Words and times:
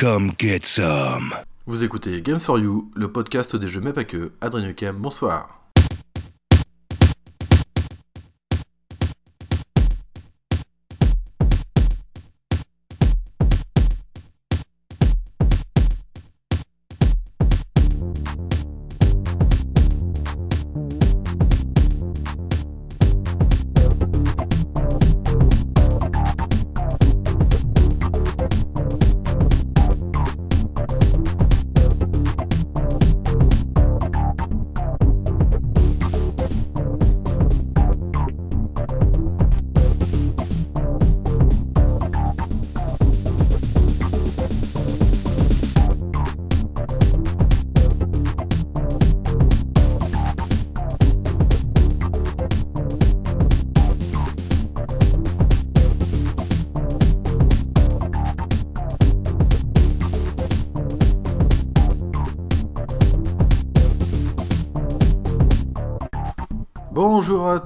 Come 0.00 0.32
get 0.38 0.60
some. 0.76 1.34
Vous 1.66 1.82
écoutez 1.82 2.22
Games 2.22 2.38
for 2.38 2.56
You, 2.60 2.88
le 2.94 3.10
podcast 3.10 3.56
des 3.56 3.68
jeux 3.68 3.80
mais 3.80 3.92
pas 3.92 4.04
que. 4.04 4.30
Adrien 4.40 4.72
Kem, 4.72 4.96
bonsoir. 4.96 5.67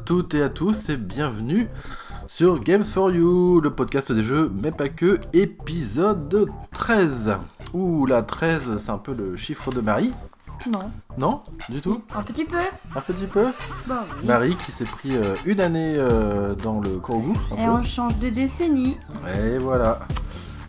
Toutes 0.05 0.35
et 0.35 0.43
à 0.43 0.49
tous 0.49 0.89
et 0.89 0.97
bienvenue 0.97 1.69
sur 2.27 2.61
Games 2.61 2.85
for 2.85 3.11
You, 3.11 3.61
le 3.61 3.71
podcast 3.71 4.11
des 4.13 4.23
jeux, 4.23 4.51
mais 4.63 4.71
pas 4.71 4.89
que, 4.89 5.21
épisode 5.33 6.49
13. 6.73 7.37
Ouh, 7.75 8.07
la 8.07 8.23
13, 8.23 8.77
c'est 8.79 8.91
un 8.91 8.99
peu 8.99 9.13
le 9.15 9.37
chiffre 9.37 9.71
de 9.71 9.81
Marie. 9.81 10.13
Non. 10.73 10.91
Non 11.19 11.43
Du 11.69 11.81
tout 11.81 12.03
Un 12.15 12.23
petit 12.23 12.45
peu 12.45 12.59
Un 12.95 13.01
petit 13.01 13.27
peu 13.27 13.47
Bah 13.87 14.05
oui. 14.21 14.27
Marie 14.27 14.57
qui 14.57 14.71
s'est 14.71 14.85
pris 14.85 15.17
euh, 15.17 15.35
une 15.45 15.61
année 15.61 15.97
euh, 15.97 16.55
dans 16.55 16.81
le 16.81 16.99
Korogu. 16.99 17.33
Et 17.53 17.57
peu. 17.57 17.63
on 17.63 17.83
change 17.83 18.17
de 18.19 18.29
décennie. 18.29 18.97
Et 19.37 19.59
voilà. 19.59 20.01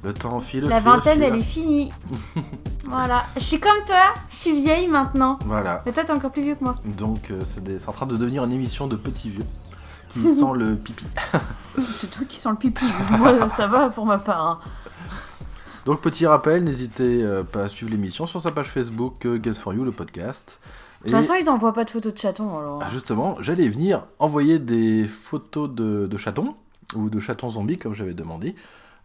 Le 0.03 0.13
temps 0.13 0.39
file. 0.39 0.65
La 0.65 0.77
file, 0.81 0.85
vingtaine, 0.89 1.13
file. 1.15 1.23
elle 1.23 1.35
est 1.35 1.41
finie. 1.41 1.93
voilà. 2.85 3.25
Je 3.35 3.41
suis 3.41 3.59
comme 3.59 3.83
toi, 3.85 4.13
je 4.29 4.35
suis 4.35 4.53
vieille 4.53 4.87
maintenant. 4.87 5.39
Voilà. 5.45 5.81
Mais 5.85 5.91
toi, 5.93 6.03
t'es 6.03 6.11
encore 6.11 6.31
plus 6.31 6.41
vieux 6.43 6.55
que 6.55 6.63
moi. 6.63 6.75
Donc 6.85 7.31
euh, 7.31 7.39
c'est 7.45 7.63
des- 7.63 7.87
en 7.87 7.91
train 7.93 8.05
de 8.05 8.17
devenir 8.17 8.43
une 8.43 8.51
émission 8.51 8.87
de 8.87 8.95
petits 8.97 9.29
vieux 9.29 9.45
qui 10.11 10.19
sent 10.35 10.53
le 10.55 10.75
pipi. 10.75 11.05
C'est 11.81 12.11
toi 12.11 12.25
qui 12.27 12.37
sens 12.37 12.51
le 12.51 12.57
pipi. 12.59 12.85
moi, 13.17 13.49
ça 13.49 13.67
va 13.67 13.89
pour 13.89 14.05
ma 14.05 14.17
part. 14.19 14.45
hein. 14.45 14.59
Donc 15.85 16.01
petit 16.01 16.25
rappel, 16.27 16.63
n'hésitez 16.63 17.23
euh, 17.23 17.43
pas 17.43 17.63
à 17.63 17.67
suivre 17.67 17.91
l'émission 17.91 18.25
sur 18.25 18.39
sa 18.41 18.51
page 18.51 18.67
Facebook 18.69 19.25
euh, 19.25 19.37
Games 19.37 19.53
for 19.53 19.73
You, 19.73 19.83
le 19.83 19.91
podcast. 19.91 20.59
De 21.03 21.09
toute 21.09 21.17
façon, 21.17 21.33
ils 21.33 21.49
envoient 21.49 21.73
pas 21.73 21.83
de 21.83 21.89
photos 21.89 22.13
de 22.13 22.17
chatons 22.17 22.57
alors. 22.57 22.79
Ah, 22.81 22.87
justement, 22.89 23.35
j'allais 23.41 23.67
venir 23.67 24.05
envoyer 24.19 24.59
des 24.59 25.05
photos 25.07 25.69
de, 25.69 26.07
de 26.07 26.17
chatons, 26.17 26.55
ou 26.95 27.09
de 27.09 27.19
chatons 27.19 27.49
zombies 27.49 27.77
comme 27.77 27.93
j'avais 27.93 28.13
demandé, 28.13 28.55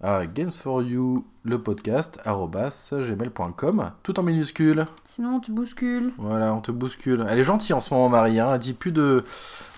à 0.01 0.27
Games 0.27 0.53
for 0.53 0.83
You, 0.83 1.27
le 1.43 1.59
podcast, 1.59 2.21
gmail.com, 2.25 3.91
tout 4.03 4.21
en 4.21 4.23
minuscule. 4.23 4.85
Sinon, 5.05 5.37
on 5.37 5.41
te 5.41 5.51
bouscule. 5.51 6.13
Voilà, 6.19 6.55
on 6.55 6.61
te 6.61 6.71
bouscule. 6.71 7.27
Elle 7.29 7.39
est 7.41 7.45
gentille 7.45 7.73
en 7.75 7.81
ce 7.81 7.93
moment, 7.93 8.09
Marie, 8.09 8.39
hein, 8.39 8.51
elle 8.53 8.61
dit 8.61 8.75
plus 8.75 8.93
de, 8.93 9.25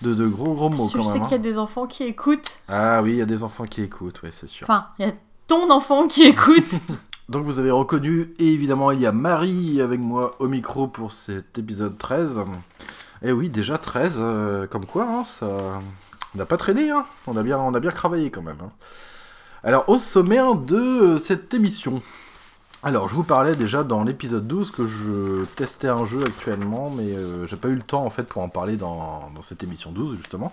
de, 0.03 0.13
de 0.13 0.27
gros 0.27 0.53
gros 0.53 0.69
mots 0.69 0.87
je 0.91 0.97
quand 0.97 1.03
sais 1.05 1.13
même. 1.13 1.23
qu'il 1.23 1.31
y 1.31 1.35
a 1.35 1.37
des 1.39 1.57
enfants 1.57 1.87
qui 1.87 2.03
écoutent. 2.03 2.59
Ah 2.67 3.01
oui, 3.01 3.13
il 3.13 3.17
y 3.17 3.21
a 3.21 3.25
des 3.25 3.43
enfants 3.43 3.65
qui 3.65 3.81
écoutent, 3.81 4.21
oui, 4.23 4.29
c'est 4.31 4.47
sûr. 4.49 4.65
Enfin, 4.69 4.87
il 4.99 5.05
y 5.07 5.09
a 5.09 5.13
ton 5.47 5.71
enfant 5.71 6.07
qui 6.07 6.23
écoute. 6.23 6.69
Donc 7.29 7.43
vous 7.43 7.59
avez 7.59 7.71
reconnu, 7.71 8.33
et 8.39 8.47
évidemment 8.53 8.91
il 8.91 8.99
y 8.99 9.05
a 9.05 9.13
Marie 9.13 9.81
avec 9.81 10.01
moi 10.01 10.35
au 10.39 10.47
micro 10.49 10.87
pour 10.87 11.13
cet 11.13 11.57
épisode 11.57 11.97
13. 11.97 12.41
Et 13.23 13.31
oui, 13.31 13.49
déjà 13.49 13.77
13, 13.77 14.15
euh, 14.19 14.67
comme 14.67 14.85
quoi, 14.85 15.05
hein, 15.07 15.23
ça 15.23 15.47
on 16.33 16.37
n'a 16.37 16.45
pas 16.45 16.57
traîné, 16.57 16.89
hein. 16.91 17.05
on, 17.27 17.35
a 17.37 17.43
bien, 17.43 17.57
on 17.59 17.73
a 17.73 17.79
bien 17.79 17.91
travaillé 17.91 18.31
quand 18.31 18.41
même. 18.41 18.57
hein. 18.61 18.71
Alors 19.63 19.87
au 19.89 19.99
sommaire 19.99 20.55
de 20.55 20.75
euh, 20.75 21.17
cette 21.19 21.53
émission. 21.53 22.01
Alors 22.81 23.07
je 23.07 23.13
vous 23.13 23.23
parlais 23.23 23.55
déjà 23.55 23.83
dans 23.83 24.03
l'épisode 24.03 24.47
12 24.47 24.71
que 24.71 24.87
je 24.87 25.45
testais 25.55 25.87
un 25.87 26.03
jeu 26.03 26.23
actuellement, 26.25 26.89
mais 26.89 27.13
euh, 27.15 27.45
j'ai 27.45 27.57
pas 27.57 27.67
eu 27.67 27.75
le 27.75 27.83
temps 27.83 28.03
en 28.03 28.09
fait 28.09 28.23
pour 28.23 28.41
en 28.41 28.49
parler 28.49 28.75
dans, 28.75 29.29
cette 29.43 29.61
émission 29.61 29.91
12 29.91 30.17
justement. 30.17 30.51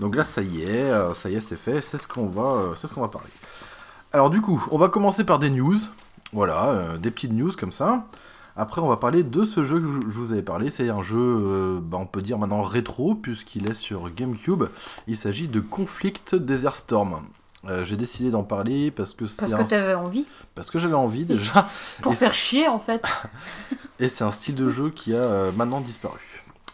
Donc 0.00 0.16
là 0.16 0.24
ça 0.24 0.40
y 0.40 0.62
est, 0.62 0.90
euh, 0.90 1.12
ça 1.12 1.28
y 1.28 1.34
est 1.34 1.42
c'est 1.42 1.56
fait, 1.56 1.82
c'est 1.82 1.98
ce 1.98 2.08
qu'on 2.08 2.28
va, 2.28 2.72
c'est 2.76 2.86
ce 2.86 2.94
qu'on 2.94 3.02
va 3.02 3.08
parler. 3.08 3.28
Alors 4.14 4.30
du 4.30 4.40
coup, 4.40 4.66
on 4.70 4.78
va 4.78 4.88
commencer 4.88 5.24
par 5.24 5.38
des 5.38 5.50
news. 5.50 5.76
Voilà, 6.32 6.96
des 6.98 7.10
petites 7.10 7.32
news 7.32 7.52
comme 7.52 7.72
ça. 7.72 8.06
Après, 8.56 8.80
on 8.80 8.88
va 8.88 8.96
parler 8.96 9.22
de 9.22 9.44
ce 9.44 9.62
jeu 9.62 9.78
que 9.78 10.08
je 10.08 10.18
vous 10.18 10.32
avais 10.32 10.42
parlé. 10.42 10.70
C'est 10.70 10.88
un 10.88 11.02
jeu, 11.02 11.78
bah, 11.82 11.98
on 12.00 12.06
peut 12.06 12.20
dire 12.20 12.36
maintenant 12.36 12.62
rétro, 12.62 13.14
puisqu'il 13.14 13.70
est 13.70 13.74
sur 13.74 14.10
GameCube. 14.10 14.64
Il 15.06 15.16
s'agit 15.16 15.46
de 15.46 15.60
Conflict 15.60 16.34
Desert 16.34 16.74
Storm. 16.74 17.20
Euh, 17.68 17.84
J'ai 17.84 17.96
décidé 17.96 18.30
d'en 18.30 18.44
parler 18.44 18.90
parce 18.90 19.12
que 19.14 19.26
c'est 19.26 19.40
Parce 19.40 19.52
un- 19.52 19.64
que 19.64 19.68
t'avais 19.68 19.94
envie. 19.94 20.26
parce 20.54 20.70
que 20.70 20.78
j'avais 20.78 20.94
envie 20.94 21.24
déjà. 21.24 21.68
Pour 22.02 22.12
Et 22.12 22.14
faire 22.16 22.34
chier, 22.34 22.68
en 22.68 22.78
fait. 22.78 23.02
Et 23.98 24.08
c'est 24.08 24.24
un 24.24 24.30
style 24.30 24.54
de 24.54 24.68
jeu 24.68 24.90
qui 24.90 25.14
a 25.14 25.18
euh, 25.18 25.52
maintenant 25.52 25.80
disparu. 25.80 26.20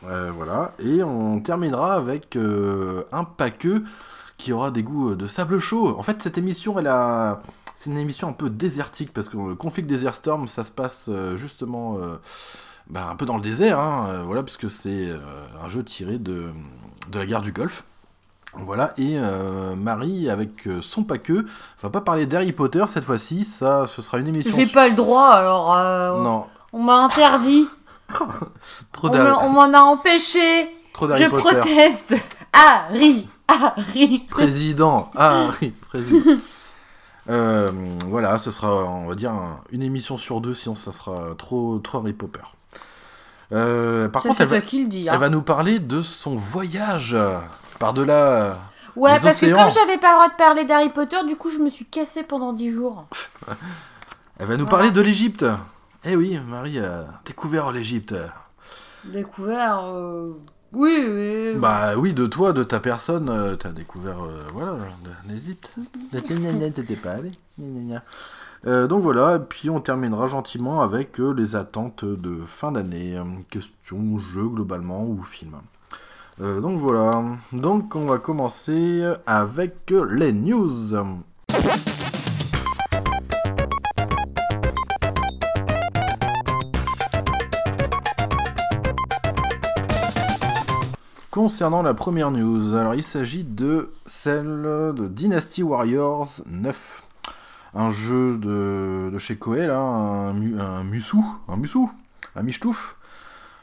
Euh, 0.06 0.30
voilà. 0.34 0.72
Et 0.80 1.02
on 1.02 1.40
terminera 1.40 1.94
avec 1.94 2.36
un 2.36 3.24
paqueux 3.24 3.84
qui 4.36 4.52
aura 4.52 4.70
des 4.70 4.82
goûts 4.82 5.14
de 5.14 5.26
sable 5.28 5.58
chaud. 5.60 5.96
En 5.98 6.02
fait, 6.02 6.20
cette 6.20 6.36
émission, 6.38 6.78
elle 6.78 6.88
a. 6.88 7.40
C'est 7.76 7.90
une 7.90 7.98
émission 7.98 8.28
un 8.28 8.32
peu 8.32 8.50
désertique 8.50 9.12
parce 9.12 9.28
que 9.28 9.36
le 9.36 9.54
Conflict 9.56 9.88
Desert 9.88 10.14
Storm, 10.14 10.46
ça 10.46 10.62
se 10.64 10.70
passe 10.70 11.08
justement 11.36 11.96
bah, 12.88 13.08
un 13.10 13.16
peu 13.16 13.24
dans 13.26 13.36
le 13.36 13.42
désert, 13.42 13.78
hein, 13.80 14.22
voilà, 14.24 14.42
puisque 14.44 14.70
c'est 14.70 15.10
un 15.64 15.68
jeu 15.68 15.82
tiré 15.82 16.18
de, 16.18 16.50
de 17.10 17.18
la 17.18 17.26
guerre 17.26 17.42
du 17.42 17.50
Golfe. 17.52 17.84
Voilà, 18.54 18.92
et 18.98 19.14
euh, 19.18 19.74
Marie, 19.74 20.28
avec 20.28 20.66
euh, 20.66 20.80
son 20.82 21.04
paqueux, 21.04 21.46
va 21.82 21.88
pas 21.88 22.02
parler 22.02 22.26
d'Harry 22.26 22.52
Potter 22.52 22.84
cette 22.86 23.04
fois-ci, 23.04 23.44
ça, 23.46 23.86
ce 23.86 24.02
sera 24.02 24.18
une 24.18 24.28
émission. 24.28 24.52
J'ai 24.54 24.66
pas 24.66 24.88
le 24.88 24.94
droit, 24.94 25.28
alors. 25.28 25.74
euh, 25.76 26.20
Non, 26.20 26.46
On 26.74 26.82
m'a 26.82 26.96
interdit. 27.04 27.66
trop 28.92 29.08
On 29.08 29.10
d'Harry 29.10 29.32
on 29.42 29.48
m'en 29.48 29.72
a 29.72 29.80
empêché. 29.80 30.68
trop 30.92 31.06
d'Harry 31.06 31.24
Je 31.24 31.28
Potter. 31.30 31.44
proteste. 31.60 32.14
Harry, 32.52 33.26
Harry. 33.48 34.18
Président, 34.30 35.10
oui, 35.60 35.72
président. 35.88 36.32
Euh, 37.30 37.70
voilà, 38.08 38.36
ce 38.38 38.50
sera, 38.50 38.74
on 38.84 39.06
va 39.06 39.14
dire, 39.14 39.30
un- 39.30 39.60
une 39.70 39.82
émission 39.82 40.16
sur 40.16 40.40
deux, 40.40 40.54
sinon 40.54 40.74
ça 40.74 40.90
sera 40.90 41.36
trop, 41.38 41.78
trop 41.78 41.98
Harry 41.98 42.12
Potter. 42.14 42.40
Euh, 43.52 44.08
par 44.08 44.22
Ça, 44.22 44.28
contre, 44.30 44.40
elle 44.40 44.48
va, 44.48 44.60
qui 44.60 44.82
le 44.82 44.88
dis. 44.88 45.08
hein. 45.08 45.12
elle 45.14 45.20
va 45.20 45.28
nous 45.28 45.40
parler 45.42 45.78
de 45.78 46.02
son 46.02 46.34
voyage 46.34 47.16
par-delà. 47.82 48.58
Ouais, 48.96 49.14
les 49.14 49.20
parce 49.20 49.40
que 49.40 49.46
comme 49.46 49.70
j'avais 49.70 49.98
pas 49.98 50.10
le 50.12 50.14
droit 50.16 50.28
de 50.28 50.36
parler 50.36 50.64
d'Harry 50.64 50.90
Potter, 50.90 51.16
du 51.26 51.36
coup, 51.36 51.50
je 51.50 51.58
me 51.58 51.70
suis 51.70 51.84
cassée 51.86 52.22
pendant 52.22 52.52
10 52.52 52.72
jours. 52.72 53.06
Elle 54.38 54.46
va 54.46 54.56
nous 54.56 54.64
Voilà. 54.64 54.70
parler 54.70 54.90
de 54.90 55.00
l'Égypte. 55.00 55.44
Eh 56.04 56.16
oui, 56.16 56.38
Marie 56.46 56.78
a 56.78 57.06
découvert 57.24 57.70
l'Égypte. 57.72 58.14
Découvert. 59.04 59.80
euh, 59.84 60.32
Oui, 60.72 60.96
oui. 61.06 61.54
Bah 61.56 61.94
oui, 61.96 62.12
de 62.14 62.26
toi, 62.26 62.52
de 62.52 62.62
ta 62.64 62.80
personne, 62.80 63.28
euh, 63.28 63.56
t'as 63.56 63.70
découvert, 63.70 64.22
euh, 64.24 64.42
voilà, 64.52 64.72
l'Égypte. 65.28 65.70
T'étais 66.10 66.96
pas 66.96 67.10
allé. 67.12 67.32
Euh, 68.66 68.86
donc 68.86 69.02
voilà, 69.02 69.36
et 69.36 69.40
puis 69.40 69.70
on 69.70 69.80
terminera 69.80 70.26
gentiment 70.28 70.82
avec 70.82 71.18
euh, 71.20 71.32
les 71.32 71.56
attentes 71.56 72.04
de 72.04 72.36
fin 72.46 72.72
d'année. 72.72 73.16
euh, 73.16 73.24
Question 73.50 74.18
jeu 74.18 74.46
globalement 74.48 75.04
ou 75.04 75.22
film. 75.22 75.56
Euh, 76.40 76.60
donc 76.60 76.78
voilà, 76.78 77.22
donc 77.52 77.94
on 77.94 78.06
va 78.06 78.18
commencer 78.18 79.04
avec 79.26 79.92
les 80.10 80.32
news. 80.32 80.94
Concernant 91.30 91.82
la 91.82 91.94
première 91.94 92.30
news, 92.30 92.74
alors 92.74 92.94
il 92.94 93.02
s'agit 93.02 93.42
de 93.44 93.90
celle 94.06 94.44
de 94.94 95.08
Dynasty 95.08 95.62
Warriors 95.62 96.28
9. 96.46 97.02
Un 97.74 97.90
jeu 97.90 98.36
de, 98.36 99.16
chez 99.16 99.36
Koei, 99.36 99.64
un, 99.66 100.34
mu- 100.34 100.60
un 100.60 100.84
Musu, 100.84 101.16
un 101.48 102.42
Michtouf. 102.42 102.96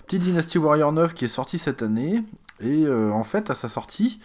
Petit 0.07 0.18
Dynasty 0.18 0.57
Warrior 0.57 0.92
9 0.92 1.13
qui 1.13 1.25
est 1.25 1.27
sorti 1.27 1.60
cette 1.60 1.83
année. 1.83 2.24
Et 2.61 2.85
euh, 2.85 3.11
en 3.11 3.23
fait, 3.23 3.50
à 3.50 3.56
sa 3.56 3.67
sortie, 3.67 4.19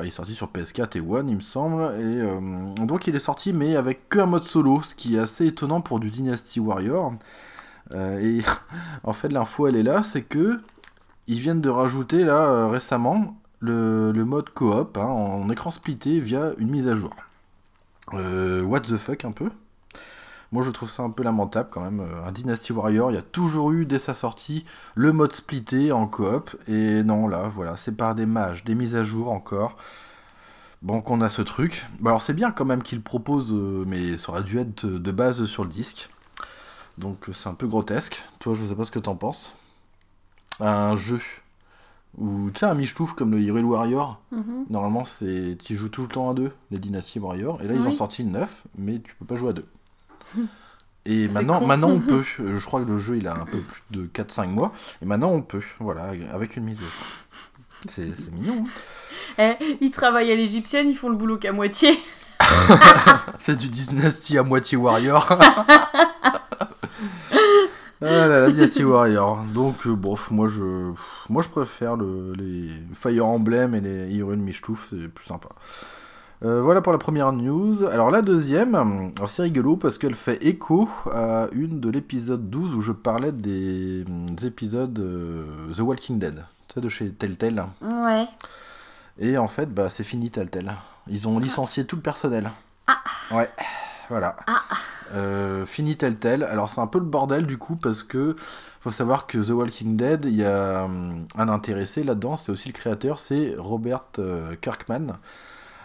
il 0.00 0.06
est 0.06 0.10
sorti 0.10 0.34
sur 0.34 0.48
PS4 0.48 0.96
et 0.96 1.00
One, 1.00 1.28
il 1.28 1.36
me 1.36 1.40
semble. 1.40 1.82
Et 1.98 2.20
euh, 2.20 2.40
donc 2.74 3.06
il 3.06 3.16
est 3.16 3.20
sorti, 3.20 3.52
mais 3.52 3.76
avec 3.76 4.08
que 4.08 4.18
un 4.20 4.26
mode 4.26 4.44
solo, 4.44 4.82
ce 4.82 4.94
qui 4.94 5.16
est 5.16 5.20
assez 5.20 5.46
étonnant 5.46 5.80
pour 5.80 6.00
du 6.00 6.10
Dynasty 6.10 6.60
Warrior. 6.60 7.14
Euh, 7.94 8.20
et 8.20 8.42
en 9.04 9.12
fait, 9.12 9.28
l'info 9.28 9.66
elle 9.66 9.76
est 9.76 9.82
là, 9.82 10.02
c'est 10.02 10.22
que 10.22 10.60
ils 11.26 11.40
viennent 11.40 11.60
de 11.60 11.68
rajouter 11.68 12.24
là 12.24 12.68
récemment 12.68 13.36
le, 13.60 14.12
mode 14.12 14.48
coop 14.50 14.96
hein, 14.96 15.04
en 15.04 15.50
écran 15.50 15.70
splitté 15.70 16.20
via 16.20 16.52
une 16.56 16.70
mise 16.70 16.88
à 16.88 16.94
jour. 16.94 17.10
What 18.12 18.80
the 18.80 18.96
fuck 18.96 19.26
un 19.26 19.32
peu. 19.32 19.50
Moi 20.50 20.62
je 20.62 20.70
trouve 20.70 20.88
ça 20.90 21.02
un 21.02 21.10
peu 21.10 21.22
lamentable 21.22 21.68
quand 21.70 21.80
même. 21.82 22.00
Euh, 22.00 22.26
Un 22.26 22.32
Dynasty 22.32 22.72
Warrior, 22.72 23.10
il 23.10 23.14
y 23.14 23.18
a 23.18 23.22
toujours 23.22 23.72
eu 23.72 23.84
dès 23.84 23.98
sa 23.98 24.14
sortie 24.14 24.64
le 24.94 25.12
mode 25.12 25.32
splitté 25.32 25.92
en 25.92 26.06
coop. 26.06 26.56
Et 26.68 27.02
non, 27.02 27.28
là, 27.28 27.48
voilà, 27.48 27.76
c'est 27.76 27.92
par 27.92 28.14
des 28.14 28.26
mages, 28.26 28.64
des 28.64 28.74
mises 28.74 28.96
à 28.96 29.04
jour 29.04 29.30
encore. 29.30 29.76
Bon, 30.80 31.00
qu'on 31.00 31.20
a 31.20 31.28
ce 31.28 31.42
truc. 31.42 31.86
Bah, 32.00 32.10
alors 32.10 32.22
c'est 32.22 32.34
bien 32.34 32.50
quand 32.52 32.64
même 32.64 32.82
qu'il 32.82 33.02
propose, 33.02 33.52
euh, 33.52 33.84
mais 33.86 34.16
ça 34.16 34.30
aurait 34.32 34.42
dû 34.44 34.58
être 34.58 34.86
de 34.86 35.12
base 35.12 35.44
sur 35.44 35.64
le 35.64 35.70
disque. 35.70 36.08
Donc 36.96 37.28
euh, 37.28 37.32
c'est 37.32 37.48
un 37.48 37.54
peu 37.54 37.66
grotesque. 37.66 38.22
Toi, 38.38 38.54
je 38.54 38.64
sais 38.64 38.74
pas 38.74 38.84
ce 38.84 38.90
que 38.90 38.98
t'en 39.00 39.16
penses. 39.16 39.52
Un 40.60 40.96
jeu 40.96 41.20
où, 42.16 42.50
tu 42.52 42.60
sais, 42.60 42.66
un 42.66 42.74
michetouf 42.74 43.12
comme 43.12 43.30
le 43.32 43.40
Hyrule 43.40 43.64
Warrior, 43.66 44.20
Mhm. 44.32 44.64
Normalement, 44.70 45.04
c'est 45.04 45.56
tu 45.62 45.76
joues 45.76 45.88
tout 45.88 46.02
le 46.02 46.08
temps 46.08 46.30
à 46.30 46.34
deux, 46.34 46.52
les 46.70 46.78
Dynasty 46.78 47.18
Warrior. 47.18 47.60
Et 47.62 47.68
là, 47.68 47.74
ils 47.74 47.86
ont 47.86 47.92
sorti 47.92 48.22
le 48.22 48.30
9, 48.30 48.64
mais 48.76 48.98
tu 49.00 49.14
peux 49.14 49.24
pas 49.26 49.36
jouer 49.36 49.50
à 49.50 49.52
deux. 49.52 49.66
Et 51.06 51.28
maintenant, 51.28 51.60
con. 51.60 51.66
maintenant, 51.66 51.90
on 51.90 52.00
peut. 52.00 52.24
Euh, 52.40 52.58
Je 52.58 52.64
crois 52.66 52.80
que 52.82 52.86
le 52.88 52.98
jeu, 52.98 53.16
il 53.16 53.26
a 53.28 53.34
un 53.34 53.46
peu 53.46 53.60
plus 53.60 53.82
de 53.90 54.06
4-5 54.06 54.48
mois. 54.48 54.72
Et 55.02 55.06
maintenant, 55.06 55.30
on 55.30 55.42
peut. 55.42 55.62
Voilà, 55.80 56.12
avec 56.32 56.56
une 56.56 56.64
mise 56.64 56.78
à 56.78 56.82
jour. 56.82 57.90
C'est 57.90 58.32
mignon. 58.32 58.64
hein. 58.66 58.70
Eh, 59.60 59.76
ils 59.80 59.90
travaillent 59.92 60.32
à 60.32 60.34
l'égyptienne, 60.36 60.88
ils 60.90 60.96
font 60.96 61.08
le 61.10 61.16
boulot 61.16 61.36
qu'à 61.38 61.52
moitié. 61.52 61.96
C'est 63.38 63.54
du 63.56 63.68
Dynasty 63.68 64.36
à 64.36 64.42
moitié 64.42 64.76
Warrior. 64.76 65.28
Ah 68.00 68.04
là 68.04 68.26
là, 68.28 68.50
Dynasty 68.50 68.84
Warrior. 68.84 69.44
Donc, 69.54 69.86
euh, 69.86 69.94
bon, 69.94 70.16
moi 70.30 70.48
je, 70.48 70.92
moi 71.28 71.42
je 71.42 71.48
préfère 71.48 71.96
le, 71.96 72.32
les 72.36 72.70
Fire 72.94 73.26
Emblem 73.26 73.74
et 73.74 73.80
les 73.80 74.08
Hyrule 74.14 74.38
Michtouf, 74.38 74.88
c'est 74.90 75.08
plus 75.08 75.24
sympa. 75.26 75.48
Euh, 76.44 76.62
voilà 76.62 76.80
pour 76.80 76.92
la 76.92 76.98
première 76.98 77.32
news. 77.32 77.84
Alors 77.86 78.10
la 78.10 78.22
deuxième, 78.22 79.12
c'est 79.26 79.42
rigolo 79.42 79.76
parce 79.76 79.98
qu'elle 79.98 80.14
fait 80.14 80.44
écho 80.46 80.88
à 81.12 81.48
une 81.52 81.80
de 81.80 81.90
l'épisode 81.90 82.48
12 82.48 82.74
où 82.74 82.80
je 82.80 82.92
parlais 82.92 83.32
des, 83.32 84.04
des 84.04 84.46
épisodes 84.46 84.96
euh, 85.00 85.72
The 85.74 85.80
Walking 85.80 86.20
Dead, 86.20 86.44
tu 86.68 86.74
sais, 86.74 86.80
de 86.80 86.88
chez 86.88 87.10
Telltale. 87.10 87.66
Ouais. 87.82 88.26
Et 89.18 89.36
en 89.36 89.48
fait, 89.48 89.66
bah, 89.66 89.90
c'est 89.90 90.04
fini 90.04 90.30
Telltale. 90.30 90.76
Ils 91.08 91.26
ont 91.26 91.40
licencié 91.40 91.84
tout 91.84 91.96
le 91.96 92.02
personnel. 92.02 92.50
Ouais, 93.32 93.50
voilà. 94.08 94.36
Euh, 95.14 95.66
fini 95.66 95.96
Telltale. 95.96 96.44
Alors 96.44 96.70
c'est 96.70 96.80
un 96.80 96.86
peu 96.86 96.98
le 96.98 97.04
bordel 97.04 97.46
du 97.46 97.58
coup 97.58 97.74
parce 97.74 98.04
que 98.04 98.36
faut 98.80 98.92
savoir 98.92 99.26
que 99.26 99.38
The 99.38 99.50
Walking 99.50 99.96
Dead, 99.96 100.24
il 100.24 100.36
y 100.36 100.44
a 100.44 100.84
hum, 100.84 101.26
un 101.36 101.48
intéressé 101.48 102.04
là-dedans, 102.04 102.36
c'est 102.36 102.52
aussi 102.52 102.68
le 102.68 102.74
créateur, 102.74 103.18
c'est 103.18 103.54
Robert 103.58 104.04
Kirkman. 104.60 105.18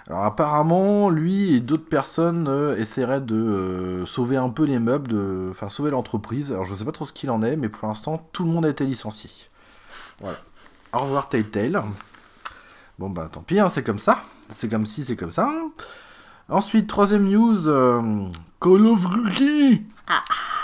Alors 0.09 0.23
apparemment, 0.25 1.09
lui 1.09 1.55
et 1.55 1.59
d'autres 1.61 1.87
personnes 1.87 2.47
euh, 2.49 2.77
essaieraient 2.77 3.21
de 3.21 3.35
euh, 3.35 4.05
sauver 4.05 4.35
un 4.35 4.49
peu 4.49 4.65
les 4.65 4.79
meubles, 4.79 5.07
de, 5.07 5.47
enfin 5.49 5.69
sauver 5.69 5.91
l'entreprise. 5.91 6.51
Alors 6.51 6.65
je 6.65 6.75
sais 6.75 6.83
pas 6.83 6.91
trop 6.91 7.05
ce 7.05 7.13
qu'il 7.13 7.29
en 7.31 7.41
est, 7.41 7.55
mais 7.55 7.69
pour 7.69 7.87
l'instant, 7.87 8.27
tout 8.33 8.43
le 8.43 8.49
monde 8.49 8.65
a 8.65 8.69
été 8.69 8.85
licencié. 8.85 9.29
Voilà. 10.19 10.37
Au 10.91 10.99
revoir 10.99 11.29
Telltale. 11.29 11.81
Bon 12.99 13.09
bah 13.09 13.29
tant 13.31 13.41
pis, 13.41 13.59
hein, 13.59 13.69
c'est 13.69 13.83
comme 13.83 13.99
ça. 13.99 14.23
C'est 14.49 14.69
comme 14.69 14.85
si, 14.85 15.05
c'est 15.05 15.15
comme 15.15 15.31
ça. 15.31 15.49
Ensuite, 16.49 16.87
troisième 16.87 17.27
news, 17.29 17.69
euh, 17.69 18.01
Call 18.59 18.85
of 18.85 19.09
Duty 19.09 19.83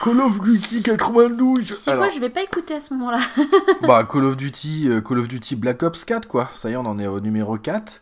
Call 0.03 0.19
of 0.19 0.41
Duty 0.41 0.83
92 0.83 1.65
Tu 1.65 1.73
sais 1.73 1.91
Alors, 1.91 2.03
quoi, 2.03 2.13
je 2.13 2.19
vais 2.19 2.29
pas 2.29 2.43
écouter 2.43 2.73
à 2.75 2.81
ce 2.81 2.93
moment-là. 2.93 3.19
bah, 3.87 4.03
Call 4.03 4.25
of 4.25 4.35
Duty, 4.35 4.89
Call 5.07 5.19
of 5.19 5.29
Duty 5.29 5.55
Black 5.55 5.81
Ops 5.81 6.03
4, 6.03 6.27
quoi. 6.27 6.49
Ça 6.53 6.69
y 6.69 6.73
est, 6.73 6.75
on 6.75 6.85
en 6.85 6.99
est 6.99 7.07
au 7.07 7.21
numéro 7.21 7.57
4, 7.57 8.01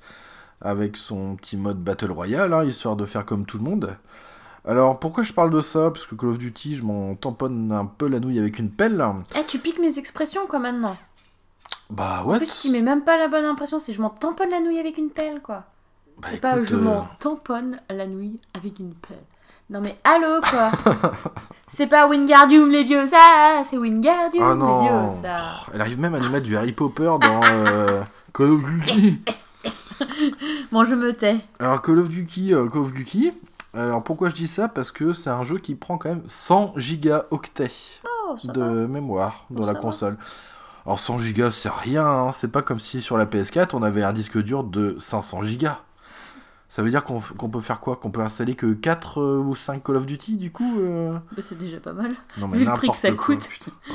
avec 0.62 0.98
son 0.98 1.36
petit 1.36 1.58
mode 1.58 1.78
Battle 1.84 2.12
Royale, 2.12 2.54
hein, 2.54 2.64
histoire 2.64 2.96
de 2.96 3.06
faire 3.06 3.26
comme 3.26 3.46
tout 3.46 3.58
le 3.58 3.64
monde. 3.64 3.98
Alors, 4.66 5.00
pourquoi 5.00 5.24
je 5.24 5.32
parle 5.32 5.50
de 5.52 5.62
ça? 5.62 5.92
Parce 5.92 6.06
que 6.06 6.16
Call 6.16 6.30
of 6.30 6.38
Duty, 6.38 6.76
je 6.76 6.84
m'en 6.84 7.16
tamponne 7.16 7.72
un 7.72 7.86
peu 7.86 8.08
la 8.08 8.20
nouille 8.20 8.40
avec 8.40 8.60
une 8.60 8.70
pelle. 8.70 9.04
Eh, 9.36 9.44
tu 9.46 9.60
piques 9.60 9.80
mes 9.80 9.98
expressions 9.98 10.46
quoi 10.48 10.60
maintenant. 10.60 10.98
Bah, 11.90 12.22
En 12.24 12.28
what? 12.28 12.38
plus, 12.38 12.60
tu 12.62 12.70
mets 12.70 12.82
même 12.82 13.04
pas 13.04 13.18
la 13.18 13.30
bonne 13.30 13.46
impression, 13.46 13.80
c'est 13.80 13.94
je 13.94 14.02
m'en 14.02 14.10
tamponne 14.10 14.50
la 14.50 14.60
nouille 14.60 14.80
avec 14.80 14.98
une 14.98 15.10
pelle 15.10 15.42
quoi. 15.42 15.64
Bah, 16.20 16.28
C'est 16.32 16.42
pas 16.42 16.62
je 16.64 16.76
euh, 16.76 16.80
m'en 16.80 17.08
tamponne 17.20 17.80
la 17.90 18.08
nouille 18.08 18.40
avec 18.56 18.80
une 18.80 18.94
pelle. 18.94 19.24
Non 19.70 19.80
mais 19.82 19.98
allô 20.04 20.42
quoi 20.50 20.72
C'est 21.68 21.88
pas 21.88 22.08
Wingardium 22.08 22.72
ça, 23.08 23.62
c'est 23.66 23.78
Wingardium 23.78 24.44
Ah 24.44 24.56
non 24.56 25.12
ça. 25.12 25.36
Elle 25.74 25.82
arrive 25.82 26.00
même 26.00 26.16
à 26.16 26.20
nous 26.20 26.30
mettre 26.30 26.46
du 26.46 26.58
Harry 26.58 26.72
Potter 26.72 27.04
dans 27.04 27.42
euh, 27.44 28.02
Call 28.34 28.52
of 28.52 28.62
Duty 28.64 29.22
Bon, 30.72 30.86
je 30.86 30.96
me 30.96 31.14
tais. 31.14 31.40
Alors 31.60 31.82
Call 31.82 32.00
of 32.00 32.10
Duty, 32.10 32.54
euh, 32.54 32.68
Call 32.70 32.82
of 32.82 32.92
Duty. 32.92 33.32
Alors 33.74 34.04
pourquoi 34.04 34.30
je 34.30 34.36
dis 34.36 34.48
ça? 34.48 34.68
Parce 34.68 34.92
que 34.92 35.14
c'est 35.14 35.30
un 35.30 35.44
jeu 35.44 35.58
qui 35.60 35.76
prend 35.76 35.98
quand 35.98 36.10
même 36.10 36.24
100 36.28 36.74
gigaoctets 36.78 37.72
Oh, 38.30 38.36
de 38.46 38.62
va. 38.62 38.88
mémoire 38.88 39.46
dans 39.50 39.64
Oh, 39.64 39.66
la 39.68 39.74
va. 39.74 39.80
console. 39.80 40.18
Alors 40.86 41.00
100 41.00 41.20
gigas 41.20 41.52
c'est 41.52 41.70
rien, 41.70 42.06
hein. 42.08 42.32
c'est 42.32 42.48
pas 42.48 42.62
comme 42.62 42.80
si 42.80 43.02
sur 43.02 43.18
la 43.18 43.26
PS4 43.26 43.70
on 43.76 43.84
avait 43.84 44.04
un 44.04 44.14
disque 44.14 44.42
dur 44.42 44.64
de 44.64 44.96
500 45.00 45.42
gigas. 45.44 45.80
Ça 46.70 46.82
veut 46.82 46.90
dire 46.90 47.04
qu'on 47.04 47.20
peut 47.22 47.62
faire 47.62 47.80
quoi? 47.80 47.96
Qu'on 47.98 48.10
peut 48.12 48.22
installer 48.22 48.56
que 48.56 48.74
4 48.74 49.22
euh, 49.22 49.38
ou 49.40 49.56
5 49.56 49.84
Call 49.84 49.96
of 49.98 50.06
Duty 50.06 50.38
du 50.38 50.52
coup 50.52 50.80
euh? 50.80 51.18
Bah, 51.36 51.42
c'est 51.42 51.58
déjà 51.58 51.80
pas 51.80 51.94
mal. 51.94 52.14
Non 52.38 52.48
Vu 52.48 52.66
le 52.66 52.72
prix 52.74 52.90
que 52.90 52.98
ça 52.98 53.12
quoi, 53.12 53.36
coûte. 53.36 53.50
Oh. 53.92 53.94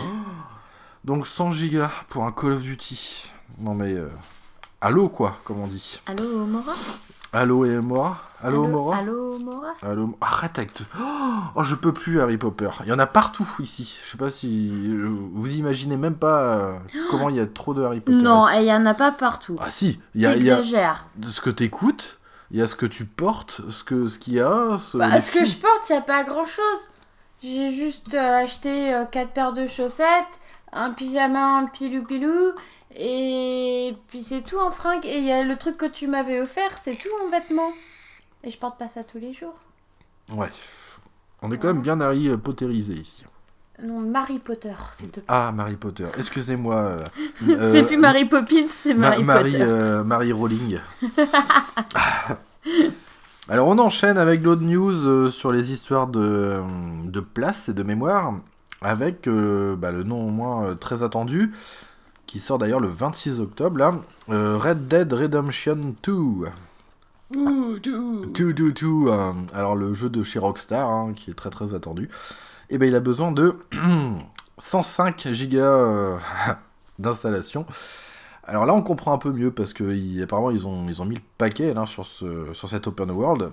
Donc 1.04 1.26
100 1.26 1.50
gigas 1.52 1.90
pour 2.08 2.24
un 2.24 2.32
Call 2.32 2.52
of 2.52 2.62
Duty. 2.62 3.32
Non 3.60 3.74
mais... 3.74 3.92
euh, 3.94 4.08
Allô 4.84 5.08
quoi, 5.08 5.38
comme 5.44 5.60
on 5.60 5.68
dit. 5.68 6.00
Allô 6.06 6.44
Mora? 6.44 6.72
Allô 7.32 7.64
et 7.64 7.78
Mora 7.78 8.20
Allô, 8.42 8.66
Mora? 8.66 8.96
Allô 8.98 9.38
Mora? 9.38 9.74
Allô, 9.80 10.18
arrête 10.20 10.58
avec 10.58 10.74
te- 10.74 10.82
Oh, 11.54 11.62
je 11.62 11.76
peux 11.76 11.92
plus 11.92 12.20
Harry 12.20 12.36
Potter. 12.36 12.68
Il 12.82 12.88
y 12.88 12.92
en 12.92 12.98
a 12.98 13.06
partout 13.06 13.46
ici. 13.60 13.96
Je 14.04 14.10
sais 14.10 14.18
pas 14.18 14.28
si 14.28 14.68
vous 15.32 15.50
imaginez 15.52 15.96
même 15.96 16.16
pas 16.16 16.42
euh, 16.42 16.78
comment 17.10 17.28
il 17.30 17.36
y 17.36 17.40
a 17.40 17.46
trop 17.46 17.74
de 17.74 17.82
Harry 17.84 18.00
Potter. 18.00 18.18
Non, 18.18 18.48
ici. 18.48 18.56
il 18.62 18.64
y 18.66 18.72
en 18.74 18.84
a 18.84 18.94
pas 18.94 19.12
partout. 19.12 19.56
Ah 19.60 19.70
si, 19.70 20.00
il 20.16 20.22
y 20.22 20.26
a, 20.26 20.34
il 20.34 20.42
y 20.44 20.50
a 20.50 20.60
ce 20.62 21.40
que 21.40 21.50
t'écoutes, 21.50 22.18
il 22.50 22.58
y 22.58 22.62
a 22.62 22.66
ce 22.66 22.74
que 22.74 22.86
tu 22.86 23.04
portes, 23.04 23.60
ce 23.70 23.84
que 23.84 24.08
ce 24.08 24.18
qu'il 24.18 24.34
y 24.34 24.40
a. 24.40 24.76
Ce, 24.78 24.96
Bah, 24.98 25.20
ce 25.20 25.30
que 25.30 25.44
je 25.44 25.56
porte, 25.58 25.88
il 25.90 25.94
a 25.94 26.00
pas 26.00 26.24
grand 26.24 26.44
chose. 26.44 26.88
J'ai 27.40 27.72
juste 27.72 28.14
euh, 28.14 28.42
acheté 28.42 28.92
euh, 28.92 29.04
quatre 29.04 29.30
paires 29.30 29.52
de 29.52 29.68
chaussettes, 29.68 30.40
un 30.72 30.90
pyjama, 30.90 31.58
un 31.58 31.66
pilou-pilou, 31.66 32.52
et 32.96 33.94
puis 34.08 34.24
c'est 34.24 34.42
tout 34.42 34.58
en 34.58 34.70
fringue. 34.70 35.04
Et 35.04 35.18
il 35.18 35.24
y 35.24 35.32
a 35.32 35.44
le 35.44 35.56
truc 35.56 35.76
que 35.76 35.86
tu 35.86 36.06
m'avais 36.08 36.40
offert, 36.40 36.76
c'est 36.78 36.96
tout 36.96 37.08
en 37.24 37.28
vêtements. 37.30 37.72
Et 38.44 38.50
je 38.50 38.58
porte 38.58 38.78
pas 38.78 38.88
ça 38.88 39.04
tous 39.04 39.18
les 39.18 39.32
jours. 39.32 39.54
Ouais. 40.34 40.48
On 41.42 41.52
est 41.52 41.58
quand 41.58 41.68
même 41.68 41.82
bien 41.82 42.00
Harry 42.00 42.28
euh, 42.28 42.36
Potterisé 42.36 42.94
ici. 42.94 43.24
Non, 43.82 43.98
Marie 44.00 44.38
Potter, 44.38 44.74
s'il 44.92 45.08
te 45.08 45.14
plaît. 45.20 45.24
Ah, 45.28 45.52
Harry 45.58 45.76
Potter. 45.76 46.06
Excusez-moi. 46.16 46.74
euh, 46.76 47.04
c'est 47.40 47.82
euh, 47.82 47.84
plus 47.84 47.96
Mary 47.96 48.24
Poppins, 48.26 48.66
c'est 48.68 48.94
Ma- 48.94 49.10
Marie, 49.10 49.24
Marie, 49.24 49.52
Potter. 49.52 49.64
euh, 49.64 50.04
Marie 50.04 50.32
Rowling. 50.32 50.78
Alors 53.48 53.68
on 53.68 53.78
enchaîne 53.78 54.18
avec 54.18 54.42
l'autre 54.42 54.62
news 54.62 55.06
euh, 55.06 55.28
sur 55.30 55.52
les 55.52 55.72
histoires 55.72 56.06
de, 56.06 56.60
de 57.04 57.20
place 57.20 57.68
et 57.68 57.74
de 57.74 57.82
mémoire, 57.82 58.34
avec 58.82 59.26
euh, 59.26 59.74
bah, 59.76 59.90
le 59.90 60.04
nom 60.04 60.26
au 60.26 60.30
moins 60.30 60.64
euh, 60.64 60.74
très 60.74 61.02
attendu, 61.02 61.52
qui 62.32 62.40
sort 62.40 62.56
d'ailleurs 62.56 62.80
le 62.80 62.88
26 62.88 63.40
octobre, 63.40 63.76
là, 63.76 63.94
euh, 64.30 64.56
Red 64.56 64.88
Dead 64.88 65.12
Redemption 65.12 65.94
2. 66.02 66.12
Ouh, 67.36 67.78
tout. 67.78 68.24
2, 68.24 68.54
2, 68.54 68.72
2, 68.72 68.86
euh, 68.86 69.32
alors 69.52 69.76
le 69.76 69.92
jeu 69.92 70.08
de 70.08 70.22
chez 70.22 70.38
Rockstar, 70.38 70.88
hein, 70.88 71.12
qui 71.14 71.30
est 71.30 71.34
très 71.34 71.50
très 71.50 71.74
attendu, 71.74 72.08
et 72.70 72.78
ben 72.78 72.88
il 72.88 72.94
a 72.94 73.00
besoin 73.00 73.32
de 73.32 73.54
105 74.56 75.28
gigas 75.32 75.60
euh, 75.60 76.16
d'installation. 76.98 77.66
Alors 78.52 78.66
là, 78.66 78.74
on 78.74 78.82
comprend 78.82 79.14
un 79.14 79.18
peu 79.18 79.32
mieux 79.32 79.50
parce 79.50 79.72
que 79.72 79.94
il- 79.94 80.22
apparemment 80.22 80.50
ils 80.50 80.66
ont, 80.66 80.86
ils 80.86 81.06
mis 81.06 81.14
le 81.14 81.22
paquet 81.38 81.72
là, 81.72 81.86
sur, 81.86 82.04
ce, 82.04 82.52
sur 82.52 82.68
cette 82.68 82.86
open 82.86 83.10
world. 83.10 83.50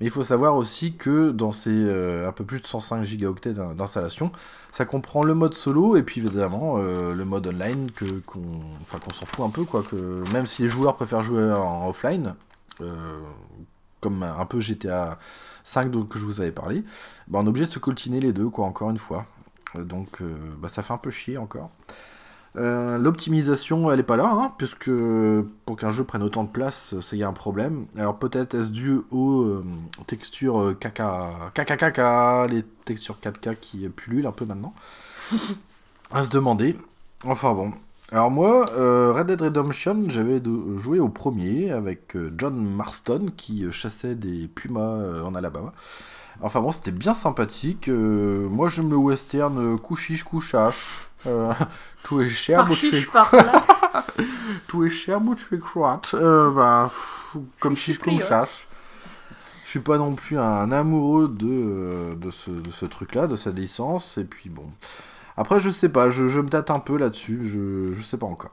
Mais 0.00 0.06
il 0.06 0.10
faut 0.10 0.22
savoir 0.24 0.54
aussi 0.56 0.96
que 0.96 1.30
dans 1.30 1.50
ces 1.52 1.70
euh, 1.72 2.28
un 2.28 2.32
peu 2.32 2.44
plus 2.44 2.60
de 2.60 2.66
105 2.66 3.04
gigaoctets 3.04 3.54
d'in- 3.54 3.74
d'installation, 3.74 4.32
ça 4.70 4.84
comprend 4.84 5.22
le 5.22 5.32
mode 5.34 5.54
solo 5.54 5.96
et 5.96 6.02
puis 6.02 6.20
évidemment 6.20 6.74
euh, 6.78 7.14
le 7.14 7.24
mode 7.24 7.46
online 7.46 7.90
que 7.92 8.04
qu'on 8.26 8.40
enfin, 8.82 8.98
qu'on 8.98 9.14
s'en 9.14 9.24
fout 9.26 9.46
un 9.46 9.50
peu 9.50 9.64
quoi. 9.64 9.82
Que 9.82 9.96
même 10.34 10.46
si 10.46 10.62
les 10.62 10.68
joueurs 10.68 10.96
préfèrent 10.96 11.22
jouer 11.22 11.50
en 11.52 11.88
offline, 11.88 12.34
euh, 12.82 13.20
comme 14.00 14.22
un 14.22 14.44
peu 14.46 14.60
GTA 14.60 15.18
5 15.64 15.90
dont 15.90 16.04
que 16.04 16.18
je 16.18 16.24
vous 16.26 16.42
avais 16.42 16.52
parlé, 16.52 16.84
bah, 17.28 17.38
on 17.42 17.46
est 17.46 17.48
obligé 17.48 17.66
de 17.66 17.72
se 17.72 17.78
coltiner 17.78 18.20
les 18.20 18.32
deux 18.34 18.50
quoi. 18.50 18.66
Encore 18.66 18.90
une 18.90 18.98
fois, 18.98 19.26
donc 19.74 20.22
bah, 20.58 20.68
ça 20.68 20.82
fait 20.82 20.92
un 20.92 20.98
peu 20.98 21.10
chier 21.10 21.38
encore. 21.38 21.70
Euh, 22.56 22.98
L'optimisation, 22.98 23.90
elle 23.90 23.98
est 24.00 24.04
pas 24.04 24.16
là, 24.16 24.28
hein, 24.32 24.52
puisque 24.58 24.90
pour 25.66 25.76
qu'un 25.76 25.90
jeu 25.90 26.04
prenne 26.04 26.22
autant 26.22 26.44
de 26.44 26.48
place, 26.48 26.94
ça 27.00 27.16
y 27.16 27.22
a 27.24 27.28
un 27.28 27.32
problème. 27.32 27.86
Alors 27.96 28.16
peut-être 28.18 28.54
est-ce 28.54 28.70
dû 28.70 29.00
aux 29.10 29.42
euh, 29.42 29.64
textures 30.06 30.60
euh, 30.60 30.74
caca, 30.74 31.50
caca, 31.54 31.76
caca, 31.76 32.46
les 32.46 32.62
textures 32.84 33.18
4K 33.20 33.56
qui 33.56 33.88
pullulent 33.88 34.26
un 34.26 34.32
peu 34.32 34.44
maintenant. 34.44 34.72
à 36.12 36.24
se 36.24 36.30
demander. 36.30 36.76
Enfin 37.24 37.52
bon. 37.54 37.72
Alors 38.12 38.30
moi, 38.30 38.66
euh, 38.76 39.12
Red 39.12 39.26
Dead 39.28 39.40
Redemption, 39.42 40.04
j'avais 40.08 40.38
de- 40.38 40.76
joué 40.78 41.00
au 41.00 41.08
premier 41.08 41.70
avec 41.72 42.14
euh, 42.16 42.32
John 42.38 42.54
Marston 42.56 43.28
qui 43.36 43.64
euh, 43.64 43.72
chassait 43.72 44.14
des 44.14 44.46
pumas 44.46 44.80
euh, 44.80 45.22
en 45.22 45.34
Alabama. 45.34 45.72
Enfin 46.42 46.60
bon, 46.60 46.72
c'était 46.72 46.90
bien 46.90 47.14
sympathique. 47.14 47.88
euh, 47.88 48.48
moi, 48.48 48.68
j'aime 48.68 48.90
le 48.90 48.96
western 48.96 49.74
euh, 49.74 49.76
couchiche 49.76 50.24
couchache. 50.24 51.08
Euh, 51.26 51.52
tout 52.02 52.20
est 52.20 52.28
cher, 52.30 52.66
beau 52.66 52.74
tu 52.74 52.94
es 52.94 53.06
tout 54.66 54.84
est 54.84 54.90
cher, 54.90 55.20
beau 55.20 55.34
tu 55.34 55.54
es 55.54 55.58
croate. 55.58 56.14
Euh, 56.14 56.50
bah, 56.50 56.84
pff, 56.88 57.36
comme 57.60 57.76
chiche 57.76 57.96
Chiche 57.96 58.04
couchache. 58.04 58.66
Je 59.64 59.70
suis 59.70 59.80
pas 59.80 59.98
non 59.98 60.12
plus 60.14 60.38
un 60.38 60.70
amoureux 60.70 61.28
de, 61.28 61.46
euh, 61.48 62.14
de 62.14 62.30
ce, 62.30 62.50
de 62.50 62.70
ce 62.70 62.86
truc-là, 62.86 63.26
de 63.26 63.36
cette 63.36 63.56
licence. 63.56 64.18
Et 64.18 64.24
puis 64.24 64.50
bon. 64.50 64.66
Après, 65.36 65.60
je 65.60 65.70
sais 65.70 65.88
pas, 65.88 66.10
je, 66.10 66.28
je 66.28 66.40
me 66.40 66.48
tâte 66.48 66.70
un 66.70 66.78
peu 66.78 66.96
là-dessus. 66.96 67.40
Je, 67.46 67.92
je 67.94 68.02
sais 68.02 68.16
pas 68.18 68.26
encore. 68.26 68.52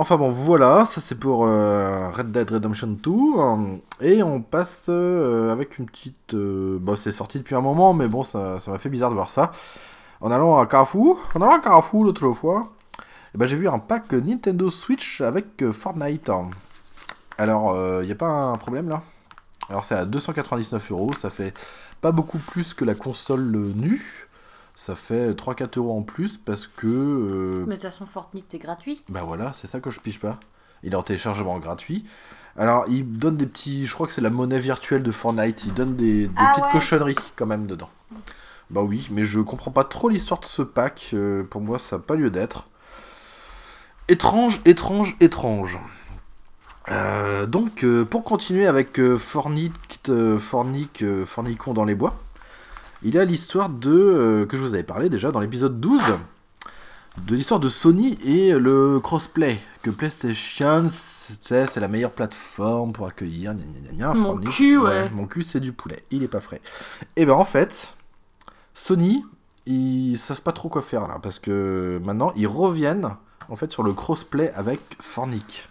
Enfin 0.00 0.16
bon, 0.16 0.28
voilà, 0.28 0.86
ça 0.86 1.00
c'est 1.00 1.16
pour 1.16 1.44
euh, 1.44 2.10
Red 2.10 2.30
Dead 2.30 2.48
Redemption 2.48 2.86
2. 2.86 3.10
euh, 3.10 3.76
et 4.00 4.22
on 4.22 4.40
passe 4.40 4.86
euh, 4.88 5.50
avec 5.50 5.76
une 5.78 5.86
petite. 5.86 6.34
euh, 6.34 6.78
bah, 6.80 6.94
c'est 6.96 7.10
sorti 7.10 7.38
depuis 7.38 7.56
un 7.56 7.60
moment, 7.60 7.94
mais 7.94 8.06
bon, 8.06 8.22
ça 8.22 8.58
m'a 8.68 8.78
fait 8.78 8.90
bizarre 8.90 9.10
de 9.10 9.16
voir 9.16 9.28
ça. 9.28 9.50
En 10.20 10.30
allant 10.30 10.58
à 10.58 10.66
Carrefour, 10.66 11.18
en 11.34 11.42
allant 11.42 11.56
à 11.56 11.58
Carrefour 11.58 12.04
l'autre 12.04 12.30
fois, 12.32 12.70
eh 13.34 13.38
ben, 13.38 13.46
j'ai 13.46 13.56
vu 13.56 13.68
un 13.68 13.80
pack 13.80 14.12
Nintendo 14.12 14.70
Switch 14.70 15.20
avec 15.20 15.68
Fortnite. 15.72 16.30
Alors, 17.36 17.76
il 18.02 18.06
n'y 18.06 18.12
a 18.12 18.16
pas 18.16 18.28
un 18.28 18.56
problème 18.56 18.88
là? 18.88 19.02
Alors, 19.68 19.84
c'est 19.84 19.96
à 19.96 20.04
299 20.04 20.92
euros, 20.92 21.10
ça 21.18 21.28
fait 21.30 21.54
pas 22.00 22.12
beaucoup 22.12 22.38
plus 22.38 22.72
que 22.72 22.84
la 22.84 22.94
console 22.94 23.50
nue. 23.74 24.27
Ça 24.80 24.94
fait 24.94 25.32
3-4 25.32 25.76
euros 25.78 25.98
en 25.98 26.02
plus 26.02 26.38
parce 26.38 26.68
que. 26.68 26.86
euh, 26.86 27.64
Mais 27.66 27.74
de 27.74 27.80
toute 27.80 27.90
façon, 27.90 28.06
Fortnite, 28.06 28.46
c'est 28.48 28.58
gratuit. 28.58 29.02
bah 29.08 29.22
voilà, 29.26 29.52
c'est 29.52 29.66
ça 29.66 29.80
que 29.80 29.90
je 29.90 29.98
pige 29.98 30.20
pas. 30.20 30.38
Il 30.84 30.92
est 30.92 30.96
en 30.96 31.02
téléchargement 31.02 31.58
gratuit. 31.58 32.04
Alors, 32.56 32.84
il 32.88 33.10
donne 33.18 33.36
des 33.36 33.46
petits. 33.46 33.86
Je 33.86 33.94
crois 33.94 34.06
que 34.06 34.12
c'est 34.12 34.20
la 34.20 34.30
monnaie 34.30 34.60
virtuelle 34.60 35.02
de 35.02 35.10
Fortnite. 35.10 35.64
Il 35.64 35.74
donne 35.74 35.96
des, 35.96 36.28
des 36.28 36.30
Ah 36.36 36.52
petites 36.52 36.64
ouais. 36.66 36.70
cochonneries 36.70 37.16
quand 37.34 37.46
même 37.46 37.66
dedans. 37.66 37.90
Bah 38.70 38.82
oui, 38.82 39.08
mais 39.10 39.24
je 39.24 39.40
comprends 39.40 39.72
pas 39.72 39.82
trop 39.82 40.08
l'histoire 40.08 40.38
de 40.38 40.46
ce 40.46 40.62
pack. 40.62 41.10
euh, 41.12 41.42
pour 41.42 41.60
moi, 41.60 41.80
ça 41.80 41.96
n'a 41.96 42.02
pas 42.02 42.14
lieu 42.14 42.30
d'être. 42.30 42.68
Étrange, 44.06 44.60
étrange, 44.64 45.16
étrange. 45.18 45.80
Euh, 46.90 47.46
donc, 47.46 47.82
euh, 47.84 48.04
pour 48.04 48.22
continuer 48.22 48.66
avec 48.66 48.98
euh, 49.00 49.18
euh, 50.08 50.38
euh, 51.02 51.24
Fornicon 51.26 51.74
dans 51.74 51.84
les 51.84 51.94
bois, 51.94 52.14
il 53.02 53.14
y 53.14 53.18
a 53.18 53.24
l'histoire 53.24 53.68
de. 53.68 53.90
euh, 53.90 54.46
que 54.46 54.56
je 54.56 54.62
vous 54.62 54.74
avais 54.74 54.82
parlé 54.82 55.08
déjà 55.08 55.30
dans 55.30 55.40
l'épisode 55.40 55.80
12 55.80 56.02
de 57.26 57.34
l'histoire 57.34 57.60
de 57.60 57.68
Sony 57.68 58.18
et 58.24 58.52
le 58.52 59.00
crossplay. 59.00 59.58
Que 59.82 59.90
PlayStation, 59.90 60.88
c'est 61.42 61.76
la 61.76 61.88
meilleure 61.88 62.12
plateforme 62.12 62.92
pour 62.92 63.06
accueillir. 63.06 63.54
gna 63.54 63.62
gna 63.62 63.90
gna 63.92 64.12
gna, 64.12 64.14
Mon 64.14 64.36
cul, 64.38 64.78
ouais. 64.78 65.10
Mon 65.10 65.26
cul, 65.26 65.42
c'est 65.42 65.60
du 65.60 65.72
poulet. 65.72 66.04
Il 66.10 66.22
est 66.22 66.28
pas 66.28 66.40
frais. 66.40 66.60
Et 67.16 67.26
ben 67.26 67.34
en 67.34 67.44
fait, 67.44 67.94
Sony, 68.74 69.24
ils 69.66 70.16
savent 70.18 70.42
pas 70.42 70.52
trop 70.52 70.68
quoi 70.68 70.82
faire 70.82 71.08
là. 71.08 71.18
Parce 71.22 71.38
que 71.38 72.00
maintenant, 72.04 72.32
ils 72.36 72.46
reviennent 72.46 73.10
en 73.48 73.56
fait 73.56 73.72
sur 73.72 73.82
le 73.82 73.92
crossplay 73.94 74.52
avec 74.54 74.80
Fornic. 75.00 75.68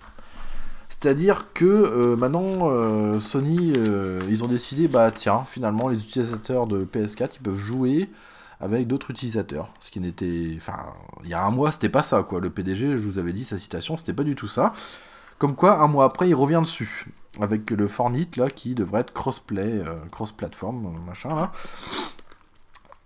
C'est-à-dire 0.99 1.53
que 1.53 1.65
euh, 1.65 2.15
maintenant, 2.15 2.71
euh, 2.71 3.19
Sony, 3.19 3.73
euh, 3.77 4.19
ils 4.29 4.43
ont 4.43 4.47
décidé, 4.47 4.87
bah 4.87 5.11
tiens, 5.11 5.43
finalement, 5.43 5.89
les 5.89 6.01
utilisateurs 6.03 6.65
de 6.65 6.85
PS4, 6.85 7.29
ils 7.35 7.43
peuvent 7.43 7.55
jouer 7.55 8.09
avec 8.59 8.87
d'autres 8.87 9.11
utilisateurs. 9.11 9.69
Ce 9.79 9.91
qui 9.91 9.99
n'était. 9.99 10.53
Enfin, 10.57 10.77
il 11.23 11.29
y 11.29 11.35
a 11.35 11.43
un 11.43 11.51
mois, 11.51 11.71
c'était 11.71 11.89
pas 11.89 12.01
ça, 12.01 12.23
quoi. 12.23 12.39
Le 12.41 12.49
PDG, 12.49 12.97
je 12.97 13.03
vous 13.03 13.19
avais 13.19 13.33
dit, 13.33 13.43
sa 13.43 13.57
citation, 13.59 13.95
c'était 13.95 14.13
pas 14.13 14.23
du 14.23 14.35
tout 14.35 14.47
ça. 14.47 14.73
Comme 15.37 15.55
quoi, 15.55 15.79
un 15.81 15.87
mois 15.87 16.05
après, 16.05 16.29
il 16.29 16.35
revient 16.35 16.61
dessus. 16.63 17.07
Avec 17.39 17.69
le 17.69 17.87
Fortnite, 17.87 18.35
là, 18.37 18.49
qui 18.49 18.73
devrait 18.73 19.01
être 19.01 19.13
crossplay, 19.13 19.83
cross-platform, 20.11 20.99
machin, 21.05 21.29
là. 21.29 21.51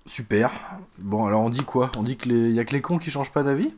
Super. 0.06 0.52
Bon, 0.98 1.26
alors 1.26 1.42
on 1.42 1.50
dit 1.50 1.64
quoi? 1.66 1.92
On 1.98 2.04
dit 2.04 2.18
qu'il 2.18 2.52
y 2.52 2.60
a 2.60 2.66
que 2.66 2.72
les 2.72 2.82
cons 2.82 2.98
qui 2.98 3.12
changent 3.12 3.32
pas 3.32 3.44
d'avis? 3.44 3.74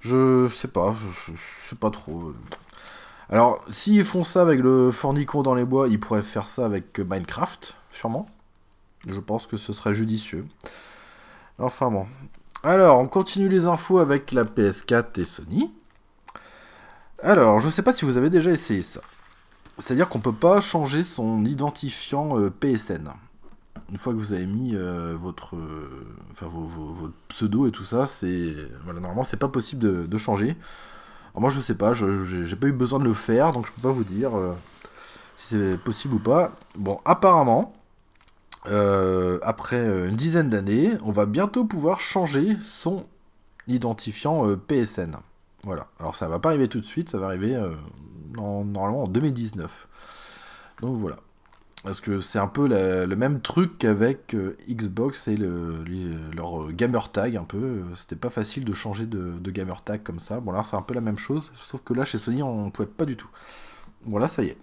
Je 0.00 0.48
sais 0.48 0.68
pas, 0.68 0.94
je 1.26 1.32
sais 1.68 1.76
pas 1.76 1.90
trop. 1.90 2.32
Alors, 3.28 3.64
s'ils 3.70 4.04
font 4.04 4.22
ça 4.22 4.42
avec 4.42 4.60
le 4.60 4.92
Fornicon 4.92 5.42
dans 5.42 5.54
les 5.54 5.64
bois, 5.64 5.88
ils 5.88 5.98
pourraient 5.98 6.22
faire 6.22 6.46
ça 6.46 6.64
avec 6.64 6.98
Minecraft, 6.98 7.74
sûrement. 7.90 8.28
Je 9.08 9.18
pense 9.18 9.46
que 9.46 9.56
ce 9.56 9.72
serait 9.72 9.94
judicieux. 9.94 10.46
Enfin 11.58 11.90
bon. 11.90 12.06
Alors, 12.62 12.98
on 12.98 13.06
continue 13.06 13.48
les 13.48 13.66
infos 13.66 13.98
avec 13.98 14.32
la 14.32 14.44
PS4 14.44 15.20
et 15.20 15.24
Sony. 15.24 15.72
Alors, 17.22 17.60
je 17.60 17.68
sais 17.68 17.82
pas 17.82 17.92
si 17.92 18.04
vous 18.04 18.16
avez 18.16 18.30
déjà 18.30 18.50
essayé 18.50 18.82
ça. 18.82 19.00
C'est-à-dire 19.78 20.08
qu'on 20.08 20.20
peut 20.20 20.32
pas 20.32 20.60
changer 20.60 21.02
son 21.02 21.44
identifiant 21.44 22.38
euh, 22.38 22.50
PSN. 22.50 23.10
Une 23.90 23.98
fois 23.98 24.12
que 24.12 24.18
vous 24.18 24.32
avez 24.32 24.46
mis 24.46 24.74
euh, 24.74 25.14
votre, 25.16 25.56
euh, 25.56 27.12
pseudo 27.28 27.66
et 27.66 27.70
tout 27.70 27.84
ça, 27.84 28.06
c'est 28.06 28.54
voilà 28.84 29.00
normalement 29.00 29.24
c'est 29.24 29.36
pas 29.36 29.48
possible 29.48 30.08
de 30.08 30.18
changer. 30.18 30.56
Alors 31.36 31.42
moi 31.42 31.50
je 31.50 31.60
sais 31.60 31.74
pas, 31.74 31.92
j'ai 31.92 32.56
pas 32.56 32.66
eu 32.66 32.72
besoin 32.72 32.98
de 32.98 33.04
le 33.04 33.12
faire, 33.12 33.52
donc 33.52 33.66
je 33.66 33.72
peux 33.72 33.82
pas 33.82 33.92
vous 33.92 34.04
dire 34.04 34.34
euh, 34.34 34.54
si 35.36 35.48
c'est 35.48 35.76
possible 35.76 36.14
ou 36.14 36.18
pas. 36.18 36.52
Bon, 36.76 36.98
apparemment, 37.04 37.74
euh, 38.68 39.38
après 39.42 39.76
euh, 39.76 40.08
une 40.08 40.16
dizaine 40.16 40.48
d'années, 40.48 40.92
on 41.04 41.12
va 41.12 41.26
bientôt 41.26 41.66
pouvoir 41.66 42.00
changer 42.00 42.56
son 42.64 43.04
identifiant 43.68 44.56
PSN. 44.56 45.16
Voilà. 45.62 45.88
Alors 46.00 46.16
ça 46.16 46.26
va 46.26 46.38
pas 46.38 46.48
arriver 46.48 46.68
tout 46.68 46.80
de 46.80 46.86
suite, 46.86 47.10
ça 47.10 47.18
va 47.18 47.26
arriver 47.26 47.54
en- 48.38 48.64
normalement 48.64 49.02
en 49.02 49.06
2019. 49.08 49.88
Donc 50.80 50.96
voilà. 50.96 51.16
Parce 51.84 52.00
que 52.00 52.20
c'est 52.20 52.40
un 52.40 52.48
peu 52.48 52.66
le 52.66 53.14
même 53.16 53.40
truc 53.40 53.78
qu'avec 53.78 54.34
euh, 54.34 54.56
Xbox 54.68 55.28
et 55.28 55.36
les- 55.36 56.16
leur 56.34 56.62
euh, 56.64 56.72
gamer 56.72 57.12
tag 57.12 57.36
un 57.36 57.44
peu. 57.44 57.58
Euh, 57.58 57.82
C'était 57.94 58.16
pas 58.16 58.30
facile 58.30 58.64
de 58.64 58.74
changer 58.74 59.06
de, 59.06 59.32
de 59.38 59.50
gamer 59.52 59.82
tag 59.82 60.02
comme 60.02 60.18
ça. 60.18 60.40
Bon 60.40 60.50
là 60.52 60.64
c'est 60.64 60.76
un 60.76 60.82
peu 60.82 60.94
la 60.94 61.00
même 61.00 61.18
chose, 61.18 61.52
sauf 61.54 61.82
que 61.84 61.94
là 61.94 62.04
chez 62.04 62.18
Sony 62.18 62.42
on 62.42 62.70
pouvait 62.70 62.88
pas 62.88 63.04
du 63.04 63.16
tout. 63.16 63.28
Bon 64.04 64.18
là 64.18 64.26
ça 64.26 64.42
y 64.42 64.48
est. 64.48 64.56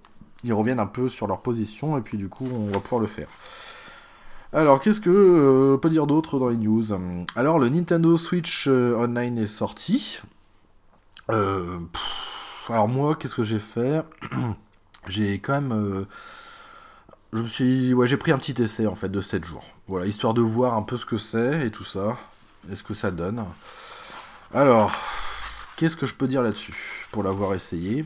Ils 0.44 0.52
reviennent 0.54 0.80
un 0.82 0.86
peu 0.88 1.08
sur 1.08 1.28
leur 1.28 1.42
position 1.42 1.98
et 1.98 2.02
puis 2.02 2.18
du 2.18 2.28
coup 2.28 2.48
on 2.54 2.68
va 2.68 2.80
pouvoir 2.82 3.00
le 3.02 3.08
faire. 3.08 3.28
Alors 4.52 4.82
qu'est-ce 4.82 5.00
que 5.00 5.10
euh, 5.10 5.78
peut 5.78 5.90
dire 5.90 6.06
d'autre 6.08 6.38
dans 6.40 6.50
les 6.50 6.58
news? 6.58 6.84
Alors 7.36 7.58
le 7.58 7.70
Nintendo 7.70 8.18
Switch 8.18 8.68
euh, 8.68 8.96
Online 8.98 9.38
est 9.40 9.48
sorti. 9.48 10.20
Euh, 11.32 11.80
alors 12.70 12.88
moi 12.88 13.16
qu'est-ce 13.16 13.36
que 13.36 13.44
j'ai 13.44 13.60
fait? 13.60 14.04
J'ai 15.08 15.40
quand 15.40 15.60
même... 15.62 16.06
je 17.34 17.42
me 17.42 17.48
suis, 17.48 17.94
ouais, 17.94 18.08
j'ai 18.08 18.18
pris 18.18 18.32
un 18.32 18.38
petit 18.38 18.62
essai 18.62 18.86
en 18.88 18.96
fait 18.96 19.10
de 19.10 19.20
7 19.22 19.44
jours. 19.44 19.66
Voilà, 19.88 20.06
histoire 20.06 20.34
de 20.34 20.42
voir 20.42 20.76
un 20.76 20.84
peu 20.84 20.98
ce 20.98 21.06
que 21.06 21.18
c'est 21.18 21.66
et 21.66 21.72
tout 21.72 21.84
ça, 21.84 22.18
et 22.72 22.76
ce 22.76 22.84
que 22.84 22.94
ça 22.94 23.12
donne. 23.12 23.44
Alors, 24.54 24.92
qu'est-ce 25.76 25.96
que 25.96 26.06
je 26.06 26.14
peux 26.14 26.28
dire 26.28 26.44
là-dessus 26.44 27.08
pour 27.12 27.24
l'avoir 27.24 27.56
essayé? 27.56 28.06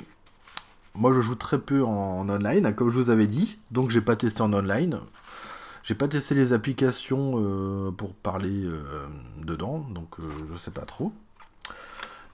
Moi, 0.95 1.13
je 1.13 1.19
joue 1.21 1.35
très 1.35 1.59
peu 1.59 1.83
en, 1.83 2.21
en 2.21 2.29
online, 2.29 2.73
comme 2.73 2.89
je 2.89 2.95
vous 2.95 3.09
avais 3.09 3.27
dit, 3.27 3.59
donc 3.69 3.89
j'ai 3.89 4.01
pas 4.01 4.15
testé 4.15 4.41
en 4.41 4.53
online. 4.53 4.99
J'ai 5.83 5.95
pas 5.95 6.07
testé 6.07 6.33
les 6.33 6.53
applications 6.53 7.35
euh, 7.37 7.91
pour 7.91 8.13
parler 8.13 8.63
euh, 8.63 9.07
dedans, 9.43 9.79
donc 9.79 10.19
euh, 10.19 10.23
je 10.51 10.57
sais 10.57 10.71
pas 10.71 10.81
trop. 10.81 11.13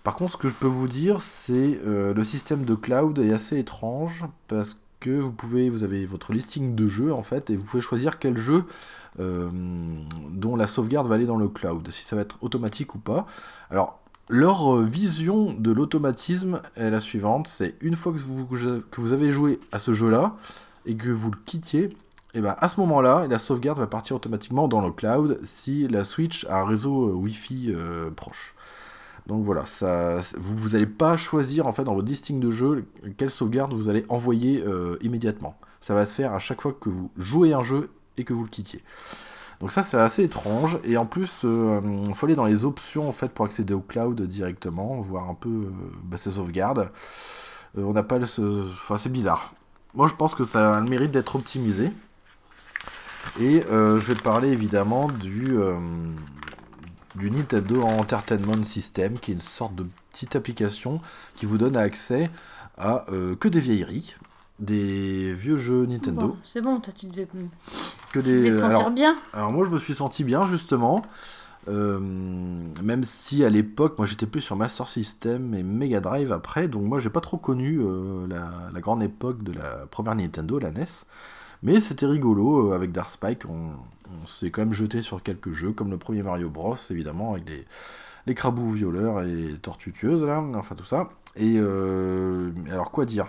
Par 0.04 0.16
contre, 0.16 0.34
ce 0.34 0.38
que 0.38 0.50
je 0.50 0.54
peux 0.54 0.68
vous 0.68 0.88
dire, 0.88 1.22
c'est 1.22 1.80
euh, 1.86 2.14
le 2.14 2.24
système 2.24 2.66
de 2.66 2.76
cloud 2.76 3.20
est 3.20 3.32
assez 3.32 3.58
étrange 3.58 4.26
parce 4.48 4.78
que 5.04 5.20
vous 5.20 5.34
pouvez, 5.34 5.70
vous 5.70 5.84
avez 5.84 6.06
votre 6.06 6.32
listing 6.32 6.76
de 6.76 6.88
jeux 6.88 7.14
en 7.14 7.24
fait, 7.24 7.50
et 7.50 7.58
vous 7.58 7.66
pouvez 7.66 7.82
choisir 7.82 8.20
quel 8.20 8.38
jeu 8.38 8.64
euh, 9.20 9.50
dont 10.32 10.56
la 10.56 10.66
sauvegarde 10.66 11.08
va 11.08 11.16
aller 11.16 11.26
dans 11.26 11.38
le 11.38 11.50
cloud, 11.50 11.86
si 11.92 12.06
ça 12.06 12.16
va 12.16 12.22
être 12.22 12.38
automatique 12.42 12.96
ou 12.96 13.00
pas. 13.00 13.28
Alors, 13.70 14.00
leur 14.30 14.78
euh, 14.78 14.84
vision 14.86 15.52
de 15.52 15.74
l'automatisme 15.74 16.62
est 16.78 16.90
la 16.90 17.02
suivante 17.02 17.50
c'est 17.50 17.76
une 17.82 17.96
fois 17.96 18.14
que 18.14 18.20
vous, 18.20 18.46
que 18.46 19.02
vous 19.02 19.12
avez 19.12 19.34
joué 19.34 19.60
à 19.74 19.80
ce 19.80 19.92
jeu-là 19.92 20.38
et 20.86 20.96
que 20.96 21.10
vous 21.10 21.30
le 21.32 21.38
quittiez, 21.46 21.96
et 22.34 22.40
ben 22.40 22.56
à 22.58 22.70
ce 22.70 22.80
moment-là, 22.80 23.28
la 23.28 23.40
sauvegarde 23.40 23.80
va 23.80 23.88
partir 23.88 24.16
automatiquement 24.16 24.70
dans 24.70 24.80
le 24.80 24.92
cloud 24.92 25.40
si 25.44 25.86
la 25.90 26.06
Switch 26.06 26.46
a 26.46 26.62
un 26.62 26.66
réseau 26.66 27.10
euh, 27.10 27.14
Wi-Fi 27.14 27.76
proche. 28.16 28.56
Donc 29.28 29.44
voilà, 29.44 29.66
ça, 29.66 30.20
vous 30.38 30.70
n'allez 30.70 30.86
pas 30.86 31.16
choisir 31.16 31.66
en 31.66 31.72
fait 31.72 31.84
dans 31.84 31.96
votre 31.96 32.08
listing 32.08 32.40
de 32.40 32.52
jeux 32.52 32.86
quelle 33.18 33.30
sauvegarde 33.30 33.74
vous 33.74 33.88
allez 33.88 34.06
envoyer 34.10 34.62
euh, 34.62 34.98
immédiatement. 35.02 35.58
Ça 35.80 35.94
va 35.94 36.06
se 36.06 36.14
faire 36.14 36.34
à 36.34 36.40
chaque 36.40 36.62
fois 36.62 36.76
que 36.78 36.90
vous 36.90 37.10
jouez 37.18 37.54
un 37.54 37.64
jeu 37.64 37.90
et 38.18 38.26
que 38.26 38.34
vous 38.34 38.44
le 38.44 38.50
quittiez. 38.50 38.82
Donc 39.62 39.72
ça 39.72 39.84
c'est 39.84 39.98
assez 39.98 40.24
étrange 40.24 40.78
et 40.84 40.98
en 40.98 41.06
plus 41.06 41.32
il 41.44 42.14
faut 42.14 42.26
aller 42.26 42.36
dans 42.36 42.46
les 42.46 42.66
options 42.66 43.08
en 43.08 43.14
pour 43.14 43.46
accéder 43.46 43.74
au 43.74 43.80
cloud 43.80 44.22
directement, 44.24 45.00
voir 45.00 45.30
un 45.30 45.36
peu 45.36 45.50
euh, 45.50 45.72
bah, 46.04 46.18
ses 46.18 46.32
sauvegardes. 46.32 46.90
on 47.78 47.94
n'a 47.94 48.04
pas 48.04 48.18
le... 48.18 48.26
Enfin 48.26 48.98
c'est 48.98 49.12
bizarre. 49.12 49.54
Moi 49.94 50.10
je 50.10 50.16
pense 50.16 50.36
que 50.36 50.44
ça 50.44 50.76
a 50.76 50.82
le 50.82 50.90
mérite 50.90 51.12
d'être 51.12 51.36
optimisé. 51.36 51.92
Et 53.40 53.64
je 53.70 54.06
vais 54.06 54.16
parler 54.16 54.50
évidemment 54.50 55.08
du, 55.08 55.58
du 57.16 57.32
Nintendo 57.32 57.82
Entertainment 57.84 58.64
System 58.64 59.20
qui 59.20 59.32
est 59.32 59.36
une 59.36 59.42
sorte 59.42 59.76
de 59.76 59.86
petite 60.12 60.36
application 60.36 61.02
qui 61.36 61.46
vous 61.46 61.58
donne 61.58 61.78
accès 61.78 62.30
à 62.78 63.06
que 63.40 63.48
des 63.48 63.60
vieilleries 63.60 64.16
des 64.60 65.34
vieux 65.34 65.58
jeux 65.58 65.86
Nintendo. 65.86 66.38
c'est 66.44 66.62
bon, 66.62 66.80
toi 66.80 66.94
tu 66.98 67.08
devais, 67.08 67.28
que 68.12 68.20
des... 68.20 68.52
te 68.52 68.58
sentir 68.58 68.92
bien. 68.92 69.16
Alors 69.34 69.52
moi 69.52 69.66
je 69.66 69.70
me 69.70 69.80
suis 69.80 69.94
senti 69.94 70.24
bien 70.24 70.46
justement. 70.46 71.04
Euh, 71.70 71.98
même 71.98 73.06
si 73.06 73.46
à 73.46 73.50
l'époque, 73.50 73.98
moi 73.98 74.06
j'étais 74.06 74.26
plus 74.26 74.42
sur 74.42 74.58
Master 74.58 74.88
System 74.88 75.54
et 75.54 75.64
Mega 75.64 76.02
Drive 76.02 76.32
après, 76.34 76.68
donc 76.68 76.84
moi 76.84 77.00
j'ai 77.00 77.10
pas 77.10 77.22
trop 77.22 77.38
connu 77.38 77.80
euh, 77.80 78.28
la, 78.28 78.82
grande 78.82 79.02
époque 79.02 79.44
de 79.44 79.54
la 79.54 79.86
première 79.90 80.16
Nintendo, 80.16 80.60
la 80.60 80.72
NES. 80.72 80.86
Mais 81.64 81.80
c'était 81.80 82.06
rigolo, 82.06 82.72
euh, 82.72 82.76
avec 82.76 82.92
Dark 82.92 83.10
Spike, 83.10 83.46
on, 83.46 83.72
s'est 84.28 84.52
quand 84.52 84.62
même 84.62 84.74
jeté 84.74 85.02
sur 85.02 85.24
quelques 85.24 85.52
jeux, 85.52 85.72
comme 85.72 85.90
le 85.90 85.98
premier 85.98 86.22
Mario 86.22 86.50
Bros, 86.50 86.76
évidemment, 86.92 87.34
avec 87.34 87.46
les, 88.26 88.36
crabous 88.36 88.72
violeurs 88.72 89.24
et 89.24 89.56
tortues 89.62 89.94
là, 90.04 90.42
enfin 90.56 90.76
tout 90.76 90.86
ça. 90.86 91.10
Et 91.36 91.58
alors 91.58 92.92
quoi 92.92 93.06
dire? 93.06 93.28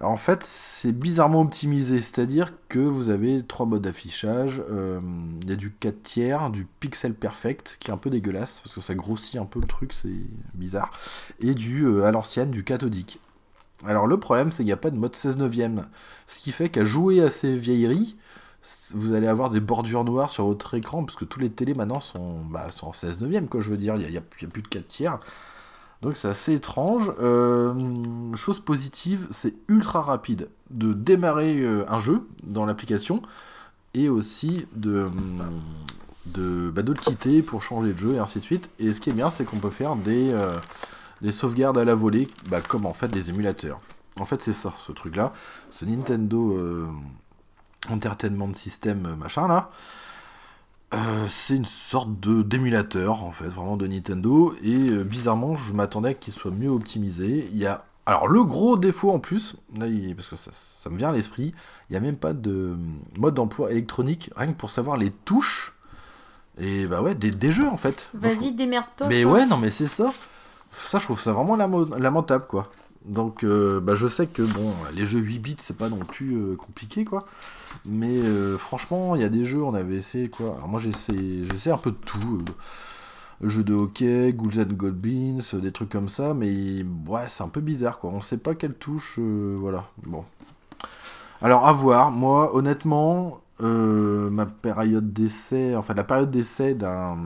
En 0.00 0.16
fait, 0.16 0.44
c'est 0.44 0.92
bizarrement 0.92 1.40
optimisé, 1.40 2.02
c'est-à-dire 2.02 2.52
que 2.68 2.78
vous 2.78 3.08
avez 3.08 3.42
trois 3.42 3.66
modes 3.66 3.82
d'affichage. 3.82 4.62
Euh, 4.70 5.00
il 5.42 5.50
y 5.50 5.52
a 5.52 5.56
du 5.56 5.72
4 5.72 6.02
tiers, 6.04 6.50
du 6.50 6.66
pixel 6.78 7.14
perfect, 7.14 7.76
qui 7.80 7.90
est 7.90 7.92
un 7.92 7.96
peu 7.96 8.08
dégueulasse, 8.08 8.60
parce 8.60 8.72
que 8.72 8.80
ça 8.80 8.94
grossit 8.94 9.36
un 9.36 9.44
peu 9.44 9.58
le 9.60 9.66
truc, 9.66 9.92
c'est 9.92 10.08
bizarre, 10.54 10.92
et 11.40 11.52
du 11.54 11.84
euh, 11.84 12.04
à 12.04 12.12
l'ancienne, 12.12 12.52
du 12.52 12.62
cathodique. 12.62 13.18
Alors 13.86 14.06
le 14.06 14.18
problème, 14.18 14.50
c'est 14.50 14.58
qu'il 14.58 14.66
n'y 14.66 14.72
a 14.72 14.76
pas 14.76 14.90
de 14.90 14.96
mode 14.96 15.14
16 15.14 15.36
neuvième, 15.36 15.86
ce 16.26 16.40
qui 16.40 16.52
fait 16.52 16.68
qu'à 16.68 16.84
jouer 16.84 17.22
à 17.22 17.30
ces 17.30 17.56
vieilleries, 17.56 18.16
vous 18.92 19.12
allez 19.12 19.28
avoir 19.28 19.50
des 19.50 19.60
bordures 19.60 20.04
noires 20.04 20.30
sur 20.30 20.46
votre 20.46 20.74
écran, 20.74 21.04
parce 21.04 21.16
que 21.16 21.24
tous 21.24 21.40
les 21.40 21.50
télés 21.50 21.74
maintenant 21.74 22.00
sont, 22.00 22.40
bah, 22.50 22.70
sont 22.70 22.88
en 22.88 22.92
16 22.92 23.20
neuvième, 23.20 23.48
quoi, 23.48 23.60
je 23.60 23.70
veux 23.70 23.76
dire, 23.76 23.96
il 23.96 24.08
n'y 24.10 24.16
a, 24.16 24.20
a, 24.20 24.22
plus 24.22 24.62
de 24.62 24.68
4 24.68 24.86
tiers. 24.86 25.20
Donc 26.02 26.16
c'est 26.16 26.28
assez 26.28 26.54
étrange. 26.54 27.12
Euh, 27.20 27.74
chose 28.34 28.60
positive, 28.60 29.26
c'est 29.30 29.54
ultra 29.68 30.00
rapide 30.00 30.48
de 30.70 30.92
démarrer 30.92 31.60
euh, 31.60 31.84
un 31.88 31.98
jeu 31.98 32.22
dans 32.44 32.66
l'application 32.66 33.22
et 33.94 34.08
aussi 34.08 34.66
de, 34.74 35.10
de, 36.26 36.70
bah, 36.70 36.82
le 36.82 36.94
quitter 36.94 37.42
pour 37.42 37.62
changer 37.62 37.94
de 37.94 37.98
jeu 37.98 38.14
et 38.14 38.18
ainsi 38.18 38.38
de 38.38 38.44
suite. 38.44 38.70
Et 38.78 38.92
ce 38.92 39.00
qui 39.00 39.10
est 39.10 39.14
bien, 39.14 39.30
c'est 39.30 39.44
qu'on 39.44 39.58
peut 39.58 39.70
faire 39.70 39.96
des, 39.96 40.30
euh, 40.32 40.58
des 41.22 41.32
sauvegardes 41.32 41.78
à 41.78 41.84
la 41.84 41.94
volée, 41.94 42.28
bah, 42.48 42.60
comme 42.60 42.86
en 42.86 42.92
fait 42.92 43.08
des 43.08 43.30
émulateurs. 43.30 43.80
En 44.20 44.24
fait, 44.24 44.42
c'est 44.42 44.52
ça, 44.52 44.72
ce 44.78 44.92
truc-là. 44.92 45.32
Ce 45.70 45.84
Nintendo 45.84 46.88
Entertainment 47.88 48.54
System 48.54 49.16
machin 49.16 49.48
là. 49.48 49.70
Euh, 50.94 51.26
c'est 51.28 51.54
une 51.54 51.66
sorte 51.66 52.18
de 52.18 52.42
d'émulateur 52.42 53.22
en 53.22 53.30
fait, 53.30 53.48
vraiment 53.48 53.76
de 53.76 53.86
Nintendo. 53.86 54.54
Et 54.62 54.88
euh, 54.88 55.04
bizarrement, 55.04 55.54
je 55.54 55.72
m'attendais 55.74 56.14
qu'il 56.14 56.32
soit 56.32 56.50
mieux 56.50 56.70
optimisé. 56.70 57.48
Il 57.52 57.58
y 57.58 57.66
a 57.66 57.84
alors 58.06 58.26
le 58.26 58.42
gros 58.42 58.78
défaut 58.78 59.10
en 59.10 59.18
plus, 59.18 59.56
là, 59.76 59.86
parce 60.16 60.28
que 60.28 60.36
ça, 60.36 60.88
me 60.88 60.96
vient 60.96 61.10
à 61.10 61.12
l'esprit, 61.12 61.52
il 61.88 61.92
n'y 61.92 61.96
a 61.98 62.00
même 62.00 62.16
pas 62.16 62.32
de 62.32 62.74
mode 63.18 63.34
d'emploi 63.34 63.70
électronique, 63.70 64.30
rien 64.34 64.46
que 64.46 64.56
pour 64.56 64.70
savoir 64.70 64.96
les 64.96 65.10
touches. 65.10 65.74
Et 66.58 66.86
bah 66.86 67.02
ouais, 67.02 67.14
des, 67.14 67.52
jeux 67.52 67.68
en 67.68 67.76
fait. 67.76 68.08
Vas-y, 68.14 68.52
démerde-toi. 68.52 69.08
Mais 69.08 69.24
ouais, 69.24 69.44
non 69.44 69.58
mais 69.58 69.70
c'est 69.70 69.86
ça. 69.86 70.14
Ça, 70.72 70.98
je 70.98 71.04
trouve 71.04 71.20
ça 71.20 71.32
vraiment 71.32 71.56
lamentable 71.56 72.46
quoi. 72.46 72.70
Donc 73.04 73.44
euh, 73.44 73.80
bah, 73.80 73.94
je 73.94 74.06
sais 74.06 74.26
que 74.26 74.42
bon, 74.42 74.72
les 74.94 75.06
jeux 75.06 75.20
8 75.20 75.38
bits, 75.38 75.56
c'est 75.60 75.76
pas 75.76 75.88
non 75.88 75.98
plus 75.98 76.56
compliqué 76.56 77.04
quoi. 77.04 77.26
Mais 77.84 78.18
euh, 78.18 78.58
franchement, 78.58 79.14
il 79.14 79.22
y 79.22 79.24
a 79.24 79.28
des 79.28 79.44
jeux, 79.44 79.62
on 79.62 79.74
avait 79.74 79.96
essayé 79.96 80.28
quoi. 80.28 80.54
Alors 80.56 80.68
moi 80.68 80.80
j'ai 80.80 80.90
essayé, 80.90 81.72
un 81.72 81.78
peu 81.78 81.90
de 81.90 81.96
tout. 81.96 82.38
Euh, 83.42 83.48
jeu 83.48 83.62
de 83.64 83.74
hockey, 83.74 84.32
Ghouls 84.32 84.60
and 84.60 84.74
Goblins, 84.74 85.38
des 85.54 85.72
trucs 85.72 85.90
comme 85.90 86.08
ça, 86.08 86.34
mais 86.34 86.84
ouais, 87.06 87.28
c'est 87.28 87.42
un 87.42 87.48
peu 87.48 87.60
bizarre 87.60 87.98
quoi. 87.98 88.10
On 88.10 88.20
sait 88.20 88.38
pas 88.38 88.54
quelle 88.54 88.74
touche, 88.74 89.16
euh, 89.18 89.56
voilà. 89.58 89.86
Bon. 90.06 90.24
Alors 91.42 91.66
à 91.66 91.72
voir, 91.72 92.10
moi 92.10 92.54
honnêtement, 92.54 93.40
ma 93.60 94.46
période 94.46 95.12
d'essai, 95.12 95.76
enfin 95.76 95.94
la 95.94 96.04
période 96.04 96.30
d'essai 96.30 96.74
d'un 96.74 97.16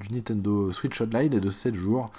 du 0.00 0.14
Nintendo 0.14 0.72
Switch 0.72 1.00
Online 1.00 1.32
est 1.34 1.40
de 1.40 1.50
7 1.50 1.74
jours. 1.74 2.10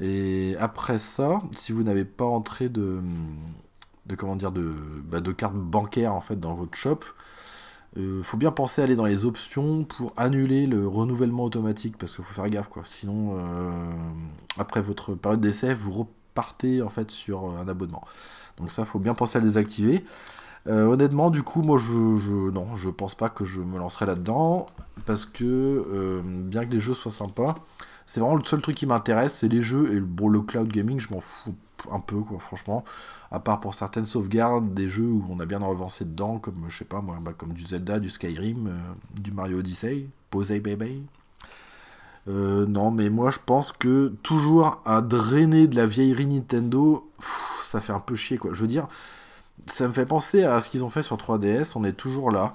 Et 0.00 0.54
après 0.60 0.98
ça, 0.98 1.40
si 1.56 1.72
vous 1.72 1.82
n'avez 1.82 2.04
pas 2.04 2.24
entré 2.24 2.68
de, 2.68 3.00
de 4.06 4.14
comment 4.16 4.36
dire 4.36 4.52
de, 4.52 4.74
bah, 5.04 5.20
de 5.20 5.32
carte 5.32 5.54
bancaire 5.54 6.14
en 6.14 6.20
fait 6.20 6.38
dans 6.40 6.54
votre 6.54 6.76
shop. 6.76 7.00
Euh, 7.96 8.22
faut 8.22 8.36
bien 8.36 8.52
penser 8.52 8.82
à 8.82 8.84
aller 8.84 8.96
dans 8.96 9.06
les 9.06 9.24
options 9.24 9.84
pour 9.84 10.12
annuler 10.16 10.66
le 10.66 10.86
renouvellement 10.86 11.44
automatique 11.44 11.96
parce 11.96 12.14
qu'il 12.14 12.24
faut 12.24 12.34
faire 12.34 12.48
gaffe 12.48 12.68
quoi. 12.68 12.82
Sinon, 12.84 13.36
euh, 13.38 13.90
après 14.58 14.82
votre 14.82 15.14
période 15.14 15.40
d'essai, 15.40 15.74
vous 15.74 15.90
repartez 15.90 16.82
en 16.82 16.90
fait 16.90 17.10
sur 17.10 17.46
un 17.58 17.66
abonnement. 17.66 18.04
Donc 18.58 18.70
ça, 18.70 18.84
faut 18.84 18.98
bien 18.98 19.14
penser 19.14 19.38
à 19.38 19.40
les 19.40 19.46
désactiver. 19.46 20.04
Euh, 20.66 20.84
honnêtement, 20.86 21.30
du 21.30 21.42
coup, 21.42 21.62
moi, 21.62 21.78
je, 21.78 22.18
je, 22.18 22.50
non, 22.50 22.76
je 22.76 22.90
pense 22.90 23.14
pas 23.14 23.30
que 23.30 23.44
je 23.44 23.60
me 23.60 23.78
lancerai 23.78 24.06
là-dedans 24.06 24.66
parce 25.06 25.24
que 25.24 26.20
bien 26.24 26.66
que 26.66 26.72
les 26.72 26.80
jeux 26.80 26.94
soient 26.94 27.12
sympas, 27.12 27.54
c'est 28.08 28.20
vraiment 28.20 28.34
le 28.34 28.44
seul 28.44 28.60
truc 28.60 28.74
qui 28.74 28.86
m'intéresse, 28.86 29.34
c'est 29.34 29.48
les 29.48 29.62
jeux 29.62 29.94
et 29.94 30.00
bon, 30.00 30.28
le 30.28 30.40
cloud 30.40 30.66
gaming, 30.66 30.98
je 30.98 31.12
m'en 31.12 31.20
fous 31.20 31.54
un 31.92 32.00
peu 32.00 32.16
quoi, 32.16 32.40
franchement 32.40 32.84
à 33.30 33.40
part 33.40 33.60
pour 33.60 33.74
certaines 33.74 34.06
sauvegardes 34.06 34.72
des 34.74 34.88
jeux 34.88 35.06
où 35.08 35.24
on 35.30 35.38
a 35.40 35.46
bien 35.46 35.62
avancé 35.62 36.04
dedans, 36.04 36.38
comme 36.38 36.64
je 36.68 36.78
sais 36.78 36.84
pas 36.84 37.00
moi, 37.00 37.18
bah, 37.20 37.32
comme 37.36 37.52
du 37.52 37.64
Zelda, 37.64 37.98
du 37.98 38.08
Skyrim, 38.08 38.68
euh, 38.68 39.20
du 39.20 39.32
Mario 39.32 39.58
Odyssey, 39.58 40.08
Posey 40.30 40.60
Baby. 40.60 41.02
Euh, 42.28 42.66
non, 42.66 42.90
mais 42.90 43.10
moi 43.10 43.30
je 43.30 43.38
pense 43.44 43.72
que 43.72 44.14
toujours 44.22 44.80
à 44.84 45.02
drainer 45.02 45.66
de 45.66 45.76
la 45.76 45.86
vieillerie 45.86 46.26
Nintendo, 46.26 47.10
ça 47.64 47.80
fait 47.80 47.92
un 47.92 48.00
peu 48.00 48.16
chier 48.16 48.38
quoi. 48.38 48.52
Je 48.54 48.62
veux 48.62 48.66
dire, 48.66 48.88
ça 49.66 49.86
me 49.86 49.92
fait 49.92 50.06
penser 50.06 50.44
à 50.44 50.60
ce 50.60 50.70
qu'ils 50.70 50.84
ont 50.84 50.90
fait 50.90 51.02
sur 51.02 51.16
3DS, 51.16 51.72
on 51.76 51.84
est 51.84 51.92
toujours 51.92 52.30
là. 52.30 52.54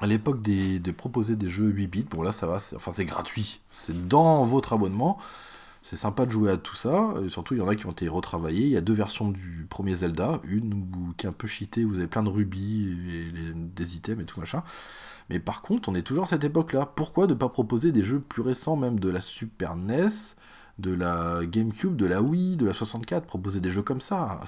À 0.00 0.06
l'époque 0.06 0.42
de 0.42 0.90
proposer 0.92 1.36
des 1.36 1.50
jeux 1.50 1.68
8 1.68 1.86
bits, 1.86 2.06
bon 2.10 2.22
là 2.22 2.32
ça 2.32 2.46
va, 2.46 2.56
enfin 2.74 2.92
c'est 2.92 3.04
gratuit, 3.04 3.60
c'est 3.70 4.08
dans 4.08 4.44
votre 4.44 4.72
abonnement. 4.72 5.18
C'est 5.82 5.96
sympa 5.96 6.26
de 6.26 6.30
jouer 6.30 6.50
à 6.50 6.58
tout 6.58 6.74
ça, 6.74 7.14
et 7.24 7.30
surtout 7.30 7.54
il 7.54 7.60
y 7.60 7.62
en 7.62 7.68
a 7.68 7.74
qui 7.74 7.86
ont 7.86 7.90
été 7.90 8.06
retravaillés. 8.06 8.66
Il 8.66 8.70
y 8.70 8.76
a 8.76 8.82
deux 8.82 8.92
versions 8.92 9.30
du 9.30 9.66
premier 9.70 9.96
Zelda, 9.96 10.40
une 10.44 10.84
qui 11.16 11.24
est 11.24 11.28
un 11.28 11.32
peu 11.32 11.46
cheatée, 11.46 11.84
vous 11.84 11.96
avez 11.96 12.06
plein 12.06 12.22
de 12.22 12.28
rubis 12.28 12.94
des 13.54 13.96
items 13.96 14.22
et 14.22 14.26
tout 14.26 14.40
machin. 14.40 14.62
Mais 15.30 15.38
par 15.38 15.62
contre, 15.62 15.88
on 15.88 15.94
est 15.94 16.02
toujours 16.02 16.24
à 16.24 16.26
cette 16.26 16.44
époque-là. 16.44 16.84
Pourquoi 16.84 17.26
ne 17.26 17.34
pas 17.34 17.48
proposer 17.48 17.92
des 17.92 18.02
jeux 18.02 18.20
plus 18.20 18.42
récents, 18.42 18.76
même 18.76 19.00
de 19.00 19.08
la 19.08 19.20
Super 19.20 19.74
NES, 19.74 20.08
de 20.78 20.92
la 20.92 21.46
GameCube, 21.46 21.96
de 21.96 22.06
la 22.06 22.20
Wii, 22.20 22.56
de 22.56 22.66
la 22.66 22.74
64 22.74 23.26
Proposer 23.26 23.60
des 23.60 23.70
jeux 23.70 23.82
comme 23.82 24.02
ça? 24.02 24.40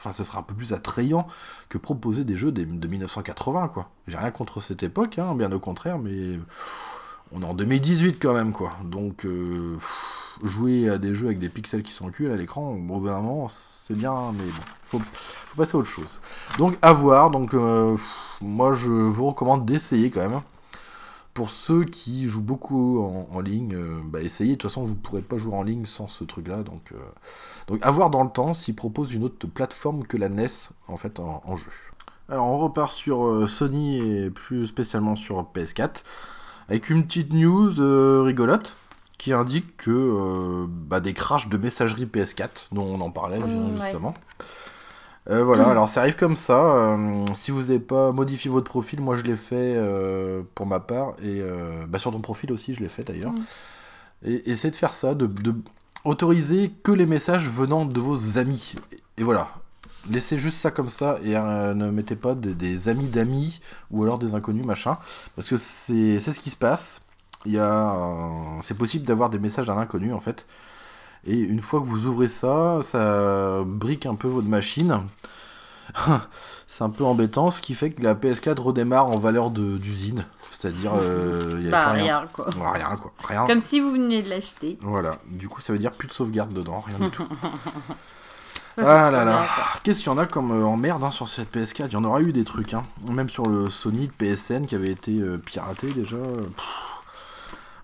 Enfin, 0.00 0.12
ce 0.12 0.24
sera 0.24 0.38
un 0.38 0.42
peu 0.42 0.54
plus 0.54 0.72
attrayant 0.72 1.26
que 1.68 1.76
proposer 1.76 2.24
des 2.24 2.34
jeux 2.34 2.52
de 2.52 2.64
1980, 2.64 3.68
quoi. 3.68 3.90
J'ai 4.08 4.16
rien 4.16 4.30
contre 4.30 4.60
cette 4.60 4.82
époque, 4.82 5.18
hein, 5.18 5.34
bien 5.34 5.52
au 5.52 5.58
contraire, 5.58 5.98
mais 5.98 6.38
on 7.32 7.42
est 7.42 7.44
en 7.44 7.52
2018 7.52 8.18
quand 8.18 8.32
même, 8.32 8.52
quoi. 8.52 8.70
Donc, 8.82 9.26
euh, 9.26 9.76
jouer 10.42 10.88
à 10.88 10.96
des 10.96 11.14
jeux 11.14 11.26
avec 11.26 11.38
des 11.38 11.50
pixels 11.50 11.82
qui 11.82 11.92
sont 11.92 12.08
culs 12.08 12.30
à 12.30 12.36
l'écran, 12.36 12.72
bon, 12.76 13.46
c'est 13.48 13.92
bien, 13.92 14.32
mais 14.32 14.46
bon, 14.46 14.62
faut, 14.84 14.98
faut 15.00 15.56
passer 15.58 15.76
à 15.76 15.80
autre 15.80 15.88
chose. 15.88 16.18
Donc, 16.56 16.78
à 16.80 16.94
voir. 16.94 17.30
Donc, 17.30 17.52
euh, 17.52 17.94
moi, 18.40 18.72
je 18.72 18.88
vous 18.88 19.26
recommande 19.26 19.66
d'essayer 19.66 20.10
quand 20.10 20.26
même. 20.26 20.40
Pour 21.34 21.50
ceux 21.50 21.84
qui 21.84 22.28
jouent 22.28 22.42
beaucoup 22.42 23.00
en, 23.00 23.40
ligne, 23.40 23.74
euh, 23.74 24.00
bah, 24.04 24.20
essayez. 24.20 24.52
De 24.52 24.56
toute 24.56 24.70
façon, 24.70 24.84
vous 24.84 24.94
ne 24.94 24.98
pourrez 24.98 25.22
pas 25.22 25.38
jouer 25.38 25.54
en 25.54 25.62
ligne 25.62 25.86
sans 25.86 26.08
ce 26.08 26.24
truc-là. 26.24 26.62
Donc, 26.62 26.92
donc, 27.68 27.78
à 27.82 27.90
voir 27.90 28.10
dans 28.10 28.24
le 28.24 28.30
temps 28.30 28.52
s'ils 28.52 28.74
proposent 28.74 29.12
une 29.12 29.24
autre 29.24 29.46
plateforme 29.46 30.04
que 30.04 30.16
la 30.16 30.28
NES, 30.28 30.48
en 30.88 30.96
fait, 30.96 31.20
en, 31.20 31.42
en 31.44 31.56
jeu. 31.56 31.70
Alors, 32.28 32.46
on 32.46 32.58
repart 32.58 32.92
sur 32.92 33.48
Sony 33.48 33.98
et 33.98 34.30
plus 34.30 34.66
spécialement 34.66 35.16
sur 35.16 35.42
PS4 35.54 36.02
avec 36.70 36.88
une 36.88 37.04
petite 37.04 37.32
news 37.32 37.80
euh, 37.80 38.22
rigolote 38.22 38.74
qui 39.18 39.32
indique 39.32 39.76
que 39.76 39.90
euh, 39.90 40.66
bah, 40.68 41.00
des 41.00 41.12
crashs 41.12 41.48
de 41.48 41.58
messagerie 41.58 42.06
PS4, 42.06 42.68
dont 42.72 42.86
on 42.86 43.00
en 43.00 43.10
parlait 43.10 43.40
mmh, 43.40 43.82
justement. 43.82 44.14
Euh, 45.28 45.44
voilà, 45.44 45.68
alors 45.68 45.88
ça 45.88 46.00
arrive 46.00 46.16
comme 46.16 46.36
ça. 46.36 46.96
si 47.34 47.50
vous 47.50 47.60
n'avez 47.60 47.78
pas 47.78 48.10
modifié 48.10 48.50
votre 48.50 48.70
profil, 48.70 49.00
moi 49.00 49.16
je 49.16 49.22
l'ai 49.22 49.36
fait 49.36 49.78
pour 50.54 50.66
ma 50.66 50.80
part, 50.80 51.14
et 51.22 51.42
bah, 51.88 51.98
sur 51.98 52.10
ton 52.10 52.20
profil 52.20 52.52
aussi, 52.52 52.74
je 52.74 52.80
l'ai 52.80 52.88
fait 52.88 53.04
d'ailleurs. 53.04 53.32
Mmh. 53.32 53.44
Et 54.24 54.50
essayez 54.50 54.70
de 54.70 54.76
faire 54.76 54.92
ça, 54.92 55.14
de, 55.14 55.28
autoriser 56.04 56.70
que 56.82 56.92
les 56.92 57.06
messages 57.06 57.48
venant 57.48 57.84
de 57.84 58.00
vos 58.00 58.38
amis. 58.38 58.74
Et, 59.18 59.22
voilà. 59.22 59.48
laissez 60.10 60.38
juste 60.38 60.58
ça 60.58 60.70
comme 60.70 60.88
ça 60.88 61.18
et 61.22 61.36
euh, 61.36 61.74
ne 61.74 61.90
mettez 61.90 62.16
pas 62.16 62.34
des, 62.34 62.54
des 62.54 62.88
amis 62.88 63.08
d'amis 63.08 63.60
ou 63.90 64.02
alors 64.02 64.18
des 64.18 64.34
inconnus, 64.34 64.64
machin. 64.64 64.98
Parce 65.36 65.48
que 65.48 65.56
c'est 65.56 66.20
ce 66.20 66.40
qui 66.40 66.50
se 66.50 66.56
passe. 66.56 67.02
Il 67.46 67.52
y 67.52 67.58
a, 67.58 67.94
euh, 67.94 68.60
c'est 68.62 68.76
possible 68.76 69.06
d'avoir 69.06 69.30
des 69.30 69.38
messages 69.38 69.66
d'un 69.66 69.78
inconnu 69.78 70.12
en 70.12 70.20
fait. 70.20 70.46
Et 71.26 71.36
une 71.38 71.60
fois 71.60 71.80
que 71.80 71.86
vous 71.86 72.06
ouvrez 72.06 72.28
ça, 72.28 72.78
ça 72.82 73.62
brique 73.64 74.06
un 74.06 74.14
peu 74.14 74.28
votre 74.28 74.48
machine. 74.48 75.00
c'est 76.66 76.84
un 76.84 76.90
peu 76.90 77.04
embêtant, 77.04 77.50
ce 77.50 77.60
qui 77.60 77.74
fait 77.74 77.90
que 77.90 78.02
la 78.02 78.14
PS4 78.14 78.60
redémarre 78.60 79.06
en 79.06 79.18
valeur 79.18 79.50
de- 79.50 79.76
d'usine. 79.76 80.24
C'est-à-dire, 80.52 80.92
euh, 80.96 81.56
il 81.58 81.64
y 81.64 81.68
a 81.68 81.70
Bah, 81.70 81.88
rien. 81.90 82.02
rien, 82.20 82.28
quoi. 82.32 82.46
Rien 82.50 82.96
quoi. 82.96 83.12
Rien. 83.26 83.46
Comme 83.46 83.60
si 83.60 83.80
vous 83.80 83.90
veniez 83.90 84.22
de 84.22 84.28
l'acheter. 84.30 84.78
Voilà. 84.82 85.16
Du 85.26 85.48
coup, 85.48 85.60
ça 85.60 85.72
veut 85.72 85.78
dire 85.78 85.92
plus 85.92 86.06
de 86.08 86.12
sauvegarde 86.12 86.52
dedans, 86.52 86.80
rien 86.80 86.98
du 86.98 87.10
tout. 87.10 87.26
Ça, 88.78 89.06
Ah 89.06 89.10
là 89.10 89.24
là, 89.24 89.44
qu'est-ce 89.82 89.98
qu'il 89.98 90.06
y 90.06 90.10
en 90.10 90.16
a 90.18 90.26
comme 90.26 90.52
euh, 90.52 90.64
emmerde 90.64 91.02
hein, 91.02 91.10
sur 91.10 91.28
cette 91.28 91.52
PS4 91.54 91.86
Il 91.88 91.92
y 91.92 91.96
en 91.96 92.04
aura 92.04 92.20
eu 92.22 92.32
des 92.32 92.44
trucs, 92.44 92.72
hein. 92.72 92.82
même 93.10 93.28
sur 93.28 93.46
le 93.46 93.68
Sony 93.68 94.06
de 94.06 94.12
PSN 94.12 94.64
qui 94.64 94.74
avait 94.76 94.90
été 94.92 95.10
euh, 95.18 95.38
piraté 95.38 95.88
déjà. 95.92 96.16
euh, 96.16 96.42
pff. 96.56 96.64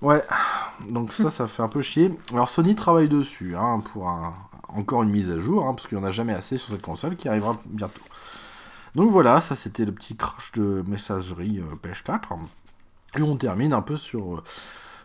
Ouais, 0.03 0.23
donc 0.91 1.13
ça, 1.13 1.31
ça 1.31 1.47
fait 1.47 1.63
un 1.63 1.69
peu 1.69 1.81
chier. 1.81 2.13
Alors 2.33 2.49
Sony 2.49 2.75
travaille 2.75 3.09
dessus 3.09 3.57
hein, 3.57 3.83
pour 3.93 4.09
un- 4.09 4.35
encore 4.69 5.03
une 5.03 5.11
mise 5.11 5.31
à 5.31 5.41
jour, 5.41 5.67
hein, 5.67 5.73
parce 5.75 5.87
qu'il 5.87 5.97
n'y 5.97 6.05
en 6.05 6.07
a 6.07 6.11
jamais 6.11 6.35
assez 6.35 6.59
sur 6.59 6.71
cette 6.71 6.83
console 6.83 7.17
qui 7.17 7.29
arrivera 7.29 7.57
bientôt. 7.67 8.03
Donc 8.95 9.11
voilà, 9.11 9.41
ça 9.41 9.57
c'était 9.57 9.85
le 9.85 9.93
petit 9.93 10.17
crash 10.17 10.53
de 10.53 10.83
messagerie 10.87 11.61
euh, 11.61 11.77
PS4. 11.83 12.39
Et 13.19 13.23
on 13.23 13.37
termine 13.37 13.73
un 13.73 13.81
peu 13.83 13.97
sur, 13.97 14.37
euh, 14.37 14.43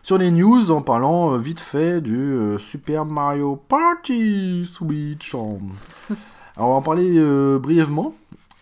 sur 0.02 0.18
les 0.18 0.30
news 0.30 0.70
en 0.70 0.82
parlant 0.82 1.32
euh, 1.34 1.38
vite 1.38 1.60
fait 1.60 2.00
du 2.02 2.16
euh, 2.16 2.58
Super 2.58 3.04
Mario 3.06 3.56
Party 3.56 4.66
Switch. 4.70 5.34
Alors 6.56 6.68
on 6.68 6.72
va 6.72 6.74
en 6.74 6.82
parler 6.82 7.18
brièvement 7.58 8.14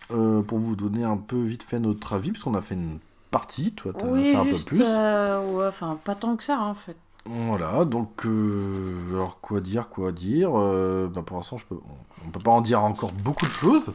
pour 0.07 0.59
vous 0.59 0.75
donner 0.77 1.03
un 1.03 1.17
peu 1.17 1.41
vite 1.41 1.63
fait 1.63 1.79
notre 1.79 2.13
avis, 2.13 2.31
puisqu'on 2.31 2.53
a 2.55 2.61
fait 2.61 2.75
une 2.75 2.99
partie, 3.31 3.71
toi 3.73 3.93
t'as 3.97 4.05
Oui, 4.05 4.31
fait 4.31 4.35
un 4.35 4.43
juste. 4.43 4.69
peu 4.69 4.75
plus. 4.75 4.85
euh, 4.85 5.51
ouais, 5.53 5.67
enfin, 5.67 5.97
pas 6.03 6.15
tant 6.15 6.35
que 6.35 6.43
ça, 6.43 6.59
en 6.59 6.75
fait. 6.75 6.95
Voilà, 7.25 7.85
donc 7.85 8.25
euh, 8.25 8.93
alors 9.13 9.39
quoi 9.41 9.59
dire, 9.61 9.89
quoi 9.89 10.11
dire 10.11 10.51
euh, 10.55 11.07
bah, 11.07 11.21
Pour 11.25 11.37
l'instant, 11.37 11.57
peux, 11.69 11.75
on, 11.75 12.27
on 12.27 12.31
peut 12.31 12.39
pas 12.39 12.51
en 12.51 12.61
dire 12.61 12.83
encore 12.83 13.11
beaucoup 13.11 13.45
de 13.45 13.51
choses. 13.51 13.91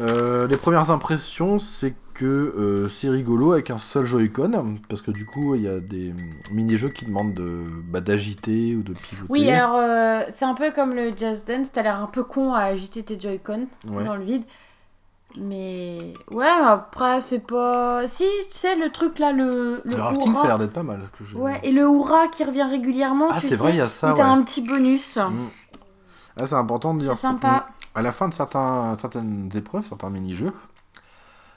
Euh, 0.00 0.46
les 0.46 0.56
premières 0.56 0.90
impressions, 0.90 1.58
c'est 1.58 1.94
que 2.14 2.86
c'est 2.88 3.08
rigolo 3.08 3.52
avec 3.52 3.70
un 3.70 3.78
seul 3.78 4.06
Joy-Con, 4.06 4.76
parce 4.88 5.02
que 5.02 5.10
du 5.10 5.26
coup, 5.26 5.56
il 5.56 5.62
y 5.62 5.68
a 5.68 5.80
des 5.80 6.14
mini-jeux 6.52 6.90
qui 6.90 7.06
demandent 7.06 7.34
de 7.34 7.64
bah, 7.90 8.00
d'agiter 8.00 8.76
ou 8.76 8.82
de 8.84 8.92
pivoter. 8.92 9.26
Oui, 9.32 9.50
alors, 9.50 10.24
c'est 10.30 10.44
un 10.44 10.54
peu 10.54 10.70
comme 10.70 10.94
le 10.94 11.08
Just 11.16 11.48
Dance. 11.48 11.72
T'as 11.72 11.82
l'air 11.82 12.00
un 12.00 12.06
peu 12.06 12.22
con 12.22 12.52
à 12.54 12.60
agiter 12.60 13.02
tes 13.02 13.18
Joy-Con 13.18 13.66
Ouais. 13.88 14.04
dans 14.04 14.14
le 14.14 14.22
vide. 14.24 14.44
Mais 15.38 16.14
ouais, 16.30 16.46
après, 16.46 17.20
c'est 17.20 17.40
pas. 17.40 18.06
Si, 18.06 18.24
tu 18.52 18.56
sais, 18.58 18.76
le 18.76 18.90
truc 18.90 19.18
là, 19.18 19.32
le. 19.32 19.82
Le, 19.84 19.96
Le 19.96 20.02
rafting, 20.02 20.34
ça 20.34 20.42
a 20.42 20.46
l'air 20.46 20.58
d'être 20.58 20.72
pas 20.72 20.82
mal. 20.82 21.00
Que 21.18 21.24
j'ai- 21.24 21.36
Ouais, 21.36 21.60
et 21.64 21.72
le 21.72 21.82
hurrah 21.82 22.28
qui 22.28 22.44
revient 22.44 22.62
régulièrement, 22.62 23.28
ah, 23.30 23.40
c'est 23.40 23.56
vrai, 23.56 23.70
il 23.72 23.76
y 23.76 23.80
a 23.80 23.88
ça. 23.88 24.12
t'as 24.16 24.24
ouais. 24.24 24.30
un 24.38 24.42
petit 24.42 24.60
bonus. 24.62 25.16
Mm. 25.16 25.48
Ah, 26.40 26.46
c'est 26.46 26.54
important 26.54 26.94
de 26.94 27.00
dire. 27.00 27.14
C'est 27.14 27.22
sympa. 27.22 27.66
À 27.96 28.02
la 28.02 28.12
fin 28.12 28.28
de 28.28 28.34
certains, 28.34 28.96
certaines 29.00 29.50
épreuves, 29.54 29.84
certains 29.84 30.10
mini-jeux, 30.10 30.52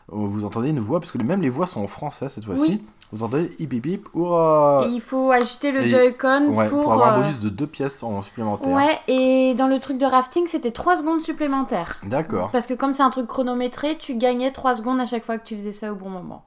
vous 0.09 0.45
entendez 0.45 0.69
une 0.69 0.79
voix, 0.79 0.99
parce 0.99 1.11
que 1.11 1.17
même 1.17 1.41
les 1.41 1.49
voix 1.49 1.67
sont 1.67 1.81
en 1.81 1.87
français 1.87 2.29
cette 2.29 2.45
fois-ci. 2.45 2.61
Oui. 2.61 2.83
Vous 3.11 3.23
entendez 3.23 3.51
hip 3.59 3.69
hip 3.73 3.85
hip, 3.85 4.09
Et 4.15 4.89
il 4.89 5.01
faut 5.01 5.31
agiter 5.31 5.71
le 5.71 5.87
Joy-Con 5.87 6.47
Ouais, 6.49 6.69
pour. 6.69 6.83
pour, 6.83 6.93
avoir 6.93 7.13
un 7.13 7.19
euh, 7.19 7.21
bonus 7.23 7.39
de 7.39 7.49
deux 7.49 7.67
pièces 7.67 8.03
en 8.03 8.21
supplémentaire. 8.21 8.73
Ouais, 8.73 8.99
et 9.07 9.53
dans 9.55 9.67
le 9.67 9.79
truc 9.79 9.97
de 9.97 10.05
rafting, 10.05 10.45
c'était 10.47 10.71
3 10.71 10.97
secondes 10.97 11.21
supplémentaires. 11.21 11.99
D'accord. 12.03 12.51
Parce 12.51 12.67
que 12.67 12.73
comme 12.73 12.93
c'est 12.93 13.03
un 13.03 13.09
truc 13.09 13.27
chronométré, 13.27 13.97
tu 13.97 14.15
gagnais 14.15 14.51
3 14.51 14.75
secondes 14.75 14.99
à 14.99 15.05
chaque 15.05 15.25
fois 15.25 15.37
que 15.37 15.45
tu 15.45 15.55
faisais 15.55 15.71
ça 15.71 15.91
au 15.91 15.95
bon 15.95 16.09
moment. 16.09 16.43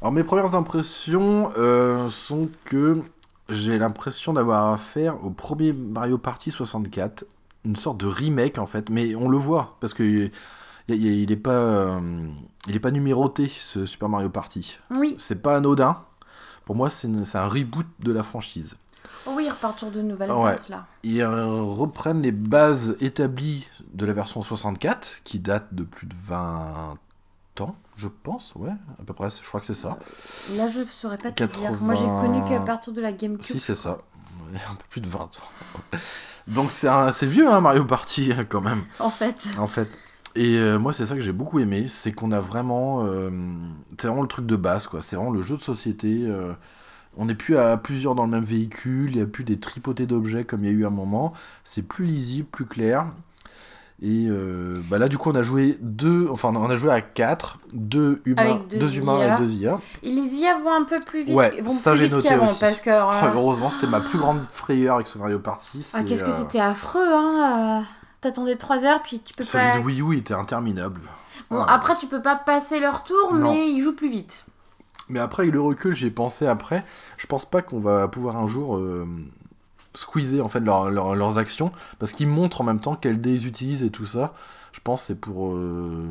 Alors 0.00 0.12
mes 0.12 0.24
premières 0.24 0.54
impressions 0.54 1.50
euh, 1.56 2.08
sont 2.08 2.48
que 2.64 3.02
j'ai 3.48 3.78
l'impression 3.78 4.32
d'avoir 4.32 4.72
affaire 4.72 5.24
au 5.24 5.30
premier 5.30 5.72
Mario 5.72 6.18
Party 6.18 6.50
64, 6.50 7.24
une 7.64 7.76
sorte 7.76 7.98
de 7.98 8.06
remake 8.06 8.58
en 8.58 8.66
fait, 8.66 8.90
mais 8.90 9.14
on 9.14 9.28
le 9.28 9.38
voit 9.38 9.76
parce 9.80 9.94
que 9.94 10.30
il, 10.88 10.94
il- 10.96 11.20
il 11.22 11.32
est 11.32 11.36
pas, 11.36 11.50
euh, 11.52 12.28
il 12.66 12.76
est 12.76 12.80
pas 12.80 12.90
numéroté 12.90 13.48
ce 13.48 13.86
Super 13.86 14.08
Mario 14.08 14.28
Party. 14.30 14.78
Oui, 14.90 15.16
C'est 15.18 15.42
pas 15.42 15.56
anodin. 15.56 16.02
Pour 16.64 16.76
moi, 16.76 16.88
c'est 16.90 17.08
un 17.36 17.48
reboot 17.48 17.86
de 18.00 18.12
la 18.12 18.22
franchise. 18.22 18.74
oh 19.26 19.32
oui, 19.36 19.44
ils 19.46 19.50
repartent 19.50 19.78
sur 19.80 19.90
de 19.90 20.00
nouvelles 20.00 20.30
Ouais. 20.30 20.52
bases 20.52 20.68
là. 20.70 20.86
Ils 21.02 21.20
euh, 21.20 21.60
reprennent 21.62 22.22
les 22.22 22.32
bases 22.32 22.96
établies 23.00 23.66
de 23.92 24.06
la 24.06 24.12
version 24.14 24.42
64, 24.42 25.20
qui 25.24 25.38
date 25.40 25.74
de 25.74 25.82
plus 25.84 26.06
de 26.06 26.14
20 26.26 26.96
ans, 27.60 27.76
je 27.96 28.08
pense, 28.08 28.52
ouais, 28.56 28.70
à 28.70 29.04
peu 29.04 29.12
près, 29.12 29.28
je 29.30 29.46
crois 29.46 29.60
que 29.60 29.66
c'est 29.66 29.74
ça. 29.74 29.98
Là, 30.56 30.66
je 30.68 30.80
saurais 30.90 31.18
pas 31.18 31.30
te 31.32 31.44
dire. 31.44 31.52
80. 31.70 31.78
Moi, 31.80 31.94
j'ai 31.94 32.06
connu 32.06 32.44
qu'à 32.48 32.60
partir 32.60 32.92
de 32.94 33.00
la 33.00 33.12
GameCube. 33.12 33.44
Si, 33.44 33.60
c'est 33.60 33.74
ça. 33.76 33.98
Ouais, 34.52 34.58
Un 34.70 34.74
peu 34.74 34.84
plus 34.90 35.00
de 35.00 35.08
20 35.08 35.20
ans. 35.20 35.98
Donc 36.48 36.72
c'est 36.72 36.88
un- 36.88 37.12
c'est 37.12 37.26
vieux, 37.26 37.50
hein, 37.50 37.60
Mario 37.60 37.84
Party, 37.84 38.32
quand 38.48 38.60
même, 38.60 38.84
En 38.98 39.10
fait. 39.10 39.48
en 39.58 39.66
fait. 39.66 39.88
Et 40.36 40.58
euh, 40.58 40.78
moi, 40.78 40.92
c'est 40.92 41.06
ça 41.06 41.14
que 41.14 41.20
j'ai 41.20 41.32
beaucoup 41.32 41.60
aimé, 41.60 41.86
c'est 41.88 42.12
qu'on 42.12 42.32
a 42.32 42.40
vraiment... 42.40 43.04
euh, 43.04 43.30
c'est 43.98 44.08
vraiment 44.08 44.22
le 44.22 44.28
truc 44.28 44.46
de 44.46 44.56
base, 44.56 44.86
quoi. 44.86 45.00
C'est 45.00 45.16
vraiment 45.16 45.30
le 45.30 45.42
jeu 45.42 45.56
de 45.56 45.62
société. 45.62 46.24
euh, 46.26 46.52
on 47.16 47.26
n'est 47.26 47.36
plus 47.36 47.56
à 47.56 47.76
plusieurs 47.76 48.16
dans 48.16 48.24
le 48.24 48.30
même 48.30 48.42
véhicule, 48.44 49.10
il 49.10 49.16
n'y 49.16 49.22
a 49.22 49.26
plus 49.26 49.44
des 49.44 49.60
tripotés 49.60 50.06
d'objets 50.06 50.44
comme 50.44 50.64
il 50.64 50.66
y 50.66 50.70
a 50.70 50.72
eu 50.72 50.84
à 50.84 50.88
un 50.88 50.90
moment. 50.90 51.32
C'est 51.62 51.82
plus 51.82 52.04
lisible, 52.04 52.48
plus 52.48 52.66
clair. 52.66 53.06
Et 54.02 54.28
bah 54.90 54.98
là, 54.98 55.08
du 55.08 55.16
coup, 55.16 55.30
on 55.30 55.34
a 55.36 55.42
joué 55.42 55.78
deux... 55.80 56.26
Enfin, 56.28 56.52
on 56.54 56.68
a 56.68 56.76
joué 56.76 56.90
à 56.90 57.00
quatre, 57.00 57.58
deux 57.72 58.20
humains, 58.26 58.60
deux 58.68 58.78
deux 58.80 58.98
humains 58.98 59.36
et 59.36 59.38
deux 59.38 59.54
IA. 59.54 59.80
Et 60.02 60.10
les 60.10 60.34
IA 60.34 60.58
vont 60.58 60.74
un 60.74 60.82
peu 60.82 61.00
plus 61.00 61.22
vite. 61.22 61.34
Ouais, 61.34 61.60
vont 61.62 61.72
ça, 61.72 61.94
j'ai 61.94 62.10
noté 62.10 62.36
aussi. 62.36 62.58
Parce 62.58 62.80
que. 62.80 62.90
Oh, 62.90 63.30
heureusement, 63.34 63.70
c'était 63.70 63.86
ma 63.86 64.00
plus 64.00 64.18
grande 64.18 64.42
frayeur 64.50 64.96
avec 64.96 65.06
ce 65.06 65.16
Mario 65.16 65.38
Party. 65.38 65.86
Ah, 65.94 66.02
qu'est-ce 66.02 66.24
que 66.24 66.32
c'était 66.32 66.58
affreux, 66.58 67.06
hein. 67.14 67.84
T'attendais 68.24 68.56
3 68.56 68.86
heures, 68.86 69.02
puis 69.02 69.20
tu 69.22 69.34
peux 69.34 69.44
Celui 69.44 69.66
pas. 69.72 69.78
de 69.78 69.84
Wii 69.84 70.00
U 70.00 70.16
était 70.16 70.32
interminable. 70.32 71.02
Bon, 71.50 71.58
Ouais. 71.58 71.64
après, 71.68 71.94
tu 71.98 72.06
peux 72.06 72.22
pas 72.22 72.36
passer 72.36 72.80
leur 72.80 73.04
tour, 73.04 73.34
Non. 73.34 73.52
mais 73.52 73.70
ils 73.70 73.82
jouent 73.82 73.94
plus 73.94 74.08
vite. 74.08 74.46
Mais 75.10 75.20
après, 75.20 75.42
avec 75.42 75.52
le 75.52 75.60
recul, 75.60 75.94
j'ai 75.94 76.10
pensé 76.10 76.46
après, 76.46 76.82
je 77.18 77.26
pense 77.26 77.44
pas 77.44 77.60
qu'on 77.60 77.80
va 77.80 78.08
pouvoir 78.08 78.38
un 78.38 78.46
jour 78.46 78.76
euh, 78.78 79.06
squeezer 79.94 80.40
en 80.42 80.48
fait 80.48 80.60
leur- 80.60 80.90
leur- 80.90 81.14
leurs 81.14 81.36
actions, 81.36 81.70
parce 81.98 82.12
qu'ils 82.12 82.26
montrent 82.28 82.62
en 82.62 82.64
même 82.64 82.80
temps 82.80 82.96
quels 82.96 83.20
dés 83.20 83.34
ils 83.34 83.46
utilisent 83.46 83.82
et 83.82 83.90
tout 83.90 84.06
ça. 84.06 84.32
Je 84.72 84.80
pense 84.80 85.02
que 85.02 85.06
c'est 85.08 85.20
pour, 85.20 85.52
euh, 85.52 86.06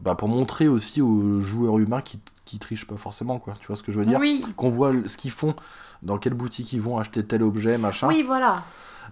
bah, 0.00 0.14
pour 0.14 0.28
montrer 0.28 0.68
aussi 0.68 1.02
aux 1.02 1.40
joueurs 1.40 1.80
humains 1.80 2.02
qui, 2.02 2.20
qui 2.44 2.60
trichent 2.60 2.86
pas 2.86 2.96
forcément, 2.96 3.40
quoi. 3.40 3.54
Tu 3.60 3.66
vois 3.66 3.74
ce 3.74 3.82
que 3.82 3.90
je 3.90 3.98
veux 3.98 4.06
dire? 4.06 4.20
Oui, 4.20 4.46
Qu'on 4.56 4.70
voit 4.70 4.92
ce 5.06 5.16
qu'ils 5.16 5.32
font, 5.32 5.56
dans 6.04 6.18
quelle 6.18 6.34
boutique 6.34 6.72
ils 6.72 6.80
vont 6.80 6.98
acheter 6.98 7.24
tel 7.24 7.42
objet, 7.42 7.78
machin. 7.78 8.06
oui, 8.06 8.22
voilà. 8.24 8.62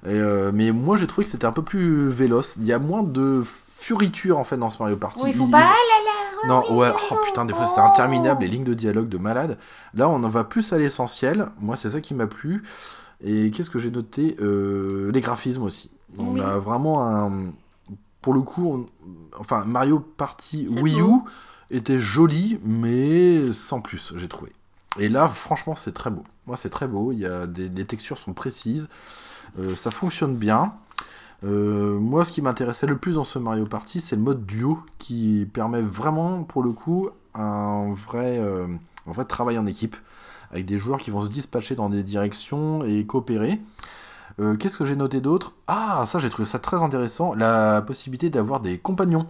Et, 0.05 0.09
euh, 0.11 0.51
mais 0.53 0.73
moi, 0.73 0.97
j'ai 0.97 1.07
trouvé 1.07 1.25
que 1.25 1.31
c'était 1.31 1.47
un 1.47 1.53
peu 1.53 1.63
plus 1.63 2.09
véloce. 2.11 2.57
Il 2.57 2.65
y 2.65 2.73
a 2.73 2.79
moins 2.79 3.03
de 3.03 3.43
furiture 3.79 4.39
en 4.39 4.45
fait 4.45 4.57
dans 4.57 4.71
ce 4.71 4.79
Mario 4.83 4.97
Party. 4.97 5.21
Oui, 5.23 5.33
Il- 5.35 5.51
pas. 5.51 5.59
il- 5.59 5.65
Ah 5.65 6.49
là, 6.49 6.49
Non, 6.49 6.77
ouais, 6.77 6.91
oh, 6.95 6.99
oh 7.13 7.17
putain, 7.25 7.45
des 7.45 7.53
fois 7.55 7.65
oh. 7.67 7.69
c'était 7.69 7.81
interminable, 7.87 8.43
les 8.43 8.49
lignes 8.49 8.65
de 8.65 8.75
dialogue 8.75 9.09
de 9.09 9.19
malade. 9.19 9.59
Là, 9.95 10.09
on 10.09 10.23
en 10.23 10.29
va 10.29 10.45
plus 10.45 10.73
à 10.73 10.79
l'essentiel. 10.79 11.47
Moi, 11.61 11.77
c'est 11.77 11.91
ça 11.91 12.01
qui 12.01 12.15
m'a 12.15 12.27
plu. 12.27 12.63
Et 13.25 13.51
qu'est-ce 13.51 13.71
que 13.71 13.79
j'ai 13.79 13.91
noté? 13.91 14.37
Euh, 14.41 15.11
Les 15.13 15.21
graphismes 15.21 15.63
aussi. 15.63 15.91
On 16.19 16.35
Oui. 16.35 16.41
a 16.41 16.59
vraiment 16.59 17.07
un. 17.09 17.33
Pour 18.21 18.35
le 18.35 18.43
coup, 18.43 18.67
on- 18.71 18.87
enfin, 19.39 19.65
Mario 19.65 20.01
Party 20.01 20.67
Wii 20.69 21.01
U 21.01 21.07
était 21.71 21.99
joli, 21.99 22.59
mais 22.65 23.53
sans 23.53 23.81
plus, 23.81 24.13
j'ai 24.17 24.29
trouvé. 24.29 24.53
Et 24.99 25.09
là, 25.09 25.29
franchement, 25.29 25.77
c'est 25.77 25.93
très 25.93 26.11
beau. 26.11 26.23
Moi, 26.47 26.57
c'est 26.57 26.71
très 26.71 26.87
beau. 26.87 27.13
Il 27.13 27.19
y 27.21 27.27
a 27.27 27.47
des, 27.47 27.69
les 27.69 27.85
textures 27.85 28.19
sont 28.19 28.33
précises. 28.33 28.89
Euh, 29.59 29.75
ça 29.77 29.90
fonctionne 29.90 30.35
bien. 30.37 30.73
Euh, 31.45 31.99
moi, 31.99 32.25
ce 32.25 32.33
qui 32.33 32.42
m'intéressait 32.42 32.87
le 32.87 32.97
plus 32.97 33.14
dans 33.14 33.25
ce 33.25 33.38
Mario 33.38 33.66
Party, 33.66 34.01
c'est 34.01 34.16
le 34.16 34.23
mode 34.23 34.47
duo 34.47 34.81
qui 34.99 35.49
permet 35.53 35.83
vraiment, 35.83 36.42
pour 36.45 36.62
le 36.62 36.71
coup, 36.73 37.11
un 37.35 37.92
vrai, 37.92 38.38
euh, 38.38 38.66
un 39.07 39.12
vrai 39.12 39.25
travail 39.25 39.59
en 39.59 39.66
équipe 39.66 39.97
avec 40.51 40.64
des 40.66 40.79
joueurs 40.79 40.99
qui 40.99 41.11
vont 41.11 41.23
se 41.23 41.29
dispatcher 41.29 41.75
dans 41.75 41.88
des 41.90 42.03
directions 42.03 42.85
et 42.85 43.05
coopérer. 43.05 43.61
Euh, 44.38 44.57
Qu'est-ce 44.57 44.79
que 44.79 44.85
j'ai 44.85 44.97
noté 44.97 45.21
d'autre? 45.21 45.53
Ah, 45.66 46.05
ça, 46.07 46.19
j'ai 46.19 46.31
trouvé 46.31 46.47
ça 46.47 46.59
très 46.59 46.77
intéressant, 46.83 47.35
la 47.35 47.83
possibilité 47.83 48.31
d'avoir 48.31 48.61
des 48.61 48.79
compagnons. 48.79 49.27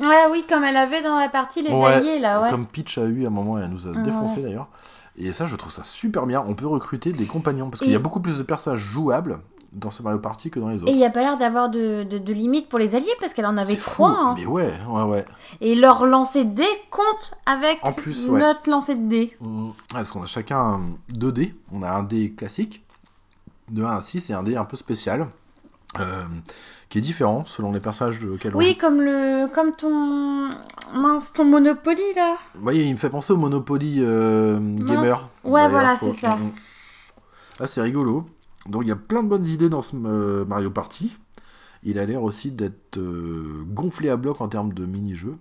Ouais, 0.00 0.26
oui, 0.30 0.44
comme 0.48 0.62
elle 0.64 0.76
avait 0.76 1.02
dans 1.02 1.18
la 1.18 1.28
partie 1.28 1.62
les 1.62 1.72
Ouais, 1.72 1.94
alliés, 1.94 2.18
là, 2.20 2.40
ouais. 2.42 2.50
Comme 2.50 2.66
Peach 2.66 2.98
a 2.98 3.04
eu 3.04 3.24
à 3.24 3.28
un 3.28 3.30
moment, 3.30 3.58
et 3.58 3.62
elle 3.62 3.70
nous 3.70 3.86
a 3.88 3.90
Ouais. 3.90 4.02
défoncé 4.02 4.42
d'ailleurs. 4.42 4.68
Et 5.16 5.32
ça, 5.32 5.46
je 5.46 5.56
trouve 5.56 5.72
ça 5.72 5.82
super 5.82 6.26
bien. 6.26 6.44
On 6.46 6.54
peut 6.54 6.66
recruter 6.66 7.10
des 7.12 7.26
compagnons 7.26 7.70
parce 7.70 7.80
qu'il 7.82 7.90
y 7.90 7.96
a 7.96 7.98
beaucoup 8.00 8.20
plus 8.20 8.38
de 8.38 8.42
personnages 8.44 8.78
jouables 8.78 9.40
dans 9.72 9.90
ce 9.90 10.02
Mario 10.02 10.18
Party 10.18 10.50
que 10.50 10.58
dans 10.60 10.68
les 10.68 10.78
Et 10.78 10.82
autres. 10.82 10.92
il 10.92 10.96
n'y 10.96 11.04
a 11.04 11.10
pas 11.10 11.20
l'air 11.20 11.36
d'avoir 11.36 11.68
de, 11.68 12.02
de, 12.02 12.18
de 12.18 12.32
limite 12.32 12.68
pour 12.68 12.78
les 12.78 12.94
alliés, 12.94 13.12
parce 13.20 13.32
qu'elle 13.34 13.46
en 13.46 13.56
avait 13.56 13.76
trois. 13.76 14.10
hein. 14.10 14.34
Mais 14.36 14.46
ouais, 14.46 14.72
ouais, 14.88 15.02
ouais. 15.02 15.24
Et 15.60 15.74
leur 15.74 16.06
lancer 16.06 16.44
de 16.44 16.54
dés 16.54 16.64
compte 16.90 17.34
avec 17.46 17.78
En 17.82 17.92
plus, 17.92 18.28
ouais. 18.28 18.40
notre 18.40 18.68
lancer 18.70 18.94
de 18.94 19.08
dés. 19.08 19.36
Mm. 19.40 19.70
Parce 19.92 20.10
qu'on 20.12 20.22
a 20.22 20.26
chacun 20.26 20.80
deux 21.08 21.32
dés. 21.32 21.54
On 21.72 21.82
a 21.82 21.90
un 21.90 22.02
dé 22.02 22.32
classique 22.32 22.82
de 23.70 23.84
1 23.84 23.96
à 23.96 24.00
6 24.00 24.30
et 24.30 24.32
un 24.32 24.42
dé 24.42 24.56
un 24.56 24.64
peu 24.64 24.76
spécial 24.78 25.28
euh, 26.00 26.22
qui 26.88 26.96
est 26.98 27.02
différent 27.02 27.44
selon 27.46 27.70
les 27.72 27.80
personnages 27.80 28.24
auxquels 28.24 28.54
on 28.54 28.58
Oui, 28.58 28.76
comme 28.78 29.02
le, 29.02 29.46
comme 29.54 29.72
ton, 29.76 30.48
mince, 30.94 31.32
ton 31.34 31.44
Monopoly 31.44 32.14
là. 32.16 32.36
Voyez, 32.54 32.84
il 32.84 32.92
me 32.92 32.98
fait 32.98 33.10
penser 33.10 33.34
au 33.34 33.36
Monopoly 33.36 33.96
euh, 33.98 34.58
Gamer. 34.78 35.28
Ouais, 35.44 35.68
voilà, 35.68 35.98
c'est 36.00 36.12
ça. 36.12 36.38
Ah, 37.60 37.66
c'est 37.66 37.82
rigolo. 37.82 38.24
Donc 38.66 38.82
il 38.82 38.88
y 38.88 38.92
a 38.92 38.96
plein 38.96 39.22
de 39.22 39.28
bonnes 39.28 39.46
idées 39.46 39.68
dans 39.68 39.82
ce 39.82 39.94
euh, 39.96 40.44
Mario 40.44 40.70
Party. 40.70 41.16
Il 41.84 41.98
a 41.98 42.04
l'air 42.06 42.22
aussi 42.22 42.50
d'être 42.50 42.98
euh, 42.98 43.62
gonflé 43.68 44.08
à 44.10 44.16
bloc 44.16 44.40
en 44.40 44.48
termes 44.48 44.72
de 44.72 44.84
mini-jeux. 44.84 45.36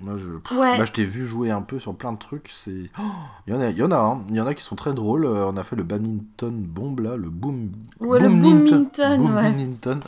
Moi, 0.00 0.16
je, 0.16 0.28
pff, 0.28 0.56
Ouais. 0.56 0.78
là, 0.78 0.84
je 0.84 0.92
t'ai 0.92 1.04
vu 1.04 1.26
jouer 1.26 1.50
un 1.50 1.62
peu 1.62 1.78
sur 1.80 1.94
plein 1.96 2.12
de 2.12 2.18
trucs. 2.18 2.52
C'est, 2.62 2.90
Oh, 3.00 3.02
il 3.46 3.54
y 3.54 3.56
en 3.56 3.60
a, 3.60 3.70
il 3.70 3.76
y 3.78 3.82
en 3.82 3.90
a, 3.90 3.96
hein. 3.98 4.20
il 4.28 4.36
y 4.36 4.40
en 4.40 4.46
a 4.46 4.54
qui 4.54 4.62
sont 4.62 4.76
très 4.76 4.92
drôles. 4.92 5.24
Euh, 5.24 5.46
on 5.46 5.56
a 5.56 5.64
fait 5.64 5.74
le 5.76 5.82
badminton 5.82 6.52
bomb 6.62 7.00
là, 7.00 7.16
le 7.16 7.30
boom, 7.30 7.72
Ouais, 8.00 8.20
le 8.20 8.28
Boomington. 8.28 8.86
Boomington, 8.96 9.34
ouais. 9.34 9.50
Boomington. 9.50 10.00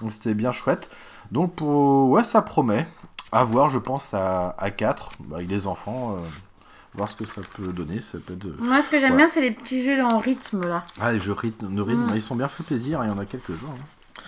Donc 0.00 0.12
c'était 0.12 0.32
bien 0.34 0.52
chouette. 0.52 0.88
Donc 1.32 1.54
pour... 1.54 2.08
ouais, 2.10 2.24
ça 2.24 2.40
promet. 2.40 2.86
À 3.32 3.44
voir, 3.44 3.68
je 3.68 3.78
pense, 3.78 4.14
à, 4.14 4.50
à 4.58 4.70
4, 4.70 5.10
avec 5.34 5.48
les 5.50 5.66
enfants. 5.66 6.16
euh, 6.16 6.20
voir 6.94 7.08
ce 7.08 7.16
que 7.16 7.24
ça 7.24 7.40
peut 7.56 7.72
donner. 7.72 8.00
Ça 8.00 8.18
peut 8.18 8.34
être... 8.34 8.60
Moi, 8.60 8.82
ce 8.82 8.88
que 8.88 8.98
j'aime 8.98 9.12
Ouais. 9.12 9.18
bien, 9.18 9.28
c'est 9.28 9.40
les 9.40 9.50
petits 9.52 9.84
jeux 9.84 10.02
en 10.02 10.18
rythme 10.18 10.62
là. 10.66 10.84
Ah, 11.00 11.12
les 11.12 11.20
jeux 11.20 11.32
rythme, 11.32 11.74
de 11.74 11.82
rythme, 11.82 12.10
Mm. 12.12 12.16
ils 12.16 12.22
sont 12.22 12.36
bien 12.36 12.48
fait 12.48 12.62
plaisir, 12.64 13.00
il 13.04 13.08
y 13.08 13.12
en 13.12 13.18
a 13.18 13.24
quelques-uns. 13.26 13.54
hein. 13.68 14.22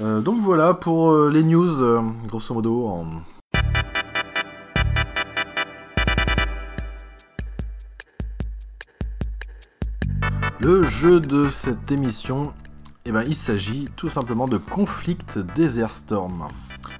Euh, 0.00 0.20
donc 0.20 0.40
voilà 0.40 0.72
pour 0.74 1.12
euh, 1.12 1.30
les 1.30 1.42
news, 1.44 1.82
euh, 1.82 2.00
grosso 2.26 2.54
modo. 2.54 2.86
En... 2.86 3.06
Le 10.60 10.82
jeu 10.84 11.20
de 11.20 11.48
cette 11.48 11.90
émission, 11.90 12.52
eh 13.04 13.12
ben, 13.12 13.24
il 13.26 13.34
s'agit 13.34 13.88
tout 13.96 14.08
simplement 14.08 14.46
de 14.46 14.58
Conflict 14.58 15.38
Desert 15.38 15.90
Storm. 15.92 16.48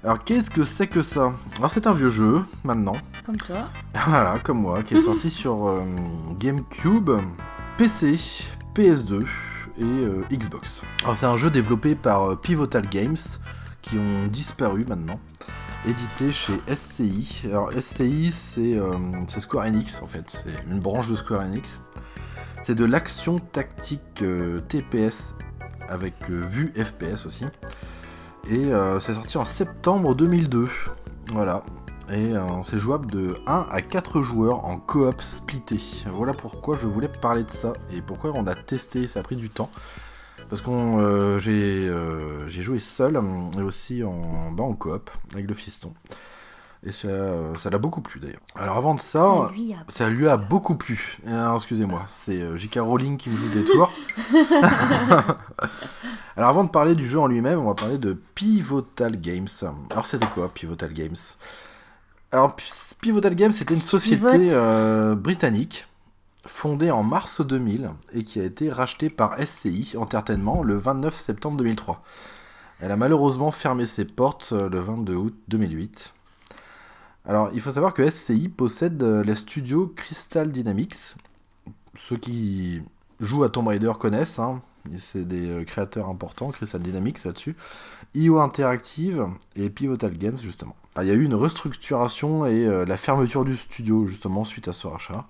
Alors 0.04 0.24
qu'est-ce 0.24 0.50
que 0.50 0.64
c'est 0.64 0.88
que 0.88 1.00
ça? 1.00 1.32
Alors 1.58 1.70
c'est 1.70 1.86
un 1.86 1.92
vieux 1.92 2.08
jeu, 2.08 2.44
maintenant. 2.64 2.96
Comme 3.24 3.36
toi. 3.36 3.68
Voilà, 4.06 4.38
comme 4.40 4.60
moi, 4.60 4.82
qui 4.82 4.96
est 4.96 5.00
sorti 5.02 5.30
sur 5.30 5.68
euh, 5.68 5.84
GameCube, 6.40 7.10
PC, 7.78 8.18
PS2 8.74 9.22
et 9.78 9.84
euh, 9.84 10.24
Xbox. 10.32 10.82
Alors 11.04 11.16
c'est 11.16 11.26
un 11.26 11.36
jeu 11.36 11.50
développé 11.50 11.94
par 11.94 12.32
euh, 12.32 12.34
Pivotal 12.36 12.88
Games, 12.88 13.16
qui 13.80 13.96
ont 13.96 14.26
disparu 14.26 14.84
maintenant, 14.88 15.20
édité 15.86 16.32
chez 16.32 16.60
SCI. 16.66 17.42
Alors 17.44 17.70
SCI, 17.72 18.32
c'est 18.32 18.76
euh, 18.76 18.92
Square 19.28 19.66
Enix 19.66 20.00
en 20.02 20.06
fait, 20.06 20.24
c'est 20.30 20.68
une 20.70 20.80
branche 20.80 21.08
de 21.08 21.14
Square 21.14 21.42
Enix. 21.42 21.80
C'est 22.64 22.74
de 22.74 22.84
l'action 22.84 23.38
tactique 23.38 24.22
euh, 24.22 24.60
TPS 24.60 25.34
avec 25.88 26.14
euh, 26.30 26.40
vue 26.46 26.72
FPS 26.76 27.26
aussi. 27.26 27.44
Et 28.50 28.72
euh, 28.72 28.98
c'est 28.98 29.14
sorti 29.14 29.38
en 29.38 29.44
septembre 29.44 30.14
2002. 30.14 30.68
Voilà, 31.32 31.62
et 32.10 32.34
euh, 32.34 32.62
c'est 32.64 32.78
jouable 32.78 33.10
de 33.10 33.36
1 33.46 33.68
à 33.70 33.80
4 33.80 34.22
joueurs 34.22 34.64
en 34.64 34.76
coop 34.76 35.22
splitté. 35.22 35.78
Voilà 36.12 36.32
pourquoi 36.32 36.76
je 36.76 36.86
voulais 36.86 37.08
parler 37.08 37.44
de 37.44 37.50
ça 37.50 37.72
et 37.92 38.02
pourquoi 38.02 38.32
on 38.34 38.46
a 38.46 38.54
testé, 38.54 39.06
ça 39.06 39.20
a 39.20 39.22
pris 39.22 39.36
du 39.36 39.48
temps. 39.48 39.70
Parce 40.50 40.60
que 40.60 41.38
j'ai 41.38 41.88
euh, 41.88 42.48
j'ai 42.48 42.62
joué 42.62 42.78
seul 42.78 43.18
et 43.56 43.62
aussi 43.62 44.02
en, 44.02 44.50
bah, 44.50 44.64
en 44.64 44.74
coop 44.74 45.10
avec 45.32 45.46
le 45.46 45.54
fiston. 45.54 45.94
Et 46.84 46.90
ça 46.90 47.06
euh, 47.06 47.54
ça 47.54 47.70
l'a 47.70 47.78
beaucoup 47.78 48.00
plu 48.00 48.18
d'ailleurs. 48.18 48.40
Alors 48.56 48.76
avant 48.76 48.94
de 48.96 49.00
ça, 49.00 49.20
Ça 49.20 49.50
lui 49.52 49.72
a 49.72 49.76
ça 49.88 50.08
lui 50.10 50.26
a 50.26 50.36
beaucoup 50.36 50.74
plu. 50.74 51.18
Euh, 51.28 51.54
Excusez-moi, 51.54 52.02
c'est 52.08 52.40
euh, 52.42 52.56
J.K. 52.56 52.78
Rowling 52.80 53.18
qui 53.18 53.30
me 53.30 53.36
joue 53.36 53.48
des 53.50 53.64
tours. 53.64 53.92
Alors 56.36 56.48
avant 56.48 56.64
de 56.64 56.70
parler 56.70 56.96
du 56.96 57.06
jeu 57.06 57.20
en 57.20 57.28
lui-même, 57.28 57.60
on 57.60 57.66
va 57.66 57.74
parler 57.74 57.98
de 57.98 58.14
Pivotal 58.34 59.20
Games. 59.20 59.46
Alors 59.90 60.06
c'était 60.06 60.26
quoi 60.26 60.48
Pivotal 60.52 60.92
Games? 60.92 61.14
Alors 62.32 62.56
Pivotal 63.00 63.36
Games 63.36 63.52
c'était 63.52 63.74
une 63.74 63.80
société 63.80 64.48
euh, 64.50 65.14
britannique 65.14 65.86
fondée 66.46 66.90
en 66.90 67.04
mars 67.04 67.42
2000 67.42 67.90
et 68.12 68.24
qui 68.24 68.40
a 68.40 68.44
été 68.44 68.70
rachetée 68.70 69.08
par 69.08 69.36
SCI 69.38 69.94
Entertainment 69.96 70.64
le 70.64 70.76
29 70.76 71.14
septembre 71.14 71.58
2003. 71.58 72.02
Elle 72.80 72.90
a 72.90 72.96
malheureusement 72.96 73.52
fermé 73.52 73.86
ses 73.86 74.04
portes 74.04 74.50
le 74.50 74.80
22 74.80 75.14
août 75.14 75.36
2008. 75.46 76.12
Alors, 77.24 77.50
il 77.52 77.60
faut 77.60 77.70
savoir 77.70 77.94
que 77.94 78.08
SCI 78.08 78.48
possède 78.48 79.02
euh, 79.02 79.22
les 79.22 79.36
studios 79.36 79.92
Crystal 79.94 80.50
Dynamics. 80.50 81.14
Ceux 81.94 82.16
qui 82.16 82.82
jouent 83.20 83.44
à 83.44 83.48
Tomb 83.48 83.68
Raider 83.68 83.92
connaissent, 83.98 84.40
hein. 84.40 84.60
c'est 84.98 85.26
des 85.26 85.48
euh, 85.48 85.64
créateurs 85.64 86.08
importants, 86.08 86.50
Crystal 86.50 86.82
Dynamics 86.82 87.22
là-dessus. 87.24 87.54
IO 88.14 88.40
Interactive 88.40 89.28
et 89.54 89.70
Pivotal 89.70 90.18
Games, 90.18 90.38
justement. 90.38 90.74
Ah, 90.96 91.04
Il 91.04 91.08
y 91.08 91.10
a 91.12 91.14
eu 91.14 91.22
une 91.22 91.34
restructuration 91.34 92.44
et 92.44 92.66
euh, 92.66 92.84
la 92.84 92.96
fermeture 92.96 93.44
du 93.44 93.56
studio, 93.56 94.04
justement, 94.06 94.44
suite 94.44 94.66
à 94.66 94.72
ce 94.72 94.88
rachat. 94.88 95.24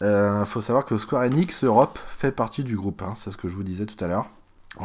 Il 0.00 0.44
faut 0.46 0.60
savoir 0.60 0.84
que 0.84 0.96
Square 0.96 1.24
Enix 1.24 1.64
Europe 1.64 1.98
fait 2.06 2.30
partie 2.30 2.62
du 2.62 2.76
groupe, 2.76 3.02
hein, 3.02 3.14
c'est 3.16 3.32
ce 3.32 3.36
que 3.36 3.48
je 3.48 3.56
vous 3.56 3.64
disais 3.64 3.84
tout 3.84 4.02
à 4.04 4.06
l'heure. 4.06 4.30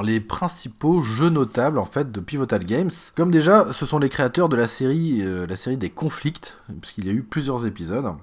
Les 0.01 0.19
principaux 0.19 1.01
jeux 1.01 1.29
notables 1.29 1.77
en 1.77 1.85
fait 1.85 2.11
de 2.11 2.19
Pivotal 2.19 2.65
Games, 2.65 2.91
comme 3.15 3.31
déjà, 3.31 3.71
ce 3.71 3.85
sont 3.85 3.99
les 3.99 4.09
créateurs 4.09 4.49
de 4.49 4.55
la 4.55 4.67
série, 4.67 5.21
euh, 5.21 5.45
la 5.45 5.55
série 5.55 5.77
des 5.77 5.91
Conflicts, 5.91 6.57
puisqu'il 6.81 7.05
y 7.05 7.09
a 7.09 7.13
eu 7.13 7.21
plusieurs 7.21 7.65
épisodes. 7.65 8.13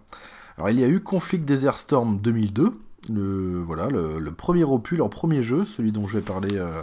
Alors 0.58 0.70
il 0.70 0.80
y 0.80 0.84
a 0.84 0.88
eu 0.88 1.00
Conflict 1.00 1.44
Desert 1.44 1.78
Storm 1.78 2.18
2002, 2.18 2.76
le 3.08 3.62
voilà 3.62 3.88
le, 3.88 4.18
le 4.18 4.32
premier 4.32 4.64
opus, 4.64 4.98
leur 4.98 5.10
premier 5.10 5.42
jeu, 5.42 5.64
celui 5.64 5.92
dont 5.92 6.06
je 6.06 6.18
vais 6.18 6.24
parler 6.24 6.56
euh, 6.56 6.82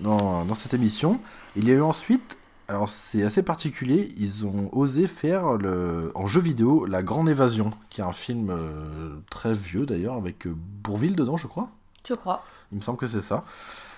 dans, 0.00 0.44
dans 0.44 0.54
cette 0.54 0.72
émission. 0.72 1.20
Il 1.56 1.68
y 1.68 1.72
a 1.72 1.74
eu 1.74 1.82
ensuite, 1.82 2.38
alors 2.68 2.88
c'est 2.88 3.24
assez 3.24 3.42
particulier, 3.42 4.14
ils 4.16 4.46
ont 4.46 4.70
osé 4.72 5.08
faire 5.08 5.54
le, 5.54 6.12
en 6.14 6.26
jeu 6.26 6.40
vidéo 6.40 6.86
La 6.86 7.02
Grande 7.02 7.28
Évasion, 7.28 7.70
qui 7.90 8.00
est 8.00 8.04
un 8.04 8.12
film 8.12 8.50
euh, 8.50 9.16
très 9.30 9.54
vieux 9.54 9.84
d'ailleurs 9.84 10.14
avec 10.14 10.46
Bourville 10.46 11.16
dedans, 11.16 11.36
je 11.36 11.48
crois. 11.48 11.70
Je 12.08 12.14
crois. 12.14 12.44
Il 12.70 12.78
me 12.78 12.82
semble 12.82 12.98
que 12.98 13.06
c'est 13.06 13.20
ça. 13.20 13.44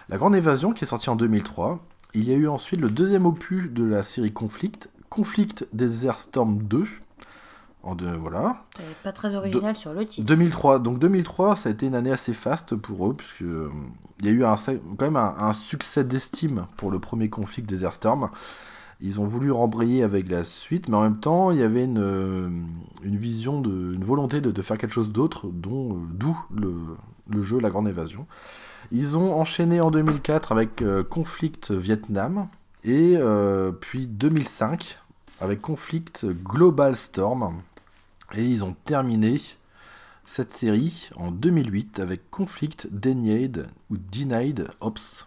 La 0.08 0.18
Grande 0.18 0.36
Évasion 0.36 0.72
qui 0.72 0.84
est 0.84 0.86
sortie 0.86 1.10
en 1.10 1.16
2003. 1.16 1.80
Il 2.14 2.28
y 2.28 2.32
a 2.32 2.36
eu 2.36 2.46
ensuite 2.46 2.80
le 2.80 2.90
deuxième 2.90 3.26
opus 3.26 3.70
de 3.70 3.84
la 3.84 4.02
série 4.02 4.32
Conflict, 4.32 4.88
Conflict 5.08 5.66
Desert 5.72 6.18
Storm 6.18 6.58
2. 6.58 6.86
En 7.82 7.94
deux, 7.94 8.12
voilà. 8.12 8.64
Pas 9.02 9.12
très 9.12 9.34
original 9.34 9.76
sur 9.76 9.92
le 9.92 10.06
titre. 10.06 10.26
2003. 10.26 10.78
Donc 10.78 10.98
2003, 10.98 11.56
ça 11.56 11.68
a 11.68 11.72
été 11.72 11.86
une 11.86 11.94
année 11.94 12.12
assez 12.12 12.32
faste 12.32 12.76
pour 12.76 13.08
eux, 13.08 13.14
puisque 13.14 13.42
euh, 13.42 13.70
il 14.20 14.26
y 14.26 14.28
a 14.28 14.32
eu 14.32 14.44
un, 14.44 14.54
quand 14.96 15.04
même 15.04 15.16
un, 15.16 15.34
un 15.38 15.52
succès 15.52 16.02
d'estime 16.02 16.66
pour 16.76 16.90
le 16.90 16.98
premier 16.98 17.28
Conflict 17.28 17.68
Desert 17.68 17.92
Storm. 17.92 18.30
Ils 19.00 19.20
ont 19.20 19.26
voulu 19.26 19.50
rembrayer 19.50 20.02
avec 20.02 20.30
la 20.30 20.44
suite, 20.44 20.88
mais 20.88 20.96
en 20.96 21.02
même 21.02 21.20
temps, 21.20 21.50
il 21.50 21.58
y 21.58 21.62
avait 21.62 21.84
une, 21.84 21.98
euh, 21.98 22.48
une 23.02 23.16
vision, 23.16 23.60
de, 23.60 23.92
une 23.92 24.04
volonté 24.04 24.40
de, 24.40 24.50
de 24.50 24.62
faire 24.62 24.78
quelque 24.78 24.94
chose 24.94 25.12
d'autre, 25.12 25.48
dont 25.48 25.96
euh, 25.96 25.98
d'où 26.10 26.38
le, 26.50 26.72
le 27.28 27.42
jeu 27.42 27.58
La 27.60 27.70
Grande 27.70 27.88
Évasion. 27.88 28.26
Ils 28.92 29.16
ont 29.16 29.34
enchaîné 29.38 29.80
en 29.80 29.90
2004 29.90 30.52
avec 30.52 30.82
euh, 30.82 31.02
Conflict 31.02 31.70
Vietnam, 31.70 32.48
et 32.84 33.14
euh, 33.16 33.72
puis 33.72 34.06
2005 34.06 34.98
avec 35.40 35.60
Conflict 35.60 36.26
Global 36.26 36.94
Storm. 36.94 37.62
Et 38.34 38.44
ils 38.44 38.64
ont 38.64 38.74
terminé 38.84 39.40
cette 40.26 40.50
série 40.50 41.10
en 41.16 41.30
2008 41.30 42.00
avec 42.00 42.30
Conflict 42.30 42.88
Denied 42.90 43.66
ou 43.90 43.96
Denied 43.96 44.68
Ops. 44.80 45.26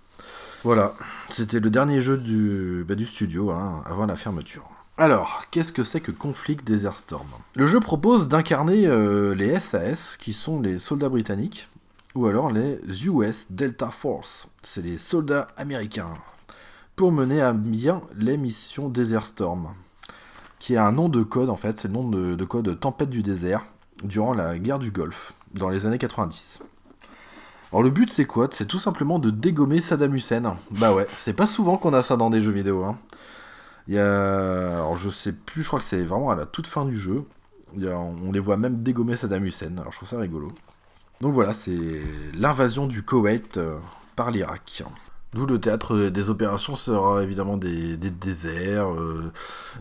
Voilà, 0.63 0.93
c'était 1.29 1.59
le 1.59 1.69
dernier 1.69 2.01
jeu 2.01 2.17
du, 2.17 2.83
bah, 2.87 2.95
du 2.95 3.05
studio 3.05 3.51
hein, 3.51 3.83
avant 3.85 4.05
la 4.05 4.15
fermeture. 4.15 4.67
Alors, 4.97 5.45
qu'est-ce 5.51 5.71
que 5.71 5.83
c'est 5.83 6.01
que 6.01 6.11
Conflict 6.11 6.65
Desert 6.65 6.97
Storm? 6.97 7.27
Le 7.55 7.67
jeu 7.67 7.79
propose 7.79 8.27
d'incarner 8.27 8.87
euh, 8.87 9.35
les 9.35 9.59
SAS, 9.59 10.17
qui 10.19 10.33
sont 10.33 10.59
les 10.59 10.79
soldats 10.79 11.09
britanniques, 11.09 11.69
ou 12.17 12.25
alors 12.25 12.49
les 12.49 12.79
US 13.05 13.45
Delta 13.51 13.91
Force, 13.91 14.47
c'est 14.63 14.81
les 14.81 14.97
soldats 14.97 15.47
américains, 15.55 16.15
pour 16.95 17.11
mener 17.11 17.41
à 17.41 17.53
bien 17.53 18.01
les 18.17 18.37
missions 18.37 18.89
Desert 18.89 19.27
Storm, 19.27 19.75
qui 20.57 20.73
est 20.73 20.77
un 20.77 20.91
nom 20.91 21.09
de 21.09 21.21
code 21.21 21.51
en 21.51 21.55
fait, 21.55 21.79
c'est 21.79 21.87
le 21.87 21.93
nom 21.93 22.09
de, 22.09 22.33
de 22.33 22.43
code 22.43 22.79
Tempête 22.79 23.11
du 23.11 23.21
désert, 23.21 23.65
durant 24.03 24.33
la 24.33 24.57
guerre 24.57 24.79
du 24.79 24.89
Golfe, 24.89 25.33
dans 25.53 25.69
les 25.69 25.85
années 25.85 25.99
90. 25.99 26.59
Alors 27.71 27.83
le 27.83 27.91
but 27.91 28.11
c'est 28.11 28.25
quoi? 28.25 28.47
C'est 28.51 28.65
tout 28.65 28.79
simplement 28.79 29.19
de 29.19 29.29
dégommer 29.29 29.79
Saddam 29.79 30.15
Hussein. 30.15 30.57
Bah 30.71 30.95
ouais, 30.95 31.05
c'est 31.17 31.33
pas 31.33 31.45
souvent 31.45 31.77
qu'on 31.77 31.93
a 31.93 32.01
ça 32.01 32.17
dans 32.17 32.31
des 32.31 32.41
jeux 32.41 32.51
vidéo. 32.51 32.83
Hein. 32.83 32.97
Il 33.87 33.93
y. 33.93 33.99
Alors 33.99 34.97
je 34.97 35.09
sais 35.11 35.33
plus, 35.33 35.61
je 35.61 35.67
crois 35.67 35.79
que 35.79 35.85
c'est 35.85 36.03
vraiment 36.03 36.31
à 36.31 36.35
la 36.35 36.47
toute 36.47 36.65
fin 36.65 36.83
du 36.83 36.97
jeu. 36.97 37.25
On 37.79 38.31
les 38.31 38.39
voit 38.39 38.57
même 38.57 38.81
dégommer 38.81 39.15
Saddam 39.15 39.45
Hussein, 39.45 39.77
alors 39.77 39.91
je 39.91 39.97
trouve 39.97 40.09
ça 40.09 40.17
rigolo. 40.17 40.47
Donc 41.21 41.33
voilà, 41.33 41.53
c'est 41.53 42.01
l'invasion 42.37 42.85
du 42.85 43.01
Koweït 43.03 43.57
euh, 43.57 43.77
par 44.15 44.31
l'Irak. 44.31 44.83
D'où 45.33 45.45
le 45.45 45.59
théâtre 45.59 46.09
des 46.09 46.29
opérations 46.29 46.75
sera 46.75 47.21
évidemment 47.21 47.57
des, 47.57 47.97
des 47.97 48.11
déserts, 48.11 48.91
euh, 48.93 49.31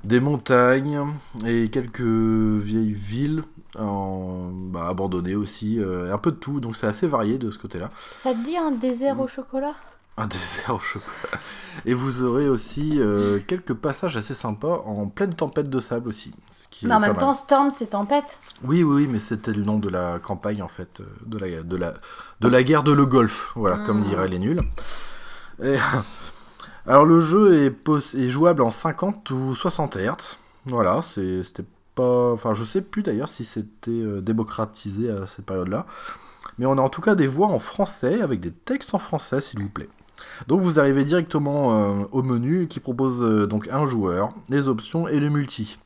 des 0.02 0.18
montagnes 0.18 1.00
et 1.46 1.70
quelques 1.70 2.00
vieilles 2.00 2.92
villes 2.92 3.42
en, 3.78 4.50
bah, 4.50 4.88
abandonnées 4.88 5.36
aussi, 5.36 5.78
euh, 5.78 6.12
un 6.12 6.18
peu 6.18 6.32
de 6.32 6.36
tout, 6.36 6.58
donc 6.58 6.74
c'est 6.74 6.86
assez 6.86 7.06
varié 7.06 7.38
de 7.38 7.50
ce 7.50 7.58
côté-là. 7.58 7.90
Ça 8.14 8.32
te 8.32 8.44
dit 8.44 8.56
un 8.56 8.72
désert 8.72 9.20
au 9.20 9.28
chocolat? 9.28 9.74
Un 10.18 10.26
dessert 10.26 10.74
au 10.74 10.80
chocolat. 10.80 11.38
Et 11.84 11.92
vous 11.92 12.22
aurez 12.22 12.48
aussi 12.48 12.94
euh, 12.96 13.38
quelques 13.46 13.74
passages 13.74 14.16
assez 14.16 14.32
sympas 14.32 14.82
en 14.86 15.08
pleine 15.08 15.34
tempête 15.34 15.68
de 15.68 15.78
sable 15.78 16.08
aussi. 16.08 16.32
ce 16.52 16.68
qui 16.70 16.86
Mais 16.86 16.94
en 16.94 17.00
même 17.00 17.10
mal. 17.12 17.20
temps, 17.20 17.34
Storm, 17.34 17.70
c'est 17.70 17.88
tempête. 17.90 18.40
Oui, 18.64 18.82
oui, 18.82 19.02
oui, 19.04 19.08
mais 19.12 19.18
c'était 19.18 19.52
le 19.52 19.62
nom 19.62 19.78
de 19.78 19.90
la 19.90 20.18
campagne 20.18 20.62
en 20.62 20.68
fait, 20.68 21.00
euh, 21.00 21.04
de 21.26 21.36
la, 21.36 21.62
de 21.62 21.76
la, 21.76 21.94
de 22.40 22.48
la 22.48 22.62
guerre 22.62 22.82
de 22.82 22.92
le 22.92 23.04
Golfe, 23.04 23.52
voilà, 23.56 23.76
comme 23.84 24.00
Mm. 24.00 24.04
diraient 24.04 24.28
les 24.28 24.38
nuls. 24.38 24.60
Et- 25.62 25.76
alors 26.86 27.04
le 27.04 27.20
jeu 27.20 27.64
est, 27.66 28.28
jouable 28.28 28.62
en 28.62 28.70
50 28.70 29.30
ou 29.30 29.54
60 29.54 29.96
Hz. 29.98 30.38
Voilà, 30.64 31.02
c'était 31.02 31.64
pas, 31.94 32.32
enfin 32.32 32.54
je 32.54 32.64
sais 32.64 32.80
plus 32.80 33.02
d'ailleurs 33.02 33.28
si 33.28 33.44
c'était 33.44 33.90
euh, 33.90 34.20
démocratisé 34.22 35.10
à 35.10 35.26
cette 35.26 35.44
période-là, 35.44 35.84
mais 36.58 36.64
on 36.64 36.78
a 36.78 36.80
en 36.80 36.88
tout 36.88 37.02
cas 37.02 37.14
des 37.14 37.26
voix 37.26 37.48
en 37.48 37.58
français 37.58 38.22
avec 38.22 38.40
des 38.40 38.50
textes 38.50 38.94
en 38.94 38.98
français, 38.98 39.42
s'il 39.42 39.60
vous 39.60 39.68
plaît. 39.68 39.88
Donc 40.48 40.60
vous 40.60 40.78
arrivez 40.78 41.04
directement 41.04 42.00
euh, 42.00 42.04
au 42.12 42.22
menu 42.22 42.68
qui 42.68 42.80
propose 42.80 43.22
euh, 43.22 43.46
donc 43.46 43.68
un 43.70 43.86
joueur, 43.86 44.30
les 44.48 44.68
options 44.68 45.08
et 45.08 45.20
le 45.20 45.28
multi. 45.28 45.78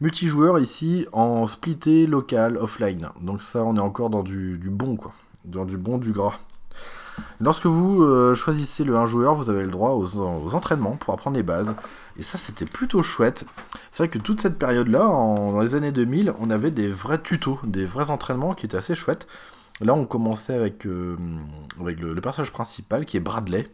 Multijoueur 0.00 0.58
ici 0.58 1.06
en 1.12 1.46
splitté 1.46 2.06
local 2.06 2.58
offline. 2.58 3.08
Donc 3.20 3.42
ça 3.42 3.64
on 3.64 3.76
est 3.76 3.80
encore 3.80 4.10
dans 4.10 4.22
du, 4.22 4.58
bon 4.70 4.96
quoi. 4.96 5.12
Dans 5.44 5.64
du 5.64 5.78
bon 5.78 5.98
du 5.98 6.12
gras. 6.12 6.38
Lorsque 7.40 7.64
vous 7.64 8.02
euh, 8.02 8.34
choisissez 8.34 8.84
le 8.84 8.94
1 8.94 9.06
joueur, 9.06 9.34
vous 9.34 9.48
avez 9.48 9.62
le 9.62 9.70
droit 9.70 9.92
aux, 9.92 10.54
entraînements 10.54 10.96
pour 10.96 11.14
apprendre 11.14 11.36
les 11.36 11.42
bases. 11.42 11.74
Et 12.18 12.22
ça 12.22 12.36
c'était 12.36 12.66
plutôt 12.66 13.02
chouette. 13.02 13.46
C'est 13.90 14.02
vrai 14.02 14.08
que 14.08 14.18
toute 14.18 14.42
cette 14.42 14.58
période-là, 14.58 15.06
en- 15.08 15.52
dans 15.52 15.60
les 15.60 15.74
années 15.74 15.92
2000, 15.92 16.34
on 16.38 16.50
avait 16.50 16.70
des 16.70 16.88
vrais 16.88 17.22
tutos, 17.22 17.58
des 17.64 17.86
vrais 17.86 18.10
entraînements 18.10 18.52
qui 18.52 18.66
étaient 18.66 18.76
assez 18.76 18.94
chouettes. 18.94 19.26
Là 19.80 19.94
on 19.94 20.04
commençait 20.06 20.54
avec, 20.54 20.86
euh, 20.86 21.16
avec 21.80 22.00
le, 22.00 22.14
le 22.14 22.20
personnage 22.20 22.52
principal 22.52 23.04
qui 23.04 23.16
est 23.16 23.20
Bradley. 23.20 23.68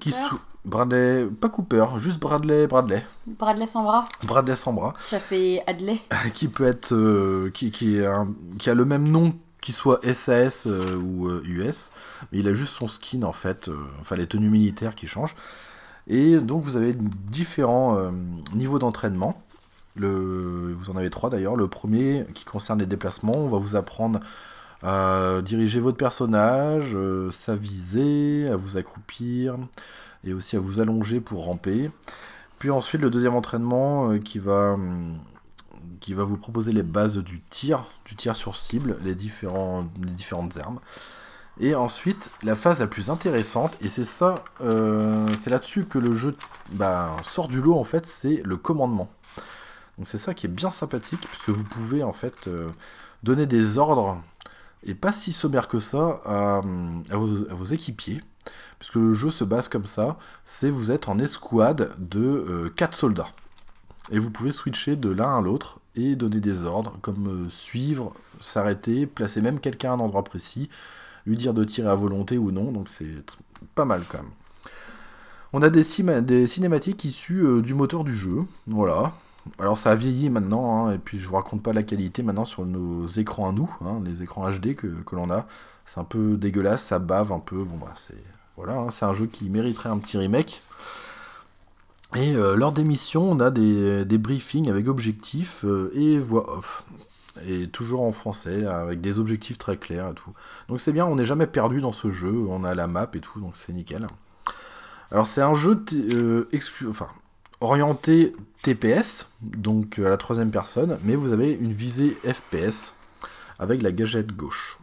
Qui 0.00 0.12
sou- 0.12 0.38
Bradley, 0.64 1.26
pas 1.26 1.48
Cooper, 1.48 1.84
juste 1.98 2.20
Bradley, 2.20 2.68
Bradley. 2.68 3.04
Bradley 3.26 3.66
sans 3.66 3.82
bras, 3.82 4.04
Bradley 4.24 4.54
sans 4.54 4.72
bras. 4.72 4.94
ça 5.00 5.18
fait 5.18 5.62
Adley. 5.66 6.00
qui 6.34 6.46
peut 6.48 6.66
être 6.66 6.92
euh, 6.94 7.50
qui, 7.52 7.70
qui, 7.72 7.96
est 7.96 8.06
un- 8.06 8.28
qui 8.58 8.70
a 8.70 8.74
le 8.74 8.84
même 8.84 9.08
nom 9.08 9.34
qu'il 9.60 9.74
soit 9.74 10.00
SAS 10.14 10.66
euh, 10.66 10.96
ou 10.96 11.28
US 11.44 11.90
mais 12.30 12.38
il 12.38 12.48
a 12.48 12.54
juste 12.54 12.72
son 12.74 12.86
skin 12.88 13.22
en 13.22 13.32
fait 13.32 13.70
enfin 14.00 14.16
les 14.16 14.26
tenues 14.26 14.50
militaires 14.50 14.94
qui 14.96 15.06
changent 15.06 15.36
et 16.08 16.38
donc 16.38 16.62
vous 16.64 16.76
avez 16.76 16.96
différents 16.98 18.10
niveaux 18.54 18.80
d'entraînement 18.80 19.40
le, 19.94 20.72
vous 20.74 20.90
en 20.90 20.96
avez 20.96 21.10
trois 21.10 21.30
d'ailleurs 21.30 21.54
le 21.54 21.68
premier 21.68 22.24
qui 22.34 22.44
concerne 22.44 22.78
les 22.80 22.86
déplacements 22.86 23.36
on 23.36 23.48
va 23.48 23.58
vous 23.58 23.76
apprendre 23.76 24.18
à 24.82 25.40
diriger 25.44 25.80
votre 25.80 25.96
personnage 25.96 26.92
euh, 26.94 27.30
s'aviser 27.30 28.48
à 28.48 28.56
vous 28.56 28.76
accroupir 28.76 29.56
et 30.24 30.32
aussi 30.32 30.56
à 30.56 30.60
vous 30.60 30.80
allonger 30.80 31.20
pour 31.20 31.44
ramper 31.44 31.90
puis 32.58 32.70
ensuite 32.70 33.00
le 33.00 33.10
deuxième 33.10 33.34
entraînement 33.34 34.10
euh, 34.12 34.18
qui 34.18 34.38
va 34.38 34.72
hum, 34.72 35.18
qui 36.02 36.14
va 36.14 36.24
vous 36.24 36.36
proposer 36.36 36.72
les 36.72 36.82
bases 36.82 37.16
du 37.18 37.40
tir, 37.40 37.86
du 38.04 38.16
tir 38.16 38.36
sur 38.36 38.56
cible, 38.56 38.96
les, 39.02 39.14
les 39.14 39.14
différentes 39.14 40.58
armes. 40.58 40.80
Et 41.60 41.74
ensuite, 41.74 42.30
la 42.42 42.56
phase 42.56 42.80
la 42.80 42.86
plus 42.86 43.10
intéressante, 43.10 43.76
et 43.82 43.88
c'est 43.88 44.04
ça, 44.04 44.36
euh, 44.62 45.28
c'est 45.40 45.50
là-dessus 45.50 45.84
que 45.84 45.98
le 45.98 46.12
jeu 46.12 46.34
bah, 46.72 47.14
sort 47.22 47.48
du 47.48 47.60
lot 47.60 47.78
en 47.78 47.84
fait, 47.84 48.06
c'est 48.06 48.42
le 48.44 48.56
commandement. 48.56 49.10
Donc 49.98 50.08
c'est 50.08 50.18
ça 50.18 50.34
qui 50.34 50.46
est 50.46 50.50
bien 50.50 50.70
sympathique, 50.70 51.20
puisque 51.20 51.50
vous 51.50 51.64
pouvez 51.64 52.02
en 52.02 52.12
fait 52.12 52.48
euh, 52.48 52.68
donner 53.22 53.46
des 53.46 53.78
ordres, 53.78 54.20
et 54.84 54.94
pas 54.94 55.12
si 55.12 55.32
sommaire 55.32 55.68
que 55.68 55.80
ça, 55.80 56.20
à, 56.24 56.60
vos, 57.16 57.64
équipiers, 57.64 58.22
puisque 58.78 58.96
le 58.96 59.12
jeu 59.12 59.30
se 59.30 59.44
base 59.44 59.68
comme 59.68 59.86
ça, 59.86 60.18
c'est 60.44 60.70
vous 60.70 60.90
êtes 60.90 61.08
en 61.08 61.18
escouade 61.18 61.92
de 61.98 62.72
4 62.76 62.96
soldats. 62.96 63.30
Et 64.10 64.18
vous 64.18 64.30
pouvez 64.30 64.50
switcher 64.50 64.96
de 64.96 65.10
l'un 65.10 65.38
à 65.38 65.40
l'autre 65.40 65.78
et 65.94 66.16
donner 66.16 66.40
des 66.40 66.64
ordres 66.64 66.98
comme 67.02 67.28
euh, 67.28 67.48
suivre, 67.48 68.14
s'arrêter, 68.40 69.06
placer 69.06 69.40
même 69.40 69.60
quelqu'un 69.60 69.92
à 69.92 69.94
un 69.94 70.00
endroit 70.00 70.24
précis, 70.24 70.68
lui 71.26 71.36
dire 71.36 71.54
de 71.54 71.64
tirer 71.64 71.88
à 71.88 71.94
volonté 71.94 72.38
ou 72.38 72.50
non, 72.50 72.72
donc 72.72 72.88
c'est 72.88 73.06
pas 73.74 73.84
mal 73.84 74.02
quand 74.08 74.18
même. 74.18 74.30
On 75.52 75.62
a 75.62 75.68
des 75.68 75.84
cinématiques 75.84 77.04
issues 77.04 77.44
euh, 77.44 77.60
du 77.60 77.74
moteur 77.74 78.04
du 78.04 78.16
jeu, 78.16 78.44
voilà. 78.66 79.12
Alors 79.58 79.76
ça 79.76 79.90
a 79.90 79.94
vieilli 79.94 80.30
maintenant, 80.30 80.86
hein, 80.86 80.92
et 80.92 80.98
puis 80.98 81.18
je 81.18 81.28
vous 81.28 81.34
raconte 81.34 81.62
pas 81.62 81.72
la 81.72 81.82
qualité 81.82 82.22
maintenant 82.22 82.44
sur 82.44 82.64
nos 82.64 83.06
écrans 83.06 83.48
à 83.48 83.52
nous, 83.52 83.70
hein, 83.84 84.00
les 84.04 84.22
écrans 84.22 84.48
HD 84.48 84.74
que, 84.74 84.86
que 84.86 85.16
l'on 85.16 85.30
a. 85.30 85.46
C'est 85.86 85.98
un 85.98 86.04
peu 86.04 86.36
dégueulasse, 86.36 86.84
ça 86.84 86.98
bave 86.98 87.32
un 87.32 87.40
peu, 87.40 87.64
bon 87.64 87.76
bah 87.76 87.92
c'est... 87.96 88.22
Voilà, 88.56 88.74
hein, 88.74 88.90
c'est 88.90 89.04
un 89.04 89.14
jeu 89.14 89.26
qui 89.26 89.48
mériterait 89.48 89.88
un 89.88 89.98
petit 89.98 90.18
remake. 90.18 90.62
Et 92.14 92.34
euh, 92.34 92.54
lors 92.54 92.72
des 92.72 92.84
missions, 92.84 93.30
on 93.30 93.40
a 93.40 93.50
des, 93.50 94.04
des 94.04 94.18
briefings 94.18 94.68
avec 94.68 94.86
objectifs 94.86 95.64
euh, 95.64 95.90
et 95.94 96.18
voix 96.18 96.56
off. 96.56 96.84
Et 97.46 97.68
toujours 97.68 98.02
en 98.02 98.12
français, 98.12 98.66
avec 98.66 99.00
des 99.00 99.18
objectifs 99.18 99.56
très 99.56 99.78
clairs 99.78 100.10
et 100.10 100.14
tout. 100.14 100.32
Donc 100.68 100.80
c'est 100.80 100.92
bien, 100.92 101.06
on 101.06 101.16
n'est 101.16 101.24
jamais 101.24 101.46
perdu 101.46 101.80
dans 101.80 101.92
ce 101.92 102.10
jeu, 102.10 102.30
on 102.30 102.62
a 102.62 102.74
la 102.74 102.86
map 102.86 103.10
et 103.14 103.20
tout, 103.20 103.40
donc 103.40 103.54
c'est 103.56 103.72
nickel. 103.72 104.06
Alors 105.10 105.26
c'est 105.26 105.40
un 105.40 105.54
jeu 105.54 105.82
euh, 105.94 106.46
enfin, 106.88 107.08
orienté 107.62 108.34
TPS, 108.62 109.28
donc 109.40 109.98
euh, 109.98 110.06
à 110.06 110.10
la 110.10 110.16
troisième 110.16 110.50
personne, 110.50 110.98
mais 111.04 111.14
vous 111.14 111.32
avez 111.32 111.52
une 111.52 111.72
visée 111.72 112.16
FPS 112.24 112.94
avec 113.58 113.82
la 113.82 113.92
gâchette 113.92 114.32
gauche. 114.32 114.78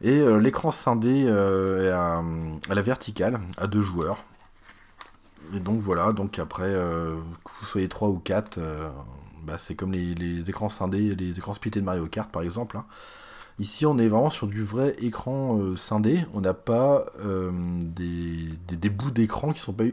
Et 0.00 0.18
euh, 0.18 0.38
l'écran 0.38 0.70
scindé 0.70 1.24
euh, 1.26 1.86
est 1.86 2.70
à, 2.70 2.74
la 2.74 2.82
verticale, 2.82 3.40
à 3.58 3.66
deux 3.66 3.82
joueurs. 3.82 4.24
Et 5.54 5.60
donc 5.60 5.80
voilà, 5.80 6.12
donc 6.12 6.38
après, 6.38 6.70
que 6.70 7.16
vous 7.60 7.66
soyez 7.66 7.88
3 7.88 8.08
ou 8.08 8.18
4, 8.18 8.58
bah, 9.42 9.58
c'est 9.58 9.74
comme 9.74 9.92
les, 9.92 10.40
écrans 10.48 10.70
scindés, 10.70 11.14
les 11.14 11.36
écrans 11.36 11.52
splittés 11.52 11.80
de 11.80 11.84
Mario 11.84 12.06
Kart 12.06 12.30
par 12.30 12.42
exemple. 12.42 12.78
hein. 12.78 12.86
Ici, 13.58 13.84
on 13.84 13.98
est 13.98 14.08
vraiment 14.08 14.30
sur 14.30 14.46
du 14.46 14.62
vrai 14.62 14.96
écran 14.98 15.60
scindé. 15.76 16.24
On 16.32 16.40
n'a 16.40 16.54
pas 16.54 17.04
des, 17.22 18.48
des- 18.68 18.88
bouts 18.88 19.10
d'écran 19.10 19.52
qui 19.52 19.60
sont 19.60 19.74
pas 19.74 19.84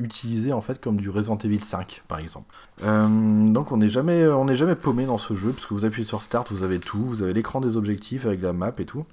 u- 0.00 0.04
utilisés 0.04 0.52
en 0.52 0.60
fait 0.60 0.80
comme 0.80 0.96
du 0.96 1.10
Resident 1.10 1.38
Evil 1.38 1.60
5 1.60 2.02
par 2.08 2.18
exemple. 2.18 2.52
Euh, 2.84 3.06
donc 3.52 3.72
on 3.72 3.76
n'est 3.78 3.88
jamais, 3.88 4.24
jamais 4.54 4.74
paumé 4.74 5.06
dans 5.06 5.18
ce 5.18 5.34
jeu 5.34 5.50
puisque 5.52 5.72
vous 5.72 5.84
appuyez 5.84 6.06
sur 6.06 6.22
Start, 6.22 6.50
vous 6.52 6.62
avez 6.62 6.78
tout, 6.80 7.02
vous 7.04 7.22
avez 7.22 7.32
l'écran 7.32 7.60
des 7.60 7.76
objectifs 7.76 8.26
avec 8.26 8.42
la 8.42 8.52
map 8.52 8.72
et 8.78 8.84
tout. 8.86 9.04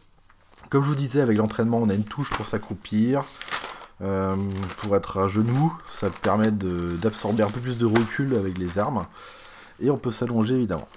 Comme 0.69 0.83
je 0.83 0.89
vous 0.89 0.95
disais, 0.95 1.21
avec 1.21 1.37
l'entraînement, 1.37 1.77
on 1.77 1.89
a 1.89 1.93
une 1.93 2.03
touche 2.03 2.31
pour 2.33 2.45
s'accroupir. 2.45 3.21
Euh, 4.01 4.35
pour 4.77 4.95
être 4.95 5.17
à 5.17 5.27
genoux, 5.27 5.73
ça 5.89 6.09
permet 6.09 6.51
d'absorber 6.51 7.41
un 7.41 7.47
peu 7.49 7.59
plus 7.61 7.77
de 7.79 7.85
recul 7.85 8.35
avec 8.35 8.57
les 8.59 8.77
armes. 8.77 9.05
Et 9.79 9.89
on 9.89 9.97
peut 9.97 10.11
s'allonger 10.11 10.55
évidemment. 10.55 10.87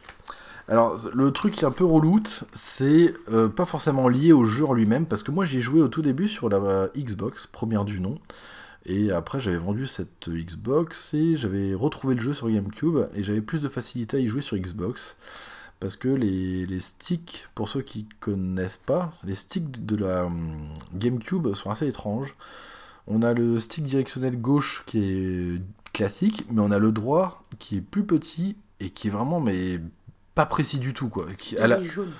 Alors, 0.68 1.00
le 1.14 1.30
truc 1.32 1.54
qui 1.54 1.64
est 1.64 1.66
un 1.66 1.70
peu 1.72 1.84
reloute, 1.84 2.44
c'est 2.54 3.14
euh, 3.32 3.48
pas 3.48 3.64
forcément 3.64 4.06
lié 4.08 4.32
au 4.32 4.44
jeu 4.44 4.66
en 4.66 4.72
lui-même, 4.74 5.06
parce 5.06 5.22
que 5.22 5.30
moi 5.30 5.44
j'ai 5.44 5.60
joué 5.60 5.80
au 5.80 5.88
tout 5.88 6.02
début 6.02 6.28
sur 6.28 6.48
la 6.48 6.88
Xbox, 6.96 7.46
première 7.46 7.84
du 7.84 8.00
nom. 8.00 8.18
Et 8.86 9.10
après, 9.12 9.40
j'avais 9.40 9.58
vendu 9.58 9.86
cette 9.86 10.28
Xbox 10.28 11.12
et 11.14 11.36
j'avais 11.36 11.74
retrouvé 11.74 12.14
le 12.14 12.20
jeu 12.20 12.32
sur 12.34 12.48
GameCube 12.50 13.08
et 13.14 13.22
j'avais 13.22 13.42
plus 13.42 13.60
de 13.60 13.68
facilité 13.68 14.16
à 14.16 14.20
y 14.20 14.26
jouer 14.26 14.42
sur 14.42 14.56
Xbox. 14.56 15.16
Parce 15.80 15.96
que 15.96 16.08
les, 16.08 16.66
les 16.66 16.80
sticks, 16.80 17.46
pour 17.54 17.68
ceux 17.68 17.82
qui 17.82 18.06
connaissent 18.20 18.80
pas, 18.84 19.14
les 19.24 19.34
sticks 19.34 19.84
de 19.84 19.96
la 19.96 20.24
hum, 20.26 20.68
GameCube 20.94 21.52
sont 21.54 21.70
assez 21.70 21.86
étranges. 21.88 22.36
On 23.06 23.22
a 23.22 23.32
le 23.32 23.58
stick 23.58 23.84
directionnel 23.84 24.38
gauche 24.40 24.82
qui 24.86 24.98
est 25.02 25.62
classique, 25.92 26.44
mais 26.50 26.60
on 26.60 26.70
a 26.70 26.78
le 26.78 26.92
droit 26.92 27.44
qui 27.58 27.78
est 27.78 27.80
plus 27.80 28.04
petit 28.04 28.56
et 28.78 28.90
qui 28.90 29.08
est 29.08 29.10
vraiment 29.10 29.40
mais 29.40 29.80
pas 30.34 30.46
précis 30.46 30.78
du 30.78 30.92
tout 30.94 31.08
quoi. 31.08 31.26
Qui, 31.36 31.56
à 31.58 31.66
la- 31.66 31.78
Il 31.80 31.86
est 31.86 31.90
jaune. 31.90 32.12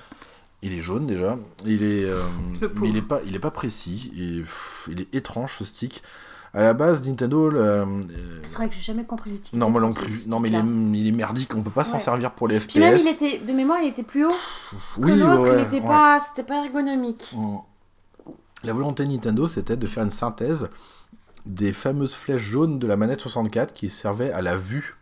il 0.62 0.72
est 0.72 0.80
jaune 0.80 1.06
déjà, 1.06 1.38
il 1.64 1.82
est, 1.82 2.04
euh, 2.04 2.22
mais 2.76 2.88
il 2.88 2.96
est 2.96 3.02
pas, 3.02 3.20
il 3.26 3.34
est 3.34 3.38
pas 3.40 3.50
précis, 3.50 4.10
et, 4.16 4.40
pff, 4.40 4.88
il 4.90 5.00
est 5.02 5.14
étrange 5.14 5.56
ce 5.58 5.64
stick. 5.64 6.02
À 6.52 6.62
la 6.62 6.74
base, 6.74 7.06
Nintendo, 7.06 7.48
euh, 7.52 7.84
euh, 7.86 8.40
C'est 8.44 8.56
vrai 8.56 8.68
que 8.68 8.74
j'ai 8.74 8.80
jamais 8.80 9.04
compris 9.04 9.30
l'utilité. 9.30 9.56
non 9.56 9.70
moi 9.70 9.80
non 9.80 9.92
plus, 9.92 10.26
mais 10.40 10.48
il 10.48 10.54
est, 10.56 10.58
stick-là. 10.58 10.96
il 10.98 11.06
est 11.06 11.12
merdique, 11.16 11.54
on 11.54 11.62
peut 11.62 11.70
pas 11.70 11.84
s'en 11.84 11.94
Ouais. 11.94 11.98
servir 12.02 12.32
pour 12.32 12.48
les 12.48 12.58
FPS. 12.58 12.66
Puis 12.72 12.80
même, 12.80 12.98
il 12.98 13.06
était, 13.06 13.38
de 13.38 13.52
mémoire, 13.52 13.78
il 13.82 13.88
était 13.88 14.02
plus 14.02 14.24
haut 14.26 14.34
que 14.96 15.00
oui, 15.02 15.16
l'autre, 15.16 15.48
ouais, 15.48 15.58
il 15.62 15.66
était 15.66 15.80
ouais. 15.80 15.88
pas, 15.88 16.18
c'était 16.20 16.42
pas 16.42 16.64
ergonomique. 16.64 17.32
Mm. 17.36 17.56
La 18.64 18.72
volonté 18.72 19.04
de 19.06 19.10
Nintendo, 19.12 19.46
c'était 19.48 19.76
de 19.76 19.86
faire 19.86 20.02
une 20.02 20.10
synthèse 20.10 20.68
des 21.46 21.72
fameuses 21.72 22.14
flèches 22.14 22.42
jaunes 22.42 22.78
de 22.78 22.86
la 22.86 22.96
manette 22.96 23.20
64 23.20 23.72
qui 23.72 23.88
servaient 23.88 24.32
à 24.32 24.42
la 24.42 24.56
vue, 24.56 24.96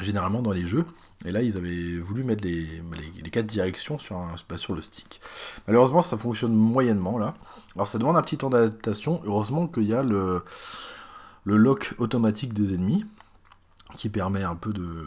généralement 0.00 0.40
dans 0.42 0.52
les 0.52 0.64
jeux. 0.64 0.84
Et 1.26 1.32
là, 1.32 1.42
ils 1.42 1.58
avaient 1.58 1.98
voulu 1.98 2.24
mettre 2.24 2.42
les, 2.44 2.62
les, 2.64 3.22
les 3.22 3.30
quatre 3.30 3.44
directions 3.46 3.98
sur, 3.98 4.16
un, 4.16 4.34
bah, 4.48 4.56
sur 4.56 4.74
le 4.74 4.80
stick. 4.80 5.20
Malheureusement, 5.68 6.00
ça 6.02 6.16
fonctionne 6.16 6.54
moyennement 6.54 7.18
là. 7.18 7.34
Alors, 7.76 7.86
ça 7.88 7.98
demande 7.98 8.16
un 8.16 8.22
petit 8.22 8.38
temps 8.38 8.50
d'adaptation. 8.50 9.20
Heureusement 9.24 9.66
qu'il 9.66 9.84
y 9.84 9.94
a 9.94 10.02
le, 10.02 10.42
le 11.44 11.56
lock 11.56 11.94
automatique 11.98 12.52
des 12.52 12.74
ennemis 12.74 13.04
qui 13.96 14.08
permet 14.08 14.42
un 14.42 14.56
peu 14.56 14.72
de, 14.72 15.06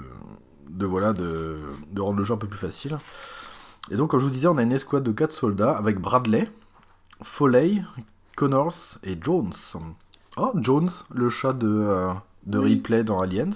de, 0.70 0.86
voilà, 0.86 1.14
de, 1.14 1.60
de 1.92 2.02
rendre 2.02 2.18
le 2.18 2.24
jeu 2.24 2.34
un 2.34 2.38
peu 2.38 2.48
plus 2.48 2.58
facile. 2.60 2.98
Et 3.92 3.96
donc, 3.96 4.12
comme 4.12 4.20
je 4.20 4.26
vous 4.26 4.32
disais, 4.32 4.48
on 4.48 4.58
a 4.58 4.64
une 4.64 4.72
escouade 4.72 5.04
de 5.04 5.12
4 5.12 5.32
soldats 5.32 5.72
avec 5.72 6.00
Bradley, 6.00 6.50
Foley, 7.22 7.84
Connors 8.36 8.98
et 9.04 9.18
Jones. 9.22 9.54
Oh, 10.38 10.52
Jones, 10.56 10.90
le 11.14 11.30
chat 11.30 11.54
de, 11.54 11.68
euh, 11.68 12.14
de 12.46 12.60
Oui. 12.60 12.74
Ripley 12.76 13.04
dans 13.04 13.20
Aliens. 13.22 13.52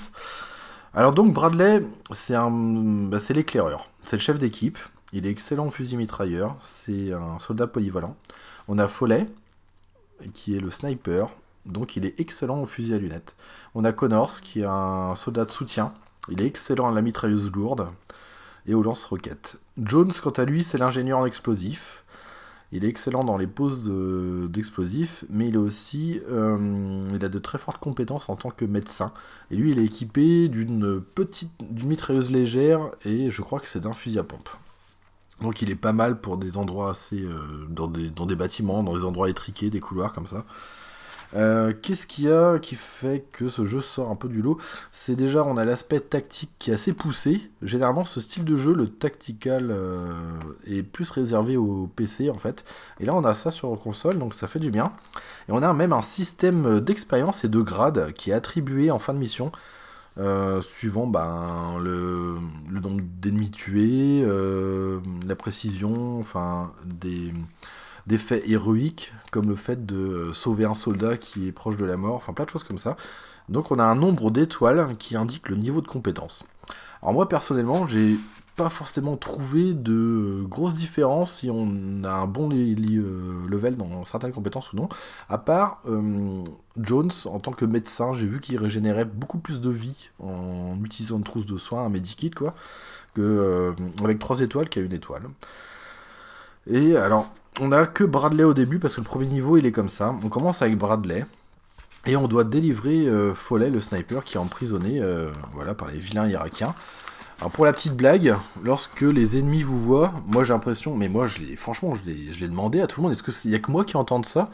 Alors 0.94 1.12
donc 1.14 1.34
Bradley, 1.34 1.86
c'est 2.12 2.36
un, 2.36 2.50
bah, 2.50 3.20
c'est 3.20 3.34
l'éclaireur, 3.34 3.90
c'est 4.04 4.16
le 4.16 4.22
chef 4.22 4.40
d'équipe. 4.40 4.78
Il 5.14 5.26
est 5.26 5.30
excellent 5.30 5.68
au 5.68 5.72
fusil 5.72 5.96
mitrailleur, 5.96 6.58
c'est 6.62 7.14
un 7.14 7.40
soldat 7.40 7.68
polyvalent. 7.68 8.18
On 8.68 8.78
a 8.78 8.88
Foley, 8.88 9.28
qui 10.34 10.56
est 10.56 10.60
le 10.60 10.70
sniper, 10.70 11.30
donc 11.66 11.96
il 11.96 12.06
est 12.06 12.20
excellent 12.20 12.62
au 12.62 12.66
fusil 12.66 12.94
à 12.94 12.98
lunettes. 12.98 13.36
On 13.74 13.86
a 13.86 13.94
Connors, 13.94 14.42
qui 14.42 14.62
est 14.62 14.66
un 14.66 15.16
soldat 15.16 15.46
de 15.46 15.52
soutien. 15.52 15.94
Il 16.30 16.42
est 16.42 16.46
excellent 16.46 16.90
à 16.90 16.92
la 16.92 17.02
mitrailleuse 17.02 17.52
lourde 17.52 17.88
et 18.66 18.74
au 18.74 18.84
lance-roquettes. 18.84 19.58
Jones, 19.78 20.12
quant 20.22 20.32
à 20.32 20.44
lui, 20.44 20.66
c'est 20.66 20.78
l'ingénieur 20.78 21.20
en 21.20 21.26
explosifs. 21.26 22.04
Il 22.74 22.84
est 22.84 22.90
excellent 22.90 23.24
dans 23.24 23.38
les 23.38 23.48
poses 23.48 23.84
de- 23.84 24.48
d'explosifs, 24.50 25.24
mais 25.30 25.48
il 25.48 25.56
est 25.56 25.58
aussi, 25.58 26.20
euh, 26.30 27.02
il 27.14 27.24
a 27.24 27.30
de 27.30 27.40
très 27.40 27.58
fortes 27.58 27.80
compétences 27.80 28.28
en 28.28 28.36
tant 28.36 28.52
que 28.52 28.66
médecin. 28.66 29.14
Et 29.52 29.56
lui, 29.56 29.72
il 29.72 29.80
est 29.80 29.86
équipé 29.86 30.50
d'une 30.50 31.00
petite, 31.00 31.52
d'une 31.62 31.88
mitrailleuse 31.88 32.30
légère 32.30 32.92
et 33.06 33.32
je 33.32 33.42
crois 33.42 33.62
que 33.62 33.70
c'est 33.70 33.80
d'un 33.80 33.94
fusil 33.94 34.20
à 34.20 34.24
pompe. 34.24 34.50
Donc 35.42 35.62
il 35.62 35.70
est 35.70 35.76
pas 35.76 35.94
mal 35.94 36.20
pour 36.20 36.38
des 36.38 36.58
endroits 36.58 36.90
assez, 36.92 37.22
euh, 37.22 37.68
dans, 37.70 37.88
des, 37.88 38.10
dans 38.10 38.26
des 38.26 38.36
bâtiments, 38.36 38.84
dans 38.84 38.96
des 38.96 39.06
endroits 39.06 39.30
étriqués, 39.30 39.70
des 39.70 39.80
couloirs 39.80 40.14
comme 40.14 40.28
ça. 40.28 40.46
Euh, 41.36 41.74
Qu'est-ce 41.82 42.08
qu'il 42.08 42.26
y 42.26 42.32
a 42.32 42.58
qui 42.58 42.76
fait 42.76 43.26
que 43.34 43.50
ce 43.50 43.66
jeu 43.66 43.82
sort 43.82 44.10
un 44.10 44.16
peu 44.16 44.30
du 44.30 44.42
lot? 44.42 44.58
C'est 44.92 45.16
déjà, 45.16 45.44
on 45.44 45.58
a 45.58 45.66
l'aspect 45.66 46.00
tactique 46.00 46.52
qui 46.58 46.72
est 46.72 46.74
assez 46.74 46.94
poussé. 46.94 47.42
Généralement, 47.62 48.06
ce 48.06 48.22
style 48.22 48.46
de 48.46 48.56
jeu, 48.56 48.74
le 48.74 48.88
tactical, 48.88 49.70
euh, 49.70 50.10
est 50.66 50.84
plus 50.84 51.12
réservé 51.12 51.58
au 51.58 51.88
PC 51.96 52.30
en 52.30 52.38
fait. 52.38 52.64
Et 53.00 53.06
là, 53.06 53.14
on 53.14 53.24
a 53.26 53.34
ça 53.34 53.52
sur 53.52 53.78
console, 53.80 54.18
donc 54.18 54.34
ça 54.36 54.48
fait 54.48 54.60
du 54.60 54.72
bien. 54.72 54.94
Et 55.50 55.52
on 55.52 55.62
a 55.62 55.74
même 55.74 55.94
un 55.94 56.02
système 56.02 56.80
d'expérience 56.80 57.44
et 57.44 57.50
de 57.50 57.60
grade 57.62 58.14
qui 58.14 58.32
est 58.32 58.34
attribué 58.34 58.90
en 58.90 59.00
fin 59.00 59.14
de 59.14 59.20
mission. 59.20 59.52
Euh, 60.20 60.62
suivant 60.62 61.06
ben, 61.06 61.78
le, 61.80 62.38
nombre 62.72 63.02
d'ennemis 63.22 63.52
tués, 63.52 64.24
euh, 64.24 65.00
la 65.28 65.36
précision, 65.36 66.20
enfin 66.20 66.72
des, 66.86 67.34
des 68.08 68.18
faits 68.18 68.44
héroïques, 68.48 69.14
comme 69.32 69.48
le 69.48 69.56
fait 69.56 69.86
de 69.86 69.96
euh, 69.96 70.34
sauver 70.34 70.66
un 70.66 70.74
soldat 70.74 71.18
qui 71.18 71.48
est 71.48 71.52
proche 71.52 71.78
de 71.78 71.86
la 71.86 71.98
mort, 71.98 72.16
enfin 72.16 72.34
plein 72.34 72.46
de 72.46 72.50
choses 72.50 72.64
comme 72.64 72.80
ça. 72.80 72.98
Donc 73.48 73.72
on 73.72 73.78
a 73.78 73.84
un 73.84 73.96
nombre 73.96 74.32
d'étoiles 74.32 74.96
qui 74.98 75.16
indique 75.16 75.50
le 75.50 75.56
niveau 75.56 75.82
de 75.82 75.88
compétence. 75.88 76.46
Alors 77.02 77.14
moi 77.14 77.30
personnellement, 77.30 77.86
j'ai 77.86 78.18
pas 78.58 78.70
forcément 78.70 79.16
trouvé 79.18 79.74
de 79.74 79.94
euh, 79.94 80.44
grosses 80.48 80.74
différences 80.74 81.36
si 81.36 81.50
on 81.50 82.04
a 82.04 82.10
un 82.10 82.26
bon 82.26 82.50
euh, 82.52 83.48
level 83.48 83.78
dans 83.78 84.04
certaines 84.04 84.34
compétences 84.34 84.74
ou 84.74 84.78
non. 84.78 84.90
À 85.30 85.38
part 85.38 85.80
euh, 85.88 86.44
Jones, 86.76 87.12
en 87.26 87.40
tant 87.40 87.52
que 87.52 87.66
médecin, 87.66 88.14
j'ai 88.14 88.26
vu 88.26 88.42
qu'il 88.42 88.58
régénérait 88.58 89.06
beaucoup 89.06 89.38
plus 89.38 89.62
de 89.62 89.70
vie 89.70 90.10
en 90.20 90.76
utilisant 90.84 91.18
une 91.18 91.24
trousse 91.24 91.46
de 91.46 91.58
soins, 91.58 91.86
un 91.86 91.90
medikit 91.90 92.32
quoi, 92.32 92.56
que 93.14 93.22
euh, 93.22 93.74
avec 94.04 94.18
3 94.18 94.42
étoiles 94.42 94.70
qu'à 94.70 94.82
une 94.82 94.94
étoile. 94.94 95.24
Et 96.66 96.98
alors, 96.98 97.30
on 97.62 97.72
a 97.72 97.86
que 97.86 98.04
Bradley 98.04 98.44
au 98.44 98.56
début 98.56 98.80
parce 98.80 98.96
que 98.96 99.02
le 99.02 99.06
premier 99.06 99.28
niveau 99.28 99.58
il 99.58 99.68
est 99.68 99.72
comme 99.72 99.90
ça. 99.90 100.16
On 100.24 100.30
commence 100.30 100.64
avec 100.64 100.78
Bradley. 100.78 101.26
Et 102.08 102.16
on 102.16 102.28
doit 102.28 102.46
délivrer 102.46 103.06
euh, 103.06 103.36
Foley, 103.36 103.70
le 103.70 103.82
sniper, 103.82 104.24
qui 104.24 104.36
est 104.36 104.40
emprisonné 104.40 105.02
voilà, 105.54 105.76
par 105.76 105.90
les 105.90 106.00
vilains 106.00 106.28
irakiens. 106.28 106.74
Alors 107.40 107.52
pour 107.52 107.66
la 107.66 107.74
petite 107.74 107.96
blague, 107.96 108.36
lorsque 108.64 109.02
les 109.02 109.38
ennemis 109.38 109.62
vous 109.62 109.80
voient, 109.80 110.12
moi 110.26 110.44
j'ai 110.44 110.54
l'impression, 110.54 110.96
mais 110.96 111.08
moi 111.08 111.28
je 111.28 111.38
l'ai, 111.38 111.56
franchement 111.56 111.94
je 111.94 112.04
l'ai, 112.04 112.48
demandé 112.48 112.82
à 112.82 112.88
tout 112.88 113.00
le 113.00 113.04
monde, 113.04 113.12
est-ce 113.12 113.22
qu'il 113.22 113.52
y 113.52 113.56
a 113.56 113.60
que 113.60 113.70
moi 113.70 113.86
qui 113.86 113.96
entende 113.96 114.26
ça? 114.26 114.50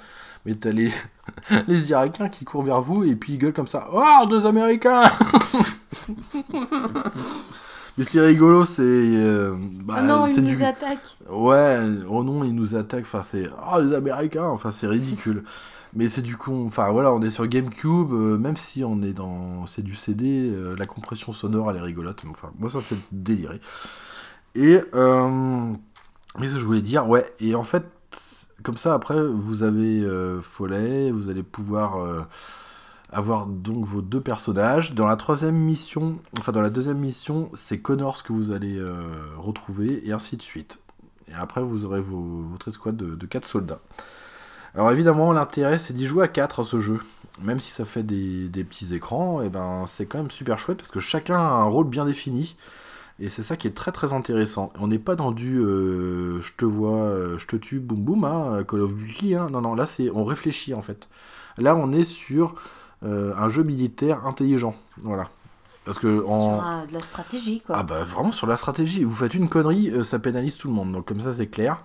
Mais 0.46 0.56
t'as 0.56 0.72
les, 0.72 0.92
les 1.68 1.92
Irakiens 1.92 2.28
qui 2.28 2.44
courent 2.44 2.64
vers 2.64 2.82
vous 2.82 3.06
et 3.06 3.16
puis 3.16 3.34
ils 3.34 3.38
gueulent 3.38 3.54
comme 3.54 3.70
ça, 3.70 3.88
oh 3.94 4.26
deux 4.30 4.46
Américains 4.46 5.04
Mais 7.98 8.04
c'est 8.06 8.20
rigolo, 8.20 8.66
c'est, 8.66 8.82
euh, 8.82 9.56
bah, 9.56 9.96
Ah 10.00 10.02
non, 10.02 10.26
c'est 10.26 10.38
il 10.38 10.44
du, 10.44 10.58
nous 10.58 10.66
attaque. 10.66 11.16
Ouais, 11.30 11.78
oh 12.10 12.24
non, 12.24 12.44
ils 12.44 12.56
nous 12.56 12.76
attaquent, 12.76 13.04
enfin 13.04 13.22
c'est... 13.24 13.48
Ah, 13.66 13.80
les 13.80 13.94
Américains, 13.96 14.48
enfin 14.48 14.72
c'est 14.72 14.88
ridicule. 14.88 15.44
Mais 15.96 16.10
c'est 16.10 16.22
du 16.24 16.38
con, 16.38 16.66
enfin 16.66 16.90
voilà, 16.90 17.14
on 17.14 17.22
est 17.22 17.30
sur 17.30 17.46
GameCube, 17.46 18.12
euh, 18.14 18.38
même 18.38 18.58
si 18.58 18.84
on 18.84 19.02
est 19.04 19.14
dans... 19.14 19.68
C'est 19.68 19.84
du 19.84 19.96
CD, 19.96 20.50
euh, 20.50 20.76
la 20.76 20.86
compression 20.86 21.34
sonore 21.34 21.70
elle 21.70 21.78
est 21.78 21.82
rigolote, 21.82 22.24
mais 22.24 22.32
enfin, 22.32 22.52
moi 22.58 22.70
ça 22.70 22.82
fait 22.82 22.98
délirer. 23.12 23.62
Et, 24.56 24.80
euh... 24.96 25.72
Qu'est-ce 26.40 26.54
que 26.54 26.60
je 26.60 26.66
voulais 26.66 26.82
dire 26.82 27.08
Ouais, 27.08 27.32
et 27.40 27.54
en 27.54 27.64
fait, 27.64 27.86
comme 28.64 28.78
ça 28.78 28.96
après, 28.96 29.24
vous 29.24 29.62
avez 29.62 30.02
euh, 30.02 30.42
Follet, 30.42 31.12
vous 31.12 31.30
allez 31.30 31.44
pouvoir... 31.44 32.26
avoir 33.12 33.46
donc 33.46 33.86
vos 33.86 34.02
deux 34.02 34.22
personnages. 34.22 34.96
Dans 34.96 35.06
la 35.06 35.16
troisième 35.16 35.56
mission, 35.56 36.18
enfin 36.40 36.52
dans 36.52 36.62
la 36.62 36.72
deuxième 36.72 36.98
mission, 36.98 37.52
c'est 37.54 37.80
Connors 37.80 38.24
que 38.24 38.34
vous 38.34 38.52
allez 38.52 38.82
retrouver, 39.38 40.08
et 40.08 40.12
ainsi 40.12 40.38
de 40.38 40.42
suite. 40.42 40.80
Et 41.28 41.34
après, 41.34 41.62
vous 41.62 41.86
aurez 41.86 42.02
vos, 42.02 42.42
votre 42.52 42.68
escouade 42.68 42.98
de, 42.98 43.26
4 43.26 43.48
soldats. 43.48 43.80
Alors 44.76 44.92
évidemment, 44.92 45.32
l'intérêt, 45.34 45.78
c'est 45.80 45.94
d'y 45.94 46.08
jouer 46.08 46.24
à 46.24 46.28
4 46.28 46.62
à 46.62 46.64
ce 46.64 46.80
jeu. 46.80 47.00
Même 47.42 47.60
si 47.60 47.72
ça 47.72 47.84
fait 47.86 48.04
des, 48.04 48.48
des 48.48 48.64
petits 48.64 48.94
écrans, 48.94 49.42
et 49.42 49.50
ben 49.50 49.86
c'est 49.88 50.06
quand 50.06 50.20
même 50.20 50.30
super 50.32 50.60
chouette 50.60 50.78
parce 50.78 50.92
que 50.92 51.00
chacun 51.00 51.36
a 51.38 51.40
un 51.42 51.64
rôle 51.64 51.88
bien 51.88 52.06
défini. 52.06 52.56
Et 53.20 53.30
c'est 53.30 53.44
ça 53.44 53.58
qui 53.58 53.68
est 53.68 53.72
très 53.76 53.92
très 53.92 54.14
intéressant. 54.14 54.72
On 54.80 54.88
n'est 54.88 55.00
pas 55.00 55.16
dans 55.16 55.32
du 55.32 55.58
euh, 55.60 56.42
je 56.42 56.54
te 56.56 56.66
vois, 56.66 56.98
euh, 56.98 57.38
je 57.40 57.48
te 57.48 57.56
tue, 57.56 57.80
boum 57.80 58.00
boum, 58.04 58.24
hein, 58.24 58.64
Call 58.68 58.82
of 58.82 58.94
Duty. 58.96 59.36
Hein. 59.36 59.48
Non, 59.52 59.62
non, 59.62 59.74
là 59.76 59.86
c'est 59.88 60.10
on 60.12 60.24
réfléchit 60.26 60.74
en 60.76 60.82
fait. 60.82 61.08
Là 61.58 61.76
on 61.76 61.92
est 61.92 62.04
sur 62.04 62.56
euh, 63.04 63.34
un 63.38 63.50
jeu 63.50 63.64
militaire 63.64 64.26
intelligent. 64.28 64.76
Voilà. 65.04 65.30
Parce 65.86 65.98
que 66.00 66.24
en. 66.26 66.58
Sur 66.60 66.66
un- 66.66 66.86
de 66.86 66.94
la 66.94 67.02
stratégie, 67.02 67.62
quoi. 67.66 67.78
Ah 67.80 67.84
bah 67.84 68.04
vraiment 68.04 68.32
sur 68.32 68.48
la 68.48 68.58
stratégie, 68.58 69.04
vous 69.04 69.14
faites 69.14 69.34
une 69.34 69.50
connerie, 69.50 69.92
ça 70.04 70.20
pénalise 70.20 70.58
tout 70.58 70.68
le 70.68 70.74
monde, 70.76 70.92
donc 70.92 71.06
comme 71.06 71.20
ça 71.20 71.34
c'est 71.34 71.48
clair. 71.48 71.80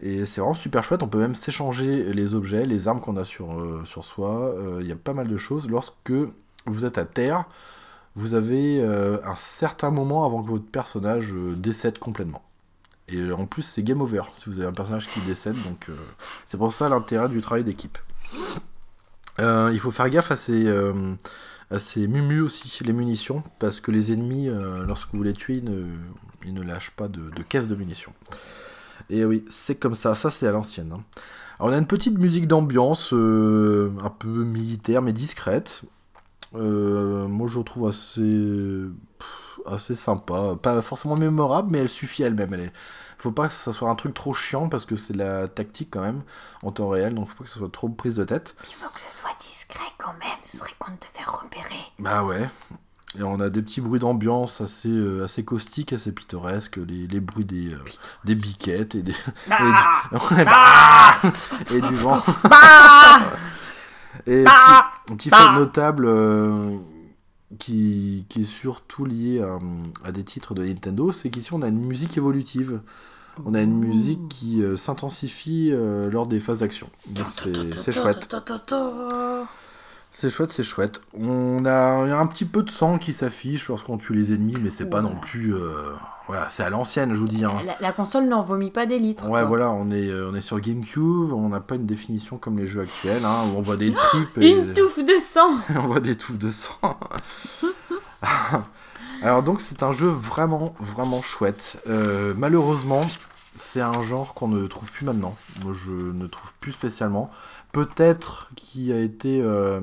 Et 0.00 0.26
c'est 0.26 0.40
vraiment 0.40 0.54
super 0.54 0.84
chouette, 0.84 1.02
on 1.02 1.08
peut 1.08 1.18
même 1.18 1.34
s'échanger 1.34 2.12
les 2.12 2.34
objets, 2.34 2.66
les 2.66 2.86
armes 2.86 3.00
qu'on 3.00 3.16
a 3.16 3.24
sur, 3.24 3.58
euh, 3.58 3.82
sur 3.84 4.04
soi, 4.04 4.54
Euh, 4.58 4.78
il 4.82 4.86
y 4.86 4.92
a 4.92 4.96
pas 4.96 5.14
mal 5.14 5.26
de 5.26 5.36
choses. 5.38 5.70
Lorsque 5.70 6.12
vous 6.66 6.84
êtes 6.84 6.98
à 6.98 7.06
terre, 7.06 7.46
vous 8.14 8.34
avez 8.34 8.80
euh, 8.80 9.18
un 9.24 9.36
certain 9.36 9.90
moment 9.90 10.26
avant 10.26 10.42
que 10.42 10.48
votre 10.48 10.66
personnage 10.66 11.32
décède 11.56 11.98
complètement. 11.98 12.42
Et 13.08 13.32
en 13.32 13.46
plus 13.46 13.62
c'est 13.62 13.82
game 13.82 14.00
over 14.00 14.22
si 14.36 14.50
vous 14.50 14.58
avez 14.58 14.68
un 14.68 14.72
personnage 14.72 15.08
qui 15.08 15.20
décède, 15.20 15.56
donc 15.62 15.88
c'est 16.46 16.58
pour 16.58 16.72
ça 16.72 16.88
l'intérêt 16.88 17.28
du 17.28 17.40
travail 17.40 17.62
d'équipe. 17.62 17.98
Il 19.38 19.78
faut 19.78 19.92
faire 19.92 20.10
gaffe 20.10 20.32
à 20.32 20.36
ces, 20.36 20.66
à 21.70 21.78
ces 21.78 22.08
mumus 22.08 22.40
aussi, 22.40 22.82
les 22.82 22.92
munitions, 22.92 23.44
parce 23.60 23.80
que 23.80 23.92
les 23.92 24.10
ennemis, 24.10 24.48
lorsque 24.88 25.14
vous 25.14 25.22
les 25.22 25.34
tuez, 25.34 25.58
ils 25.58 25.64
ne, 25.64 25.84
ils 26.44 26.52
ne 26.52 26.62
lâchent 26.62 26.90
pas 26.90 27.06
de, 27.06 27.30
de 27.30 27.42
caisse 27.42 27.68
de 27.68 27.76
munitions. 27.76 28.12
Et 29.10 29.24
oui, 29.24 29.44
c'est 29.50 29.76
comme 29.76 29.94
ça, 29.94 30.14
ça 30.14 30.30
c'est 30.30 30.46
à 30.46 30.50
l'ancienne. 30.50 30.92
hein. 30.96 31.02
Alors 31.58 31.70
on 31.70 31.72
a 31.72 31.78
une 31.78 31.86
petite 31.86 32.18
musique 32.18 32.46
d'ambiance, 32.48 33.12
euh, 33.12 33.90
un 34.04 34.10
peu 34.10 34.28
militaire 34.44 35.00
mais 35.02 35.12
discrète. 35.12 35.82
Euh, 36.54 37.26
moi 37.28 37.48
je 37.48 37.60
trouve 37.60 37.88
assez, 37.88 38.82
assez 39.66 39.94
sympa, 39.94 40.54
pas 40.60 40.80
forcément 40.82 41.16
mémorable, 41.16 41.70
mais 41.70 41.78
elle 41.78 41.88
suffit 41.88 42.22
elle-même. 42.22 42.54
Elle 42.54 42.60
est... 42.60 42.72
Faut 43.18 43.32
pas 43.32 43.48
que 43.48 43.54
ça 43.54 43.72
soit 43.72 43.88
un 43.88 43.94
truc 43.94 44.12
trop 44.12 44.34
chiant 44.34 44.68
parce 44.68 44.84
que 44.84 44.94
c'est 44.96 45.14
de 45.14 45.18
la 45.18 45.48
tactique 45.48 45.88
quand 45.90 46.02
même 46.02 46.22
en 46.62 46.70
temps 46.70 46.88
réel, 46.88 47.14
donc 47.14 47.28
faut 47.28 47.36
pas 47.36 47.44
que 47.44 47.50
ça 47.50 47.56
soit 47.58 47.72
trop 47.72 47.88
prise 47.88 48.16
de 48.16 48.24
tête. 48.24 48.54
Il 48.68 48.74
faut 48.74 48.90
que 48.92 49.00
ce 49.00 49.10
soit 49.10 49.30
discret 49.40 49.88
quand 49.96 50.12
même, 50.20 50.38
ce 50.42 50.58
serait 50.58 50.74
con 50.78 50.92
de 50.92 50.98
te 50.98 51.06
faire 51.06 51.40
repérer. 51.42 51.80
Bah 51.98 52.22
ouais. 52.24 52.50
Et 53.18 53.22
on 53.22 53.40
a 53.40 53.48
des 53.48 53.62
petits 53.62 53.80
bruits 53.80 54.00
d'ambiance 54.00 54.60
assez, 54.60 54.88
euh, 54.88 55.24
assez 55.24 55.44
caustiques, 55.44 55.92
assez 55.92 56.12
pittoresques, 56.12 56.76
les, 56.76 57.06
les 57.06 57.20
bruits 57.20 57.44
des, 57.44 57.72
euh, 57.72 57.78
des 58.24 58.34
biquettes 58.34 58.94
et 58.94 59.02
des. 59.02 59.12
Et 59.46 59.50
du, 59.50 60.16
Ouais, 60.34 60.44
bah 60.44 61.14
et 61.74 61.80
du 61.80 61.94
vent. 61.94 62.22
bah, 62.44 63.20
Et 64.26 64.44
petit, 64.44 64.50
un 65.12 65.16
petit 65.16 65.30
bah. 65.30 65.38
fait 65.38 65.58
notable 65.58 66.06
euh, 66.06 66.76
qui, 67.58 68.26
qui 68.28 68.42
est 68.42 68.44
surtout 68.44 69.04
lié 69.04 69.40
à, 69.40 69.58
à 70.06 70.12
des 70.12 70.24
titres 70.24 70.54
de 70.54 70.64
Nintendo, 70.64 71.12
c'est 71.12 71.30
qu'ici 71.30 71.52
on 71.54 71.62
a 71.62 71.68
une 71.68 71.84
musique 71.84 72.16
évolutive. 72.16 72.80
On 73.44 73.52
a 73.52 73.60
une 73.60 73.78
musique 73.78 74.28
qui 74.30 74.62
s'intensifie 74.78 75.70
lors 75.70 76.26
des 76.26 76.40
phases 76.40 76.60
d'action. 76.60 76.88
C'est 77.84 77.92
chouette. 77.92 78.34
C'est 80.18 80.30
chouette, 80.30 80.50
c'est 80.50 80.62
chouette. 80.64 81.02
On 81.12 81.66
a, 81.66 82.06
il 82.06 82.08
y 82.08 82.12
a 82.12 82.18
un 82.18 82.26
petit 82.26 82.46
peu 82.46 82.62
de 82.62 82.70
sang 82.70 82.96
qui 82.96 83.12
s'affiche 83.12 83.68
lorsqu'on 83.68 83.98
tue 83.98 84.14
les 84.14 84.32
ennemis, 84.32 84.56
mais 84.58 84.70
c'est 84.70 84.88
pas 84.88 85.02
non 85.02 85.14
plus. 85.14 85.54
euh, 85.54 85.92
voilà, 86.26 86.48
c'est 86.48 86.62
à 86.62 86.70
l'ancienne, 86.70 87.12
je 87.12 87.20
vous 87.20 87.28
dis. 87.28 87.44
hein. 87.44 87.60
La, 87.66 87.76
la 87.78 87.92
console 87.92 88.24
n'en 88.26 88.40
vomit 88.40 88.70
pas 88.70 88.86
des 88.86 88.98
litres. 88.98 89.24
Ouais, 89.24 89.40
quoi. 89.40 89.44
voilà, 89.44 89.70
on 89.70 89.90
est, 89.90 90.08
euh, 90.08 90.30
on 90.32 90.34
est 90.34 90.40
sur 90.40 90.58
GameCube, 90.58 91.32
on 91.34 91.50
n'a 91.50 91.60
pas 91.60 91.74
une 91.74 91.84
définition 91.84 92.38
comme 92.38 92.58
les 92.58 92.66
jeux 92.66 92.80
actuels, 92.80 93.26
hein, 93.26 93.42
où 93.52 93.58
on 93.58 93.60
voit 93.60 93.76
des 93.76 93.92
tripes 93.94 94.38
et 94.38 94.52
Une 94.52 94.72
touffe 94.72 95.04
de 95.04 95.20
sang 95.20 95.50
on 95.76 95.80
voit 95.86 96.00
des 96.00 96.16
touffes 96.16 96.38
de 96.38 96.50
sang. 96.50 96.98
Alors 99.22 99.42
donc 99.42 99.60
c'est 99.60 99.82
un 99.82 99.92
jeu 99.92 100.08
vraiment, 100.08 100.74
vraiment 100.80 101.20
chouette. 101.20 101.76
Euh, 101.90 102.32
malheureusement, 102.38 103.04
c'est 103.54 103.82
un 103.82 104.02
genre 104.02 104.32
qu'on 104.32 104.48
ne 104.48 104.66
trouve 104.66 104.90
plus 104.90 105.04
maintenant. 105.04 105.34
Moi, 105.62 105.74
je 105.74 105.90
ne 105.92 106.26
trouve 106.26 106.54
plus 106.60 106.72
spécialement. 106.72 107.30
Peut-être 107.72 108.48
qui 108.56 108.92
a 108.92 108.98
été 108.98 109.40
euh, 109.42 109.80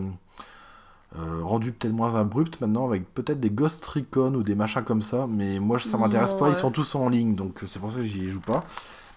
rendu 1.15 1.71
peut-être 1.71 1.93
moins 1.93 2.15
abrupt 2.15 2.59
maintenant 2.61 2.87
avec 2.87 3.11
peut-être 3.13 3.39
des 3.39 3.49
Ghost 3.49 3.85
Recon 3.85 4.33
ou 4.35 4.43
des 4.43 4.55
machins 4.55 4.83
comme 4.83 5.01
ça. 5.01 5.27
Mais 5.29 5.59
moi, 5.59 5.79
ça 5.79 5.97
m'intéresse 5.97 6.33
pas. 6.33 6.49
Ils 6.49 6.55
sont 6.55 6.71
tous 6.71 6.95
en 6.95 7.09
ligne, 7.09 7.35
donc 7.35 7.59
c'est 7.67 7.79
pour 7.79 7.91
ça 7.91 7.97
que 7.97 8.03
j'y 8.03 8.29
joue 8.29 8.41
pas. 8.41 8.63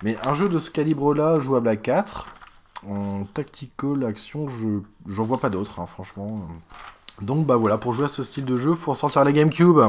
Mais 0.03 0.17
un 0.27 0.35
jeu 0.35 0.49
de 0.49 0.59
ce 0.59 0.71
calibre-là, 0.71 1.39
jouable 1.39 1.69
à 1.69 1.77
4, 1.77 2.29
en 2.87 3.25
tactical 3.25 4.05
action, 4.05 4.47
je 4.49 4.81
j'en 5.07 5.25
vois 5.25 5.39
pas 5.39 5.49
d'autres, 5.49 5.81
hein, 5.81 5.87
franchement. 5.87 6.47
Donc 7.23 7.47
bah 7.47 7.57
voilà, 7.57 7.79
pour 7.79 7.95
jouer 7.95 8.05
à 8.05 8.09
ce 8.09 8.23
style 8.23 8.45
de 8.45 8.57
jeu, 8.57 8.75
faut 8.75 8.91
ressortir 8.91 9.25
la 9.25 9.33
GameCube. 9.33 9.81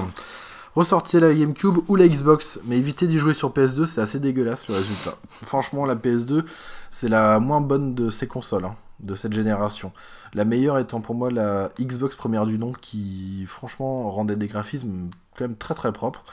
Ressortir 0.76 1.22
la 1.22 1.34
GameCube 1.34 1.80
ou 1.88 1.96
la 1.96 2.08
Xbox, 2.08 2.60
mais 2.66 2.78
évitez 2.78 3.08
d'y 3.08 3.18
jouer 3.18 3.34
sur 3.34 3.50
PS2, 3.50 3.88
c'est 3.88 4.00
assez 4.00 4.20
dégueulasse 4.20 4.68
le 4.68 4.76
résultat. 4.76 5.16
Franchement, 5.28 5.86
la 5.86 5.96
PS2, 5.96 6.46
c'est 6.92 7.10
la 7.10 7.40
moins 7.40 7.62
bonne 7.62 7.96
de 7.96 8.10
ces 8.10 8.28
consoles, 8.28 8.66
hein, 8.66 8.76
de 9.00 9.16
cette 9.16 9.34
génération. 9.34 9.92
La 10.34 10.46
meilleure 10.46 10.78
étant 10.80 11.02
pour 11.02 11.16
moi 11.16 11.32
la 11.32 11.70
Xbox 11.80 12.16
première 12.16 12.46
du 12.46 12.58
nom, 12.58 12.74
qui 12.74 13.46
franchement 13.48 14.10
rendait 14.12 14.36
des 14.36 14.48
graphismes 14.48 15.10
quand 15.38 15.46
même 15.46 15.58
très 15.58 15.74
très 15.74 15.92
propres. 15.92 16.24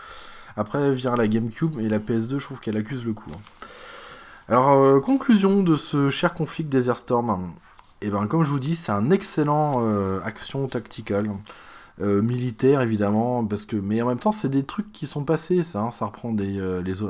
Après 0.56 0.92
vient 0.92 1.16
la 1.16 1.28
GameCube 1.28 1.78
et 1.80 1.88
la 1.88 1.98
PS2, 1.98 2.38
je 2.38 2.44
trouve 2.44 2.60
qu'elle 2.60 2.76
accuse 2.76 3.04
le 3.04 3.12
coup. 3.12 3.30
Hein. 3.34 3.66
Alors, 4.48 4.72
euh, 4.72 5.00
conclusion 5.00 5.62
de 5.62 5.74
ce 5.74 6.10
cher 6.10 6.34
config 6.34 6.68
Desert 6.68 6.98
Storm. 6.98 7.54
Et 8.02 8.08
eh 8.08 8.10
ben, 8.10 8.26
comme 8.26 8.42
je 8.42 8.50
vous 8.50 8.58
dis, 8.58 8.76
c'est 8.76 8.92
un 8.92 9.10
excellent 9.10 9.76
euh, 9.78 10.20
action 10.24 10.66
tactical. 10.68 11.30
Euh, 12.00 12.22
militaire 12.22 12.80
évidemment 12.80 13.48
mais 13.72 14.02
en 14.02 14.08
même 14.08 14.18
temps 14.18 14.32
c'est 14.32 14.48
des 14.48 14.64
trucs 14.64 14.90
qui 14.90 15.06
sont 15.06 15.22
passés 15.22 15.62
ça 15.62 15.78
hein. 15.78 15.90
ça 15.92 16.06
reprend 16.06 16.32
des 16.32 16.58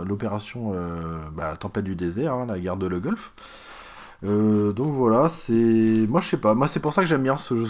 l'opération 0.05 0.75
bah, 1.33 1.57
tempête 1.59 1.85
du 1.85 1.97
désert 1.97 2.35
hein, 2.35 2.45
la 2.45 2.61
guerre 2.61 2.77
de 2.77 2.87
le 2.87 3.01
Golfe 3.01 3.33
donc 4.25 4.93
voilà 4.93 5.29
c'est 5.29 6.07
moi 6.09 6.21
je 6.21 6.29
sais 6.29 6.37
pas 6.39 6.55
moi 6.55 6.67
c'est 6.67 6.81
pour 6.81 6.95
ça 6.95 7.03
que 7.03 7.09
j'aime 7.09 7.23
bien 7.23 7.37
ce, 7.37 7.67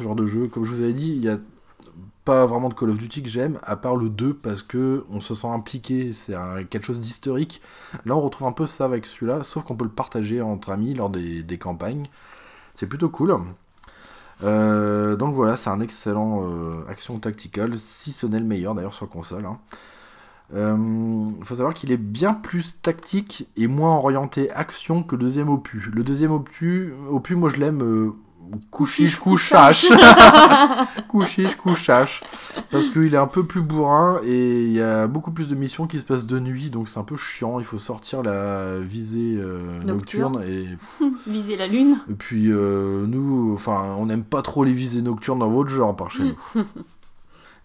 genre 0.00 0.16
de 0.16 0.26
jeu 0.26 0.48
comme 0.48 0.64
je 0.64 0.72
vous 0.72 0.82
avais 0.82 0.92
dit 0.92 1.10
il 1.10 1.22
y 1.22 1.28
a 1.28 1.38
pas 2.28 2.44
vraiment 2.44 2.68
de 2.68 2.74
Call 2.74 2.90
of 2.90 2.98
Duty 2.98 3.22
que 3.22 3.30
j'aime, 3.30 3.58
à 3.62 3.74
part 3.74 3.96
le 3.96 4.10
2 4.10 4.34
parce 4.34 4.60
que 4.60 5.06
on 5.10 5.22
se 5.22 5.34
sent 5.34 5.46
impliqué, 5.48 6.12
c'est 6.12 6.34
quelque 6.68 6.84
chose 6.84 7.00
d'historique. 7.00 7.62
Là, 8.04 8.14
on 8.16 8.20
retrouve 8.20 8.46
un 8.46 8.52
peu 8.52 8.66
ça 8.66 8.84
avec 8.84 9.06
celui-là, 9.06 9.44
sauf 9.44 9.64
qu'on 9.64 9.76
peut 9.76 9.86
le 9.86 9.90
partager 9.90 10.42
entre 10.42 10.70
amis 10.70 10.92
lors 10.92 11.08
des, 11.08 11.58
campagnes. 11.58 12.04
C'est 12.74 12.86
plutôt 12.86 13.08
cool. 13.08 13.34
Euh, 14.42 15.16
donc 15.16 15.34
voilà, 15.34 15.56
c'est 15.56 15.70
un 15.70 15.80
excellent 15.80 16.42
euh, 16.44 16.84
action 16.90 17.18
tactical, 17.18 17.78
si 17.78 18.12
ce 18.12 18.26
n'est 18.26 18.40
le 18.40 18.44
meilleur 18.44 18.74
d'ailleurs 18.74 18.92
sur 18.92 19.08
console. 19.08 19.46
Hein. 19.46 19.58
Euh, 20.54 20.76
faut 21.42 21.54
savoir 21.54 21.74
qu'il 21.74 21.92
est 21.92 21.98
bien 21.98 22.34
plus 22.34 22.80
tactique 22.80 23.48
et 23.56 23.66
moins 23.66 23.96
orienté 23.96 24.50
action 24.50 25.02
que 25.02 25.14
le 25.14 25.22
deuxième 25.22 25.48
opus. 25.48 25.86
Le 25.92 26.02
deuxième 26.02 26.32
opus, 26.32 26.92
opus 27.10 27.36
moi 27.36 27.50
je 27.50 27.56
l'aime 27.56 28.14
couchiche 28.70 29.16
couchache. 29.16 29.86
couchiche 31.08 31.56
couchache. 31.56 32.22
Parce 32.70 32.88
qu'il 32.90 33.14
est 33.14 33.18
un 33.18 33.26
peu 33.26 33.44
plus 33.44 33.62
bourrin 33.62 34.20
et 34.24 34.64
il 34.64 34.72
y 34.72 34.82
a 34.82 35.06
beaucoup 35.06 35.30
plus 35.30 35.48
de 35.48 35.54
missions 35.54 35.86
qui 35.86 35.98
se 35.98 36.04
passent 36.04 36.26
de 36.26 36.38
nuit 36.38 36.70
donc 36.70 36.88
c'est 36.88 36.98
un 36.98 37.04
peu 37.04 37.16
chiant. 37.16 37.58
Il 37.58 37.64
faut 37.64 37.78
sortir 37.78 38.22
la 38.22 38.78
visée 38.78 39.36
euh, 39.38 39.82
nocturne. 39.84 40.42
et 40.46 40.66
viser 41.26 41.56
la 41.56 41.66
lune. 41.66 41.98
Et 42.10 42.14
puis 42.14 42.50
euh, 42.50 43.06
nous 43.06 43.52
enfin 43.54 43.94
on 43.98 44.06
n'aime 44.06 44.24
pas 44.24 44.42
trop 44.42 44.64
les 44.64 44.72
visées 44.72 45.02
nocturnes 45.02 45.40
dans 45.40 45.50
votre 45.50 45.70
genre 45.70 45.94
par 45.94 46.10
chez 46.10 46.24
nous 46.24 46.64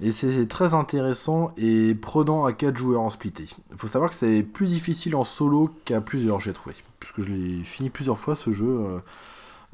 et 0.03 0.11
c'est 0.11 0.47
très 0.47 0.73
intéressant 0.73 1.53
et 1.57 1.95
prenant 1.95 2.45
à 2.45 2.53
4 2.53 2.75
joueurs 2.75 3.01
en 3.01 3.09
splitté. 3.09 3.47
Il 3.71 3.77
faut 3.77 3.87
savoir 3.87 4.11
que 4.11 4.15
c'est 4.17 4.43
plus 4.43 4.67
difficile 4.67 5.15
en 5.15 5.23
solo 5.23 5.71
qu'à 5.85 6.01
plusieurs, 6.01 6.41
j'ai 6.41 6.53
trouvé. 6.53 6.75
Puisque 6.99 7.21
je 7.21 7.31
l'ai 7.31 7.63
fini 7.63 7.89
plusieurs 7.89 8.17
fois 8.17 8.35
ce 8.35 8.51
jeu. 8.51 8.67
Euh, 8.67 8.99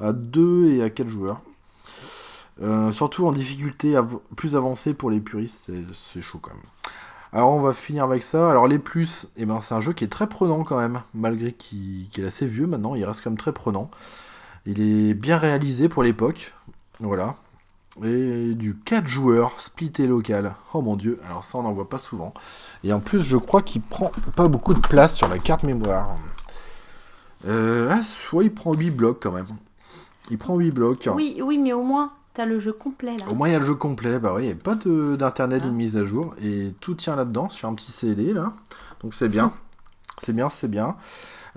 à 0.00 0.12
2 0.12 0.72
et 0.72 0.82
à 0.82 0.90
4 0.90 1.08
joueurs. 1.08 1.40
Euh, 2.62 2.92
surtout 2.92 3.26
en 3.26 3.32
difficulté 3.32 3.98
plus 4.36 4.56
avancée 4.56 4.94
pour 4.94 5.10
les 5.10 5.20
puristes, 5.20 5.70
c'est 5.92 6.20
chaud 6.20 6.38
quand 6.40 6.52
même. 6.52 6.62
Alors 7.32 7.50
on 7.50 7.60
va 7.60 7.72
finir 7.72 8.04
avec 8.04 8.22
ça. 8.22 8.50
Alors 8.50 8.66
les 8.66 8.78
plus, 8.78 9.28
eh 9.36 9.46
ben, 9.46 9.60
c'est 9.60 9.74
un 9.74 9.80
jeu 9.80 9.92
qui 9.92 10.04
est 10.04 10.08
très 10.08 10.28
prenant 10.28 10.62
quand 10.62 10.78
même, 10.78 11.00
malgré 11.14 11.52
qu'il 11.52 12.08
est 12.18 12.24
assez 12.24 12.46
vieux 12.46 12.66
maintenant, 12.66 12.94
il 12.94 13.04
reste 13.04 13.22
quand 13.22 13.30
même 13.30 13.38
très 13.38 13.52
prenant. 13.52 13.90
Il 14.66 14.80
est 14.80 15.14
bien 15.14 15.38
réalisé 15.38 15.88
pour 15.88 16.02
l'époque, 16.02 16.52
voilà. 16.98 17.36
Et 18.04 18.54
du 18.54 18.76
4 18.76 19.06
joueurs, 19.06 19.60
splitté 19.60 20.06
local. 20.06 20.54
Oh 20.72 20.80
mon 20.80 20.96
dieu, 20.96 21.20
alors 21.28 21.44
ça 21.44 21.58
on 21.58 21.62
n'en 21.62 21.72
voit 21.72 21.88
pas 21.88 21.98
souvent. 21.98 22.32
Et 22.84 22.92
en 22.92 23.00
plus 23.00 23.22
je 23.22 23.36
crois 23.36 23.62
qu'il 23.62 23.82
prend 23.82 24.12
pas 24.36 24.48
beaucoup 24.48 24.74
de 24.74 24.80
place 24.80 25.16
sur 25.16 25.28
la 25.28 25.38
carte 25.38 25.64
mémoire. 25.64 26.16
Euh, 27.46 27.88
ah, 27.90 28.02
soit 28.02 28.44
il 28.44 28.54
prend 28.54 28.72
8 28.72 28.90
blocs 28.90 29.18
quand 29.20 29.32
même. 29.32 29.48
Il 30.30 30.38
prend 30.38 30.56
8 30.56 30.70
blocs. 30.70 31.08
Oui, 31.14 31.40
oui, 31.42 31.58
mais 31.58 31.72
au 31.72 31.82
moins, 31.82 32.12
t'as 32.34 32.46
le 32.46 32.60
jeu 32.60 32.72
complet 32.72 33.16
là. 33.16 33.24
Au 33.28 33.34
moins, 33.34 33.48
il 33.48 33.52
y 33.52 33.54
a 33.54 33.58
le 33.58 33.66
jeu 33.66 33.74
complet. 33.74 34.18
Bah 34.18 34.34
oui, 34.36 34.42
il 34.42 34.46
n'y 34.46 34.52
a 34.52 34.54
pas 34.54 34.76
d'internet, 34.76 35.62
une 35.64 35.70
ah. 35.70 35.72
mise 35.72 35.96
à 35.96 36.04
jour. 36.04 36.34
Et 36.42 36.72
tout 36.80 36.94
tient 36.94 37.16
là-dedans, 37.16 37.48
sur 37.48 37.68
un 37.68 37.74
petit 37.74 37.92
CD 37.92 38.32
là. 38.32 38.52
Donc 39.02 39.14
c'est 39.14 39.28
bien. 39.28 39.52
c'est 40.20 40.32
bien, 40.32 40.50
c'est 40.50 40.68
bien. 40.68 40.96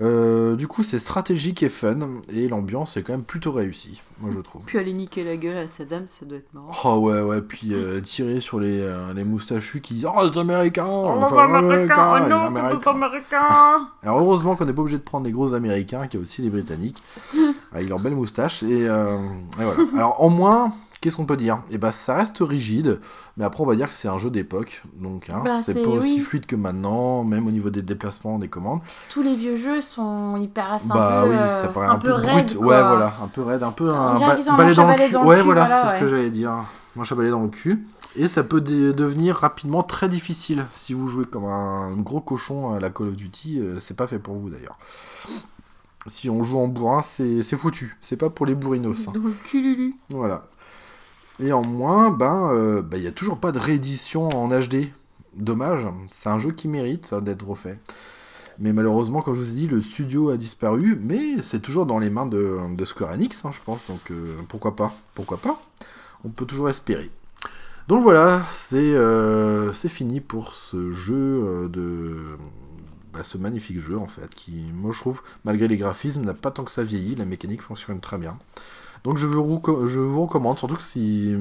Euh, 0.00 0.56
du 0.56 0.66
coup, 0.66 0.82
c'est 0.82 0.98
stratégique 0.98 1.62
et 1.62 1.68
fun, 1.68 1.98
et 2.28 2.48
l'ambiance 2.48 2.96
est 2.96 3.02
quand 3.02 3.12
même 3.12 3.22
plutôt 3.22 3.52
réussie, 3.52 4.02
moi 4.18 4.30
je 4.34 4.40
trouve. 4.40 4.62
Puis 4.66 4.78
aller 4.78 4.92
niquer 4.92 5.22
la 5.22 5.36
gueule 5.36 5.56
à 5.56 5.68
Saddam, 5.68 6.08
ça 6.08 6.26
doit 6.26 6.38
être 6.38 6.52
marrant. 6.52 6.70
Oh 6.84 6.98
ouais, 7.08 7.20
ouais, 7.20 7.40
puis 7.40 7.74
euh, 7.74 8.00
tirer 8.00 8.40
sur 8.40 8.58
les, 8.58 8.80
euh, 8.80 9.14
les 9.14 9.22
moustachus 9.22 9.80
qui 9.80 9.94
disent 9.94 10.06
Oh, 10.12 10.26
les 10.26 10.36
Américains 10.36 10.86
Oh, 10.88 11.20
les 11.20 11.38
Américains 11.38 12.26
Oh 12.26 12.28
non, 12.28 12.80
c'est 12.82 12.88
Américains 12.88 13.88
Alors 14.02 14.18
heureusement 14.18 14.56
qu'on 14.56 14.64
n'est 14.64 14.72
pas 14.72 14.82
obligé 14.82 14.98
de 14.98 15.04
prendre 15.04 15.26
les 15.26 15.32
gros 15.32 15.54
Américains, 15.54 16.08
qu'il 16.08 16.18
y 16.18 16.22
a 16.22 16.24
aussi 16.24 16.42
les 16.42 16.50
Britanniques, 16.50 17.00
avec 17.72 17.88
leurs 17.88 18.00
belles 18.00 18.16
moustaches, 18.16 18.64
et, 18.64 18.80
et 18.80 18.88
voilà. 18.88 19.76
Alors, 19.94 20.20
en 20.20 20.28
moins, 20.28 20.72
Qu'est-ce 21.04 21.16
qu'on 21.16 21.26
peut 21.26 21.36
dire? 21.36 21.58
Eh 21.70 21.76
ben, 21.76 21.92
ça 21.92 22.14
reste 22.14 22.38
rigide, 22.40 22.98
mais 23.36 23.44
après, 23.44 23.62
on 23.62 23.66
va 23.66 23.76
dire 23.76 23.88
que 23.88 23.94
c'est 23.94 24.08
un 24.08 24.16
jeu 24.16 24.30
d'époque, 24.30 24.82
donc 24.96 25.28
hein, 25.28 25.42
bah, 25.44 25.62
c'est 25.62 25.82
pas 25.82 25.90
aussi 25.90 26.18
fluide 26.18 26.46
que 26.46 26.56
maintenant, 26.56 27.24
même 27.24 27.46
au 27.46 27.50
niveau 27.50 27.68
des 27.68 27.82
déplacements, 27.82 28.38
des 28.38 28.48
commandes. 28.48 28.80
Tous 29.10 29.22
les 29.22 29.36
vieux 29.36 29.54
jeux 29.54 29.82
sont 29.82 30.38
hyper 30.38 30.78
bah, 30.88 31.20
un 31.20 31.28
oui, 31.28 31.36
ça 31.46 31.68
paraît 31.68 31.88
un, 31.88 31.98
peu, 31.98 32.10
brut, 32.10 32.54
ouais, 32.54 32.82
voilà, 32.82 33.12
un 33.22 33.26
peu 33.26 33.42
raide, 33.42 33.62
un 33.62 33.70
peu 33.70 33.90
un 33.92 34.18
balai 34.18 34.74
dans, 34.74 34.88
le 34.88 34.94
cul. 34.96 35.16
ouais, 35.18 35.42
voilà, 35.42 35.90
c'est 35.90 35.96
ce 35.96 36.00
que 36.00 36.08
j'allais 36.08 36.30
dire. 36.30 36.64
Moi, 36.96 37.04
balai 37.14 37.28
dans 37.28 37.42
le 37.42 37.48
cul. 37.48 37.86
Et 38.16 38.26
ça 38.26 38.42
peut 38.42 38.62
devenir 38.62 39.36
rapidement 39.36 39.82
très 39.82 40.08
difficile 40.08 40.64
si 40.72 40.94
vous 40.94 41.08
jouez 41.08 41.26
comme 41.26 41.44
un 41.44 41.92
gros 41.98 42.22
cochon 42.22 42.72
à 42.72 42.80
la 42.80 42.88
Call 42.88 43.08
of 43.08 43.16
Duty. 43.16 43.60
Euh, 43.60 43.78
c'est 43.78 43.92
pas 43.92 44.06
fait 44.06 44.18
pour 44.18 44.36
vous 44.36 44.48
d'ailleurs. 44.48 44.78
Si 46.06 46.30
on 46.30 46.44
joue 46.44 46.58
en 46.58 46.68
bourrin, 46.68 47.02
c'est 47.02 47.42
foutu. 47.56 47.98
C'est 48.00 48.16
pas 48.16 48.30
pour 48.30 48.46
les 48.46 48.54
bourrinos. 48.54 49.06
Hein. 49.06 49.12
Dans 49.14 49.20
le 49.20 49.34
cul, 49.44 49.94
Voilà. 50.08 50.44
Et 51.40 51.52
en 51.52 51.62
moins, 51.66 52.10
ben, 52.10 52.48
euh, 52.52 52.82
ben, 52.82 52.96
il 52.96 53.02
n'y 53.02 53.08
a 53.08 53.12
toujours 53.12 53.38
pas 53.38 53.52
de 53.52 53.58
réédition 53.58 54.28
en 54.28 54.48
HD. 54.48 54.90
Dommage, 55.34 55.86
c'est 56.08 56.28
un 56.28 56.38
jeu 56.38 56.52
qui 56.52 56.68
mérite 56.68 57.12
d'être 57.14 57.46
refait. 57.46 57.78
Mais 58.60 58.72
malheureusement, 58.72 59.20
comme 59.20 59.34
je 59.34 59.40
vous 59.40 59.48
ai 59.48 59.52
dit, 59.52 59.66
le 59.66 59.82
studio 59.82 60.30
a 60.30 60.36
disparu, 60.36 60.96
mais 61.00 61.42
c'est 61.42 61.60
toujours 61.60 61.86
dans 61.86 61.98
les 61.98 62.08
mains 62.08 62.26
de, 62.26 62.84
Square 62.84 63.10
Enix, 63.10 63.44
hein, 63.44 63.50
je 63.50 63.58
pense. 63.64 63.80
Donc 63.88 64.12
euh, 64.12 64.36
pourquoi 64.48 64.76
pas 64.76 64.92
Pourquoi 65.14 65.38
pas 65.38 65.60
On 66.24 66.28
peut 66.28 66.46
toujours 66.46 66.70
espérer. 66.70 67.10
Donc 67.88 68.02
voilà, 68.02 68.42
c'est 68.48 68.76
euh, 68.76 69.72
fini 69.72 70.20
pour 70.20 70.52
ce 70.52 70.92
jeu 70.92 71.68
de 71.68 72.38
bah, 73.12 73.20
ce 73.24 73.36
magnifique 73.36 73.80
jeu 73.80 73.98
en 73.98 74.06
fait, 74.06 74.34
qui, 74.34 74.52
moi 74.72 74.92
je 74.92 75.00
trouve, 75.00 75.22
malgré 75.44 75.68
les 75.68 75.76
graphismes, 75.76 76.24
n'a 76.24 76.32
pas 76.32 76.52
tant 76.52 76.64
que 76.64 76.70
ça 76.70 76.84
vieilli. 76.84 77.16
La 77.16 77.24
mécanique 77.24 77.60
fonctionne 77.60 78.00
très 78.00 78.18
bien. 78.18 78.38
Donc 79.04 79.18
je 79.18 79.26
vous, 79.26 79.62
je 79.86 80.00
vous 80.00 80.22
recommande, 80.26 80.58
surtout 80.58 80.76
que 80.76 80.82
si. 80.82 81.34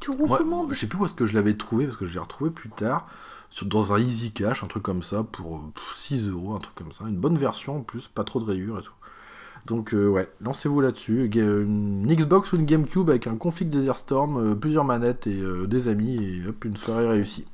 Tu 0.00 0.10
recommandes 0.10 0.72
Je 0.72 0.78
sais 0.78 0.86
plus 0.86 0.98
où 0.98 1.04
est-ce 1.06 1.14
que 1.14 1.26
je 1.26 1.34
l'avais 1.34 1.54
trouvé, 1.54 1.84
parce 1.84 1.96
que 1.96 2.06
je 2.06 2.12
l'ai 2.12 2.20
retrouvé 2.20 2.50
plus 2.50 2.70
tard, 2.70 3.08
sur, 3.50 3.66
dans 3.66 3.92
un 3.92 3.98
Easy 3.98 4.30
Cash, 4.30 4.62
un 4.62 4.66
truc 4.66 4.82
comme 4.82 5.02
ça, 5.02 5.24
pour 5.24 5.60
6 5.94 6.28
euros, 6.28 6.54
un 6.54 6.58
truc 6.58 6.74
comme 6.74 6.92
ça. 6.92 7.04
Une 7.08 7.16
bonne 7.16 7.38
version 7.38 7.78
en 7.78 7.80
plus, 7.80 8.08
pas 8.08 8.24
trop 8.24 8.40
de 8.40 8.44
rayures 8.44 8.78
et 8.78 8.82
tout. 8.82 8.92
Donc 9.66 9.92
euh, 9.92 10.08
ouais, 10.08 10.28
lancez-vous 10.40 10.80
là-dessus. 10.80 11.30
Une 11.34 12.06
Xbox 12.06 12.52
ou 12.52 12.56
une 12.56 12.64
GameCube 12.64 13.08
avec 13.10 13.26
un 13.26 13.36
config 13.36 13.68
Desert 13.68 13.98
Storm, 13.98 14.36
euh, 14.38 14.54
plusieurs 14.54 14.84
manettes 14.84 15.26
et 15.26 15.38
euh, 15.38 15.66
des 15.66 15.88
amis, 15.88 16.16
et 16.16 16.48
hop, 16.48 16.64
une 16.64 16.76
soirée 16.76 17.06
réussie. 17.06 17.44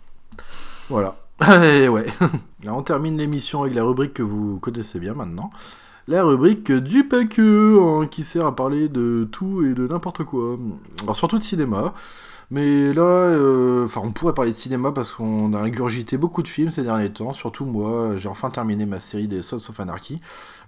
Voilà. 0.88 1.16
et 1.64 1.88
ouais, 1.88 2.06
là 2.62 2.74
on 2.74 2.82
termine 2.82 3.18
l'émission 3.18 3.62
avec 3.62 3.74
la 3.74 3.82
rubrique 3.82 4.14
que 4.14 4.22
vous 4.22 4.60
connaissez 4.60 5.00
bien 5.00 5.14
maintenant 5.14 5.50
la 6.06 6.22
rubrique 6.22 6.70
du 6.70 7.04
PQ, 7.04 7.78
hein, 7.80 8.06
qui 8.10 8.24
sert 8.24 8.46
à 8.46 8.54
parler 8.54 8.88
de 8.88 9.28
tout 9.30 9.64
et 9.64 9.74
de 9.74 9.86
n'importe 9.86 10.24
quoi. 10.24 10.58
Alors 11.02 11.16
surtout 11.16 11.38
de 11.38 11.44
cinéma. 11.44 11.94
Mais 12.50 12.92
là, 12.92 13.02
euh, 13.02 13.88
on 13.96 14.12
pourrait 14.12 14.34
parler 14.34 14.52
de 14.52 14.56
cinéma 14.56 14.92
parce 14.92 15.12
qu'on 15.12 15.54
a 15.54 15.58
ingurgité 15.58 16.18
beaucoup 16.18 16.42
de 16.42 16.48
films 16.48 16.70
ces 16.70 16.82
derniers 16.82 17.10
temps. 17.12 17.32
Surtout 17.32 17.64
moi, 17.64 18.16
j'ai 18.16 18.28
enfin 18.28 18.50
terminé 18.50 18.86
ma 18.86 19.00
série 19.00 19.28
des 19.28 19.42
Sons 19.42 19.56
of 19.56 19.80
Anarchy. 19.80 20.20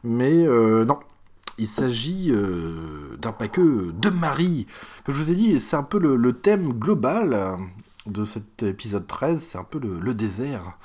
Mais 0.03 0.47
euh, 0.47 0.85
non, 0.85 0.99
il 1.59 1.69
s'agit 1.69 2.31
euh, 2.31 3.17
d'un 3.19 3.33
paqueux 3.33 3.93
de 3.95 4.09
Marie. 4.11 4.67
Que 5.05 5.13
je 5.13 5.23
vous 5.23 5.31
ai 5.31 5.35
dit, 5.35 5.61
c'est 5.61 5.77
un 5.77 5.83
peu 5.83 5.99
le, 5.99 6.33
thème 6.33 6.73
global 6.73 7.59
de 8.07 8.25
cet 8.25 8.63
épisode 8.63 9.07
13, 9.07 9.41
c'est 9.41 9.59
un 9.59 9.65
peu 9.65 9.79
le, 9.79 10.15
désert. 10.15 10.79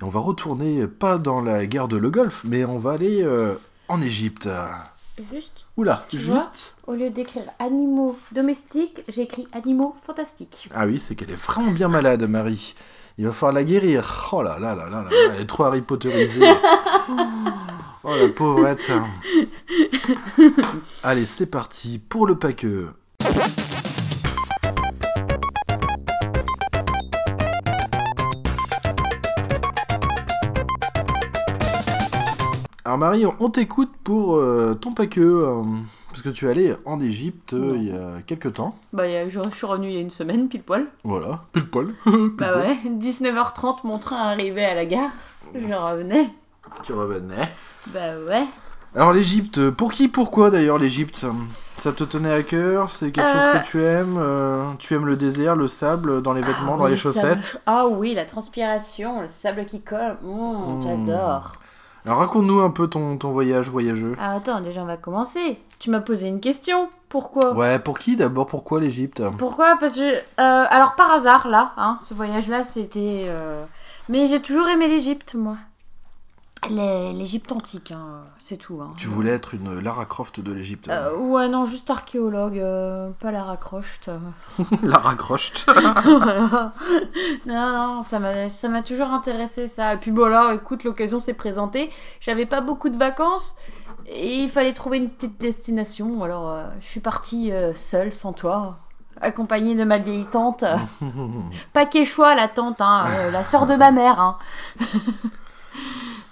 Et 0.00 0.04
on 0.04 0.08
va 0.08 0.20
retourner, 0.20 0.88
pas 0.88 1.18
dans 1.18 1.40
la 1.40 1.66
guerre 1.66 1.88
de 1.88 1.96
le 1.96 2.10
Golfe, 2.10 2.42
mais 2.44 2.64
on 2.64 2.78
va 2.78 2.92
aller 2.92 3.24
en 3.92 4.00
Égypte. 4.00 4.48
Juste, 5.30 5.66
Oula, 5.76 6.06
Tu 6.08 6.18
juste. 6.18 6.30
vois 6.30 6.50
au 6.86 6.94
lieu 6.94 7.10
d'écrire 7.10 7.44
animaux 7.58 8.16
domestiques, 8.32 9.02
j'ai 9.08 9.22
écrit 9.22 9.46
animaux 9.52 9.94
fantastiques. 10.06 10.68
Ah 10.74 10.86
oui, 10.86 10.98
c'est 10.98 11.14
qu'elle 11.14 11.30
est 11.30 11.34
vraiment 11.34 11.70
bien 11.70 11.88
malade, 11.88 12.22
Marie. 12.28 12.74
Il 13.18 13.26
va 13.26 13.32
falloir 13.32 13.52
la 13.52 13.64
guérir. 13.64 14.30
Oh 14.32 14.42
là 14.42 14.58
là 14.58 14.74
là 14.74 14.88
là 14.88 15.02
là, 15.02 15.10
là, 15.10 15.32
elle 15.34 15.42
est 15.42 15.46
trop 15.46 15.64
Harry 15.64 15.82
Potterisée. 15.82 16.40
Oh 18.04 18.16
la 18.20 18.28
pauvrette. 18.30 18.90
Allez, 21.04 21.24
c'est 21.24 21.46
parti 21.46 22.00
pour 22.00 22.26
le 22.26 22.36
paqueux. 22.36 22.88
Alors 32.92 32.98
Marie, 32.98 33.24
on 33.40 33.48
t'écoute 33.48 33.90
pour 34.04 34.36
euh, 34.36 34.76
ton 34.78 34.92
paqueux, 34.92 35.46
euh, 35.48 35.62
parce 36.10 36.20
que 36.20 36.28
tu 36.28 36.44
es 36.46 36.50
allée 36.50 36.74
en 36.84 37.00
Égypte 37.00 37.54
euh, 37.54 37.72
il 37.74 37.84
y 37.88 37.90
a 37.90 38.20
quelques 38.26 38.52
temps. 38.52 38.76
Bah, 38.92 39.08
y 39.08 39.16
a- 39.16 39.30
je, 39.30 39.40
je 39.50 39.56
suis 39.56 39.64
revenue 39.64 39.88
il 39.88 39.94
y 39.94 39.96
a 39.96 40.00
une 40.02 40.10
semaine, 40.10 40.46
pile 40.50 40.62
poil. 40.62 40.84
Voilà, 41.02 41.40
pile 41.54 41.64
poil. 41.70 41.86
Pile 42.04 42.30
Bah 42.36 42.52
poil. 42.52 42.66
ouais, 42.66 42.78
19h30, 43.00 43.76
mon 43.84 43.98
train 43.98 44.18
arrivait 44.18 44.66
à 44.66 44.74
la 44.74 44.84
gare. 44.84 45.08
Je 45.54 45.72
revenais. 45.74 46.28
Tu 46.84 46.92
revenais. 46.92 47.48
Bah 47.86 48.18
ouais. 48.28 48.44
Alors 48.94 49.14
l'Égypte, 49.14 49.70
pour 49.70 49.90
qui, 49.90 50.08
pourquoi 50.08 50.50
d'ailleurs 50.50 50.76
l'Égypte? 50.76 51.24
Ça 51.78 51.92
te 51.92 52.04
tenait 52.04 52.34
à 52.34 52.42
cœur? 52.42 52.90
C'est 52.90 53.10
quelque 53.10 53.26
Euh. 53.26 53.52
chose 53.54 53.62
que 53.62 53.66
tu 53.68 53.82
aimes 53.82 54.18
euh, 54.18 54.64
Tu 54.80 54.94
aimes 54.94 55.06
le 55.06 55.16
désert, 55.16 55.56
le 55.56 55.66
sable 55.66 56.20
dans 56.20 56.34
les 56.34 56.42
vêtements, 56.42 56.74
Ah 56.74 56.76
dans 56.76 56.84
oui, 56.84 56.90
les 56.90 56.96
le 56.96 57.00
chaussettes? 57.00 57.58
Ah 57.64 57.86
oui, 57.86 58.12
la 58.12 58.26
transpiration, 58.26 59.22
le 59.22 59.28
sable 59.28 59.64
qui 59.64 59.80
colle. 59.80 60.18
Mmh, 60.22 60.28
Mmh. 60.28 60.82
J'adore. 61.06 61.54
Alors 62.04 62.18
raconte-nous 62.18 62.60
un 62.60 62.70
peu 62.70 62.88
ton, 62.88 63.16
ton 63.16 63.30
voyage 63.30 63.68
voyageux. 63.68 64.16
Ah, 64.18 64.32
attends, 64.34 64.60
déjà 64.60 64.82
on 64.82 64.86
va 64.86 64.96
commencer. 64.96 65.58
Tu 65.78 65.90
m'as 65.90 66.00
posé 66.00 66.26
une 66.28 66.40
question. 66.40 66.88
Pourquoi 67.08 67.52
Ouais, 67.54 67.78
pour 67.78 67.98
qui 67.98 68.16
d'abord? 68.16 68.46
Pourquoi 68.46 68.80
l'Égypte? 68.80 69.22
Pourquoi? 69.38 69.76
Parce 69.78 69.94
que. 69.94 70.14
euh, 70.14 70.20
alors, 70.38 70.94
par 70.94 71.12
hasard, 71.12 71.46
là, 71.48 71.72
hein, 71.76 71.98
ce 72.00 72.14
voyage-là, 72.14 72.64
c'était. 72.64 73.24
euh, 73.26 73.64
Mais 74.08 74.26
j'ai 74.26 74.40
toujours 74.40 74.66
aimé 74.68 74.88
l'Égypte, 74.88 75.34
moi. 75.34 75.56
L'Égypte 76.70 77.50
antique, 77.50 77.90
hein, 77.90 78.22
c'est 78.38 78.56
tout. 78.56 78.80
Hein. 78.80 78.94
Tu 78.96 79.08
voulais 79.08 79.32
être 79.32 79.54
une 79.54 79.80
Lara 79.80 80.04
Croft 80.04 80.38
de 80.38 80.52
l'Égypte. 80.52 80.88
Euh, 80.88 81.16
ouais, 81.16 81.48
non, 81.48 81.64
juste 81.64 81.90
archéologue, 81.90 82.58
euh, 82.58 83.10
pas 83.18 83.32
la 83.32 83.42
raccroche. 83.42 84.00
Lara 84.82 85.14
Croft. 85.16 85.66
Non, 87.46 87.72
non, 87.72 88.02
ça 88.04 88.20
m'a, 88.20 88.48
ça 88.48 88.68
m'a 88.68 88.82
toujours 88.82 89.08
intéressé 89.08 89.66
ça. 89.66 89.94
Et 89.94 89.96
puis 89.96 90.12
bon 90.12 90.28
là, 90.28 90.54
écoute, 90.54 90.84
l'occasion 90.84 91.18
s'est 91.18 91.34
présentée. 91.34 91.90
J'avais 92.20 92.46
pas 92.46 92.60
beaucoup 92.60 92.90
de 92.90 92.96
vacances 92.96 93.56
et 94.06 94.42
il 94.44 94.48
fallait 94.48 94.72
trouver 94.72 94.98
une 94.98 95.10
petite 95.10 95.40
destination. 95.40 96.22
Alors 96.22 96.48
euh, 96.48 96.64
je 96.80 96.86
suis 96.86 97.00
partie 97.00 97.50
seule, 97.74 98.12
sans 98.12 98.32
toi, 98.32 98.78
accompagnée 99.20 99.74
de 99.74 99.82
ma 99.82 99.98
vieille 99.98 100.26
tante. 100.26 100.64
pas 101.72 101.86
Quechua, 101.86 102.36
la 102.36 102.46
tante, 102.46 102.80
hein, 102.80 103.30
la 103.32 103.42
sœur 103.42 103.66
de 103.66 103.74
ma 103.74 103.90
mère. 103.90 104.20
Hein. 104.20 104.36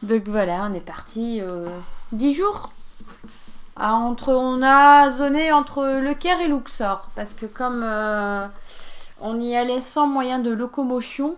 Donc 0.02 0.22
voilà, 0.28 0.66
on 0.70 0.74
est 0.74 0.80
parti 0.80 1.40
euh, 1.40 1.66
10 2.12 2.34
jours. 2.34 2.72
Ah, 3.76 3.94
entre, 3.94 4.32
on 4.32 4.62
a 4.62 5.10
zoné 5.10 5.52
entre 5.52 6.00
Le 6.00 6.14
Caire 6.14 6.40
et 6.40 6.48
Luxor. 6.48 7.08
Parce 7.14 7.34
que 7.34 7.46
comme 7.46 7.82
euh, 7.84 8.46
on 9.20 9.40
y 9.40 9.54
allait 9.56 9.80
sans 9.80 10.06
moyen 10.06 10.38
de 10.38 10.50
locomotion, 10.50 11.36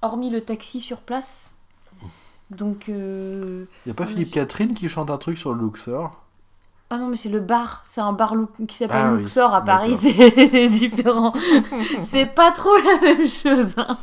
hormis 0.00 0.30
le 0.30 0.40
taxi 0.40 0.80
sur 0.80 0.98
place. 0.98 1.54
Donc... 2.50 2.88
euh, 2.88 3.64
y 3.86 3.90
a 3.90 3.94
pas 3.94 4.04
a 4.04 4.06
Philippe 4.06 4.32
Catherine 4.32 4.74
qui 4.74 4.88
chante 4.88 5.10
un 5.10 5.18
truc 5.18 5.38
sur 5.38 5.52
le 5.54 5.62
Luxor? 5.64 6.18
Ah 6.90 6.98
non, 6.98 7.06
mais 7.06 7.16
c'est 7.16 7.30
le 7.30 7.40
bar. 7.40 7.80
C'est 7.84 8.02
un 8.02 8.12
bar 8.12 8.34
qui 8.68 8.76
s'appelle 8.76 9.00
Ah 9.02 9.12
oui, 9.14 9.20
Luxor 9.22 9.54
à 9.54 9.62
Paris. 9.64 9.96
C'est 10.00 10.68
différent. 10.68 11.32
c'est 12.04 12.26
pas 12.26 12.50
trop 12.52 12.76
la 12.76 13.00
même 13.00 13.26
chose. 13.28 13.72
hein. 13.78 13.96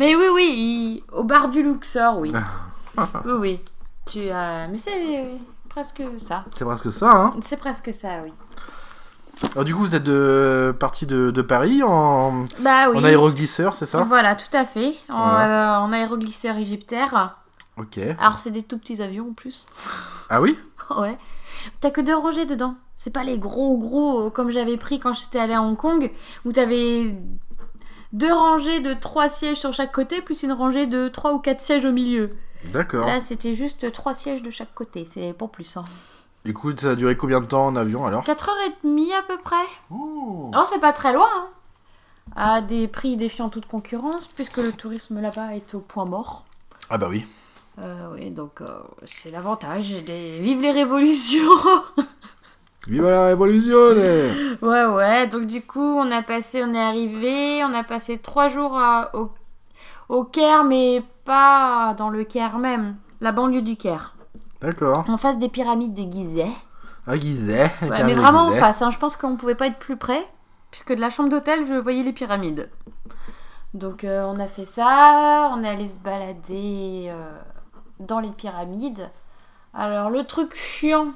Mais 0.00 0.16
oui, 0.16 0.24
oui. 0.34 0.52
il- 0.56 1.02
Au 1.16 1.22
bar 1.22 1.48
du 1.48 1.62
Luxor, 1.62 2.18
oui. 2.18 2.32
oui, 3.24 3.32
oui. 3.38 3.60
Tu 4.06 4.28
as... 4.30 4.68
Mais 4.68 4.76
c'est 4.78 5.26
presque 5.68 6.02
ça. 6.18 6.44
C'est 6.56 6.64
presque 6.64 6.92
ça, 6.92 7.10
hein 7.10 7.34
C'est 7.42 7.56
presque 7.56 7.92
ça, 7.94 8.20
oui. 8.24 8.32
Alors 9.52 9.64
du 9.64 9.74
coup, 9.74 9.80
vous 9.80 9.94
êtes 9.94 10.04
de, 10.04 10.74
parti 10.78 11.04
de, 11.06 11.30
de 11.30 11.42
Paris 11.42 11.82
en, 11.82 12.44
Bah 12.60 12.90
oui. 12.90 12.98
en 12.98 13.04
aéroglisseur, 13.04 13.74
c'est 13.74 13.86
ça? 13.86 14.02
Voilà, 14.04 14.36
tout 14.36 14.54
à 14.56 14.64
fait. 14.64 14.94
En, 15.08 15.30
Voilà. 15.30 15.78
euh, 15.78 15.80
en 15.80 15.92
aéroglisseur 15.92 16.56
égyptaire. 16.56 17.36
Ok. 17.76 17.98
Alors, 18.18 18.38
c'est 18.38 18.50
des 18.50 18.62
tout 18.62 18.78
petits 18.78 19.02
avions 19.02 19.28
en 19.30 19.32
plus. 19.32 19.66
Ah 20.28 20.40
oui? 20.40 20.58
Ouais. 20.96 21.16
T'as 21.80 21.90
que 21.90 22.00
deux 22.00 22.14
rangées 22.14 22.44
dedans. 22.44 22.74
C'est 22.96 23.12
pas 23.12 23.24
les 23.24 23.38
gros, 23.38 23.78
gros 23.78 24.26
euh, 24.26 24.30
comme 24.30 24.50
j'avais 24.50 24.76
pris 24.76 24.98
quand 25.00 25.12
j'étais 25.12 25.38
allée 25.38 25.54
à 25.54 25.62
Hong 25.62 25.76
Kong, 25.76 26.10
où 26.44 26.52
t'avais 26.52 27.14
deux 28.12 28.32
rangées 28.32 28.80
de 28.80 28.92
trois 28.92 29.28
sièges 29.30 29.56
sur 29.58 29.72
chaque 29.72 29.92
côté, 29.92 30.20
plus 30.20 30.42
une 30.42 30.52
rangée 30.52 30.86
de 30.86 31.08
trois 31.08 31.32
ou 31.32 31.38
quatre 31.38 31.62
sièges 31.62 31.84
au 31.84 31.92
milieu. 31.92 32.30
D'accord. 32.66 33.06
Là, 33.06 33.20
c'était 33.20 33.54
juste 33.54 33.90
trois 33.92 34.14
sièges 34.14 34.42
de 34.42 34.50
chaque 34.50 34.74
côté. 34.74 35.06
C'est 35.12 35.32
pas 35.32 35.48
plus. 35.48 35.76
Hein. 35.76 35.84
Écoute, 36.44 36.80
ça 36.80 36.90
a 36.90 36.94
duré 36.94 37.16
combien 37.16 37.40
de 37.40 37.46
temps 37.46 37.66
en 37.66 37.76
avion 37.76 38.04
alors? 38.06 38.24
4h30 38.24 39.12
à 39.16 39.22
peu 39.22 39.38
près. 39.38 39.64
Oh. 39.90 40.50
Oh, 40.54 40.62
c'est 40.68 40.80
pas 40.80 40.92
très 40.92 41.12
loin. 41.12 41.28
Hein. 41.32 41.48
À 42.34 42.60
des 42.62 42.88
prix 42.88 43.16
défiant 43.16 43.48
toute 43.48 43.66
concurrence, 43.66 44.28
puisque 44.28 44.56
le 44.58 44.72
tourisme 44.72 45.20
là-bas 45.20 45.54
est 45.54 45.74
au 45.74 45.80
point 45.80 46.04
mort. 46.04 46.44
Ah 46.88 46.98
bah 46.98 47.08
oui. 47.10 47.26
Euh, 47.78 48.14
oui, 48.14 48.30
donc 48.30 48.60
euh, 48.60 48.66
c'est 49.06 49.30
l'avantage 49.30 49.90
des... 50.04 50.38
Vive 50.40 50.60
les 50.60 50.72
révolutions 50.72 51.48
Vive 52.88 53.04
la 53.04 53.26
révolution. 53.26 53.76
Ouais, 54.60 54.84
ouais, 54.86 55.26
donc 55.28 55.46
du 55.46 55.62
coup, 55.62 55.80
on 55.80 56.10
a 56.10 56.22
passé, 56.22 56.62
on 56.64 56.74
est 56.74 56.80
arrivé, 56.82 57.62
on 57.64 57.72
a 57.74 57.84
passé 57.84 58.18
trois 58.18 58.48
jours 58.48 58.76
à- 58.76 59.10
au, 59.14 59.30
au 60.08 60.24
Caire, 60.24 60.64
mais 60.64 61.02
pas 61.24 61.94
dans 61.94 62.10
le 62.10 62.24
Caire 62.24 62.58
même, 62.58 62.96
la 63.20 63.32
banlieue 63.32 63.62
du 63.62 63.76
Caire, 63.76 64.14
D'accord. 64.60 65.04
en 65.08 65.16
face 65.16 65.38
des 65.38 65.48
pyramides 65.48 65.94
de 65.94 66.10
Gizeh. 66.10 66.52
À 67.06 67.18
Gizeh. 67.18 67.70
Ouais, 67.82 68.04
mais 68.04 68.14
vraiment 68.14 68.46
en 68.46 68.52
face, 68.52 68.82
hein, 68.82 68.90
je 68.90 68.98
pense 68.98 69.16
qu'on 69.16 69.36
pouvait 69.36 69.54
pas 69.54 69.66
être 69.66 69.78
plus 69.78 69.96
près, 69.96 70.26
puisque 70.70 70.94
de 70.94 71.00
la 71.00 71.10
chambre 71.10 71.28
d'hôtel, 71.28 71.66
je 71.66 71.74
voyais 71.74 72.02
les 72.02 72.12
pyramides. 72.12 72.70
Donc 73.74 74.04
euh, 74.04 74.22
on 74.26 74.38
a 74.38 74.46
fait 74.46 74.66
ça, 74.66 75.50
on 75.52 75.64
est 75.64 75.68
allé 75.68 75.88
se 75.88 75.98
balader 75.98 77.06
euh, 77.08 77.38
dans 78.00 78.20
les 78.20 78.30
pyramides. 78.30 79.08
Alors 79.72 80.10
le 80.10 80.24
truc 80.24 80.54
chiant, 80.54 81.12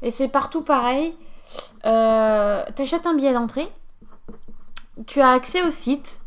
et 0.00 0.10
c'est 0.10 0.28
partout 0.28 0.62
pareil, 0.62 1.16
euh, 1.84 2.64
t'achètes 2.76 3.06
un 3.06 3.14
billet 3.14 3.32
d'entrée, 3.32 3.68
tu 5.06 5.20
as 5.20 5.30
accès 5.30 5.62
au 5.62 5.70
site, 5.70 6.20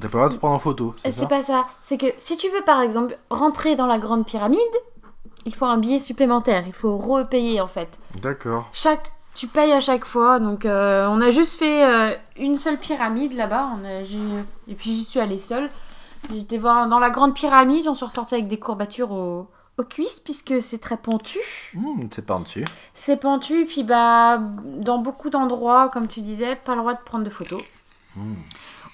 pas 0.00 0.04
le 0.06 0.08
droit 0.08 0.28
de 0.28 0.32
se 0.34 0.38
prendre 0.38 0.54
en 0.54 0.58
photo, 0.58 0.94
c'est 1.10 1.28
pas 1.28 1.42
ça, 1.42 1.66
c'est 1.82 1.96
que 1.98 2.06
si 2.18 2.36
tu 2.36 2.48
veux 2.48 2.62
par 2.62 2.80
exemple 2.80 3.16
rentrer 3.30 3.76
dans 3.76 3.86
la 3.86 3.98
grande 3.98 4.26
pyramide, 4.26 4.58
il 5.46 5.54
faut 5.54 5.66
un 5.66 5.76
billet 5.78 6.00
supplémentaire, 6.00 6.64
il 6.66 6.72
faut 6.72 6.96
repayer 6.96 7.60
en 7.60 7.68
fait. 7.68 7.88
D'accord. 8.22 8.66
Chaque, 8.72 9.12
tu 9.34 9.46
payes 9.46 9.72
à 9.72 9.80
chaque 9.80 10.04
fois. 10.04 10.38
Donc, 10.38 10.64
euh, 10.64 11.06
on 11.08 11.20
a 11.20 11.30
juste 11.30 11.58
fait 11.58 11.84
euh, 11.84 12.14
une 12.38 12.56
seule 12.56 12.78
pyramide 12.78 13.34
là-bas. 13.34 13.68
On 13.78 13.84
a- 13.84 14.02
j'ai- 14.04 14.18
Et 14.68 14.74
puis, 14.74 14.90
j'y 14.90 15.04
suis 15.04 15.20
allée 15.20 15.38
seule. 15.40 15.68
J'étais 16.32 16.56
voir 16.56 16.88
dans 16.88 16.98
la 16.98 17.10
grande 17.10 17.34
pyramide. 17.34 17.84
J'en 17.84 17.94
suis 17.94 18.06
ressortie 18.06 18.34
avec 18.34 18.48
des 18.48 18.58
courbatures 18.58 19.10
aux, 19.12 19.46
aux 19.76 19.82
cuisses, 19.84 20.18
puisque 20.20 20.62
c'est 20.62 20.78
très 20.78 20.96
pentu. 20.96 21.38
Hmm, 21.74 22.00
c'est 22.10 22.24
dessus. 22.26 22.64
C'est 22.94 23.16
pentu. 23.20 23.62
Et 23.62 23.64
puis, 23.66 23.82
bah, 23.84 24.38
dans 24.64 24.98
beaucoup 24.98 25.28
d'endroits, 25.30 25.90
comme 25.90 26.06
tu 26.08 26.20
disais, 26.22 26.56
pas 26.56 26.74
le 26.74 26.80
droit 26.80 26.94
de 26.94 27.00
prendre 27.04 27.24
de 27.24 27.30
photos. 27.30 27.62
Hmm. 28.16 28.34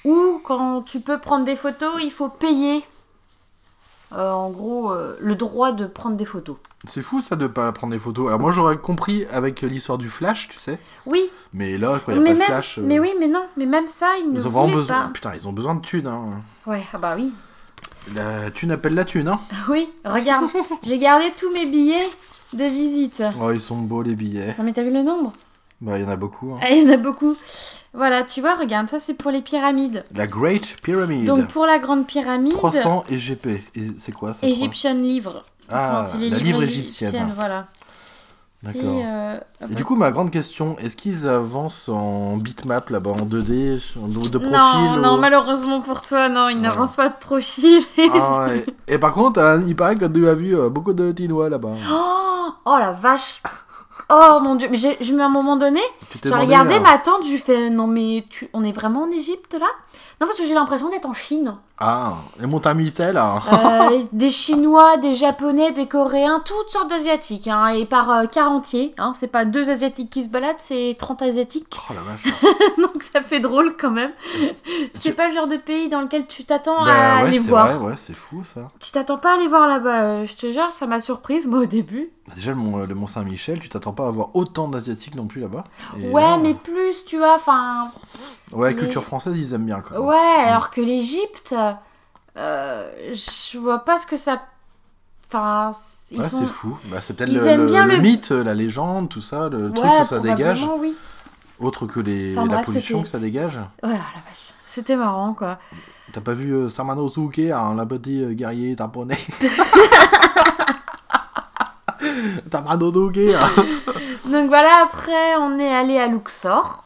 Ou 0.04 0.40
quand 0.44 0.82
tu 0.82 1.00
peux 1.00 1.18
prendre 1.18 1.44
des 1.44 1.56
photos, 1.56 1.94
il 2.02 2.10
faut 2.10 2.28
payer. 2.28 2.84
euh, 4.12 4.30
en 4.32 4.50
gros, 4.50 4.90
euh, 4.92 5.16
le 5.20 5.34
droit 5.36 5.72
de 5.72 5.86
prendre 5.86 6.16
des 6.16 6.24
photos. 6.24 6.56
C'est 6.88 7.02
fou 7.02 7.20
ça 7.20 7.36
de 7.36 7.46
pas 7.46 7.70
prendre 7.72 7.92
des 7.92 7.98
photos. 7.98 8.28
Alors 8.28 8.40
moi 8.40 8.50
j'aurais 8.52 8.78
compris 8.78 9.26
avec 9.30 9.60
l'histoire 9.60 9.98
du 9.98 10.08
flash, 10.08 10.48
tu 10.48 10.58
sais. 10.58 10.78
Oui, 11.06 11.30
Mais 11.52 11.76
là, 11.78 12.00
quand 12.04 12.12
il 12.12 12.16
y 12.16 12.18
a 12.18 12.22
mais 12.22 12.34
pas 12.34 12.38
de 12.40 12.44
flash. 12.44 12.78
euh, 12.78 12.82
mais 12.82 12.98
oui, 12.98 13.12
mais 13.20 13.28
non, 13.28 13.44
mais 13.58 13.66
même 13.66 13.86
ça, 13.86 14.16
ils 14.18 14.32
ne 14.32 14.38
Ils 14.40 14.46
ont 14.46 14.50
vraiment 14.50 14.74
besoin. 14.74 15.02
pas. 15.02 15.10
Putain, 15.12 15.34
ils 15.34 15.46
ont 15.46 15.52
besoin 15.52 15.74
de 15.74 15.80
thunes. 15.82 16.06
Hein. 16.06 16.40
Ouais, 16.66 16.82
ah 16.94 16.98
bah 16.98 17.14
oui. 17.16 17.32
La 18.14 18.50
thune 18.50 18.72
appelle 18.72 18.94
la 18.94 19.04
thune, 19.04 19.28
hein. 19.28 19.40
Oui, 19.68 19.90
regarde, 20.04 20.46
j'ai 20.82 20.98
gardé 20.98 21.30
tous 21.38 21.52
mes 21.52 21.66
billets 21.66 22.08
de 22.54 22.64
visite. 22.64 23.22
Oh, 23.40 23.50
ils 23.52 23.60
sont 23.60 23.76
beaux 23.76 24.02
les 24.02 24.14
billets. 24.16 24.54
Non 24.58 24.64
mais 24.64 24.72
t'as 24.72 24.82
vu 24.82 24.90
le 24.90 25.02
nombre? 25.02 25.32
Bah, 25.80 25.98
il 25.98 26.02
y 26.02 26.04
en 26.06 26.10
a 26.10 26.16
beaucoup. 26.16 26.52
hein. 26.54 26.58
Ah, 26.62 26.70
Il 26.70 26.82
y 26.82 26.90
en 26.90 26.92
a 26.92 26.96
beaucoup. 26.96 27.36
Voilà, 27.92 28.22
tu 28.22 28.40
vois, 28.40 28.54
regarde, 28.54 28.88
ça 28.88 29.00
c'est 29.00 29.14
pour 29.14 29.30
les 29.30 29.40
pyramides. 29.42 30.04
La 30.14 30.26
Great 30.26 30.76
Pyramid. 30.82 31.24
Donc 31.24 31.48
pour 31.48 31.66
la 31.66 31.78
grande 31.78 32.06
pyramide, 32.06 32.52
300 32.52 33.04
EGP. 33.10 33.46
Et 33.74 33.86
c'est 33.98 34.12
quoi 34.12 34.32
ça 34.34 34.46
Egyptian 34.46 34.94
livre. 34.94 35.44
Ah, 35.68 36.02
Enfin, 36.04 36.18
la 36.18 36.38
livre 36.38 36.62
égyptienne. 36.62 37.32
Voilà. 37.34 37.66
D'accord. 38.62 38.82
Et, 38.82 39.02
euh, 39.06 39.38
Et 39.70 39.74
du 39.74 39.84
coup, 39.86 39.96
ma 39.96 40.10
grande 40.10 40.30
question, 40.30 40.76
est-ce 40.78 40.94
qu'ils 40.94 41.26
avancent 41.26 41.88
en 41.88 42.36
bitmap 42.36 42.90
là-bas, 42.90 43.10
en 43.12 43.24
2D, 43.24 43.80
en- 43.98 44.06
de 44.06 44.36
profil 44.38 44.50
non, 44.52 44.96
non, 44.98 45.16
malheureusement 45.18 45.80
pour 45.80 46.02
toi, 46.02 46.28
non, 46.28 46.48
il 46.50 46.56
Ouais. 46.56 46.62
n'avance 46.62 46.94
pas 46.94 47.08
de 47.08 47.14
profil. 47.18 47.82
Ah, 48.12 48.48
et, 48.88 48.94
et 48.94 48.98
par 48.98 49.14
contre, 49.14 49.40
hein, 49.40 49.64
il 49.66 49.74
paraît 49.74 49.96
que 49.96 50.04
tu 50.04 50.28
as 50.28 50.34
vu 50.34 50.54
euh, 50.58 50.68
beaucoup 50.68 50.92
de 50.92 51.10
Tinois 51.10 51.48
là-bas. 51.48 51.72
Oh, 51.90 52.48
oh 52.66 52.76
la 52.78 52.92
vache. 52.92 53.40
Oh 54.12 54.40
mon 54.40 54.56
dieu, 54.56 54.68
mais 54.70 54.76
j'ai, 54.76 54.96
je, 55.00 55.16
à 55.16 55.24
un 55.24 55.28
moment 55.28 55.56
donné, 55.56 55.80
j'ai 56.24 56.30
regardé 56.30 56.74
euh, 56.74 56.80
ma 56.80 56.98
tante, 56.98 57.24
je 57.24 57.30
lui 57.30 57.38
fais 57.38 57.70
non 57.70 57.86
mais 57.86 58.24
tu, 58.28 58.50
on 58.52 58.64
est 58.64 58.72
vraiment 58.72 59.04
en 59.04 59.10
Égypte 59.10 59.54
là? 59.54 59.66
Non 60.20 60.26
parce 60.26 60.36
que 60.36 60.44
j'ai 60.44 60.54
l'impression 60.54 60.88
d'être 60.88 61.06
en 61.06 61.14
Chine. 61.14 61.54
Ah, 61.82 62.16
les 62.38 62.46
montagnes 62.46 62.76
Missel, 62.76 63.14
là. 63.14 63.40
Euh, 63.90 64.02
des 64.12 64.30
Chinois, 64.30 64.98
des 64.98 65.14
Japonais, 65.14 65.72
des 65.72 65.86
Coréens, 65.88 66.42
toutes 66.44 66.68
sortes 66.68 66.90
d'Asiatiques, 66.90 67.48
hein, 67.48 67.68
et 67.68 67.86
par 67.86 68.10
euh, 68.10 68.26
quart 68.26 68.50
entier. 68.52 68.94
Hein, 68.98 69.12
c'est 69.14 69.28
pas 69.32 69.46
deux 69.46 69.70
Asiatiques 69.70 70.10
qui 70.10 70.22
se 70.22 70.28
baladent, 70.28 70.56
c'est 70.58 70.94
30 70.98 71.22
Asiatiques. 71.22 71.66
Oh 71.90 71.94
la 71.94 72.02
vache. 72.02 72.24
Donc 72.76 73.02
ça 73.02 73.22
fait 73.22 73.40
drôle 73.40 73.76
quand 73.80 73.90
même. 73.90 74.12
C'est 74.92 75.10
Tu- 75.10 75.14
pas 75.14 75.28
le 75.28 75.34
genre 75.34 75.46
de 75.46 75.56
pays 75.56 75.88
dans 75.88 76.02
lequel 76.02 76.26
tu 76.26 76.44
t'attends 76.44 76.84
Bah 76.84 76.90
à 76.92 77.22
ouais, 77.22 77.28
aller 77.28 77.40
c'est 77.40 77.48
voir. 77.48 77.66
vrai, 77.78 77.86
ouais, 77.92 77.94
c'est 77.96 78.14
fou 78.14 78.44
ça. 78.44 78.68
Tu 78.78 78.92
t'attends 78.92 79.16
pas 79.16 79.32
à 79.32 79.34
aller 79.36 79.48
voir 79.48 79.66
là-bas, 79.66 80.02
euh, 80.02 80.26
je 80.26 80.34
te 80.36 80.52
jure, 80.52 80.70
ça 80.78 80.86
m'a 80.86 81.00
surprise 81.00 81.46
moi 81.46 81.60
au 81.60 81.66
début. 81.66 82.10
Déjà, 82.34 82.50
le 82.50 82.58
Mont, 82.58 82.76
le 82.84 82.94
Mont 82.94 83.06
Saint-Michel, 83.06 83.58
tu 83.58 83.70
t'attends 83.70 83.92
pas 83.92 84.04
à 84.04 84.08
avoir 84.08 84.36
autant 84.36 84.68
d'Asiatiques 84.68 85.14
non 85.16 85.26
plus 85.26 85.40
là-bas. 85.40 85.64
Ouais, 85.98 86.20
là, 86.22 86.36
mais 86.36 86.52
plus, 86.54 87.04
tu 87.06 87.16
vois, 87.16 87.34
enfin. 87.36 87.90
Ouais, 88.52 88.70
mais- 88.70 88.76
culture 88.80 89.04
française, 89.04 89.36
ils 89.38 89.54
aiment 89.54 89.66
bien 89.66 89.80
quand 89.80 89.94
même. 89.94 90.04
Ouais, 90.08 90.16
alors 90.44 90.70
que 90.70 90.80
l'Égypte, 90.80 91.54
euh, 92.36 92.90
je 93.12 93.58
vois 93.58 93.80
pas 93.80 93.98
ce 93.98 94.06
que 94.06 94.16
ça. 94.16 94.42
Enfin, 95.28 95.72
ils 96.10 96.20
Ouais, 96.20 96.26
sont. 96.26 96.40
c'est 96.40 96.46
fou. 96.46 96.76
Bah, 96.86 96.98
c'est 97.00 97.14
peut-être 97.16 97.30
le, 97.32 97.56
le- 97.56 97.66
bien 97.66 97.86
le 97.86 97.96
le- 97.96 98.00
mythe, 98.02 98.30
la 98.30 98.54
légende, 98.54 99.08
tout 99.08 99.20
ça, 99.20 99.48
le 99.48 99.70
truc 99.72 99.90
que 100.00 100.04
ça 100.04 100.18
dégage, 100.18 100.66
oui. 100.78 100.96
autre 101.60 101.86
que 101.86 102.00
les, 102.00 102.36
Enfin, 102.36 102.48
la 102.48 102.54
bref, 102.56 102.66
pollution 102.66 103.02
que 103.02 103.08
ça 103.08 103.18
dégage. 103.20 103.56
Ouais, 103.58 103.62
oh 103.84 103.88
la 103.88 103.92
vache. 103.98 104.52
C'était 104.66 104.96
marrant, 104.96 105.34
quoi. 105.34 105.58
T'as 106.12 106.20
pas 106.20 106.34
vu 106.34 106.52
euh, 106.52 106.68
Samanosuke, 106.68 107.38
hein, 107.38 107.74
la 107.76 107.86
petit 107.86 108.22
euh, 108.24 108.32
guerrier 108.32 108.74
japonais 108.76 109.18
Samanosuke 112.50 113.34
hein. 113.38 113.64
Donc 114.24 114.48
voilà, 114.48 114.82
après, 114.84 115.36
on 115.38 115.58
est 115.58 115.72
allé 115.72 115.98
à 115.98 116.06
Luxor. 116.06 116.84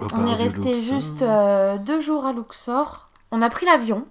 Au 0.00 0.06
On 0.14 0.26
est 0.26 0.34
resté 0.34 0.74
juste 0.74 1.22
euh, 1.22 1.78
deux 1.78 2.00
jours 2.00 2.26
à 2.26 2.32
Luxor. 2.32 3.08
On 3.30 3.40
a 3.42 3.48
pris 3.50 3.66
l'avion 3.66 4.06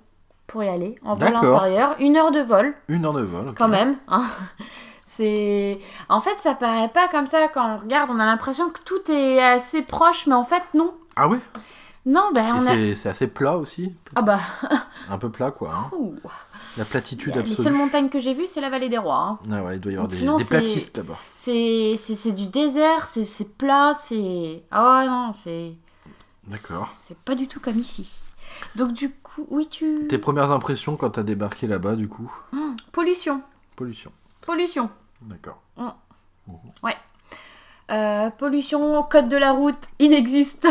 pour 0.47 0.63
y 0.63 0.67
aller, 0.69 0.97
en 1.03 1.15
vol 1.15 1.35
intérieur. 1.35 1.95
Une 1.99 2.17
heure 2.17 2.31
de 2.31 2.39
vol, 2.39 2.73
Une 2.87 3.05
heure 3.05 3.13
de 3.13 3.21
vol. 3.21 3.53
quand 3.57 3.67
même. 3.67 3.97
hein. 4.07 4.25
C'est... 5.07 5.79
En 6.09 6.19
fait, 6.19 6.35
ça 6.39 6.55
paraît 6.55 6.89
pas 6.89 7.07
comme 7.07 7.27
ça 7.27 7.47
quand 7.53 7.75
on 7.75 7.77
regarde. 7.77 8.09
On 8.11 8.19
a 8.19 8.25
l'impression 8.25 8.69
que 8.69 8.79
tout 8.83 9.09
est 9.11 9.41
assez 9.41 9.81
proche, 9.83 10.25
mais 10.27 10.33
en 10.33 10.43
fait, 10.43 10.63
non. 10.73 10.93
Ah 11.15 11.27
ouais? 11.27 11.39
Non, 12.05 12.29
ben 12.33 12.51
on 12.55 12.57
a... 12.67 12.71
c'est- 12.71 12.93
c'est 12.93 13.09
assez 13.09 13.27
plat 13.27 13.57
aussi? 13.57 13.95
Ah 14.15 14.21
bah... 14.23 14.39
Un 15.09 15.17
peu 15.17 15.29
plat 15.29 15.51
quoi. 15.51 15.71
hein. 15.73 15.89
La 16.77 16.83
platitude 16.85 17.33
Les 17.35 17.41
seules 17.43 17.51
absolue. 17.53 17.75
montagnes 17.77 18.09
que 18.09 18.19
j'ai 18.19 18.33
vues, 18.33 18.47
c'est 18.47 18.59
la 18.61 18.69
vallée 18.69 18.89
des 18.89 18.97
rois. 18.97 19.17
hein. 19.17 19.39
Ah 19.51 19.63
ouais, 19.63 19.77
il 19.77 19.79
doit 19.79 19.91
y 19.91 19.95
avoir 19.95 20.09
des, 20.09 20.17
Sinon, 20.17 20.35
des 20.37 20.43
platistes 20.43 20.97
là-bas. 20.97 21.17
C'est, 21.37 21.95
du 22.33 22.47
désert, 22.47 23.07
c'est, 23.07 23.47
plat, 23.57 23.93
c'est... 23.93 24.63
Ah 24.71 24.99
ouais, 24.99 25.07
non, 25.07 25.31
c'est... 25.33 25.73
D'accord. 26.47 26.89
C'est 27.07 27.17
pas 27.17 27.35
du 27.35 27.47
tout 27.47 27.59
comme 27.59 27.79
ici. 27.79 28.11
Donc 28.75 28.93
du 28.93 29.09
coup, 29.09 29.47
oui, 29.49 29.67
tu... 29.69 30.05
Tes 30.09 30.17
premières 30.17 30.51
impressions 30.51 30.95
quand 30.97 31.11
t'as 31.11 31.23
débarqué 31.23 31.65
là-bas 31.67 31.95
du 31.95 32.07
coup? 32.07 32.31
Hmm, 32.51 32.75
pollution. 32.91 33.41
Pollution. 33.75 34.11
Pollution. 34.41 34.89
D'accord. 35.21 35.61
Euh, 37.91 38.29
pollution, 38.31 39.03
code 39.03 39.29
de 39.29 39.37
la 39.37 39.51
route 39.51 39.77
inexistant. 39.99 40.69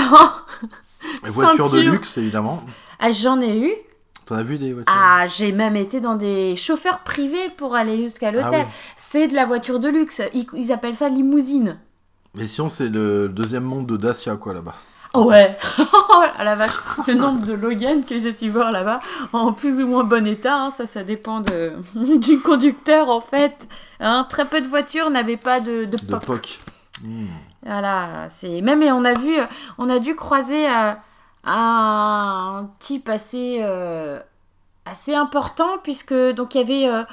Les 1.25 1.31
voitures 1.31 1.71
de 1.71 1.81
luxe 1.81 2.17
évidemment. 2.19 2.61
Ah, 2.99 3.11
j'en 3.13 3.41
ai 3.41 3.57
eu. 3.59 3.73
T'en 4.27 4.37
as 4.37 4.43
vu 4.43 4.59
des 4.59 4.73
voitures 4.73 4.93
Ah, 4.95 5.27
j'ai 5.27 5.53
même 5.53 5.77
été 5.77 6.01
dans 6.01 6.15
des 6.15 6.57
chauffeurs 6.57 7.01
privés 7.01 7.51
pour 7.57 7.75
aller 7.75 7.99
jusqu'à 7.99 8.31
l'hôtel. 8.31 8.51
Ah 8.53 8.59
ouais. 8.59 8.67
C'est 8.97 9.29
de 9.29 9.35
la 9.35 9.45
voiture 9.47 9.81
de 9.81 9.89
luxe. 9.89 10.23
Ils, 10.33 10.47
ils 10.55 10.73
appellent 10.73 10.97
ça 10.97 11.09
limousine. 11.09 11.79
Mais 12.35 12.47
sinon 12.47 12.69
c'est 12.69 12.89
le 12.89 13.29
deuxième 13.29 13.65
monde 13.65 13.87
de 13.87 13.97
Dacia 13.97 14.37
quoi 14.37 14.55
là-bas. 14.55 14.75
Oh 15.17 15.27
ouais 15.27 15.57
Oh 15.79 16.23
la 16.43 16.57
vache 16.57 16.73
Le 17.07 17.15
nombre 17.15 17.47
de 17.47 17.53
Logan 17.53 18.05
que 18.05 18.19
j'ai 18.19 18.33
pu 18.33 18.49
voir 18.49 18.73
là-bas, 18.73 18.99
en 19.33 19.53
plus 19.53 19.81
ou 19.81 19.87
moins 19.87 20.03
bon 20.03 20.27
état, 20.27 20.57
hein, 20.57 20.71
ça, 20.71 20.89
ça 20.89 21.05
dépend 21.05 21.41
de, 21.41 21.73
du 22.19 22.41
conducteur 22.41 23.09
en 23.09 23.21
fait. 23.21 23.69
Hein, 24.01 24.27
très 24.29 24.45
peu 24.45 24.61
de 24.61 24.67
voitures 24.67 25.11
n'avaient 25.11 25.37
pas 25.37 25.61
de, 25.61 25.85
de 25.85 25.97
De 25.97 25.97
POC. 25.99 26.25
POC. 26.25 26.59
Hmm. 27.05 27.27
Voilà, 27.65 28.27
c'est 28.31 28.61
même 28.61 28.83
et 28.83 28.91
on 28.91 29.05
a 29.05 29.15
vu, 29.15 29.37
on 29.79 29.89
a 29.89 30.01
dû 30.01 30.17
croiser 30.17 30.69
euh, 30.69 30.93
un 31.47 32.69
type 32.79 33.09
assez 33.09 33.59
euh, 33.61 34.19
assez 34.87 35.15
important 35.15 35.79
puisque 35.83 36.15
donc 36.15 36.55
il 36.55 36.59
y 36.59 36.61
avait 36.65 36.89
euh, 36.95 37.05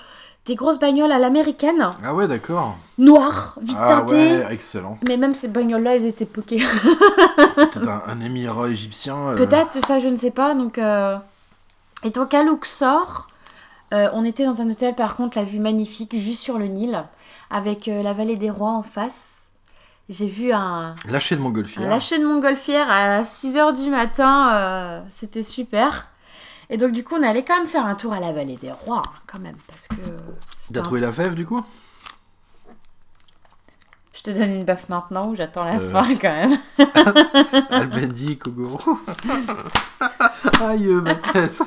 des 0.46 0.56
grosses 0.56 0.80
bagnoles 0.80 1.12
à 1.12 1.20
l'américaine, 1.20 1.90
Ah 2.04 2.14
ouais 2.16 2.28
d'accord. 2.28 2.76
noires, 2.98 3.58
vite 3.62 3.78
Ah 3.80 3.88
teintées. 3.88 4.14
ouais, 4.40 4.46
excellent. 4.54 4.98
Mais 5.08 5.16
même 5.18 5.34
ces 5.36 5.48
bagnoles-là, 5.48 5.96
elles 5.98 6.06
étaient 6.06 6.26
poquées. 6.26 6.64
Peut-être 7.56 7.88
un, 7.88 8.02
un 8.08 8.20
émirat 8.22 8.70
égyptien. 8.70 9.16
euh, 9.30 9.36
Peut-être, 9.36 9.86
ça 9.86 10.00
je 10.00 10.08
ne 10.08 10.18
sais 10.18 10.32
pas. 10.32 10.54
Donc, 10.56 10.78
Et 10.80 12.10
donc 12.10 12.34
à 12.34 12.44
Luxor, 12.44 13.28
on 13.92 14.24
était 14.26 14.46
dans 14.46 14.62
un 14.62 14.70
hôtel 14.70 14.96
par 14.96 15.16
contre, 15.16 15.38
la 15.38 15.44
vue 15.44 15.60
magnifique, 15.60 16.14
vue 16.16 16.36
sur 16.36 16.58
le 16.58 16.66
Nil, 16.66 17.04
avec 17.52 17.86
la 17.86 18.14
vallée 18.14 18.36
des 18.38 18.50
rois 18.50 18.72
en 18.72 18.84
face. 18.84 19.41
J'ai 20.12 20.28
vu 20.28 20.51
un, 20.51 20.93
Lâché 21.07 21.38
de 21.38 21.41
montgolfière. 21.41 21.86
un 21.86 21.89
lâcher 21.89 22.20
de 22.20 22.26
montgolfière 22.26 22.91
à 22.91 23.24
6h 23.24 23.82
du 23.82 23.89
matin, 23.89 24.53
euh, 24.53 25.01
c'était 25.09 25.41
super. 25.43 26.07
Et 26.70 26.76
donc 26.78 26.91
du 26.91 27.03
coup 27.05 27.16
on 27.16 27.24
allait 27.24 27.43
quand 27.45 27.57
même 27.57 27.66
faire 27.68 27.86
un 27.86 27.95
tour 27.95 28.12
à 28.12 28.20
la 28.20 28.34
vallée 28.34 28.57
des 28.62 28.72
rois, 28.72 29.01
hein, 29.05 29.12
quand 29.26 29.39
même, 29.39 29.55
parce 29.68 29.88
que... 29.88 29.95
T'as 30.74 30.80
un- 30.82 30.84
trouvé 30.84 30.99
la 30.99 31.14
fève 31.14 31.34
du 31.36 31.45
coup? 31.45 31.64
Je 34.14 34.22
te 34.24 34.32
donne 34.32 34.51
une 34.53 34.66
baffe 34.66 34.89
maintenant 34.89 35.30
ou 35.30 35.36
j'attends 35.38 35.64
la 35.64 35.76
Euh. 35.80 35.91
fin 35.91 36.16
quand 36.16 36.30
même. 36.30 36.57
Albendi, 37.70 38.38
Kogoro. 38.38 38.99
Aïe, 40.62 40.88
ma 40.89 41.16
tête. 41.16 41.59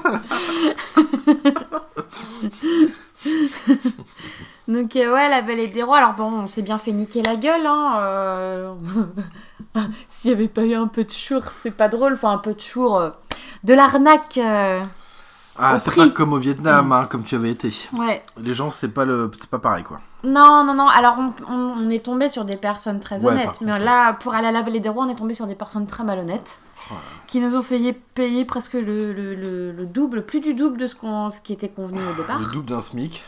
Donc 4.68 4.96
euh, 4.96 5.12
ouais, 5.12 5.28
la 5.28 5.42
vallée 5.42 5.68
des 5.68 5.82
rois. 5.82 5.98
Alors 5.98 6.14
bon, 6.14 6.24
on 6.24 6.46
s'est 6.46 6.62
bien 6.62 6.78
fait 6.78 6.92
niquer 6.92 7.22
la 7.22 7.36
gueule. 7.36 7.66
Hein, 7.66 7.94
euh. 7.98 8.74
S'il 10.08 10.30
n'y 10.30 10.36
avait 10.36 10.48
pas 10.48 10.64
eu 10.64 10.74
un 10.74 10.86
peu 10.86 11.04
de 11.04 11.10
chour, 11.10 11.42
c'est 11.62 11.70
pas 11.70 11.88
drôle. 11.88 12.14
Enfin, 12.14 12.32
un 12.32 12.38
peu 12.38 12.54
de 12.54 12.60
chour. 12.60 12.96
euh, 12.96 13.10
De 13.64 13.74
l'arnaque. 13.74 14.38
Ah, 15.56 15.78
c'est 15.78 15.94
pas 15.94 16.08
comme 16.08 16.32
au 16.32 16.38
Vietnam, 16.38 16.90
hein, 16.90 17.06
comme 17.08 17.22
tu 17.22 17.36
avais 17.36 17.50
été. 17.50 17.72
Ouais. 17.96 18.24
Les 18.38 18.54
gens, 18.54 18.70
c'est 18.70 18.88
pas 18.88 19.04
le, 19.04 19.30
c'est 19.38 19.48
pas 19.48 19.60
pareil 19.60 19.84
quoi. 19.84 20.00
Non, 20.24 20.64
non, 20.64 20.74
non. 20.74 20.88
Alors 20.88 21.16
on, 21.18 21.32
on- 21.52 21.74
on 21.78 21.90
est 21.90 22.04
tombé 22.04 22.28
sur 22.28 22.44
des 22.44 22.56
personnes 22.56 22.98
très 22.98 23.22
Ouais, 23.24 23.30
honnêtes. 23.32 23.46
contre, 23.46 23.62
mais 23.62 23.72
ouais. 23.72 23.78
là, 23.78 24.14
pour 24.14 24.34
aller 24.34 24.48
à 24.48 24.52
la 24.52 24.62
vallée 24.62 24.80
des 24.80 24.88
rois, 24.88 25.04
on 25.04 25.08
est 25.08 25.14
tombé 25.14 25.32
sur 25.34 25.46
des 25.46 25.54
personnes 25.54 25.86
très 25.86 26.02
malhonnêtes. 26.02 26.58
Qui 27.28 27.38
nous 27.40 27.54
ont 27.56 27.62
fait 27.62 27.92
payer 28.14 28.44
presque 28.44 28.72
le, 28.74 29.12
le- 29.12 29.34
le- 29.34 29.72
le 29.72 29.86
double, 29.86 30.24
plus 30.26 30.40
du 30.40 30.54
double 30.54 30.76
de 30.76 30.86
ce, 30.88 30.94
qu'on, 30.96 31.30
ce 31.30 31.40
qui 31.40 31.52
était 31.52 31.68
convenu 31.68 32.00
au 32.00 32.14
départ. 32.14 32.38
Le 32.40 32.46
double 32.46 32.66
d'un 32.70 32.80
SMIC. 32.80 33.22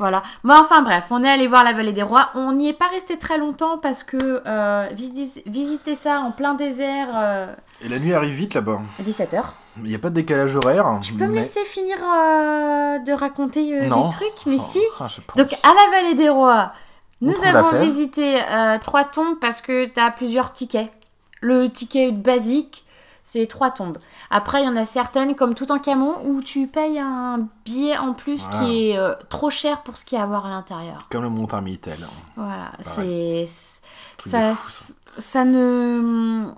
Voilà. 0.00 0.22
Bon, 0.44 0.54
enfin 0.58 0.80
bref, 0.82 1.04
on 1.10 1.22
est 1.22 1.28
allé 1.30 1.46
voir 1.46 1.62
la 1.62 1.72
vallée 1.74 1.92
des 1.92 2.02
rois. 2.02 2.30
On 2.34 2.52
n'y 2.52 2.68
est 2.70 2.72
pas 2.72 2.88
resté 2.88 3.18
très 3.18 3.36
longtemps 3.38 3.76
parce 3.78 4.02
que 4.02 4.16
euh, 4.46 4.88
visi- 4.94 5.42
visiter 5.46 5.94
ça 5.94 6.20
en 6.20 6.32
plein 6.32 6.54
désert 6.54 7.08
euh, 7.14 7.54
Et 7.84 7.88
la 7.88 7.98
nuit 7.98 8.14
arrive 8.14 8.32
vite 8.32 8.54
là-bas. 8.54 8.80
à 8.98 9.02
17h. 9.02 9.42
Il 9.76 9.82
n'y 9.84 9.94
a 9.94 9.98
pas 9.98 10.08
de 10.08 10.14
décalage 10.14 10.56
horaire. 10.56 10.86
Tu 11.02 11.12
peux 11.12 11.26
me 11.26 11.32
mais- 11.32 11.40
laisser 11.40 11.60
finir 11.66 11.96
euh, 11.98 12.98
de 12.98 13.12
raconter 13.12 13.62
les 13.80 13.88
trucs 13.88 14.46
Mais 14.46 14.56
Oh, 14.58 14.64
si. 14.70 14.80
ah. 14.98 15.06
Donc 15.36 15.52
à 15.62 15.68
la 15.68 15.90
vallée 15.96 16.14
des 16.14 16.28
rois, 16.30 16.72
nous 17.20 17.34
avons 17.44 17.78
visité 17.80 18.40
trois 18.82 19.04
tombes 19.04 19.38
parce 19.38 19.60
que 19.60 19.84
tu 19.84 20.00
as 20.00 20.10
plusieurs 20.10 20.52
tickets. 20.54 20.90
Le 21.42 21.68
ticket 21.68 22.10
basique, 22.10 22.84
c'est 23.30 23.46
trois 23.46 23.70
tombes. 23.70 23.98
Après, 24.28 24.60
il 24.60 24.64
y 24.64 24.68
en 24.68 24.74
a 24.74 24.84
certaines, 24.84 25.36
comme 25.36 25.54
tout 25.54 25.70
en 25.70 25.78
camon, 25.78 26.16
où 26.24 26.42
tu 26.42 26.66
payes 26.66 26.98
un 26.98 27.46
billet 27.64 27.96
en 27.96 28.12
plus 28.12 28.48
qui 28.58 28.90
est 28.90 28.98
euh, 28.98 29.14
trop 29.28 29.50
cher 29.50 29.82
pour 29.82 29.96
ce 29.96 30.04
qu'il 30.04 30.18
y 30.18 30.20
a 30.20 30.24
à 30.24 30.26
voir 30.26 30.46
à 30.46 30.50
l'intérieur. 30.50 31.06
Comme 31.12 31.22
le 31.22 31.28
Mont-Armitel. 31.28 31.98
Voilà, 32.34 32.72
Pareil. 32.82 33.46
c'est 33.46 34.28
ça, 34.28 34.54
ça. 34.56 34.92
ça 35.18 35.44
ne. 35.44 36.50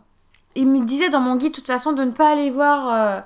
Il 0.55 0.67
me 0.67 0.83
disait 0.87 1.11
dans 1.11 1.21
mon 1.21 1.37
guide, 1.37 1.51
de 1.51 1.57
toute 1.57 1.67
façon, 1.67 1.93
de 1.93 2.05
ne 2.05 2.11
pas 2.11 2.31
aller 2.31 2.51
voir 2.51 2.89
euh, 2.89 3.21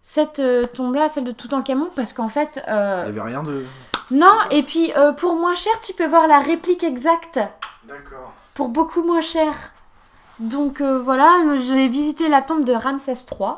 cette 0.00 0.38
euh, 0.38 0.62
tombe-là, 0.62 1.08
celle 1.08 1.24
de 1.24 1.32
Toutankhamon, 1.32 1.88
parce 1.96 2.12
qu'en 2.12 2.28
fait. 2.28 2.62
Il 2.68 2.72
n'y 2.72 2.78
avait 2.78 3.20
rien 3.20 3.42
de. 3.42 3.64
Non, 4.12 4.38
et 4.52 4.62
puis 4.62 4.92
pour 5.16 5.34
moins 5.34 5.56
cher, 5.56 5.72
tu 5.82 5.92
peux 5.92 6.06
voir 6.06 6.28
la 6.28 6.38
réplique 6.38 6.84
exacte 6.84 7.40
D'accord. 7.84 8.32
pour 8.54 8.68
beaucoup 8.68 9.02
moins 9.02 9.22
cher. 9.22 9.71
Donc 10.38 10.80
euh, 10.80 10.98
voilà, 11.00 11.56
j'ai 11.58 11.88
visité 11.88 12.28
la 12.28 12.42
tombe 12.42 12.64
de 12.64 12.72
Ramsès 12.72 13.12
III, 13.30 13.54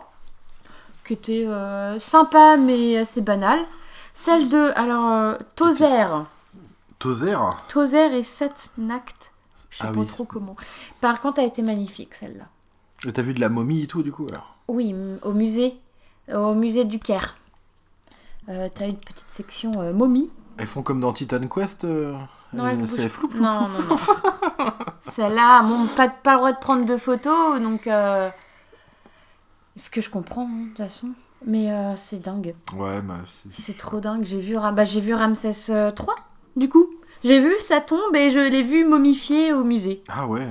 qui 1.06 1.12
était 1.14 1.44
euh, 1.46 1.98
sympa 1.98 2.56
mais 2.56 2.96
assez 2.98 3.20
banale. 3.20 3.60
Celle 4.14 4.48
de, 4.48 4.70
alors, 4.76 5.10
euh, 5.12 5.34
Tozer. 5.56 6.24
Tozer 6.98 7.36
Tozer 7.68 8.12
et 8.14 8.22
Setnacht. 8.22 9.32
Je 9.70 9.78
sais 9.78 9.84
Ah 9.88 9.92
pas 9.92 10.00
oui. 10.00 10.06
trop 10.06 10.24
comment. 10.24 10.56
Par 11.00 11.20
contre, 11.20 11.40
elle 11.40 11.48
était 11.48 11.62
magnifique 11.62 12.14
celle-là. 12.14 12.44
Et 13.08 13.12
T'as 13.12 13.22
vu 13.22 13.34
de 13.34 13.40
la 13.40 13.48
momie 13.48 13.82
et 13.82 13.86
tout, 13.88 14.02
du 14.02 14.12
coup, 14.12 14.26
alors? 14.28 14.56
Oui, 14.68 14.90
m- 14.90 15.18
au 15.22 15.32
musée, 15.32 15.76
au 16.32 16.54
musée 16.54 16.84
du 16.84 16.98
Caire. 17.00 17.36
Euh, 18.48 18.68
T'as 18.72 18.86
une 18.86 18.96
petite 18.96 19.30
section 19.30 19.72
euh, 19.80 19.92
momie. 19.92 20.30
Elles 20.58 20.66
font 20.68 20.82
comme 20.82 21.00
dans 21.00 21.12
Titan 21.12 21.46
Quest 21.48 21.84
euh, 21.84 22.14
Non, 22.54 22.64
euh, 22.64 22.68
elle 22.70 22.78
bouge 22.78 23.08
flou, 23.08 23.28
flou, 23.30 23.42
Non, 23.42 23.66
flou, 23.66 23.82
non, 23.82 23.88
non. 23.88 23.96
Celle-là, 25.12 25.62
bon, 25.62 25.86
pas, 25.96 26.08
pas 26.08 26.32
le 26.32 26.36
droit 26.38 26.52
de 26.52 26.58
prendre 26.58 26.84
de 26.86 26.96
photos, 26.96 27.60
donc. 27.60 27.86
Euh... 27.86 28.30
Ce 29.76 29.90
que 29.90 30.00
je 30.00 30.08
comprends, 30.10 30.46
hein, 30.48 30.62
de 30.62 30.68
toute 30.68 30.78
façon. 30.78 31.08
Mais 31.46 31.70
euh, 31.72 31.94
c'est 31.96 32.20
dingue. 32.20 32.54
Ouais, 32.74 33.02
bah, 33.02 33.18
c'est... 33.26 33.62
C'est 33.62 33.76
trop 33.76 34.00
dingue. 34.00 34.24
J'ai 34.24 34.40
vu, 34.40 34.54
bah, 34.54 34.84
j'ai 34.84 35.00
vu 35.00 35.14
Ramsès 35.14 35.70
euh, 35.70 35.90
3, 35.90 36.14
du 36.56 36.68
coup. 36.68 36.86
J'ai 37.24 37.40
vu 37.40 37.52
sa 37.58 37.80
tombe 37.80 38.14
et 38.14 38.30
je 38.30 38.38
l'ai 38.38 38.62
vu 38.62 38.84
momifié 38.84 39.52
au 39.52 39.64
musée. 39.64 40.02
Ah 40.08 40.26
ouais, 40.26 40.46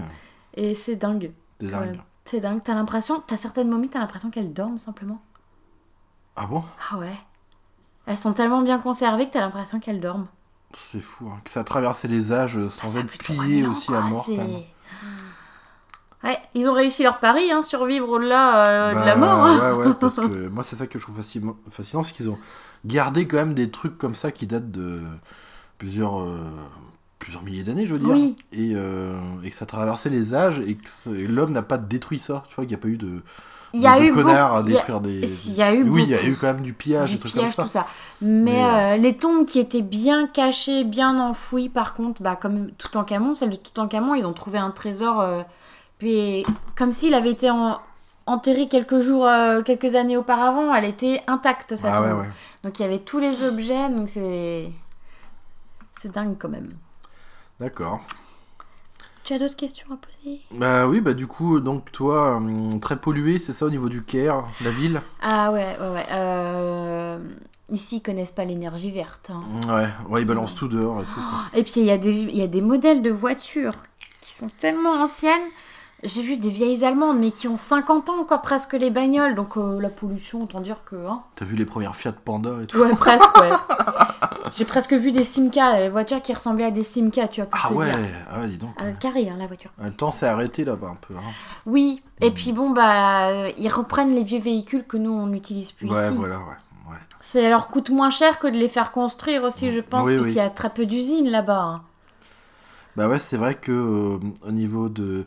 Et 0.56 0.76
c'est 0.76 0.96
dingue. 0.96 1.32
c'est 1.60 1.68
dingue. 1.68 2.00
C'est 2.26 2.40
dingue. 2.40 2.62
T'as 2.64 2.74
l'impression, 2.74 3.24
t'as 3.26 3.38
certaines 3.38 3.70
momies, 3.70 3.90
t'as 3.90 4.00
l'impression 4.00 4.30
qu'elles 4.30 4.54
dorment 4.54 4.78
simplement. 4.78 5.22
Ah 6.36 6.48
bon? 6.48 6.64
Ah 6.92 6.98
ouais. 6.98 7.16
Elles 8.06 8.18
sont 8.18 8.34
tellement 8.34 8.62
bien 8.62 8.80
conservées 8.80 9.28
que 9.28 9.34
t'as 9.34 9.42
l'impression 9.42 9.80
qu'elles 9.80 10.00
dorment. 10.00 10.28
C'est 10.78 11.02
fou, 11.02 11.30
hein, 11.30 11.40
que 11.44 11.50
ça 11.52 11.62
a 11.62 11.64
traversé 11.64 12.08
les 12.08 12.32
âges 12.32 12.58
euh, 12.58 12.70
sans 12.70 12.88
Ça 12.90 13.00
être 13.00 13.18
bien, 13.30 13.70
aussi 13.70 13.88
quoi, 13.88 14.00
à 14.00 14.02
mort. 14.02 14.26
c'est- 14.26 14.36
quand 14.36 14.44
même. 14.44 14.62
Ouais, 16.24 16.40
ils 16.54 16.68
ont 16.70 16.74
réussi 16.74 17.04
leur 17.04 17.20
pari, 17.20 17.52
hein, 17.52 17.64
survivre 17.64 18.08
au-delà 18.10 18.92
euh, 18.92 18.96
de 18.96 19.06
la 19.06 19.16
Bah, 19.16 19.18
mort. 19.18 19.46
hein. 19.46 19.72
Ouais, 19.72 19.88
ouais, 19.88 19.94
parce 19.94 20.16
que 20.20 20.48
moi, 20.48 20.64
c'est 20.64 20.76
ça 20.76 20.88
que 20.88 20.98
je 21.00 21.04
trouve 21.04 21.22
fascinant, 21.70 22.04
c'est 22.04 22.12
qu'ils 22.12 22.30
ont 22.30 22.40
gardé 22.86 23.28
quand 23.28 23.38
même 23.38 23.54
des 23.54 23.70
trucs 23.72 23.98
comme 23.98 24.16
ça 24.16 24.32
qui 24.32 24.48
datent 24.48 24.72
de 24.72 25.02
plusieurs, 25.80 26.22
euh, 26.22 26.40
plusieurs 27.20 27.44
milliers 27.44 27.64
d'années, 27.64 27.86
je 27.86 27.94
veux 27.94 28.00
dire. 28.00 28.16
Oui. 28.16 28.36
Et, 28.54 28.74
euh, 28.76 29.16
et 29.44 29.50
que 29.52 29.56
ça 29.56 29.64
a 29.64 29.68
traversé 29.68 30.10
les 30.10 30.36
âges 30.36 30.60
et 30.62 30.76
que 30.78 31.10
l'homme 31.12 31.54
n'a 31.54 31.64
pas 31.64 31.78
détruit 31.80 32.20
ça. 32.20 32.44
Tu 32.50 32.56
vois, 32.56 32.66
qu'il 32.66 32.76
n'y 32.76 32.82
a 32.82 32.84
pas 32.84 32.90
eu 32.90 32.98
de, 32.98 33.24
Il 33.74 33.82
y 33.82 33.88
a 33.88 34.00
de 34.00 34.06
eu 34.06 34.12
connards 34.14 34.54
à 34.56 34.58
y 34.58 34.60
a- 34.60 34.64
détruire 34.64 35.02
des. 35.02 35.26
Si, 35.26 35.50
il 35.52 35.56
y 35.58 35.64
a 35.64 35.74
eu 35.74 35.84
oui, 35.90 36.04
il 36.04 36.10
y 36.10 36.16
a 36.16 36.24
eu 36.24 36.36
quand 36.36 36.48
même 36.48 36.62
du 36.62 36.74
pillage, 36.74 37.10
du 37.10 37.16
des 37.16 37.20
trucs 37.22 37.34
pillage, 37.34 37.56
comme 37.56 37.66
tout 37.66 37.72
ça. 37.72 37.82
ça. 37.82 37.88
Mais, 38.22 38.52
Mais, 38.54 38.64
euh, 38.64 38.98
les 38.98 39.18
tombes 39.18 39.46
qui 39.46 39.58
étaient 39.60 39.82
bien 39.82 40.28
cachées, 40.28 40.84
bien 40.84 41.20
enfouies, 41.20 41.70
par 41.70 41.94
contre, 41.96 42.22
bah, 42.22 42.36
comme 42.36 42.70
Toutankhamon, 42.72 43.34
celle 43.34 43.50
de 43.50 43.56
Toutankhamon, 43.56 44.14
ils 44.16 44.26
ont 44.26 44.34
trouvé 44.34 44.60
un 44.60 44.70
trésor, 44.72 45.20
euh, 45.22 45.42
puis 45.98 46.46
comme 46.78 46.92
s'il 46.92 47.14
avait 47.16 47.32
été 47.32 47.50
en- 47.50 47.80
enterré 48.28 48.68
quelques 48.68 49.00
jours, 49.00 49.26
euh, 49.28 49.64
quelques 49.64 49.96
années 49.96 50.18
auparavant, 50.18 50.74
elle 50.74 50.86
était 50.86 51.22
intacte, 51.28 51.76
sa 51.76 51.94
Ah 51.94 51.98
tombe. 51.98 52.06
ouais, 52.06 52.14
ouais. 52.14 52.30
Donc 52.64 52.80
il 52.80 52.84
y 52.84 52.86
avait 52.86 53.00
tous 53.00 53.20
les 53.20 53.44
objets, 53.44 53.90
donc 53.90 54.08
c'est... 54.08 54.72
C'est 56.00 56.12
dingue 56.12 56.36
quand 56.38 56.50
même. 56.50 56.70
D'accord. 57.60 58.02
Tu 59.24 59.34
as 59.34 59.40
d'autres 59.40 59.56
questions 59.56 59.88
à 59.92 59.96
poser? 59.98 60.42
Bah 60.52 60.86
oui, 60.88 61.00
bah 61.00 61.14
du 61.14 61.28
coup, 61.28 61.60
donc 61.62 61.92
toi, 61.94 62.36
hum, 62.38 62.80
très 62.82 62.98
pollué, 62.98 63.40
c'est 63.40 63.54
ça 63.54 63.66
au 63.66 63.70
niveau 63.70 63.88
du 63.88 64.04
Caire, 64.04 64.48
la 64.62 64.70
ville? 64.72 65.02
Ah 65.22 65.52
ouais, 65.52 65.78
ouais, 65.80 65.90
ouais. 65.90 66.06
euh, 66.12 67.18
Ici, 67.70 67.98
ils 67.98 68.02
connaissent 68.02 68.34
pas 68.34 68.44
l'énergie 68.44 68.92
verte. 68.92 69.32
hein. 69.32 69.44
Ouais, 69.74 69.88
ouais, 70.10 70.22
ils 70.22 70.26
balancent 70.26 70.56
tout 70.56 70.68
dehors 70.68 71.02
et 71.02 71.06
tout. 71.06 71.14
quoi. 71.14 71.40
Et 71.54 71.64
puis, 71.64 71.74
il 71.78 71.86
y, 71.86 71.92
a 71.92 71.98
des- 71.98 72.12
il 72.12 72.36
y 72.36 72.42
a 72.42 72.48
des 72.48 72.62
modèles 72.62 73.02
de 73.02 73.10
voitures 73.10 73.76
qui 74.22 74.34
sont 74.34 74.50
tellement 74.60 74.92
anciennes. 75.02 75.42
J'ai 76.04 76.22
vu 76.22 76.36
des 76.38 76.50
vieilles 76.50 76.84
allemandes, 76.84 77.18
mais 77.20 77.32
qui 77.32 77.48
ont 77.48 77.56
50 77.58 78.10
ans, 78.10 78.24
quoi, 78.26 78.40
presque 78.40 78.74
les 78.74 78.90
bagnoles. 78.90 79.36
Donc, 79.36 79.56
euh, 79.58 79.80
la 79.80 79.90
pollution, 79.90 80.44
autant 80.44 80.60
dire 80.60 80.84
que... 80.86 80.96
hein. 81.08 81.22
T'as 81.36 81.46
vu 81.46 81.56
les 81.56 81.66
premières 81.66 81.96
Fiat 81.96 82.12
Panda 82.12 82.52
et 82.62 82.68
tout? 82.68 82.78
Ouais, 82.80 82.92
presque, 82.94 83.38
ouais. 83.38 83.50
J'ai 84.56 84.66
presque 84.66 84.94
vu 84.94 85.12
des 85.12 85.24
Simca, 85.24 85.78
des 85.80 85.90
voitures 85.90 86.22
qui 86.22 86.34
ressemblaient 86.34 86.66
à 86.66 86.72
des 86.72 86.84
Simca, 86.84 87.28
tu 87.28 87.42
vois, 87.42 87.50
Ah 87.54 87.70
te 87.70 87.74
ouais, 87.74 87.90
dire. 87.92 88.02
ah 88.30 88.42
ouais, 88.42 88.48
dis 88.48 88.58
donc. 88.58 88.72
Euh, 88.82 88.92
carré, 88.94 89.30
hein, 89.30 89.36
la 89.40 89.48
voiture. 89.48 89.72
Le 89.82 89.92
temps 89.92 90.12
s'est 90.12 90.28
arrêté 90.28 90.66
là-bas 90.66 90.88
un 90.92 90.96
peu. 91.08 91.16
hein. 91.16 91.32
Oui, 91.66 92.02
et 92.22 92.30
Mm. 92.30 92.34
puis 92.34 92.52
bon, 92.52 92.70
bah, 92.72 93.50
ils 93.58 93.72
reprennent 93.72 94.14
les 94.14 94.24
vieux 94.24 94.42
véhicules 94.42 94.86
que 94.86 94.98
nous, 94.98 95.12
on 95.12 95.28
n'utilise 95.28 95.72
plus 95.72 95.90
Ouais, 95.90 96.08
ici. 96.10 96.16
voilà, 96.18 96.38
ouais. 96.38 96.44
ouais. 96.92 96.98
Ça 97.22 97.42
leur 97.50 97.70
coûte 97.70 97.90
moins 97.90 98.10
cher 98.10 98.40
que 98.40 98.48
de 98.48 98.58
les 98.58 98.68
faire 98.68 98.92
construire 98.92 99.44
aussi, 99.44 99.72
je 99.72 99.80
pense, 99.80 100.06
Oui, 100.06 100.14
oui. 100.16 100.22
puisqu'il 100.22 100.38
y 100.38 100.42
a 100.42 100.50
très 100.50 100.70
peu 100.70 100.86
d'usines 100.86 101.30
là-bas. 101.30 101.62
hein. 101.62 101.82
Bah 102.96 103.08
ouais, 103.08 103.18
c'est 103.20 103.38
vrai 103.38 103.56
que 103.56 103.72
euh, 103.72 104.20
au 104.48 104.52
niveau 104.52 104.90
de. 104.90 105.26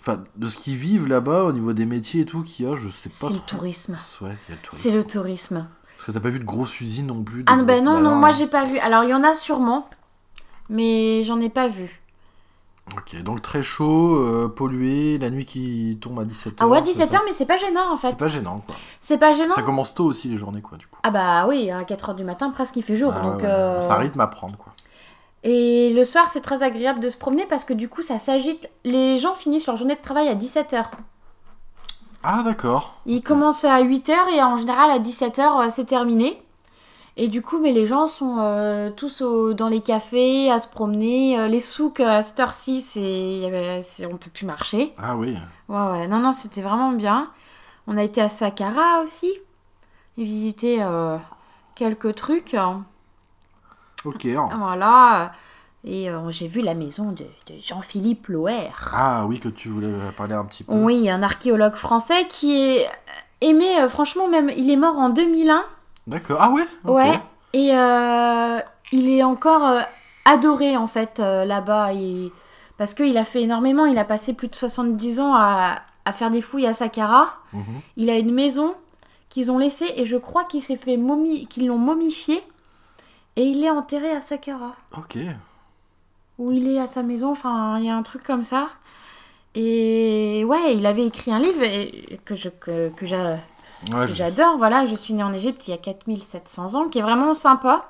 Enfin, 0.00 0.22
de 0.36 0.48
ce 0.48 0.58
qu'ils 0.58 0.76
vivent 0.76 1.08
là-bas, 1.08 1.44
au 1.44 1.52
niveau 1.52 1.72
des 1.72 1.86
métiers 1.86 2.20
et 2.22 2.26
tout 2.26 2.42
qu'il 2.42 2.66
y 2.66 2.68
a, 2.68 2.76
je 2.76 2.88
sais 2.88 3.08
pas 3.08 3.26
C'est 3.28 3.32
le 3.32 3.38
trop. 3.38 3.46
tourisme. 3.58 3.96
Ouais, 4.20 4.36
il 4.48 4.50
y 4.50 4.52
a 4.52 4.56
le 4.56 4.62
tourisme. 4.62 4.82
C'est 4.82 4.90
le 4.90 5.04
tourisme. 5.04 5.66
Parce 5.96 6.06
que 6.06 6.12
t'as 6.12 6.20
pas 6.20 6.28
vu 6.28 6.38
de 6.38 6.44
grosses 6.44 6.78
usines 6.80 7.06
non 7.06 7.22
plus. 7.24 7.42
Ah 7.46 7.56
ben 7.62 7.82
non, 7.82 7.94
bah 7.94 8.00
non, 8.02 8.14
moi 8.16 8.30
j'ai 8.30 8.46
pas 8.46 8.64
vu. 8.64 8.78
Alors 8.78 9.02
il 9.04 9.10
y 9.10 9.14
en 9.14 9.24
a 9.24 9.34
sûrement, 9.34 9.88
mais 10.68 11.22
j'en 11.24 11.40
ai 11.40 11.48
pas 11.48 11.68
vu. 11.68 12.02
Ok, 12.96 13.20
donc 13.22 13.42
très 13.42 13.64
chaud, 13.64 14.14
euh, 14.16 14.46
pollué, 14.54 15.18
la 15.18 15.28
nuit 15.30 15.44
qui 15.44 15.98
tombe 16.00 16.20
à 16.20 16.24
17h. 16.24 16.52
Ah 16.60 16.68
ouais, 16.68 16.82
17h, 16.82 17.18
mais 17.24 17.32
c'est 17.32 17.44
pas 17.46 17.56
gênant 17.56 17.92
en 17.92 17.96
C'est 17.96 18.10
fait. 18.10 18.16
pas 18.16 18.28
gênant 18.28 18.62
quoi. 18.64 18.76
C'est 19.00 19.18
pas 19.18 19.32
gênant 19.32 19.56
Ça 19.56 19.62
commence 19.62 19.92
tôt 19.92 20.04
aussi 20.04 20.28
les 20.28 20.38
journées 20.38 20.62
quoi, 20.62 20.78
du 20.78 20.86
coup. 20.86 20.96
Ah 21.02 21.10
bah 21.10 21.46
oui, 21.48 21.68
à 21.70 21.82
4h 21.82 22.14
du 22.14 22.22
matin, 22.22 22.50
presque 22.50 22.76
il 22.76 22.82
fait 22.84 22.94
jour. 22.94 23.12
Ah 23.16 23.22
donc, 23.22 23.38
ouais, 23.40 23.46
euh, 23.46 23.80
Ça 23.80 23.96
rythme 23.96 24.20
à 24.20 24.28
prendre 24.28 24.56
quoi. 24.56 24.72
Et 25.48 25.92
le 25.94 26.02
soir, 26.02 26.28
c'est 26.32 26.40
très 26.40 26.64
agréable 26.64 26.98
de 26.98 27.08
se 27.08 27.16
promener 27.16 27.46
parce 27.46 27.62
que 27.64 27.72
du 27.72 27.88
coup, 27.88 28.02
ça 28.02 28.18
s'agite. 28.18 28.68
Les 28.82 29.16
gens 29.16 29.34
finissent 29.34 29.68
leur 29.68 29.76
journée 29.76 29.94
de 29.94 30.00
travail 30.02 30.26
à 30.26 30.34
17h. 30.34 30.86
Ah 32.24 32.42
d'accord. 32.42 32.94
Ils 33.06 33.22
commencent 33.22 33.64
à 33.64 33.80
8h 33.80 34.12
et 34.34 34.42
en 34.42 34.56
général 34.56 34.90
à 34.90 34.98
17h, 34.98 35.70
c'est 35.70 35.84
terminé. 35.84 36.42
Et 37.16 37.28
du 37.28 37.42
coup, 37.42 37.60
mais 37.60 37.70
les 37.72 37.86
gens 37.86 38.08
sont 38.08 38.38
euh, 38.40 38.90
tous 38.90 39.22
au- 39.22 39.54
dans 39.54 39.68
les 39.68 39.80
cafés 39.80 40.50
à 40.50 40.58
se 40.58 40.66
promener. 40.68 41.38
Euh, 41.38 41.46
les 41.46 41.60
souks 41.60 42.00
à 42.00 42.22
cette 42.22 42.40
heure-ci, 42.40 42.84
on 44.10 44.16
peut 44.16 44.30
plus 44.34 44.46
marcher. 44.46 44.92
Ah 44.98 45.16
oui. 45.16 45.36
Ouais, 45.68 45.90
ouais, 45.92 46.08
non, 46.08 46.18
non, 46.18 46.32
c'était 46.32 46.60
vraiment 46.60 46.90
bien. 46.90 47.30
On 47.86 47.96
a 47.96 48.02
été 48.02 48.20
à 48.20 48.28
Saqqara 48.28 49.00
aussi. 49.04 49.30
Et 50.18 50.24
visité 50.24 50.82
euh, 50.82 51.16
quelques 51.76 52.16
trucs. 52.16 52.56
Ok. 54.06 54.24
hein. 54.26 54.48
Voilà. 54.58 55.32
Et 55.84 56.10
euh, 56.10 56.30
j'ai 56.30 56.48
vu 56.48 56.62
la 56.62 56.74
maison 56.74 57.12
de, 57.12 57.24
de 57.24 57.54
Jean-Philippe 57.60 58.26
Loher. 58.28 58.70
Ah 58.92 59.24
oui, 59.26 59.38
que 59.38 59.48
tu 59.48 59.68
voulais 59.68 59.92
parler 60.16 60.34
un 60.34 60.44
petit 60.44 60.64
peu. 60.64 60.72
Oui, 60.72 61.08
un 61.08 61.22
archéologue 61.22 61.74
français 61.76 62.26
qui 62.28 62.60
est 62.60 62.86
aimé, 63.40 63.78
euh, 63.80 63.88
franchement, 63.88 64.26
même, 64.28 64.50
il 64.56 64.68
est 64.70 64.76
mort 64.76 64.96
en 64.98 65.10
2001. 65.10 65.64
D'accord. 66.06 66.38
Ah 66.40 66.50
ouais? 66.50 66.64
Ok. 66.84 66.94
Ouais. 66.96 67.20
Et 67.52 67.70
euh, 67.76 68.58
il 68.92 69.08
est 69.08 69.22
encore 69.22 69.80
adoré, 70.24 70.76
en 70.76 70.86
fait, 70.88 71.18
là-bas. 71.20 71.92
Il- 71.92 72.32
Parce 72.78 72.92
qu'il 72.94 73.16
a 73.16 73.24
fait 73.24 73.42
énormément. 73.42 73.86
Il 73.86 73.98
a 73.98 74.04
passé 74.04 74.34
plus 74.34 74.48
de 74.48 74.54
70 74.56 75.20
ans 75.20 75.34
à, 75.34 75.76
à 76.04 76.12
faire 76.12 76.30
des 76.32 76.42
fouilles 76.42 76.66
à 76.66 76.74
Saqqara. 76.74 77.28
Mhm. 77.52 77.62
Il 77.96 78.10
a 78.10 78.18
une 78.18 78.32
maison 78.34 78.74
qu'ils 79.28 79.50
ont 79.52 79.58
laissée 79.58 79.92
et 79.96 80.04
je 80.04 80.16
crois 80.16 80.44
qu'il 80.44 80.62
s'est 80.62 80.76
fait 80.76 80.96
momi... 80.96 81.46
qu'ils 81.46 81.66
l'ont 81.68 81.78
momifié. 81.78 82.42
Et 83.36 83.44
il 83.44 83.62
est 83.62 83.70
enterré 83.70 84.10
à 84.10 84.20
Saqqara. 84.22 84.74
Ok. 84.96 85.18
où 86.38 86.52
il 86.52 86.68
est 86.68 86.78
à 86.78 86.86
sa 86.86 87.02
maison, 87.02 87.30
enfin, 87.32 87.78
il 87.78 87.86
y 87.86 87.88
a 87.90 87.96
un 87.96 88.02
truc 88.02 88.22
comme 88.22 88.42
ça. 88.42 88.68
Et 89.54 90.44
ouais, 90.46 90.76
il 90.76 90.84
avait 90.84 91.06
écrit 91.06 91.32
un 91.32 91.38
livre 91.38 91.62
et- 91.62 92.20
que 92.26 92.34
je 92.34 92.50
que, 92.50 92.90
que 92.90 93.06
j'a- 93.06 93.38
Ouais, 93.90 94.00
que 94.00 94.06
je- 94.08 94.14
j'adore. 94.14 94.58
Voilà, 94.58 94.84
je 94.84 94.94
suis 94.94 95.14
née 95.14 95.22
en 95.22 95.32
Égypte 95.32 95.66
il 95.66 95.70
y 95.70 95.74
a 95.74 95.78
4700 95.78 96.74
ans, 96.74 96.88
qui 96.88 96.98
est 96.98 97.02
vraiment 97.02 97.32
sympa. 97.34 97.86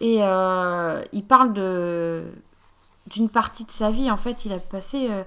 Et 0.00 0.18
euh, 0.20 1.02
il 1.12 1.24
parle 1.24 1.52
de 1.52 2.24
d'une 3.06 3.28
partie 3.28 3.64
de 3.64 3.70
sa 3.72 3.90
vie. 3.90 4.10
En 4.10 4.16
fait, 4.16 4.44
il 4.44 4.52
a 4.52 4.58
passé, 4.58 5.06
euh, 5.10 5.22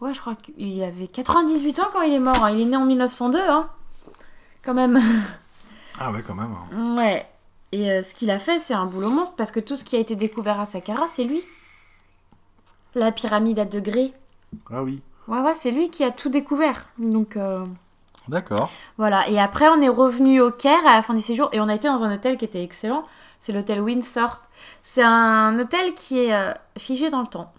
ouais, 0.00 0.12
je 0.14 0.20
crois 0.20 0.34
qu'il 0.36 0.82
avait 0.82 1.08
98 1.08 1.78
ans 1.80 1.88
quand 1.92 2.02
il 2.02 2.12
est 2.12 2.18
mort. 2.20 2.44
hein. 2.44 2.50
Il 2.52 2.60
est 2.60 2.64
né 2.64 2.76
en 2.76 2.84
1902, 2.86 3.38
hein, 3.40 3.68
quand 4.64 4.74
même. 4.74 5.00
Ah 6.00 6.10
ouais, 6.10 6.22
quand 6.22 6.34
même. 6.34 6.52
hein. 6.72 6.96
Ouais. 6.96 7.26
Et 7.74 7.90
euh, 7.90 8.02
ce 8.04 8.14
qu'il 8.14 8.30
a 8.30 8.38
fait, 8.38 8.60
c'est 8.60 8.72
un 8.72 8.86
boulot 8.86 9.10
monstre 9.10 9.34
parce 9.34 9.50
que 9.50 9.58
tout 9.58 9.74
ce 9.74 9.82
qui 9.82 9.96
a 9.96 9.98
été 9.98 10.14
découvert 10.14 10.60
à 10.60 10.64
Saqqara, 10.64 11.08
c'est 11.08 11.24
lui. 11.24 11.42
La 12.94 13.10
pyramide 13.10 13.58
à 13.58 13.64
degrés. 13.64 14.12
Ah 14.70 14.84
oui. 14.84 15.02
Ouais, 15.26 15.40
ouais, 15.40 15.54
c'est 15.54 15.72
lui 15.72 15.90
qui 15.90 16.04
a 16.04 16.12
tout 16.12 16.28
découvert. 16.28 16.88
Donc 16.98 17.36
euh, 17.36 17.66
D'accord. 18.28 18.70
voilà. 18.96 19.28
Et 19.28 19.40
après, 19.40 19.68
on 19.68 19.82
est 19.82 19.88
revenu 19.88 20.40
au 20.40 20.52
Caire 20.52 20.86
à 20.86 20.94
la 20.94 21.02
fin 21.02 21.14
du 21.14 21.20
séjour 21.20 21.48
et 21.50 21.58
on 21.60 21.68
a 21.68 21.74
été 21.74 21.88
dans 21.88 22.04
un 22.04 22.14
hôtel 22.14 22.36
qui 22.36 22.44
était 22.44 22.62
excellent. 22.62 23.04
C'est 23.40 23.52
l'hôtel 23.52 23.80
Windsor. 23.80 24.40
C'est 24.82 25.02
un 25.02 25.58
hôtel 25.58 25.94
qui 25.94 26.20
est 26.20 26.32
euh, 26.32 26.52
figé 26.78 27.10
dans 27.10 27.22
le 27.22 27.26
temps. 27.26 27.52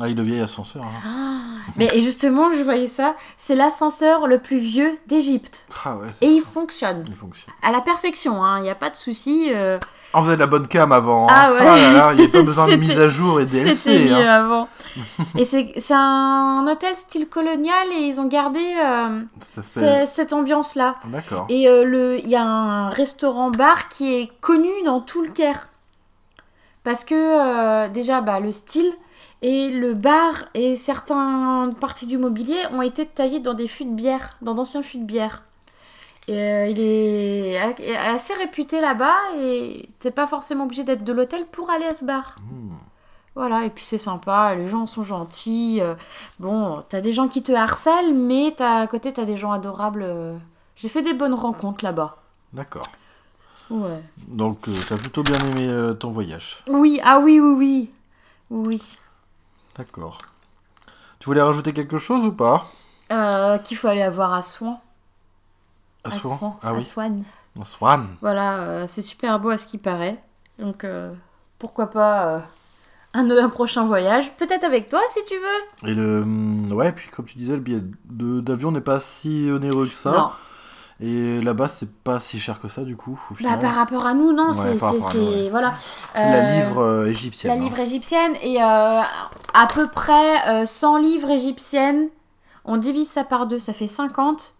Ah, 0.00 0.08
il 0.08 0.16
le 0.16 0.22
vieil 0.24 0.40
ascenseur. 0.40 0.82
hein. 0.82 1.40
Mais 1.76 1.88
et 1.92 2.02
justement, 2.02 2.52
je 2.52 2.62
voyais 2.62 2.88
ça. 2.88 3.14
C'est 3.38 3.54
l'ascenseur 3.54 4.26
le 4.26 4.38
plus 4.40 4.58
vieux 4.58 4.92
d'Égypte. 5.06 5.64
Ah 5.84 5.94
ouais, 5.96 6.08
c'est 6.12 6.24
Et 6.26 6.30
il 6.30 6.42
ça. 6.42 6.48
fonctionne 6.52 7.04
Il 7.06 7.14
fonctionne. 7.14 7.54
à 7.62 7.70
la 7.70 7.80
perfection. 7.80 8.42
hein. 8.44 8.58
Il 8.58 8.62
n'y 8.62 8.70
a 8.70 8.74
pas 8.74 8.90
de 8.90 8.96
souci. 8.96 9.50
euh, 9.54 9.78
Ah, 10.12 10.20
vous 10.20 10.26
avez 10.28 10.36
de 10.36 10.40
la 10.40 10.48
bonne 10.48 10.66
cam 10.66 10.90
avant. 10.90 11.24
hein. 11.28 11.32
Ah 11.32 11.52
ouais. 11.52 11.62
là 11.64 11.92
là, 11.92 12.12
il 12.12 12.18
n'y 12.18 12.24
a 12.26 12.28
pas 12.28 12.42
besoin 12.42 12.66
de 12.66 12.72
C'était- 12.72 12.80
mise 12.82 12.98
à 12.98 13.08
jour 13.08 13.40
et 13.40 13.46
C'était 13.46 13.64
DLC. 13.64 14.04
mieux 14.08 14.14
Hein. 14.16 14.26
avant. 14.44 14.68
et 15.38 15.44
c'est 15.44 15.72
c'est 15.78 15.94
un 15.94 16.66
hôtel 16.68 16.96
style 16.96 17.28
colonial 17.28 17.86
et 17.92 18.00
ils 18.02 18.18
ont 18.20 18.26
gardé 18.26 18.58
euh, 18.84 19.20
Cet 19.40 19.58
aspect- 19.58 19.80
c'est- 19.80 20.06
cette 20.06 20.32
ambiance-là. 20.32 20.96
D'accord. 21.06 21.46
Et 21.48 21.68
euh, 21.68 21.84
le- 21.84 22.18
il 22.18 22.28
y 22.28 22.36
a 22.36 22.42
un 22.42 22.88
restaurant-bar 22.90 23.88
qui 23.88 24.12
est 24.12 24.30
connu 24.40 24.70
dans 24.84 25.00
tout 25.00 25.22
le 25.22 25.28
Caire. 25.28 25.68
Parce 26.82 27.04
que 27.04 27.14
euh, 27.14 27.88
déjà, 27.88 28.20
bah, 28.20 28.40
le 28.40 28.50
style 28.52 28.92
Et 29.46 29.70
le 29.70 29.92
bar 29.92 30.46
et 30.54 30.74
certaines 30.74 31.74
parties 31.78 32.06
du 32.06 32.16
mobilier 32.16 32.56
ont 32.72 32.80
été 32.80 33.04
taillés 33.04 33.40
dans 33.40 33.52
des 33.52 33.68
fûts 33.68 33.84
de 33.84 33.92
bière, 33.92 34.38
dans 34.40 34.54
d'anciens 34.54 34.82
fûts 34.82 34.96
de 35.00 35.04
bière. 35.04 35.42
Et 36.28 36.40
euh, 36.40 36.66
il 36.68 36.80
est 36.80 37.58
assez 37.94 38.32
réputé 38.32 38.80
là-bas 38.80 39.18
et 39.38 39.90
t'es 40.00 40.10
pas 40.10 40.26
forcément 40.26 40.64
obligé 40.64 40.82
d'être 40.82 41.04
de 41.04 41.12
l'hôtel 41.12 41.44
pour 41.44 41.68
aller 41.68 41.84
à 41.84 41.94
ce 41.94 42.06
bar. 42.06 42.36
Hmm. 42.40 42.70
Voilà, 43.34 43.66
et 43.66 43.68
puis 43.68 43.84
c'est 43.84 43.98
sympa, 43.98 44.54
les 44.54 44.66
gens 44.66 44.86
sont 44.86 45.02
gentils. 45.02 45.82
euh, 45.82 45.94
bon, 46.38 46.82
t'as 46.88 47.02
des 47.02 47.12
gens 47.12 47.28
qui 47.28 47.42
te 47.42 47.52
harcèlent, 47.52 48.14
mais 48.14 48.54
t'as, 48.56 48.80
à 48.80 48.86
côté 48.86 49.12
t'as 49.12 49.26
des 49.26 49.36
gens 49.36 49.52
adorables. 49.52 50.04
euh. 50.04 50.38
J'ai 50.74 50.88
fait 50.88 51.02
des 51.02 51.12
bonnes 51.12 51.34
rencontres 51.34 51.84
là-bas. 51.84 52.16
D'accord. 52.54 52.86
Ouais. 53.68 54.00
Donc, 54.26 54.68
t'as 54.88 54.96
plutôt 54.96 55.22
bien 55.22 55.38
aimé 55.38 55.94
ton 56.00 56.10
voyage. 56.12 56.64
Oui, 56.66 56.98
ah 57.04 57.18
oui, 57.18 57.40
oui, 57.40 57.50
oui. 57.58 57.90
Oui. 58.48 58.96
D'accord. 59.76 60.18
Tu 61.18 61.26
voulais 61.26 61.42
rajouter 61.42 61.72
quelque 61.72 61.98
chose 61.98 62.24
ou 62.24 62.32
pas? 62.32 62.66
Euh, 63.12 63.58
qu'il 63.58 63.76
faut 63.76 63.88
aller 63.88 64.02
avoir 64.02 64.32
à 64.32 64.42
Soin. 64.42 64.78
À 66.04 66.10
Soin. 66.10 66.56
Ah 66.62 66.68
à 66.70 66.74
oui. 66.74 66.84
Swan. 66.84 67.24
À 67.60 67.64
Swan. 67.64 68.06
Voilà, 68.20 68.58
euh, 68.58 68.86
c'est 68.88 69.02
super 69.02 69.38
beau 69.40 69.50
à 69.50 69.58
ce 69.58 69.66
qui 69.66 69.78
paraît. 69.78 70.20
Donc, 70.58 70.84
euh, 70.84 71.12
pourquoi 71.58 71.90
pas 71.90 72.42
un, 73.14 73.30
un 73.30 73.48
prochain 73.48 73.86
voyage. 73.86 74.34
Peut-être 74.36 74.64
avec 74.64 74.88
toi 74.88 75.00
si 75.12 75.20
tu 75.24 75.34
veux. 75.34 75.88
Et 75.90 75.94
le. 75.94 76.24
Ouais, 76.74 76.92
puis 76.92 77.08
comme 77.10 77.24
tu 77.26 77.38
disais, 77.38 77.54
le 77.54 77.60
billet 77.60 77.82
de- 78.06 78.40
d'avion 78.40 78.70
n'est 78.72 78.80
pas 78.80 79.00
si 79.00 79.48
onéreux 79.50 79.86
que 79.86 79.94
ça. 79.94 80.10
Non. 80.10 80.30
Et 81.00 81.40
là-bas, 81.40 81.68
c'est 81.68 81.90
pas 81.92 82.20
si 82.20 82.38
cher 82.38 82.60
que 82.60 82.68
ça, 82.68 82.82
du 82.84 82.96
coup, 82.96 83.18
au 83.30 83.34
Bah, 83.42 83.56
par 83.56 83.74
rapport 83.74 84.06
à 84.06 84.14
nous, 84.14 84.32
non, 84.32 84.48
Ouais, 84.48 84.52
c'est. 84.78 85.18
ouais. 85.18 85.50
Voilà. 85.50 85.74
C'est 86.14 86.20
la 86.30 86.36
Euh, 86.36 86.60
livre 86.60 86.78
euh, 86.82 87.06
égyptienne. 87.06 87.52
La 87.52 87.58
hein. 87.60 87.68
livre 87.68 87.78
égyptienne 87.80 88.32
et 88.42 88.62
euh, 88.62 89.00
à 89.54 89.66
peu 89.74 89.88
près 89.88 90.48
euh, 90.48 90.66
100 90.66 90.98
livres 90.98 91.30
égyptiennes. 91.30 92.08
On 92.64 92.76
divise 92.76 93.08
ça 93.10 93.24
par 93.24 93.46
deux, 93.46 93.58
ça 93.58 93.72
fait 93.72 93.88
50. 93.88 94.54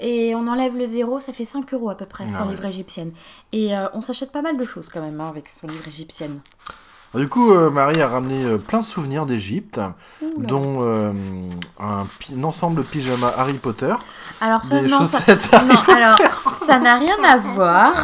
Et 0.00 0.34
on 0.34 0.46
enlève 0.48 0.76
le 0.76 0.86
zéro, 0.86 1.20
ça 1.20 1.32
fait 1.32 1.44
5 1.44 1.72
euros 1.74 1.90
à 1.90 1.96
peu 1.96 2.06
près, 2.06 2.26
100 2.28 2.38
Ah 2.38 2.44
ouais. 2.44 2.50
livres 2.52 2.64
égyptiennes. 2.64 3.12
Et 3.52 3.72
on 3.94 4.02
s'achète 4.02 4.32
pas 4.32 4.42
mal 4.42 4.56
de 4.56 4.64
choses 4.64 4.88
quand 4.88 5.00
même 5.00 5.20
hein, 5.20 5.28
avec 5.28 5.48
100 5.48 5.68
livres 5.68 5.86
égyptiennes. 5.88 6.40
Du 7.14 7.28
coup, 7.28 7.50
euh, 7.52 7.70
Marie 7.70 8.00
a 8.02 8.08
ramené 8.08 8.44
euh, 8.44 8.58
plein 8.58 8.80
de 8.80 8.84
souvenirs 8.84 9.24
d'Égypte, 9.24 9.80
dont 10.36 10.78
euh, 10.82 11.12
un, 11.80 12.04
pi- 12.18 12.34
un 12.38 12.44
ensemble 12.44 12.76
de 12.76 12.82
pyjama 12.82 13.32
Harry 13.38 13.54
Potter, 13.54 13.94
Alors 14.40 14.62
ça, 14.64 14.80
des 14.80 14.88
non, 14.88 15.04
ça- 15.06 15.18
chaussettes 15.18 15.48
Harry 15.52 15.66
Non, 15.68 15.94
alors, 15.94 16.18
ça 16.66 16.78
n'a 16.78 16.96
rien 16.96 17.16
à 17.26 17.38
voir. 17.38 17.94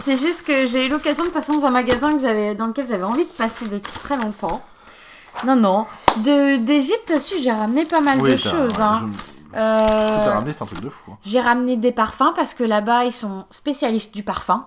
C'est 0.00 0.16
juste 0.16 0.46
que 0.46 0.66
j'ai 0.66 0.86
eu 0.86 0.88
l'occasion 0.88 1.24
de 1.24 1.28
passer 1.28 1.52
dans 1.52 1.66
un 1.66 1.70
magasin 1.70 2.12
que 2.14 2.20
j'avais, 2.20 2.54
dans 2.54 2.66
lequel 2.68 2.88
j'avais 2.88 3.04
envie 3.04 3.24
de 3.24 3.30
passer 3.30 3.66
depuis 3.68 3.92
très 4.02 4.16
longtemps. 4.16 4.62
Non, 5.44 5.56
non. 5.56 5.86
De, 6.18 6.56
D'Égypte 6.56 7.12
aussi, 7.14 7.38
j'ai 7.42 7.52
ramené 7.52 7.84
pas 7.84 8.00
mal 8.00 8.18
de 8.22 8.30
t'as- 8.30 8.36
choses. 8.36 8.80
hein. 8.80 8.94
je- 9.00 9.06
Ce 9.52 9.56
que 9.58 10.24
t'as 10.24 10.32
ramené, 10.34 10.54
c'est 10.54 10.62
un 10.62 10.66
truc 10.66 10.80
de 10.80 10.88
fou. 10.88 11.10
hein. 11.12 11.18
J'ai 11.22 11.40
ramené 11.42 11.76
des 11.76 11.92
parfums 11.92 12.32
parce 12.34 12.54
que 12.54 12.64
là-bas, 12.64 13.04
ils 13.04 13.12
sont 13.12 13.44
spécialistes 13.50 14.14
du 14.14 14.22
parfum. 14.22 14.64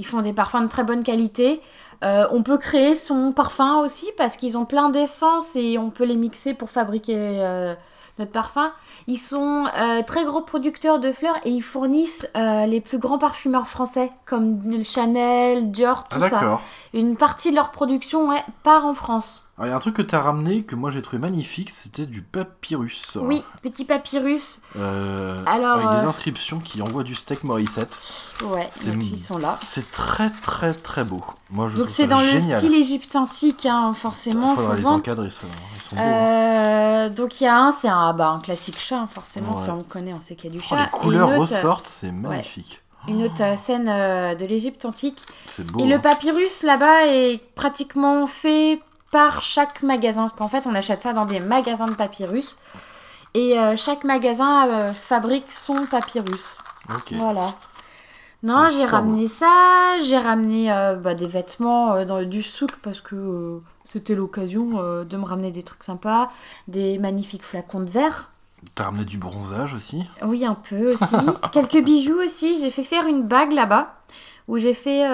Ils 0.00 0.06
font 0.06 0.22
des 0.22 0.32
parfums 0.32 0.62
de 0.62 0.66
très 0.68 0.82
bonne 0.82 1.04
qualité. 1.04 1.60
Euh, 2.04 2.26
on 2.30 2.42
peut 2.42 2.58
créer 2.58 2.96
son 2.96 3.32
parfum 3.32 3.76
aussi 3.78 4.06
parce 4.16 4.36
qu'ils 4.36 4.58
ont 4.58 4.66
plein 4.66 4.90
d'essences 4.90 5.56
et 5.56 5.78
on 5.78 5.90
peut 5.90 6.04
les 6.04 6.16
mixer 6.16 6.52
pour 6.52 6.70
fabriquer 6.70 7.16
euh, 7.16 7.74
notre 8.18 8.30
parfum. 8.30 8.72
Ils 9.06 9.18
sont 9.18 9.66
euh, 9.76 10.02
très 10.02 10.24
gros 10.24 10.42
producteurs 10.42 10.98
de 10.98 11.12
fleurs 11.12 11.36
et 11.44 11.50
ils 11.50 11.62
fournissent 11.62 12.28
les 12.34 12.80
plus 12.80 12.98
grands 12.98 13.18
parfumeurs 13.18 13.68
français 13.68 14.12
comme 14.26 14.84
Chanel, 14.84 15.70
Dior, 15.70 16.04
tout 16.04 16.18
Ah, 16.20 16.28
ça. 16.28 16.60
Une 16.92 17.16
partie 17.16 17.50
de 17.50 17.56
leur 17.56 17.70
production 17.70 18.28
ouais, 18.28 18.44
part 18.62 18.84
en 18.84 18.94
France. 18.94 19.43
Alors, 19.56 19.68
il 19.68 19.70
y 19.70 19.72
a 19.72 19.76
un 19.76 19.80
truc 19.80 19.94
que 19.94 20.02
t'as 20.02 20.20
ramené 20.20 20.64
que 20.64 20.74
moi 20.74 20.90
j'ai 20.90 21.00
trouvé 21.00 21.18
magnifique, 21.20 21.70
c'était 21.70 22.06
du 22.06 22.22
papyrus. 22.22 23.02
Oui, 23.14 23.44
petit 23.62 23.84
papyrus. 23.84 24.60
Euh, 24.74 25.40
Alors, 25.46 25.76
avec 25.76 26.00
des 26.00 26.04
euh, 26.04 26.08
inscriptions 26.08 26.58
qui 26.58 26.82
envoient 26.82 27.04
du 27.04 27.14
steak 27.14 27.44
Morissette. 27.44 27.96
Ouais, 28.44 28.68
donc 28.86 28.96
ils 29.12 29.18
sont 29.18 29.38
là. 29.38 29.56
C'est 29.62 29.88
très 29.92 30.30
très 30.30 30.74
très 30.74 31.04
beau. 31.04 31.22
Moi 31.50 31.68
je 31.68 31.76
Donc 31.78 31.90
c'est 31.90 32.08
dans 32.08 32.18
génial. 32.18 32.50
le 32.50 32.56
style 32.58 32.74
égypte 32.74 33.14
antique, 33.14 33.64
hein, 33.66 33.92
Il 33.94 34.00
forcément. 34.00 34.48
faudra 34.56 34.72
faut 34.72 34.78
les 34.78 34.86
encadrer, 34.86 35.26
ils 35.28 35.30
sont 35.30 35.46
beaux. 35.46 36.00
hein. 36.02 36.04
Euh, 36.04 37.08
donc 37.10 37.40
il 37.40 37.44
y 37.44 37.46
a 37.46 37.56
un, 37.56 37.70
c'est 37.70 37.86
un, 37.88 38.12
bah, 38.12 38.30
un 38.30 38.40
classique 38.40 38.80
chat, 38.80 38.96
hein, 38.98 39.06
forcément, 39.06 39.54
Ouais. 39.54 39.62
si 39.62 39.70
on 39.70 39.76
le 39.76 39.82
connaît, 39.84 40.14
on 40.14 40.20
sait 40.20 40.34
qu'il 40.34 40.50
y 40.52 40.56
a 40.56 40.58
du 40.58 40.64
Oh, 40.64 40.68
chat. 40.68 40.82
les 40.82 40.88
couleurs 40.90 41.28
autre, 41.28 41.38
ressortent, 41.42 41.86
c'est 41.86 42.10
magnifique. 42.10 42.80
Une 43.06 43.22
autre 43.22 43.42
scène 43.56 43.84
de 43.84 44.44
l'Égypte 44.46 44.84
antique. 44.84 45.22
C'est 45.46 45.64
beau. 45.64 45.78
Et 45.78 45.86
le 45.86 45.94
hein. 45.94 46.00
papyrus 46.00 46.64
là-bas 46.64 47.06
est 47.06 47.38
pratiquement 47.54 48.26
fait 48.26 48.80
par 49.14 49.42
chaque 49.42 49.84
magasin, 49.84 50.22
parce 50.22 50.32
qu'en 50.32 50.48
fait 50.48 50.66
on 50.66 50.74
achète 50.74 51.00
ça 51.00 51.12
dans 51.12 51.24
des 51.24 51.38
magasins 51.38 51.86
de 51.86 51.94
papyrus. 51.94 52.58
Et 53.34 53.56
euh, 53.56 53.76
chaque 53.76 54.02
magasin 54.02 54.68
euh, 54.68 54.92
fabrique 54.92 55.52
son 55.52 55.86
papyrus. 55.86 56.58
Voilà. 57.12 57.54
Non, 58.42 58.68
j'ai 58.70 58.84
ramené 58.84 59.28
ça, 59.28 59.98
j'ai 60.04 60.18
ramené 60.18 60.72
euh, 60.72 60.96
bah, 60.96 61.14
des 61.14 61.28
vêtements 61.28 62.04
dans, 62.04 62.28
du 62.28 62.42
souk 62.42 62.72
parce 62.82 63.00
que 63.00 63.60
c'était 63.84 64.16
l'occasion 64.16 65.04
de 65.04 65.16
me 65.16 65.24
ramener 65.24 65.52
des 65.52 65.62
trucs 65.62 65.84
sympas, 65.84 66.32
des 66.66 66.98
magnifiques 66.98 67.44
flacons 67.44 67.80
de 67.80 67.90
verre. 67.90 68.30
T'as 68.74 68.84
ramené 68.84 69.04
du 69.04 69.18
bronzage 69.18 69.74
aussi? 69.74 70.04
Oui, 70.22 70.44
un 70.44 70.56
peu 70.56 70.94
aussi. 70.94 71.16
Quelques 71.52 71.84
bijoux 71.84 72.20
aussi. 72.20 72.58
J'ai 72.58 72.70
fait 72.70 72.82
faire 72.82 73.06
une 73.06 73.22
bague 73.22 73.52
là-bas 73.52 73.94
où 74.48 74.58
j'ai 74.58 74.74
fait 74.74 75.04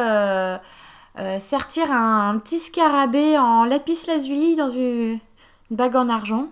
euh, 1.19 1.39
sertir 1.41 1.91
un, 1.93 2.31
un 2.31 2.39
petit 2.39 2.59
scarabée 2.59 3.37
en 3.39 3.65
lapis 3.65 3.99
lazuli 4.07 4.55
dans 4.57 4.71
une, 4.71 5.19
une 5.71 5.77
bague 5.77 5.97
en 5.97 6.09
argent. 6.09 6.47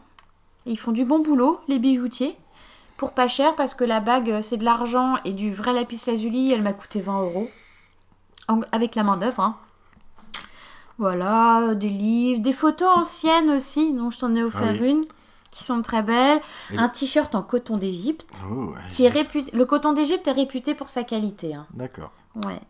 Et 0.66 0.72
ils 0.72 0.78
font 0.78 0.92
du 0.92 1.04
bon 1.04 1.20
boulot, 1.20 1.61
les 1.68 1.78
bijoutiers. 1.78 2.36
Pour 2.96 3.12
pas 3.12 3.28
cher 3.28 3.54
parce 3.54 3.74
que 3.74 3.84
la 3.84 4.00
bague 4.00 4.30
euh, 4.30 4.42
c'est 4.42 4.56
de 4.56 4.64
l'argent 4.64 5.14
et 5.24 5.32
du 5.32 5.52
vrai 5.52 5.72
lapis 5.72 6.02
lazuli, 6.06 6.52
elle 6.52 6.62
m'a 6.64 6.72
coûté 6.72 7.00
20 7.00 7.22
euros. 7.22 7.48
Avec 8.72 8.94
la 8.94 9.02
main 9.04 9.16
d'œuvre. 9.16 9.40
hein. 9.40 9.56
Voilà, 10.98 11.74
des 11.74 11.88
livres, 11.90 12.40
des 12.42 12.52
photos 12.52 12.88
anciennes 12.96 13.50
aussi, 13.50 13.92
dont 13.92 14.11
je 14.11 14.18
t'en 14.18 14.34
ai 14.34 14.42
offert 14.42 14.76
oui. 14.80 14.90
une, 14.90 15.04
qui 15.52 15.62
sont 15.64 15.80
très 15.82 16.02
belles. 16.02 16.40
Et- 16.72 16.78
Un 16.78 16.88
t-shirt 16.88 17.34
en 17.36 17.42
coton 17.42 17.76
d'Égypte 17.76 18.26
Oh, 18.50 18.74
qui 18.90 19.04
est 19.04 19.09
réputé. 19.09 19.50
Le 19.56 19.64
coton 19.64 19.92
d'Égypte 19.92 20.26
est 20.26 20.32
réputé 20.32 20.74
pour 20.74 20.88
sa 20.88 21.04
qualité. 21.04 21.54
hein. 21.54 21.66
D'accord. 21.72 22.11
Ouais. 22.46 22.61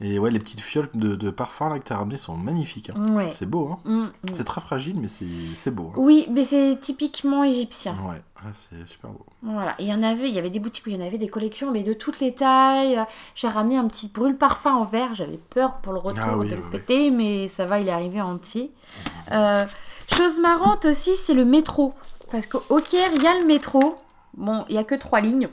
Et 0.00 0.18
ouais, 0.18 0.30
les 0.30 0.40
petites 0.40 0.60
fioles 0.60 0.88
de, 0.94 1.14
de 1.14 1.30
parfum 1.30 1.70
là 1.70 1.78
que 1.78 1.84
t'as 1.84 1.96
ramenées 1.96 2.16
sont 2.16 2.36
magnifiques. 2.36 2.90
hein. 2.90 3.14
Ouais. 3.14 3.30
C'est 3.30 3.46
beau, 3.46 3.70
hein 3.72 3.78
Mm, 3.84 4.02
mm. 4.02 4.10
C'est 4.34 4.44
très 4.44 4.60
fragile, 4.60 4.96
mais 5.00 5.06
c'est 5.54 5.70
beau. 5.70 5.90
hein. 5.90 5.98
Oui, 5.98 6.26
mais 6.30 6.42
c'est 6.42 6.76
typiquement 6.80 7.44
égyptien. 7.44 7.94
Ouais, 8.04 8.20
ouais, 8.44 8.52
c'est 8.54 8.88
super 8.88 9.10
beau. 9.10 9.24
Voilà. 9.42 9.76
Il 9.78 9.86
y 9.86 9.94
en 9.94 10.02
avait, 10.02 10.28
il 10.28 10.34
y 10.34 10.38
avait 10.38 10.50
des 10.50 10.58
boutiques 10.58 10.86
où 10.86 10.90
il 10.90 10.96
y 10.96 11.02
en 11.02 11.06
avait 11.06 11.16
des 11.16 11.28
collections, 11.28 11.70
mais 11.70 11.84
de 11.84 11.92
toutes 11.92 12.18
les 12.18 12.34
tailles. 12.34 13.00
J'ai 13.36 13.46
ramené 13.48 13.76
un 13.76 13.86
petit 13.86 14.08
brûle-parfum 14.08 14.74
en 14.74 14.84
verre. 14.84 15.14
J'avais 15.14 15.38
peur 15.38 15.74
pour 15.76 15.92
le 15.92 16.00
retour 16.00 16.24
Ah 16.26 16.36
oui, 16.38 16.48
de 16.48 16.54
oui, 16.54 16.58
le 16.60 16.64
oui. 16.64 16.70
péter, 16.72 17.10
mais 17.10 17.46
ça 17.46 17.64
va, 17.64 17.78
il 17.78 17.86
est 17.88 17.92
arrivé 17.92 18.20
entier. 18.20 18.72
Euh, 19.30 19.64
chose 20.12 20.40
marrante 20.40 20.86
aussi, 20.86 21.14
c'est 21.14 21.34
le 21.34 21.44
métro. 21.44 21.94
Parce 22.32 22.46
qu'au 22.46 22.80
Caire, 22.80 23.10
il 23.14 23.22
y 23.22 23.26
a 23.28 23.38
le 23.38 23.46
métro. 23.46 23.96
Bon, 24.36 24.64
il 24.68 24.72
n'y 24.72 24.78
a 24.78 24.84
que 24.84 24.96
trois 24.96 25.20
lignes. 25.20 25.48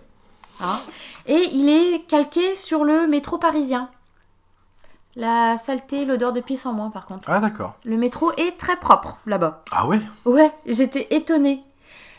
hein. 0.59 0.79
et 1.27 1.47
il 1.53 1.69
est 1.69 2.01
calqué 2.07 2.55
sur 2.55 2.83
le 2.83 3.05
métro 3.07 3.37
parisien. 3.37 3.89
La 5.15 5.57
saleté, 5.57 6.05
l'odeur 6.05 6.31
de 6.31 6.39
pisse 6.39 6.65
en 6.65 6.73
moins, 6.73 6.89
par 6.89 7.05
contre. 7.05 7.29
Ah 7.29 7.39
d'accord. 7.39 7.75
Le 7.83 7.97
métro 7.97 8.31
est 8.37 8.57
très 8.57 8.77
propre 8.77 9.17
là-bas. 9.25 9.61
Ah 9.71 9.85
ouais? 9.87 10.01
Ouais, 10.25 10.51
j'étais 10.65 11.07
étonnée. 11.11 11.63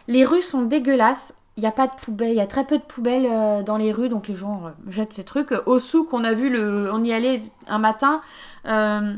Les 0.08 0.24
rues 0.24 0.42
sont 0.42 0.62
dégueulasses. 0.62 1.38
Il 1.56 1.60
n'y 1.60 1.66
a 1.68 1.72
pas 1.72 1.86
de 1.86 1.94
poubelles, 1.94 2.30
il 2.30 2.36
y 2.36 2.40
a 2.40 2.46
très 2.46 2.64
peu 2.64 2.78
de 2.78 2.82
poubelles 2.82 3.28
euh, 3.30 3.62
dans 3.62 3.76
les 3.76 3.92
rues, 3.92 4.08
donc 4.08 4.26
les 4.26 4.34
gens 4.34 4.62
euh, 4.64 4.70
jettent 4.90 5.12
ces 5.12 5.24
trucs. 5.24 5.52
Au 5.66 5.78
souk, 5.78 6.12
on 6.14 6.24
a 6.24 6.32
vu 6.32 6.48
le, 6.48 6.90
on 6.90 7.04
y 7.04 7.12
allait 7.12 7.42
un 7.68 7.78
matin, 7.78 8.22
euh, 8.64 9.14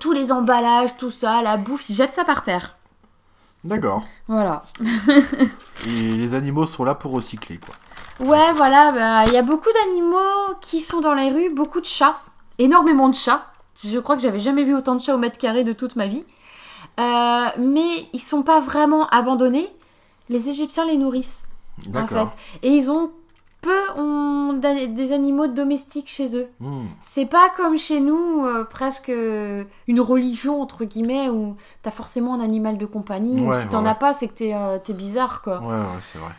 tous 0.00 0.10
les 0.10 0.32
emballages, 0.32 0.96
tout 0.96 1.12
ça, 1.12 1.40
la 1.40 1.56
bouffe, 1.56 1.88
ils 1.88 1.94
jettent 1.94 2.14
ça 2.14 2.24
par 2.24 2.42
terre. 2.42 2.76
D'accord. 3.62 4.02
Voilà. 4.26 4.62
Et 5.86 6.12
les 6.12 6.34
animaux 6.34 6.66
sont 6.66 6.82
là 6.82 6.96
pour 6.96 7.12
recycler, 7.12 7.58
quoi. 7.58 7.76
Ouais, 8.26 8.52
voilà, 8.56 8.90
bah, 8.90 9.24
il 9.28 9.32
y 9.32 9.38
a 9.38 9.42
beaucoup 9.42 9.70
d'animaux 9.72 10.56
qui 10.60 10.80
sont 10.80 11.00
dans 11.00 11.14
les 11.14 11.30
rues, 11.30 11.54
beaucoup 11.54 11.80
de 11.80 11.86
chats, 11.86 12.18
énormément 12.58 13.08
de 13.08 13.14
chats. 13.14 13.46
Je 13.84 13.98
crois 13.98 14.16
que 14.16 14.22
j'avais 14.22 14.40
jamais 14.40 14.64
vu 14.64 14.74
autant 14.74 14.94
de 14.94 15.00
chats 15.00 15.14
au 15.14 15.18
mètre 15.18 15.38
carré 15.38 15.64
de 15.64 15.72
toute 15.72 15.96
ma 15.96 16.06
vie. 16.06 16.24
Euh, 17.00 17.46
mais 17.58 18.06
ils 18.12 18.20
sont 18.20 18.42
pas 18.42 18.60
vraiment 18.60 19.06
abandonnés. 19.08 19.68
Les 20.28 20.48
Égyptiens 20.48 20.84
les 20.84 20.96
nourrissent. 20.96 21.46
en 21.94 22.06
fait. 22.06 22.28
Et 22.62 22.70
ils 22.70 22.90
ont 22.90 23.10
peu 23.62 23.78
ont 23.96 24.54
des 24.54 25.12
animaux 25.12 25.46
domestiques 25.46 26.08
chez 26.08 26.36
eux. 26.36 26.48
Hmm. 26.60 26.86
C'est 27.00 27.26
pas 27.26 27.48
comme 27.56 27.78
chez 27.78 28.00
nous, 28.00 28.44
euh, 28.44 28.64
presque 28.64 29.08
euh, 29.08 29.64
une 29.86 30.00
religion, 30.00 30.60
entre 30.60 30.84
guillemets, 30.84 31.30
où 31.30 31.56
t'as 31.82 31.92
forcément 31.92 32.34
un 32.34 32.40
animal 32.40 32.76
de 32.76 32.86
compagnie. 32.86 33.40
ou 33.40 33.56
si 33.56 33.68
t'en 33.68 33.84
ouais, 33.84 33.90
as 33.90 33.94
pas, 33.94 34.12
c'est 34.12 34.26
que 34.26 34.34
t'es 34.34 34.52
euh, 34.52 34.78
bizarre, 34.88 35.42
quoi. 35.42 35.60
Ouais, 35.60 35.68
ouais, 35.68 36.00
c'est 36.02 36.18
vrai. 36.18 36.32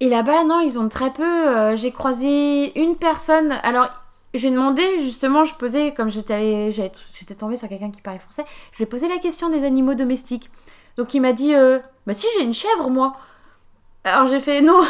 Et 0.00 0.08
là-bas, 0.08 0.44
non, 0.44 0.60
ils 0.60 0.78
ont 0.78 0.88
très 0.88 1.12
peu. 1.12 1.22
Euh, 1.22 1.76
J'ai 1.76 1.92
croisé 1.92 2.78
une 2.80 2.96
personne. 2.96 3.52
Alors, 3.62 3.90
j'ai 4.34 4.50
demandé, 4.50 4.82
justement, 5.02 5.44
je 5.44 5.54
posais, 5.54 5.94
comme 5.94 6.10
j'étais 6.10 6.72
tombée 7.38 7.56
sur 7.56 7.68
quelqu'un 7.68 7.90
qui 7.90 8.00
parlait 8.00 8.18
français, 8.18 8.44
je 8.72 8.78
lui 8.78 8.84
ai 8.84 8.86
posé 8.86 9.08
la 9.08 9.18
question 9.18 9.48
des 9.48 9.64
animaux 9.64 9.94
domestiques. 9.94 10.50
Donc 10.96 11.14
il 11.14 11.20
m'a 11.20 11.32
dit, 11.32 11.54
euh, 11.54 11.78
bah 12.06 12.12
si, 12.14 12.26
j'ai 12.36 12.44
une 12.44 12.54
chèvre, 12.54 12.90
moi. 12.90 13.16
Alors 14.04 14.28
j'ai 14.28 14.40
fait, 14.40 14.60
non, 14.60 14.80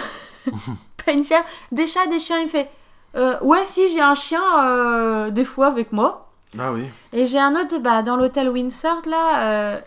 pas 1.04 1.12
une 1.12 1.24
chèvre, 1.24 1.44
des 1.72 1.86
chats, 1.86 2.06
des 2.06 2.18
chiens. 2.18 2.40
Il 2.40 2.48
fait, 2.48 2.68
Euh, 3.16 3.38
ouais, 3.42 3.64
si, 3.64 3.88
j'ai 3.88 4.00
un 4.00 4.14
chien, 4.16 4.42
euh, 4.64 5.30
des 5.30 5.44
fois, 5.44 5.68
avec 5.68 5.92
moi. 5.92 6.32
Ah 6.58 6.72
oui. 6.72 6.84
Et 7.12 7.26
j'ai 7.26 7.38
un 7.38 7.54
autre, 7.54 7.78
bah, 7.78 8.02
dans 8.02 8.16
l'hôtel 8.16 8.48
Windsor, 8.48 9.02
là, 9.06 9.74
euh, 9.76 9.80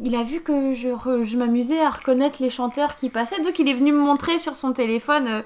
il 0.00 0.14
a 0.14 0.22
vu 0.22 0.40
que 0.40 0.72
je, 0.72 0.88
re- 0.88 1.22
je 1.24 1.36
m'amusais 1.36 1.80
à 1.80 1.90
reconnaître 1.90 2.36
les 2.40 2.50
chanteurs 2.50 2.94
qui 2.96 3.10
passaient. 3.10 3.42
Donc 3.42 3.58
il 3.58 3.68
est 3.68 3.74
venu 3.74 3.92
me 3.92 4.00
montrer 4.00 4.38
sur 4.38 4.56
son 4.56 4.72
téléphone, 4.72 5.42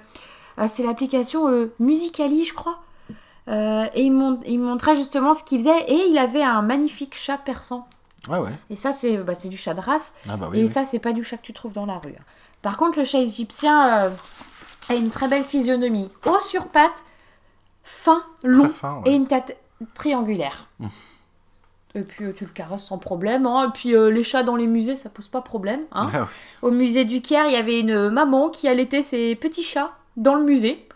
euh, 0.59 0.67
c'est 0.69 0.83
l'application 0.85 1.69
Musicali, 1.81 2.45
je 2.45 2.55
crois. 2.55 2.79
Euh, 3.49 3.87
et 3.95 4.03
il, 4.05 4.59
montrait 4.61 4.97
justement 4.97 5.33
ce 5.33 5.45
qu'il 5.45 5.59
faisait. 5.61 5.85
Et 5.89 6.09
il 6.09 6.19
avait 6.19 6.43
un 6.43 6.63
magnifique 6.63 7.15
chat 7.15 7.39
persan. 7.39 7.87
Ah 8.31 8.41
ouais. 8.41 8.51
Et 8.71 8.77
ça, 8.77 8.93
c'est 8.93 9.17
bah, 9.19 9.35
du 9.45 9.57
chat 9.57 9.75
de 9.75 9.81
race. 9.81 10.13
Ah 10.29 10.37
bah 10.37 10.49
oui. 10.51 10.59
et 10.61 10.63
oui. 10.65 10.69
ça, 10.69 10.85
c'est 10.85 10.99
pas 10.99 11.13
du 11.13 11.23
chat 11.23 11.37
que 11.37 11.43
tu 11.43 11.53
trouves 11.53 11.73
dans 11.73 11.87
la 11.87 11.99
rue. 11.99 12.15
Par 12.63 12.77
contre, 12.77 12.99
le 12.99 13.05
chat 13.05 13.21
égyptien 13.21 14.05
euh, 14.07 14.11
a 14.89 14.95
une 14.95 15.11
très 15.11 15.29
belle 15.29 15.45
physionomie. 15.45 16.09
Haut 16.27 16.41
sur 16.41 16.67
pattes, 16.67 17.05
fin, 17.85 18.25
long 18.43 18.69
fin. 18.69 18.97
ouais. 19.05 19.13
et 19.13 19.15
une 19.15 19.27
tête 19.29 19.57
triangulaire. 19.95 20.69
Mmh. 20.81 20.87
Et 21.95 22.03
puis 22.03 22.25
euh, 22.25 22.33
tu 22.33 22.45
le 22.45 22.51
caresses 22.51 22.85
sans 22.85 22.99
problème. 22.99 23.47
hein. 23.47 23.69
Et 23.69 23.73
puis 23.73 23.95
euh, 23.95 24.11
les 24.11 24.25
chats 24.25 24.43
dans 24.43 24.57
les 24.57 24.67
musées, 24.67 24.97
ça 24.97 25.09
pose 25.09 25.29
pas 25.29 25.41
problème. 25.41 25.81
hein. 25.93 26.07
Ah 26.13 26.23
oui. 26.23 26.27
Au 26.63 26.71
musée 26.73 27.05
du 27.05 27.23
Caire, 27.23 27.47
il 27.47 27.53
y 27.53 27.57
avait 27.57 27.81
une 27.81 28.11
maman 28.11 28.49
qui 28.51 28.67
allaitait 28.69 29.03
ses 29.03 29.35
petits 29.37 29.63
chats 29.63 29.93
dans 30.17 30.35
le 30.35 30.43
musée, 30.45 30.87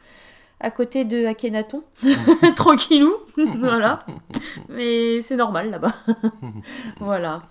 à 0.61 0.70
côté 0.70 1.04
de 1.04 1.26
Akhenaton. 1.26 1.82
Tranquillou, 2.56 3.14
voilà. 3.58 4.04
Mais 4.68 5.22
c'est 5.22 5.36
normal 5.36 5.70
là-bas. 5.70 5.94
voilà. 7.00 7.42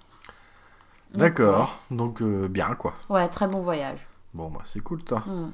D'accord. 1.13 1.79
Donc 1.89 2.21
euh, 2.21 2.47
bien 2.47 2.75
quoi. 2.75 2.93
Ouais, 3.09 3.27
très 3.27 3.47
bon 3.47 3.61
voyage. 3.61 4.05
Bon 4.33 4.49
bah 4.49 4.61
c'est 4.63 4.79
cool 4.81 5.01
ça. 5.07 5.17
Hmm. 5.25 5.51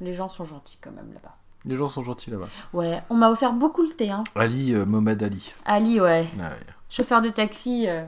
Les 0.00 0.14
gens 0.14 0.28
sont 0.28 0.44
gentils 0.44 0.78
quand 0.80 0.92
même 0.92 1.12
là-bas. 1.12 1.36
Les 1.64 1.76
gens 1.76 1.88
sont 1.88 2.02
gentils 2.02 2.30
là-bas. 2.30 2.48
Ouais, 2.72 3.02
on 3.10 3.14
m'a 3.14 3.30
offert 3.30 3.52
beaucoup 3.52 3.82
le 3.82 3.88
thé. 3.88 4.10
Hein. 4.10 4.24
Ali 4.34 4.72
euh, 4.72 4.86
Mohamed 4.86 5.22
Ali. 5.22 5.52
Ali, 5.64 6.00
ouais. 6.00 6.26
Ah 6.38 6.50
ouais. 6.50 6.66
Chauffeur 6.88 7.20
de 7.22 7.28
taxi, 7.28 7.86
euh. 7.88 8.04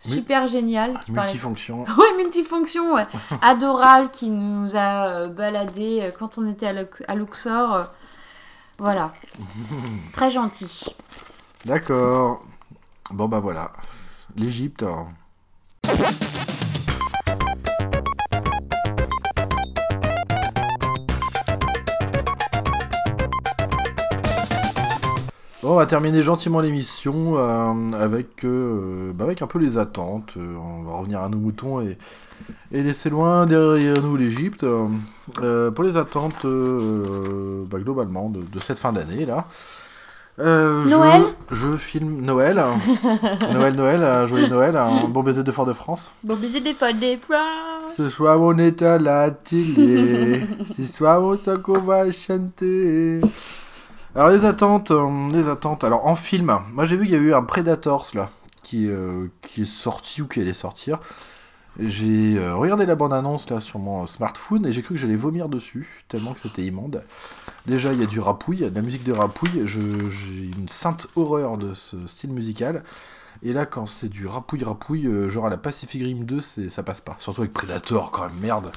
Super 0.00 0.46
génial. 0.46 0.98
qui 1.00 1.12
parlait- 1.12 1.30
Multifonction. 1.30 1.82
Ouais, 1.98 2.16
multifonction, 2.16 2.94
ouais. 2.94 3.06
Adorable, 3.42 4.10
qui 4.10 4.30
nous 4.30 4.74
a 4.76 5.06
euh, 5.08 5.28
baladé 5.28 6.00
euh, 6.02 6.10
quand 6.16 6.38
on 6.38 6.48
était 6.48 6.66
à, 6.68 6.72
Lux- 6.72 7.02
à 7.08 7.14
Luxor. 7.14 7.74
euh, 7.74 7.84
voilà. 8.78 9.12
Très 10.12 10.30
gentil. 10.30 10.84
D'accord. 11.64 12.44
Bon 13.10 13.26
bah 13.28 13.40
voilà. 13.40 13.72
L'Égypte. 14.36 14.84
Bon, 25.62 25.72
on 25.72 25.76
va 25.76 25.86
terminer 25.86 26.22
gentiment 26.22 26.60
l'émission 26.60 27.34
euh, 27.36 27.92
avec, 28.00 28.44
euh, 28.44 29.10
bah, 29.12 29.24
avec 29.24 29.42
un 29.42 29.48
peu 29.48 29.58
les 29.58 29.76
attentes. 29.76 30.34
Euh, 30.36 30.54
on 30.56 30.82
va 30.84 30.96
revenir 30.98 31.20
à 31.20 31.28
nos 31.28 31.36
moutons 31.38 31.80
et, 31.80 31.98
et 32.70 32.82
laisser 32.82 33.10
loin 33.10 33.44
derrière 33.46 34.00
nous 34.00 34.16
l'Égypte. 34.16 34.64
Euh, 35.42 35.70
pour 35.72 35.82
les 35.82 35.96
attentes, 35.96 36.44
euh, 36.44 37.64
bah, 37.68 37.78
globalement, 37.80 38.28
de, 38.28 38.40
de 38.40 38.58
cette 38.60 38.78
fin 38.78 38.92
d'année, 38.92 39.26
là. 39.26 39.46
Euh, 40.38 40.84
je- 40.84 40.90
Noël? 40.90 41.22
je, 41.50 41.76
filme 41.76 42.20
Noël. 42.20 42.62
Noël, 43.52 43.74
Noël, 43.74 44.26
joyeux 44.28 44.46
Noël, 44.46 44.76
un 44.76 45.08
bon 45.08 45.24
baiser 45.24 45.42
de 45.42 45.50
Fort-de-France. 45.50 46.12
Bon 46.22 46.36
baiser 46.36 46.60
des 46.60 46.74
fois 46.74 46.92
des 46.92 47.16
fois. 47.16 47.42
Ce 47.96 48.08
soir 48.08 48.40
on 48.40 48.56
est 48.58 48.80
à 48.82 48.98
la 48.98 49.32
télé, 49.32 50.46
ce 50.72 50.84
soir 50.86 51.20
on 51.24 51.36
sait 51.36 51.56
qu'on 51.60 51.80
va 51.80 52.08
chanter. 52.12 53.20
Alors 54.18 54.30
les 54.30 54.44
attentes, 54.44 54.90
euh, 54.90 55.30
les 55.30 55.46
attentes. 55.46 55.84
Alors 55.84 56.08
en 56.08 56.16
film, 56.16 56.58
moi 56.72 56.84
j'ai 56.86 56.96
vu 56.96 57.04
qu'il 57.04 57.12
y 57.14 57.16
a 57.16 57.20
eu 57.20 57.34
un 57.34 57.42
Predators 57.44 58.08
là, 58.14 58.30
qui, 58.64 58.88
euh, 58.88 59.28
qui 59.42 59.62
est 59.62 59.64
sorti 59.64 60.22
ou 60.22 60.26
qui 60.26 60.40
allait 60.40 60.54
sortir. 60.54 60.98
J'ai 61.78 62.36
euh, 62.36 62.56
regardé 62.56 62.84
la 62.84 62.96
bande-annonce 62.96 63.48
là 63.48 63.60
sur 63.60 63.78
mon 63.78 64.08
smartphone 64.08 64.66
et 64.66 64.72
j'ai 64.72 64.82
cru 64.82 64.96
que 64.96 65.00
j'allais 65.00 65.14
vomir 65.14 65.48
dessus, 65.48 66.04
tellement 66.08 66.34
que 66.34 66.40
c'était 66.40 66.64
immonde. 66.64 67.04
Déjà 67.66 67.92
il 67.92 68.00
y 68.00 68.02
a 68.02 68.06
du 68.06 68.18
rapouille, 68.18 68.68
de 68.68 68.74
la 68.74 68.82
musique 68.82 69.04
de 69.04 69.12
rapouille, 69.12 69.62
j'ai 69.66 69.78
une 69.78 70.68
sainte 70.68 71.06
horreur 71.14 71.56
de 71.56 71.72
ce 71.74 72.08
style 72.08 72.32
musical. 72.32 72.82
Et 73.44 73.52
là, 73.52 73.66
quand 73.66 73.86
c'est 73.86 74.08
du 74.08 74.26
rapouille-rapouille, 74.26 75.06
euh, 75.06 75.28
genre 75.28 75.46
à 75.46 75.50
la 75.50 75.58
Pacific 75.58 76.02
Rim 76.02 76.24
2, 76.24 76.40
c'est- 76.40 76.70
ça 76.70 76.82
passe 76.82 77.00
pas. 77.00 77.14
Surtout 77.20 77.42
avec 77.42 77.52
Predator, 77.52 78.10
quand 78.10 78.22
même, 78.22 78.40
merde. 78.40 78.72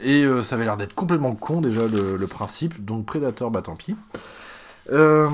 Et 0.00 0.24
ça 0.44 0.54
avait 0.54 0.64
l'air 0.64 0.76
d'être 0.76 0.94
complètement 0.94 1.34
con, 1.34 1.60
déjà, 1.60 1.88
le 1.88 2.26
principe. 2.28 2.84
Donc 2.84 3.06
Predator, 3.06 3.50
bah 3.50 3.62
tant 3.62 3.74
pis. 3.74 3.96
Euh, 4.90 5.28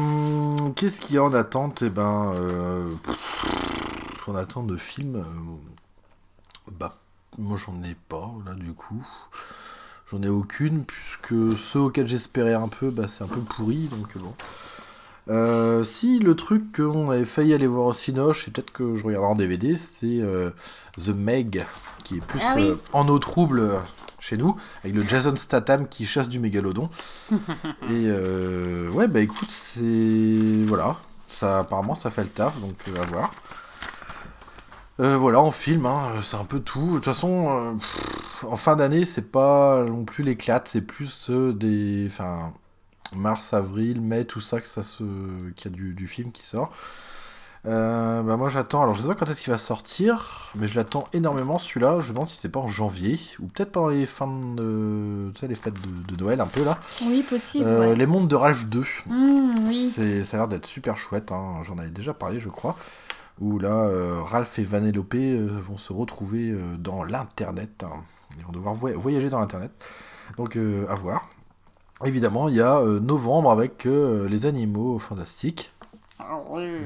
Qu'est-ce 0.75 1.01
qu'il 1.01 1.17
y 1.17 1.19
a 1.19 1.23
en 1.25 1.33
attente? 1.33 1.83
Eh 1.83 1.91
ben, 1.91 2.33
euh, 2.35 2.89
pff, 3.05 4.29
en 4.29 4.35
attente 4.35 4.67
de 4.67 4.77
films, 4.77 5.17
euh, 5.17 6.71
bah, 6.79 6.99
moi 7.39 7.57
j'en 7.57 7.83
ai 7.83 7.97
pas, 8.09 8.33
là, 8.45 8.53
du 8.55 8.73
coup. 8.73 9.07
J'en 10.11 10.23
ai 10.23 10.29
aucune, 10.29 10.85
puisque 10.85 11.57
ceux 11.57 11.81
auxquels 11.81 12.07
j'espérais 12.07 12.55
un 12.55 12.69
peu, 12.69 12.91
bah, 12.91 13.07
c'est 13.09 13.25
un 13.25 13.29
peu 13.29 13.41
pourri, 13.41 13.89
donc 13.89 14.17
bon. 14.19 14.35
Euh, 15.29 15.83
si 15.83 16.21
le 16.21 16.37
truc 16.37 16.77
qu'on 16.77 17.11
avait 17.11 17.25
failli 17.25 17.53
aller 17.55 17.67
voir 17.67 17.87
au 17.87 17.93
Cinoche, 17.93 18.47
et 18.47 18.51
peut-être 18.53 18.73
que 18.73 18.95
je 18.95 19.05
regarderai 19.05 19.33
en 19.33 19.35
DVD, 19.35 19.75
c'est 19.77 20.23
The 20.99 21.09
Meg, 21.09 21.67
qui 22.05 22.19
est 22.19 22.27
plus 22.27 22.41
Ah 22.45 22.55
oui. 22.57 22.73
en 22.93 23.09
eau 23.09 23.19
trouble 23.19 23.81
chez 24.27 24.37
nous, 24.37 24.57
avec 24.83 24.95
le 24.97 25.07
Jason 25.07 25.37
Statham 25.37 25.87
qui 25.89 26.05
chasse 26.05 26.29
du 26.29 26.41
mégalodon. 26.41 26.91
et 27.33 27.37
euh, 27.91 28.91
ouais, 28.91 29.07
bah 29.07 29.20
écoute, 29.20 29.49
c'est. 29.51 30.64
Voilà. 30.66 30.97
Ça, 31.29 31.61
apparemment, 31.61 31.95
ça 31.95 32.11
fait 32.11 32.22
le 32.22 32.29
taf, 32.31 32.59
donc 32.61 32.77
euh, 32.89 33.03
à 33.03 33.05
voir. 33.05 33.35
Euh, 34.99 35.16
voilà, 35.18 35.41
en 35.41 35.51
film, 35.51 35.85
hein, 35.87 36.12
c'est 36.22 36.37
un 36.37 36.45
peu 36.45 36.61
tout. 36.61 36.87
De 36.87 36.95
toute 36.95 37.05
façon, 37.05 37.49
euh, 37.51 37.72
pff, 37.74 38.45
en 38.45 38.57
fin 38.57 38.74
d'année, 38.74 39.05
c'est 39.05 39.31
pas 39.31 39.85
non 39.85 40.05
plus 40.05 40.24
l'éclate, 40.24 40.68
c'est 40.68 40.81
plus 40.81 41.31
des. 41.31 42.07
Enfin, 42.11 42.53
mars, 43.14 43.53
avril, 43.53 44.01
mai, 44.01 44.24
tout 44.24 44.41
ça, 44.41 44.61
que 44.61 44.66
ça 44.66 44.83
se... 44.83 45.05
qu'il 45.57 45.70
y 45.70 45.74
a 45.74 45.77
du, 45.77 45.95
du 45.95 46.09
film 46.09 46.33
qui 46.33 46.43
sort. 46.45 46.72
Euh, 47.67 48.23
bah 48.23 48.37
moi 48.37 48.49
j'attends, 48.49 48.83
alors 48.83 48.95
je 48.95 49.03
sais 49.03 49.09
pas 49.09 49.17
quand 49.17 49.29
est-ce 49.29 49.41
qu'il 49.43 49.51
va 49.53 49.59
sortir, 49.59 50.53
mais 50.55 50.69
je 50.69 50.77
l'attends 50.77 51.07
énormément 51.12 51.59
celui-là, 51.59 51.99
je 51.99 52.09
me 52.09 52.12
demande 52.14 52.29
si 52.29 52.37
c'est 52.37 52.49
pas 52.49 52.61
en 52.61 52.69
janvier, 52.69 53.19
ou 53.41 53.47
peut-être 53.49 53.73
pendant 53.73 53.89
les 53.89 54.07
fins 54.07 54.29
de... 54.57 55.33
Tu 55.35 55.41
sais, 55.41 55.49
les 55.49 55.57
fêtes 55.57 55.75
de, 55.81 56.14
de 56.14 56.23
Noël 56.23 56.41
un 56.41 56.47
peu 56.47 56.64
là. 56.64 56.79
Oui, 57.05 57.25
possible. 57.29 57.64
Euh, 57.67 57.81
ouais. 57.81 57.97
Les 57.97 58.07
mondes 58.07 58.29
de 58.29 58.37
Ralph 58.37 58.67
2. 58.67 58.85
Mmh, 59.07 59.55
oui. 59.67 59.93
Ça 60.25 60.37
a 60.37 60.39
l'air 60.41 60.49
d'être 60.49 60.67
super 60.67 60.97
chouette, 60.97 61.33
hein. 61.33 61.57
j'en 61.62 61.77
avais 61.79 61.91
déjà 61.91 62.14
parlé 62.14 62.39
je 62.39 62.49
crois. 62.51 62.77
Où 63.41 63.59
là, 63.59 63.69
euh, 63.75 64.23
Ralph 64.23 64.59
et 64.61 64.64
Vanellope 64.64 65.14
vont 65.14 65.77
se 65.77 65.93
retrouver 65.93 66.55
dans 66.79 67.03
l'internet. 67.03 67.85
hein. 67.85 68.01
Ils 68.39 68.45
vont 68.45 68.53
devoir 68.53 68.75
voy- 68.75 68.93
voyager 68.95 69.29
dans 69.29 69.41
l'internet. 69.41 69.73
Donc 70.37 70.57
à 70.57 70.95
voir. 70.95 71.29
Évidemment, 72.05 72.49
il 72.49 72.55
y 72.57 72.61
a 72.62 72.81
novembre 73.01 73.51
avec 73.51 73.85
les 73.87 74.47
animaux 74.47 74.99
fantastiques 74.99 75.73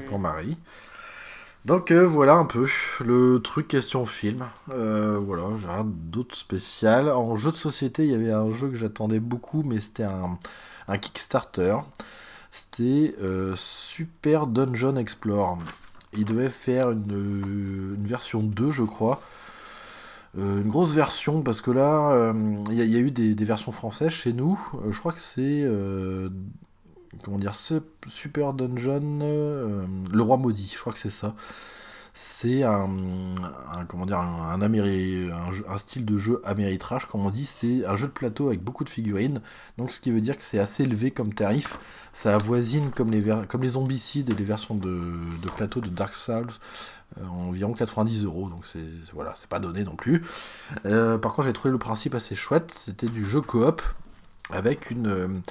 pour 0.07 0.19
Marie. 0.19 0.57
Donc 1.67 1.91
euh, 1.91 2.07
voilà 2.07 2.35
un 2.37 2.47
peu 2.47 2.69
le 3.05 3.39
truc 3.43 3.69
question 3.69 4.07
film. 4.07 4.47
Euh, 4.71 5.19
voilà, 5.19 5.45
j'ai 5.59 5.69
rien 5.69 5.85
d'autre 5.87 6.35
spécial. 6.37 7.11
En 7.11 7.37
jeu 7.37 7.51
de 7.53 7.57
société, 7.57 8.05
il 8.05 8.13
y 8.13 8.15
avait 8.15 8.33
un 8.33 8.51
jeu 8.51 8.69
que 8.69 8.77
j'attendais 8.77 9.21
beaucoup, 9.21 9.63
mais 9.63 9.81
c'était 9.81 10.05
un, 10.05 10.39
un 10.89 10.99
Kickstarter. 10.99 11.77
C'était 12.51 13.15
euh, 13.21 13.55
Super 13.57 14.47
Dungeon 14.47 14.97
Explore. 14.97 15.59
Il 16.15 16.25
devait 16.25 16.49
faire 16.49 16.91
une, 16.91 17.95
une 17.99 18.07
version 18.07 18.41
2, 18.43 18.71
je 18.71 18.83
crois. 18.83 19.21
Une 20.37 20.69
grosse 20.69 20.93
version, 20.93 21.43
parce 21.43 21.61
que 21.61 21.73
là, 21.73 22.33
il 22.71 22.75
y, 22.75 22.81
a- 22.81 22.85
il 22.85 22.91
y 22.91 22.97
a 22.97 23.01
eu 23.01 23.11
des, 23.11 23.35
des 23.35 23.45
versions 23.45 23.73
françaises 23.73 24.11
chez 24.13 24.33
nous. 24.33 24.61
Je 24.91 24.99
crois 24.99 25.13
que 25.13 25.21
c'est. 25.21 25.65
Comment 27.25 27.39
dire 27.39 27.55
Sup- 27.55 27.85
Super 28.09 28.53
Dungeon. 28.55 29.21
euh, 29.23 29.87
le 30.13 30.23
Roi 30.23 30.37
Maudit, 30.37 30.71
je 30.75 30.79
crois 30.79 30.93
que 30.93 30.99
c'est 30.99 31.11
ça. 31.11 31.35
C'est 32.15 32.65
un, 32.65 32.89
comment 33.89 34.05
dire 34.07 34.19
un, 34.19 34.61
un, 34.61 35.79
style 35.79 36.05
de 36.05 36.19
jeu 36.19 36.41
Améritrash, 36.45 37.07
comme 37.07 37.25
on 37.25 37.31
dit. 37.31 37.47
C'est 37.47 37.87
un 37.87 37.97
jeu 37.97 38.09
de 38.09 38.13
plateau 38.13 38.49
avec 38.49 38.63
beaucoup 38.63 38.85
de 38.85 38.91
figurines. 38.91 39.41
Donc, 39.79 39.91
ce 39.93 40.01
qui 40.01 40.11
veut 40.11 40.21
dire 40.21 40.37
que 40.37 40.43
c'est 40.43 40.59
assez 40.59 40.83
élevé 40.85 41.13
comme 41.13 41.33
tarif. 41.35 41.79
Ça 42.13 42.35
avoisine 42.35 42.91
comme 42.91 43.11
les, 43.11 43.23
comme 43.49 43.63
les 43.63 43.71
zombicides 43.71 44.31
et 44.31 44.35
les 44.35 44.45
versions 44.45 44.75
de, 44.75 45.01
plateau 45.57 45.81
de 45.81 45.89
Dark 45.89 46.15
Souls. 46.15 46.51
euh, 47.21 47.27
environ 47.27 47.73
90 47.75 48.25
euros, 48.25 48.49
donc 48.49 48.67
c'est 48.67 48.79
voilà, 49.13 49.33
c'est 49.37 49.49
pas 49.49 49.59
donné 49.61 49.85
non 49.85 49.97
plus. 49.97 50.23
Euh, 50.87 51.19
par 51.19 51.33
contre, 51.33 51.49
j'ai 51.49 51.53
trouvé 51.55 51.73
le 51.73 51.79
principe 51.79 52.15
assez 52.15 52.37
chouette. 52.37 52.73
C'était 52.79 53.09
du 53.09 53.27
jeu 53.27 53.41
coop 53.41 53.83
avec 54.51 54.91
une, 54.91 55.43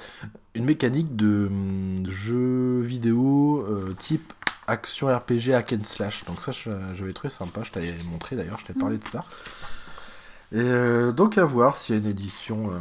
une 0.54 0.64
mécanique 0.64 1.16
de 1.16 1.46
hum, 1.50 2.06
jeu 2.06 2.80
vidéo 2.80 3.64
euh, 3.68 3.94
type 3.98 4.32
action 4.66 5.06
RPG 5.08 5.52
hack 5.54 5.72
and 5.72 5.84
slash. 5.84 6.24
Donc 6.26 6.40
ça, 6.40 6.52
je- 6.52 6.70
j'avais 6.94 7.12
trouvé 7.12 7.30
sympa. 7.30 7.62
Je 7.64 7.70
t'avais 7.72 7.94
montré 8.10 8.36
d'ailleurs, 8.36 8.58
je 8.58 8.66
t'ai 8.66 8.74
parlé 8.74 8.98
de 8.98 9.06
ça. 9.08 9.20
Et 10.52 10.58
euh, 10.58 11.12
donc 11.12 11.38
à 11.38 11.44
voir 11.44 11.76
s'il 11.76 11.94
y 11.94 11.98
a 11.98 12.00
une 12.00 12.08
édition, 12.08 12.70
euh, 12.72 12.78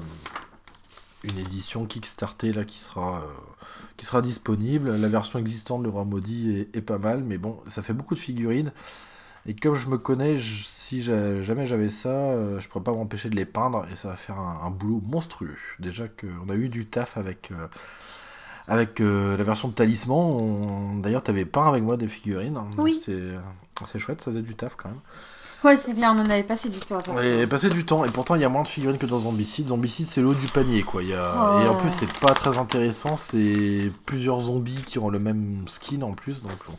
une 1.24 1.38
édition 1.38 1.86
Kickstarter 1.86 2.54
là 2.54 2.64
qui 2.64 2.80
sera, 2.80 3.24
disponible. 4.22 4.96
La 4.96 5.10
version 5.10 5.38
existante 5.40 5.84
de 5.84 5.90
Roi 5.90 6.06
Maudit 6.06 6.68
est 6.74 6.82
pas 6.82 6.98
mal, 6.98 7.24
mais 7.24 7.38
bon, 7.38 7.60
ça 7.68 7.82
fait 7.82 7.94
beaucoup 7.94 8.16
de 8.16 8.20
figurines. 8.20 8.72
Et 9.49 9.53
comme 9.55 9.73
je 9.73 9.88
me 9.89 9.97
connais, 9.97 10.38
je- 10.38 10.63
si 10.63 11.01
j'a- 11.01 11.41
jamais 11.41 11.65
j'avais 11.65 11.89
ça, 11.89 12.09
euh, 12.09 12.59
je 12.59 12.69
pourrais 12.69 12.84
pas 12.84 12.91
m'empêcher 12.91 13.30
de 13.30 13.35
les 13.35 13.45
peindre 13.45 13.85
et 13.91 13.95
ça 13.95 14.07
va 14.09 14.15
faire 14.15 14.38
un, 14.39 14.61
un 14.63 14.69
boulot 14.69 15.01
monstrueux. 15.05 15.57
Déjà 15.80 16.05
qu'on 16.07 16.47
a 16.49 16.55
eu 16.55 16.69
du 16.69 16.85
taf 16.85 17.17
avec, 17.17 17.49
euh, 17.51 17.67
avec 18.67 19.01
euh, 19.01 19.35
la 19.38 19.43
version 19.43 19.67
de 19.67 19.73
Talisman. 19.73 21.01
D'ailleurs, 21.01 21.23
tu 21.23 21.31
avais 21.31 21.45
peint 21.45 21.67
avec 21.67 21.84
moi 21.84 21.97
des 21.97 22.07
figurines. 22.07 22.59
Oui. 22.77 23.01
C'était 23.03 23.21
assez 23.84 23.97
chouette, 23.97 24.21
ça 24.21 24.30
faisait 24.31 24.43
du 24.43 24.53
taf 24.55 24.76
quand 24.76 24.89
même. 24.89 24.99
Ouais, 25.63 25.76
c'est 25.77 25.93
clair, 25.93 26.13
on 26.15 26.21
en 26.21 26.30
avait 26.30 26.43
passé 26.43 26.69
du 26.69 26.80
temps 26.80 26.97
à 26.97 27.01
faire 27.01 27.15
ça. 27.15 27.26
Et 27.26 27.45
passer 27.47 27.69
du 27.69 27.84
temps, 27.85 28.05
et 28.05 28.09
pourtant 28.09 28.35
il 28.35 28.41
y 28.41 28.45
a 28.45 28.49
moins 28.49 28.63
de 28.63 28.67
figurines 28.67 28.97
que 28.99 29.05
dans 29.07 29.17
Zombicide. 29.17 29.67
Zombicide 29.69 30.07
c'est 30.07 30.21
l'eau 30.21 30.34
du 30.34 30.47
panier 30.47 30.84
quoi. 30.84 31.01
Il 31.03 31.09
y 31.09 31.13
a... 31.13 31.61
Et 31.63 31.67
en 31.67 31.73
Oh. 31.73 31.81
plus 31.81 31.89
c'est 31.89 32.11
pas 32.19 32.34
très 32.34 32.57
intéressant, 32.59 33.17
c'est 33.17 33.91
plusieurs 34.05 34.39
zombies 34.41 34.84
qui 34.85 34.99
ont 34.99 35.09
le 35.09 35.19
même 35.19 35.65
skin 35.67 36.01
en 36.03 36.13
plus, 36.13 36.41
donc 36.41 36.51
bon, 36.67 36.76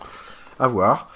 à 0.59 0.67
voir. 0.69 1.11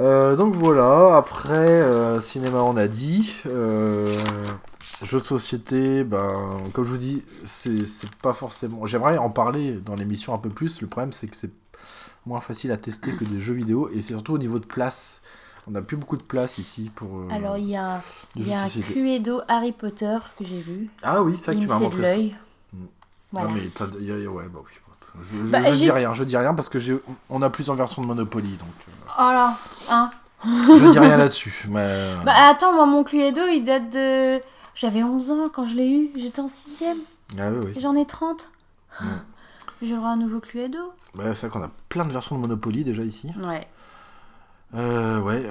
Euh, 0.00 0.34
donc 0.34 0.54
voilà, 0.54 1.16
après 1.16 1.52
euh, 1.68 2.20
cinéma 2.20 2.58
on 2.62 2.76
a 2.76 2.88
dit. 2.88 3.34
Euh, 3.46 4.18
jeux 5.04 5.20
de 5.20 5.24
société, 5.24 6.02
ben, 6.04 6.58
comme 6.72 6.84
je 6.84 6.90
vous 6.90 6.96
dis, 6.98 7.22
c'est 7.44 7.74
pas 8.22 8.32
forcément. 8.32 8.86
J'aimerais 8.86 9.18
en 9.18 9.30
parler 9.30 9.72
dans 9.72 9.94
l'émission 9.94 10.34
un 10.34 10.38
peu 10.38 10.48
plus. 10.50 10.80
Le 10.80 10.86
problème 10.88 11.12
c'est 11.12 11.28
que 11.28 11.36
c'est 11.36 11.50
moins 12.26 12.40
facile 12.40 12.72
à 12.72 12.76
tester 12.76 13.12
que 13.12 13.24
des 13.24 13.40
jeux 13.40 13.54
vidéo 13.54 13.88
et 13.92 14.02
c'est 14.02 14.14
surtout 14.14 14.32
au 14.34 14.38
niveau 14.38 14.58
de 14.58 14.66
place. 14.66 15.20
On 15.66 15.70
n'a 15.70 15.80
plus 15.80 15.96
beaucoup 15.96 16.16
de 16.18 16.22
place 16.22 16.58
ici 16.58 16.90
pour. 16.94 17.20
euh, 17.20 17.28
Alors, 17.30 17.56
il 17.56 17.66
y 17.70 17.76
a, 17.76 18.02
y 18.36 18.52
a 18.52 18.64
un. 18.64 18.68
Cluedo 18.68 19.40
Harry 19.48 19.72
Potter 19.72 20.18
que 20.38 20.44
j'ai 20.44 20.60
vu. 20.60 20.90
Ah 21.02 21.22
oui, 21.22 21.36
c'est 21.38 21.46
vrai 21.46 21.54
que 21.56 21.60
tu 21.60 21.66
m'as 21.66 21.78
montré 21.78 21.96
ça. 22.02 22.02
l'œil. 22.02 22.34
Mm. 22.74 22.78
Voilà. 23.32 23.48
Non 23.48 23.54
mais 23.54 23.62
t'as- 23.74 23.86
y 24.00 24.12
a- 24.12 24.18
y 24.18 24.26
a- 24.26 24.30
ouais 24.30 24.44
bah 24.52 24.60
oui. 24.62 24.70
Je, 25.22 25.36
je- 25.38 25.50
Bah, 25.50 25.62
je 25.72 25.74
dis 25.78 25.90
rien, 25.92 26.12
je 26.12 26.24
dis 26.24 26.36
rien 26.36 26.54
parce 26.54 26.68
que 26.68 26.78
j'ai, 26.80 26.98
on 27.30 27.40
a 27.40 27.48
plusieurs 27.48 27.76
versions 27.76 28.02
de 28.02 28.06
Monopoly 28.08 28.56
donc 28.56 28.68
euh, 28.88 28.92
Oh 29.18 29.22
là, 29.30 29.56
hein. 29.90 30.10
je 30.44 30.90
dis 30.90 30.98
rien 30.98 31.16
là-dessus. 31.16 31.66
Mais 31.68 31.80
euh, 31.82 32.16
Bah 32.24 32.34
attends, 32.48 32.72
moi, 32.72 32.86
mon 32.86 33.04
Cluedo, 33.04 33.42
il 33.52 33.62
date 33.62 33.90
de... 33.90 34.40
J'avais 34.74 35.02
11 35.04 35.30
ans 35.30 35.48
quand 35.52 35.66
je 35.66 35.74
l'ai 35.76 35.88
eu. 35.88 36.10
J'étais 36.16 36.40
en 36.40 36.46
6ème. 36.48 36.96
ah 37.38 37.50
oui 37.50 37.66
oui. 37.66 37.80
J'en 37.80 37.94
ai 37.94 38.04
30. 38.04 38.50
Mm. 39.00 39.06
J'ai 39.82 39.90
le 39.90 39.96
droit 39.96 40.08
à 40.08 40.12
un 40.12 40.16
nouveau 40.16 40.40
Cluedo. 40.40 40.78
Bah, 41.14 41.34
c'est 41.34 41.46
vrai 41.46 41.50
qu'on 41.50 41.64
a 41.64 41.70
plein 41.88 42.04
de 42.04 42.12
versions 42.12 42.34
de 42.36 42.40
Monopoly 42.40 42.82
déjà 42.84 43.02
ici. 43.04 43.30
Ouais. 43.40 43.66
Euh, 44.74 45.20
ouais. 45.20 45.44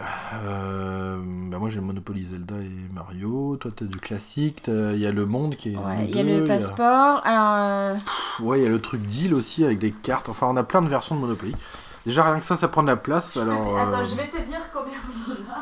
euh, 0.43 1.17
bah 1.49 1.57
moi 1.57 1.69
j'ai 1.69 1.79
Monopoly 1.79 2.25
Zelda 2.25 2.55
et 2.55 2.93
Mario. 2.93 3.55
Toi 3.55 3.71
t'as 3.73 3.85
du 3.85 3.97
classique. 3.99 4.63
Il 4.67 4.97
y 4.97 5.05
a 5.05 5.11
le 5.13 5.25
monde 5.25 5.55
qui 5.55 5.73
est. 5.73 5.77
Ouais, 5.77 6.07
il 6.09 6.15
y 6.15 6.19
a 6.19 6.23
le 6.23 6.45
passeport. 6.45 7.21
Alors, 7.23 7.53
euh, 7.55 7.95
Ouais, 8.41 8.59
il 8.59 8.63
y 8.63 8.65
a 8.65 8.69
le 8.69 8.81
truc 8.81 9.01
deal 9.05 9.33
aussi 9.33 9.63
avec 9.63 9.79
des 9.79 9.91
cartes. 9.91 10.27
Enfin, 10.27 10.47
on 10.49 10.57
a 10.57 10.63
plein 10.63 10.81
de 10.81 10.89
versions 10.89 11.15
de 11.15 11.21
Monopoly. 11.21 11.55
Déjà 12.05 12.23
rien 12.23 12.39
que 12.39 12.45
ça, 12.45 12.55
ça 12.57 12.67
prend 12.67 12.81
de 12.83 12.87
la 12.87 12.97
place. 12.97 13.37
Alors. 13.37 13.77
euh, 13.77 14.03
te 14.05 14.41
dire 14.47 14.59
combien 14.73 14.97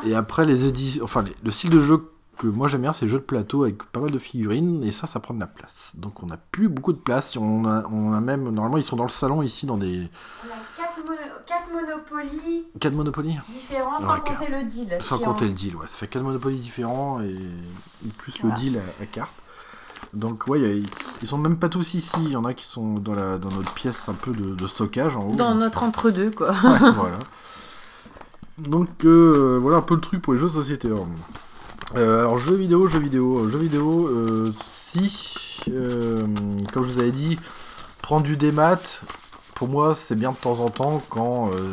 on 0.02 0.06
Et 0.08 0.14
après, 0.14 0.44
les 0.44 0.64
éditions. 0.66 1.04
Enfin, 1.04 1.22
les- 1.22 1.36
le 1.44 1.50
style 1.50 1.70
de 1.70 1.80
jeu 1.80 2.08
que 2.38 2.46
moi 2.48 2.66
j'aime 2.66 2.80
bien, 2.82 2.92
c'est 2.92 3.04
les 3.04 3.10
jeux 3.10 3.18
de 3.18 3.24
plateau 3.24 3.62
avec 3.62 3.82
pas 3.84 4.00
mal 4.00 4.10
de 4.10 4.18
figurines. 4.18 4.82
Et 4.82 4.90
ça, 4.92 5.06
ça 5.06 5.20
prend 5.20 5.34
de 5.34 5.40
la 5.40 5.46
place. 5.46 5.92
Donc, 5.94 6.22
on 6.22 6.26
n'a 6.26 6.38
plus 6.38 6.68
beaucoup 6.68 6.92
de 6.92 6.98
place. 6.98 7.36
On 7.36 7.64
a, 7.66 7.84
on 7.92 8.12
a 8.12 8.20
même. 8.20 8.48
Normalement, 8.50 8.78
ils 8.78 8.84
sont 8.84 8.96
dans 8.96 9.04
le 9.04 9.08
salon 9.10 9.42
ici, 9.42 9.66
dans 9.66 9.76
des. 9.76 10.08
On 10.44 10.48
a 10.48 10.56
4, 11.46 11.68
Monopoly 11.72 12.64
4 12.80 12.94
Monopoly 12.94 13.38
différents 13.52 13.98
Ouais, 14.00 14.06
sans 14.06 14.20
compter 14.20 14.48
le 14.48 14.62
deal. 14.64 14.98
Sans 15.00 15.18
compter 15.18 15.44
en- 15.44 15.48
le 15.48 15.54
deal, 15.54 15.76
ouais. 15.76 15.86
Ça 15.86 15.96
fait 15.98 16.06
4 16.08 16.22
Monopoly 16.22 16.56
différents 16.56 17.20
et 17.20 17.36
plus 18.18 18.34
Voilà. 18.40 18.56
le 18.56 18.60
deal 18.60 18.78
à, 18.78 19.02
à 19.02 19.06
carte. 19.06 19.32
Donc, 20.14 20.46
ouais, 20.46 20.82
ils 21.22 21.28
sont 21.28 21.38
même 21.38 21.56
pas 21.56 21.68
tous 21.68 21.94
ici. 21.94 22.10
Il 22.18 22.30
y 22.30 22.36
en 22.36 22.44
a 22.44 22.52
qui 22.54 22.66
sont 22.66 22.94
dans, 22.98 23.14
la, 23.14 23.38
dans 23.38 23.48
notre 23.50 23.72
pièce 23.72 24.08
un 24.08 24.12
peu 24.14 24.32
de, 24.32 24.54
de 24.54 24.66
stockage 24.66 25.16
en 25.16 25.20
haut. 25.20 25.34
Dans 25.34 25.54
notre 25.54 25.82
entre-deux, 25.82 26.30
quoi. 26.30 26.50
Ouais, 26.50 26.56
voilà. 26.94 27.18
Donc 28.58 28.88
euh, 29.04 29.58
voilà 29.60 29.78
un 29.78 29.82
peu 29.82 29.94
le 29.94 30.00
truc 30.00 30.20
pour 30.20 30.34
les 30.34 30.38
jeux 30.38 30.48
de 30.48 30.52
société. 30.52 30.88
hein. 30.88 31.06
Euh, 31.96 32.20
alors 32.20 32.38
jeux 32.38 32.54
vidéo, 32.54 32.86
jeux 32.86 32.98
vidéo, 32.98 33.48
jeux 33.48 33.58
vidéo, 33.58 34.06
euh, 34.08 34.52
si, 34.92 35.60
euh, 35.68 36.26
comme 36.72 36.84
je 36.84 36.92
vous 36.92 36.98
avais 37.00 37.10
dit, 37.10 37.38
prendre 38.02 38.22
du 38.24 38.36
démat, 38.36 38.78
pour 39.54 39.68
moi 39.68 39.94
c'est 39.94 40.14
bien 40.14 40.32
de 40.32 40.36
temps 40.36 40.60
en 40.60 40.68
temps 40.68 41.02
quand 41.08 41.50
euh, 41.52 41.68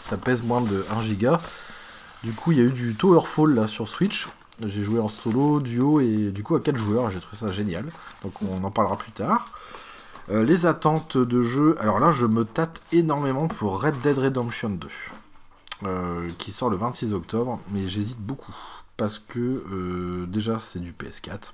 ça 0.00 0.16
pèse 0.16 0.42
moins 0.42 0.60
de 0.60 0.84
1 0.96 1.02
giga. 1.04 1.40
Du 2.24 2.32
coup 2.32 2.52
il 2.52 2.58
y 2.58 2.60
a 2.60 2.64
eu 2.64 2.72
du 2.72 2.94
Towerfall 2.96 3.54
là 3.54 3.66
sur 3.68 3.88
Switch. 3.88 4.28
J'ai 4.64 4.82
joué 4.82 5.00
en 5.00 5.08
solo, 5.08 5.60
duo 5.60 6.00
et 6.00 6.30
du 6.30 6.42
coup 6.42 6.54
à 6.54 6.60
4 6.60 6.76
joueurs, 6.76 7.10
j'ai 7.10 7.20
trouvé 7.20 7.36
ça 7.36 7.50
génial. 7.50 7.86
Donc 8.22 8.34
on 8.42 8.62
en 8.62 8.70
parlera 8.70 8.96
plus 8.96 9.12
tard. 9.12 9.46
Euh, 10.28 10.44
les 10.44 10.66
attentes 10.66 11.16
de 11.16 11.42
jeu, 11.42 11.76
alors 11.80 11.98
là 11.98 12.12
je 12.12 12.26
me 12.26 12.44
tâte 12.44 12.80
énormément 12.92 13.48
pour 13.48 13.82
Red 13.82 14.00
Dead 14.02 14.18
Redemption 14.18 14.70
2, 14.70 14.88
euh, 15.84 16.28
qui 16.38 16.52
sort 16.52 16.70
le 16.70 16.76
26 16.76 17.14
octobre, 17.14 17.58
mais 17.72 17.88
j'hésite 17.88 18.18
beaucoup, 18.18 18.54
parce 18.96 19.18
que 19.18 19.38
euh, 19.40 20.26
déjà 20.26 20.60
c'est 20.60 20.78
du 20.78 20.92
PS4, 20.92 21.52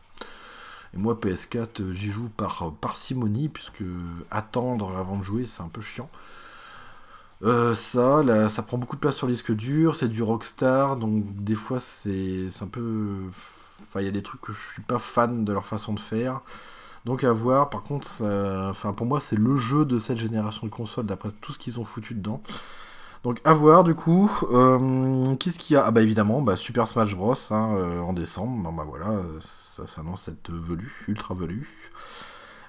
et 0.95 0.99
moi 0.99 1.15
PS4 1.15 1.81
euh, 1.81 1.93
j'y 1.93 2.11
joue 2.11 2.29
par 2.37 2.73
parcimonie, 2.81 3.49
puisque 3.49 3.85
attendre 4.31 4.97
avant 4.97 5.17
de 5.17 5.23
jouer 5.23 5.47
c'est 5.47 5.63
un 5.63 5.69
peu 5.69 5.81
chiant. 5.81 6.11
Euh, 7.43 7.75
ça, 7.75 8.23
là, 8.23 8.49
ça 8.49 8.63
prend 8.63 8.79
beaucoup 8.79 8.97
de 8.97 9.01
place 9.01 9.17
sur 9.17 9.27
le 9.27 9.33
disque 9.35 9.53
dur, 9.53 9.95
c'est 9.95 10.09
du 10.09 10.23
Rockstar, 10.23 10.97
donc 10.97 11.23
des 11.45 11.55
fois 11.55 11.81
c'est 11.81 12.49
un 12.63 12.67
peu... 12.67 13.21
Enfin, 13.83 14.01
il 14.01 14.07
y 14.07 14.09
a 14.09 14.11
des 14.13 14.23
trucs 14.23 14.41
que 14.41 14.53
je 14.55 14.73
suis 14.73 14.83
pas 14.83 14.99
fan 14.99 15.45
de 15.45 15.53
leur 15.53 15.67
façon 15.67 15.93
de 15.93 16.01
faire. 16.01 16.41
Donc 17.07 17.25
à 17.25 17.33
voir, 17.33 17.71
par 17.71 17.83
contre, 17.85 18.09
enfin, 18.71 18.93
pour 18.95 19.07
moi 19.07 19.21
c'est 19.21 19.37
le 19.37 19.57
jeu 19.57 19.85
de 19.87 19.99
cette 19.99 20.19
génération 20.19 20.67
de 20.67 20.73
consoles 20.73 21.07
d'après 21.07 21.31
tout 21.43 21.53
ce 21.53 21.59
qu'ils 21.59 21.81
ont 21.81 21.85
foutu 21.85 22.15
dedans. 22.15 22.43
Donc 23.25 23.41
à 23.45 23.53
voir 23.55 23.85
du 23.85 23.95
coup, 23.95 24.31
Euh, 24.53 25.37
qu'est-ce 25.37 25.59
qu'il 25.59 25.75
y 25.75 25.79
a? 25.79 25.87
Ah 25.87 25.91
bah 25.93 26.03
évidemment, 26.03 26.43
bah, 26.43 26.57
Super 26.57 26.89
Smash 26.89 27.17
Bros 27.17 27.35
hein, 27.51 27.75
euh, 27.77 28.01
en 28.01 28.13
décembre, 28.15 28.73
bah 28.73 28.85
voilà, 28.89 29.23
ça 29.41 29.87
s'annonce 29.87 30.29
être 30.29 30.53
velu, 30.53 30.93
ultra 31.09 31.35
velu. 31.35 31.93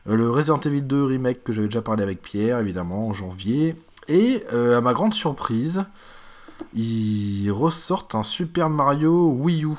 Euh, 0.07 0.15
le 0.15 0.29
Resident 0.29 0.59
Evil 0.61 0.81
2 0.81 1.03
remake 1.03 1.43
que 1.43 1.53
j'avais 1.53 1.67
déjà 1.67 1.81
parlé 1.81 2.03
avec 2.03 2.21
Pierre, 2.21 2.59
évidemment, 2.59 3.07
en 3.09 3.13
janvier. 3.13 3.75
Et 4.07 4.43
euh, 4.53 4.77
à 4.77 4.81
ma 4.81 4.93
grande 4.93 5.13
surprise, 5.13 5.85
ils 6.73 7.51
ressortent 7.51 8.15
un 8.15 8.23
Super 8.23 8.69
Mario 8.69 9.29
Wii 9.31 9.65
U 9.65 9.75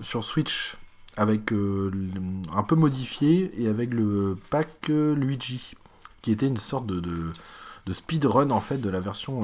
sur 0.00 0.24
Switch 0.24 0.76
avec 1.16 1.52
euh, 1.52 1.90
un 2.54 2.62
peu 2.62 2.74
modifié 2.74 3.52
et 3.60 3.68
avec 3.68 3.92
le 3.92 4.36
pack 4.50 4.90
euh, 4.90 5.14
Luigi 5.14 5.74
qui 6.22 6.32
était 6.32 6.46
une 6.46 6.56
sorte 6.56 6.86
de, 6.86 7.32
speedrun 7.92 8.50
en 8.50 8.60
fait 8.60 8.78
de 8.78 8.90
la 8.90 8.98
version 8.98 9.42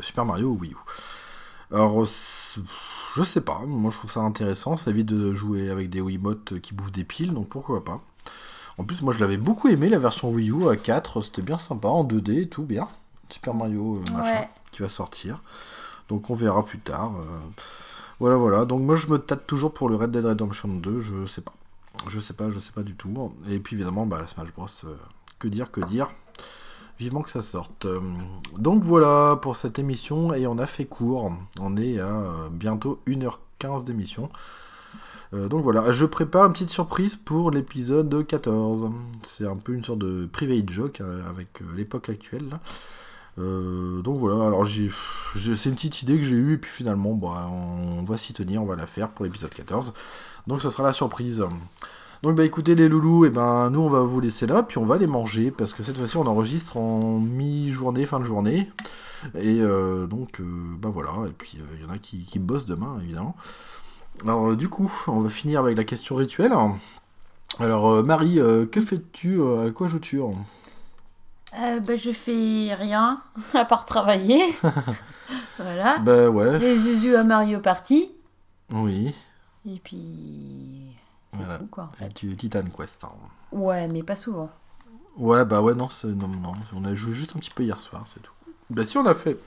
Super 0.00 0.24
Mario 0.24 0.52
Wii 0.52 0.72
U. 0.72 0.76
Alors 1.70 2.06
je 2.06 3.22
sais 3.22 3.42
pas, 3.42 3.60
moi 3.66 3.90
je 3.90 3.98
trouve 3.98 4.10
ça 4.10 4.20
intéressant, 4.20 4.78
ça 4.78 4.90
évite 4.90 5.06
de 5.06 5.34
jouer 5.34 5.68
avec 5.68 5.90
des 5.90 6.00
Wiimotes 6.00 6.60
qui 6.60 6.72
bouffent 6.72 6.92
des 6.92 7.04
piles 7.04 7.34
donc 7.34 7.50
pourquoi 7.50 7.84
pas. 7.84 8.00
En 8.78 8.84
plus 8.84 9.02
moi 9.02 9.12
je 9.12 9.18
l'avais 9.20 9.36
beaucoup 9.36 9.68
aimé 9.68 9.88
la 9.88 9.98
version 9.98 10.30
Wii 10.30 10.50
U 10.50 10.68
à 10.68 10.76
4, 10.76 11.22
c'était 11.22 11.42
bien 11.42 11.58
sympa 11.58 11.88
en 11.88 12.04
2D 12.04 12.42
et 12.42 12.48
tout 12.48 12.64
bien. 12.64 12.88
Super 13.28 13.54
Mario 13.54 13.96
euh, 13.96 14.12
machin 14.16 14.22
Ouais. 14.40 14.50
qui 14.72 14.82
va 14.82 14.88
sortir. 14.88 15.40
Donc 16.08 16.30
on 16.30 16.34
verra 16.34 16.64
plus 16.64 16.78
tard. 16.78 17.12
euh. 17.18 17.38
Voilà, 18.20 18.36
voilà. 18.36 18.64
Donc 18.64 18.82
moi 18.82 18.94
je 18.96 19.08
me 19.08 19.18
tâte 19.18 19.46
toujours 19.46 19.72
pour 19.72 19.88
le 19.88 19.96
Red 19.96 20.10
Dead 20.10 20.24
Redemption 20.24 20.68
2, 20.68 21.00
je 21.00 21.26
sais 21.26 21.40
pas. 21.40 21.52
Je 22.08 22.20
sais 22.20 22.32
pas, 22.34 22.50
je 22.50 22.58
sais 22.58 22.72
pas 22.72 22.82
du 22.82 22.94
tout. 22.94 23.32
Et 23.50 23.58
puis 23.58 23.76
évidemment, 23.76 24.06
bah, 24.06 24.18
la 24.20 24.26
Smash 24.26 24.52
Bros. 24.54 24.66
euh, 24.84 24.96
que 25.38 25.48
dire, 25.48 25.70
que 25.70 25.80
dire. 25.82 26.10
Vivement 26.98 27.22
que 27.22 27.30
ça 27.30 27.42
sorte. 27.42 27.86
Donc 28.56 28.82
voilà 28.84 29.36
pour 29.42 29.56
cette 29.56 29.78
émission 29.78 30.32
et 30.34 30.46
on 30.46 30.56
a 30.58 30.66
fait 30.66 30.84
court. 30.84 31.32
On 31.60 31.76
est 31.76 31.98
à 31.98 32.22
bientôt 32.50 33.00
1h15 33.08 33.84
d'émission. 33.84 34.30
Euh, 35.34 35.48
donc 35.48 35.62
voilà, 35.62 35.92
je 35.92 36.04
prépare 36.04 36.46
une 36.46 36.52
petite 36.52 36.70
surprise 36.70 37.16
pour 37.16 37.50
l'épisode 37.50 38.26
14. 38.26 38.90
C'est 39.24 39.46
un 39.46 39.56
peu 39.56 39.72
une 39.72 39.84
sorte 39.84 40.00
de 40.00 40.26
private 40.26 40.68
joke 40.70 41.00
euh, 41.00 41.22
avec 41.28 41.62
euh, 41.62 41.64
l'époque 41.74 42.08
actuelle. 42.08 42.58
donc 43.38 44.18
voilà, 44.18 44.46
alors 44.46 44.66
c'est 44.66 45.68
une 45.68 45.74
petite 45.74 46.02
idée 46.02 46.18
que 46.18 46.24
j'ai 46.24 46.36
eue 46.36 46.54
et 46.54 46.58
puis 46.58 46.70
finalement 46.70 47.14
bah, 47.14 47.48
on 47.50 48.02
va 48.02 48.18
s'y 48.18 48.34
tenir, 48.34 48.62
on 48.62 48.66
va 48.66 48.76
la 48.76 48.86
faire 48.86 49.08
pour 49.08 49.24
l'épisode 49.24 49.54
14. 49.54 49.94
Donc 50.46 50.60
ce 50.60 50.68
sera 50.68 50.82
la 50.82 50.92
surprise. 50.92 51.42
Donc 52.22 52.36
bah 52.36 52.44
écoutez 52.44 52.74
les 52.74 52.88
loulous, 52.88 53.24
et 53.24 53.30
ben 53.30 53.70
nous 53.70 53.80
on 53.80 53.88
va 53.88 54.00
vous 54.00 54.20
laisser 54.20 54.46
là, 54.46 54.62
puis 54.62 54.78
on 54.78 54.84
va 54.84 54.98
les 54.98 55.06
manger 55.06 55.50
parce 55.50 55.72
que 55.72 55.82
cette 55.82 55.96
fois-ci 55.96 56.18
on 56.18 56.26
enregistre 56.26 56.76
en 56.76 57.18
mi-journée, 57.18 58.04
fin 58.06 58.20
de 58.20 58.24
journée. 58.24 58.70
Et 59.38 59.60
donc 59.60 60.42
bah 60.42 60.90
voilà, 60.92 61.12
et 61.26 61.32
puis 61.32 61.58
il 61.74 61.82
y 61.82 61.84
en 61.86 61.90
a 61.90 61.98
qui, 61.98 62.26
qui 62.26 62.38
bossent 62.38 62.66
demain 62.66 62.98
évidemment. 63.02 63.34
Alors 64.20 64.50
euh, 64.50 64.56
du 64.56 64.68
coup, 64.68 64.92
on 65.08 65.20
va 65.20 65.30
finir 65.30 65.60
avec 65.60 65.76
la 65.76 65.84
question 65.84 66.14
rituelle. 66.14 66.52
Alors, 67.58 67.88
euh, 67.90 68.02
Marie, 68.02 68.38
euh, 68.40 68.66
que 68.66 68.80
fais-tu 68.80 69.40
À 69.42 69.70
quoi 69.72 69.88
joues-tu 69.88 70.20
Euh, 70.20 71.80
bah, 71.80 71.96
je 71.96 72.12
fais 72.12 72.74
rien, 72.74 73.20
à 73.54 73.64
part 73.64 73.84
travailler. 73.84 74.42
voilà. 75.58 75.98
Bah 75.98 76.28
ouais, 76.30 76.60
je 76.60 76.96
joue 77.10 77.16
à 77.16 77.24
Mario 77.24 77.60
Party. 77.60 78.10
oui. 78.70 79.14
Et 79.64 79.78
puis. 79.84 80.96
C'est 81.32 81.38
Voilà. 81.38 81.58
tout, 81.58 81.66
quoi, 81.66 81.84
en 81.84 82.04
Et 82.04 82.08
fait. 82.08 82.14
tu 82.14 82.36
Titan 82.36 82.62
Quest. 82.76 83.04
hein. 83.04 83.10
Ouais, 83.52 83.86
mais 83.88 84.02
pas 84.02 84.16
souvent. 84.16 84.50
Ouais, 85.16 85.44
bah 85.44 85.60
ouais, 85.62 85.74
non, 85.74 85.88
c'est 85.88 86.08
non, 86.08 86.26
non, 86.28 86.54
on 86.74 86.84
a 86.84 86.94
joué 86.94 87.12
juste 87.12 87.32
un 87.36 87.38
petit 87.38 87.50
peu 87.50 87.62
hier 87.62 87.78
soir, 87.78 88.04
c'est 88.12 88.20
tout. 88.20 88.32
Bah 88.70 88.84
si 88.86 88.96
on 88.98 89.04
a 89.06 89.12
fait 89.14 89.38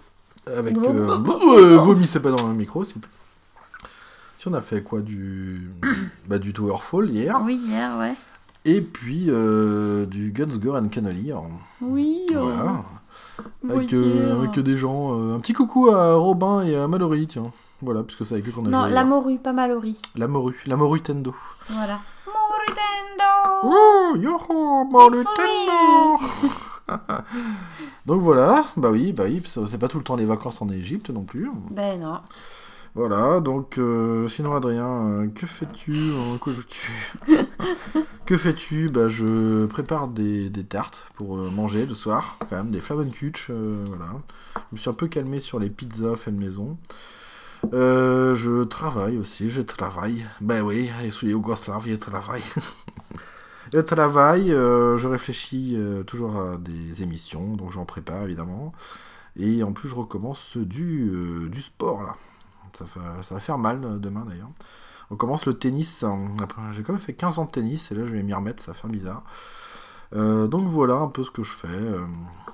avec 0.47 0.77
euh, 0.77 1.17
euh, 1.17 1.77
vomissez 1.79 2.19
pas 2.19 2.29
dans 2.31 2.47
le 2.47 2.53
micro, 2.53 2.83
s'il 2.83 2.93
vous 2.93 2.99
plaît. 3.01 3.09
Si 4.37 4.47
on 4.47 4.53
a 4.53 4.61
fait 4.61 4.83
quoi 4.83 5.01
du 5.01 5.71
bah 6.27 6.37
du 6.39 6.53
Towerfall 6.53 7.09
hier 7.09 7.41
Oui, 7.43 7.55
hier, 7.65 7.97
ouais. 7.97 8.13
et 8.65 8.81
puis 8.81 9.25
euh, 9.29 10.05
du 10.05 10.31
Guns 10.31 10.57
Gore 10.57 10.75
and 10.75 10.89
Cannoli. 10.89 11.31
hein. 11.31 11.41
Oui, 11.81 12.21
Voilà. 12.31 12.83
oh, 13.39 13.71
Avec, 13.71 13.93
euh, 13.93 14.39
avec 14.43 14.59
des 14.59 14.77
gens. 14.77 15.17
euh, 15.19 15.35
un 15.35 15.39
petit 15.39 15.53
coucou 15.53 15.89
à 15.89 16.13
Robin 16.15 16.61
et 16.63 16.75
à 16.75 16.87
Mallory, 16.87 17.27
tiens. 17.27 17.51
Voilà, 17.81 18.03
puisque 18.03 18.25
c'est 18.25 18.35
avec 18.35 18.47
eux 18.47 18.51
qu'on 18.51 18.65
a 18.65 18.69
Non, 18.69 18.83
joué. 18.83 18.91
la 18.91 19.03
morue, 19.03 19.37
pas 19.37 19.51
Mallory. 19.53 19.99
La 20.15 20.27
morue. 20.27 20.61
La 20.65 20.75
morue 20.77 21.01
Tendo. 21.01 21.35
Voilà. 21.69 21.99
Morutendo 22.25 23.63
Oh, 23.63 24.15
yoho, 24.17 24.85
morue 24.85 25.21
It's 25.21 25.29
Tendo 25.35 26.19
Donc 28.05 28.21
voilà, 28.21 28.65
bah 28.77 28.89
oui, 28.91 29.11
bah 29.11 29.23
oui, 29.27 29.41
c'est 29.45 29.77
pas 29.79 29.87
tout 29.87 29.97
le 29.97 30.03
temps 30.03 30.15
les 30.15 30.25
vacances 30.25 30.61
en 30.61 30.69
Égypte 30.69 31.09
non 31.09 31.23
plus. 31.23 31.49
Ben 31.71 31.99
non. 31.99 32.19
Voilà, 32.95 33.41
donc 33.41 33.77
euh, 33.77 34.25
sinon 34.29 34.55
Adrien, 34.55 34.87
euh, 34.87 35.27
que 35.27 35.45
fais-tu 35.45 35.91
euh, 35.91 36.37
Que 36.37 36.53
joues-tu 36.53 36.93
Que 38.25 38.37
fais-tu? 38.37 38.87
Bah 38.87 39.09
je 39.09 39.65
prépare 39.65 40.07
des, 40.07 40.49
des 40.49 40.63
tartes 40.63 41.03
pour 41.15 41.35
manger 41.35 41.85
le 41.85 41.93
soir, 41.93 42.37
quand 42.49 42.55
même, 42.55 42.71
des 42.71 42.79
Flavenkutsch, 42.79 43.47
euh, 43.49 43.83
voilà. 43.89 44.05
Je 44.55 44.61
me 44.71 44.77
suis 44.77 44.89
un 44.89 44.93
peu 44.93 45.07
calmé 45.07 45.41
sur 45.41 45.59
les 45.59 45.69
pizzas 45.69 46.15
fait 46.15 46.31
maison. 46.31 46.77
Je 47.73 48.63
travaille 48.63 49.17
aussi, 49.17 49.49
je 49.49 49.61
travaille. 49.61 50.25
Ben 50.39 50.61
oui, 50.61 50.89
je 51.03 51.09
suis 51.09 51.27
yougoslave, 51.27 51.85
je 51.89 51.95
travaille. 51.95 52.43
je 53.73 53.79
travaille, 53.79 54.51
je 54.51 55.07
réfléchis 55.07 55.77
toujours 56.07 56.37
à 56.37 56.57
des 56.57 57.03
émissions, 57.03 57.57
donc 57.57 57.71
j'en 57.71 57.83
prépare 57.83 58.23
évidemment. 58.23 58.71
Et 59.37 59.63
en 59.63 59.73
plus, 59.73 59.89
je 59.89 59.95
recommence 59.95 60.55
du, 60.55 61.11
du 61.51 61.61
sport 61.61 62.03
là. 62.03 62.15
Ça, 62.77 62.85
va 63.33 63.39
faire 63.39 63.57
mal 63.57 63.83
euh, 63.83 63.97
demain 63.97 64.25
d'ailleurs. 64.27 64.49
On 65.11 65.15
commence 65.15 65.45
le 65.45 65.53
tennis. 65.53 66.03
J'ai 66.71 66.83
quand 66.83 66.93
même 66.93 67.01
fait 67.01 67.13
15 67.13 67.39
ans 67.39 67.45
de 67.45 67.51
tennis 67.51 67.91
et 67.91 67.95
là 67.95 68.05
je 68.05 68.11
vais 68.11 68.23
m'y 68.23 68.33
remettre, 68.33 68.63
ça 68.63 68.71
va 68.71 68.77
faire 68.77 68.89
bizarre. 68.89 69.23
Euh, 70.13 70.47
donc 70.47 70.67
voilà 70.67 70.95
un 70.95 71.07
peu 71.07 71.23
ce 71.23 71.31
que 71.31 71.43
je 71.43 71.51
fais. 71.51 71.67
euh, 71.67 72.05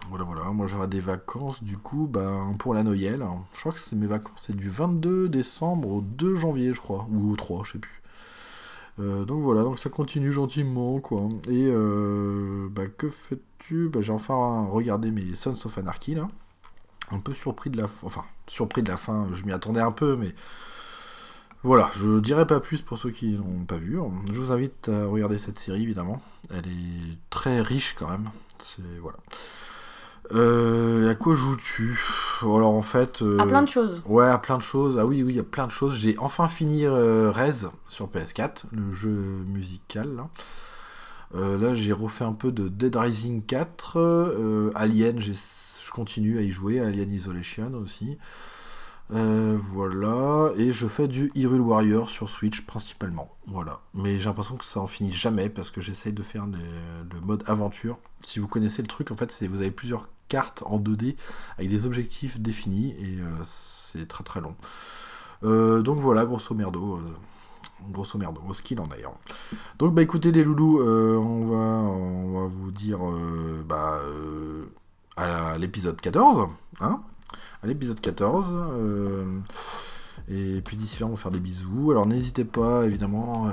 voilà, 0.10 0.26
voilà. 0.26 0.44
Moi 0.52 0.68
j'aurai 0.68 0.88
des 0.88 1.00
vacances 1.00 1.64
du 1.64 1.78
coup 1.78 2.08
ben, 2.12 2.56
pour 2.60 2.74
la 2.74 2.84
Noël. 2.84 3.26
Je 3.54 3.60
crois 3.60 3.72
que 3.72 3.80
c'est 3.80 3.96
mes 3.96 4.08
vacances, 4.08 4.44
c'est 4.48 4.56
du 4.56 4.70
22 4.70 5.30
décembre 5.30 5.90
au 5.90 6.02
2 6.02 6.36
janvier, 6.36 6.74
je 6.74 6.82
crois. 6.82 7.08
Ou 7.12 7.32
au 7.32 7.36
3, 7.36 7.64
je 7.66 7.74
sais 7.74 7.80
plus. 7.80 7.98
Donc 9.00 9.42
voilà, 9.42 9.64
donc 9.64 9.80
ça 9.80 9.90
continue 9.90 10.32
gentiment 10.32 11.00
quoi. 11.00 11.28
Et 11.50 11.72
bah, 12.70 12.84
que 12.98 13.10
fais-tu? 13.10 13.90
Bah, 13.90 14.02
J'ai 14.02 14.14
enfin 14.14 14.68
regardé 14.70 15.10
mes 15.10 15.34
Sons 15.34 15.58
of 15.66 15.78
Anarchy 15.78 16.16
là. 16.16 16.28
Un 17.12 17.20
peu 17.20 17.34
surpris 17.34 17.70
de 17.70 17.78
la 17.78 17.88
fin. 17.88 18.08
Enfin, 18.08 18.24
surpris 18.52 18.84
de 18.84 18.90
la 18.90 18.98
fin, 18.98 19.30
je 19.34 19.46
m'y 19.46 19.54
attendais 19.54 19.80
un 19.82 19.92
peu, 19.94 20.16
mais 20.18 20.36
voilà, 21.64 21.90
je 21.96 22.20
dirai 22.20 22.46
pas 22.46 22.60
plus 22.60 22.82
pour 22.82 22.98
ceux 22.98 23.12
qui 23.12 23.38
n'ont 23.38 23.66
pas 23.66 23.78
vu. 23.78 23.98
Je 24.32 24.40
vous 24.42 24.52
invite 24.52 24.90
à 24.90 25.06
regarder 25.06 25.38
cette 25.38 25.58
série 25.60 25.84
évidemment. 25.84 26.22
Elle 26.50 26.68
est 26.68 27.18
très 27.30 27.62
riche 27.62 27.96
quand 27.98 28.10
même. 28.10 28.30
C'est 28.64 28.82
voilà. 29.02 29.18
Euh, 30.34 31.08
et 31.08 31.10
à 31.10 31.16
quoi 31.16 31.36
joues-tu? 31.36 32.00
Alors 32.42 32.74
en 32.74 32.82
fait. 32.82 33.22
euh, 33.22 33.38
À 33.40 33.46
plein 33.46 33.64
de 33.64 33.68
choses. 33.68 34.02
Ouais, 34.06 34.26
à 34.28 34.38
plein 34.38 34.58
de 34.58 34.62
choses. 34.64 34.98
Ah 35.00 35.06
oui, 35.06 35.24
oui, 35.24 35.34
il 35.34 35.36
y 35.36 35.40
a 35.40 35.44
plein 35.44 35.68
de 35.68 35.72
choses. 35.72 35.96
J'ai 35.96 36.18
enfin 36.20 36.48
fini 36.48 36.86
euh, 36.86 37.32
Rez 37.32 37.68
sur 37.88 38.08
PS4, 38.08 38.64
le 38.72 38.92
jeu 38.92 39.10
musical. 39.10 40.16
Là, 40.16 40.30
Euh, 41.36 41.58
là 41.58 41.74
j'ai 41.74 41.94
refait 41.94 42.26
un 42.26 42.34
peu 42.34 42.52
de 42.52 42.68
Dead 42.68 42.96
Rising 42.96 43.44
4. 43.46 43.98
euh, 44.00 44.72
Alien, 44.76 45.20
j'ai- 45.22 45.36
je 45.92 45.96
continue 45.96 46.40
à 46.40 46.42
y 46.42 46.52
jouer. 46.52 46.80
Alien 46.80 47.12
Isolation 47.12 47.74
aussi. 47.76 48.18
Euh, 49.14 49.58
voilà. 49.62 50.52
Et 50.56 50.72
je 50.72 50.88
fais 50.88 51.08
du 51.08 51.32
Hyrule 51.36 51.60
Warrior 51.60 52.10
sur 52.10 52.30
Switch 52.30 52.62
principalement. 52.62 53.30
Voilà. 53.46 53.82
Mais 53.94 54.20
j'ai 54.20 54.26
l'impression 54.26 54.56
que 54.56 54.64
ça 54.64 54.80
en 54.80 54.88
finit 54.88 55.12
jamais 55.12 55.50
parce 55.50 55.70
que 55.70 55.82
j'essaye 55.82 56.14
de 56.14 56.24
faire 56.24 56.46
le 56.46 57.20
mode 57.22 57.44
aventure. 57.48 57.98
Si 58.22 58.40
vous 58.40 58.48
connaissez 58.48 58.82
le 58.82 58.88
truc, 58.88 59.12
en 59.12 59.16
fait, 59.16 59.32
c'est 59.32 59.48
vous 59.48 59.58
avez 59.58 59.72
plusieurs 59.72 60.08
cartes 60.30 60.64
en 60.66 60.80
2D 60.80 61.18
avec 61.58 61.70
des 61.70 61.86
objectifs 61.86 62.40
définis 62.40 62.92
et 62.92 63.20
euh, 63.20 63.26
c'est 63.44 64.08
très 64.08 64.24
très 64.24 64.40
long. 64.40 64.56
Euh, 65.44 65.82
donc 65.82 65.98
voilà, 66.00 66.24
grosso 66.24 66.56
merdo. 66.56 67.02
grosso 67.90 68.18
merdo, 68.18 68.42
au 68.48 68.54
skill 68.54 68.80
en 68.80 68.88
d'ailleurs. 68.88 69.16
Donc 69.78 69.94
bah 69.94 70.04
écoutez 70.04 70.32
les 70.32 70.44
loulous, 70.46 70.82
on, 70.82 71.46
va, 71.48 71.58
on 71.58 72.40
va 72.40 72.48
vous 72.48 72.72
dire 72.72 73.00
bah, 73.68 74.00
à 75.18 75.58
l'épisode 75.58 76.00
14. 76.00 76.48
Hein 76.82 77.00
à 77.64 77.68
l'épisode 77.68 78.00
14. 78.00 78.46
euh, 78.52 79.24
et 80.30 80.62
puis 80.62 80.78
d'ici 80.78 81.00
là, 81.00 81.06
on 81.08 81.12
va 81.12 81.16
faire 81.18 81.32
des 81.32 81.40
bisous. 81.40 81.92
Alors 81.92 82.06
n'hésitez 82.06 82.44
pas 82.46 82.84
évidemment 82.86 83.48
euh, 83.48 83.52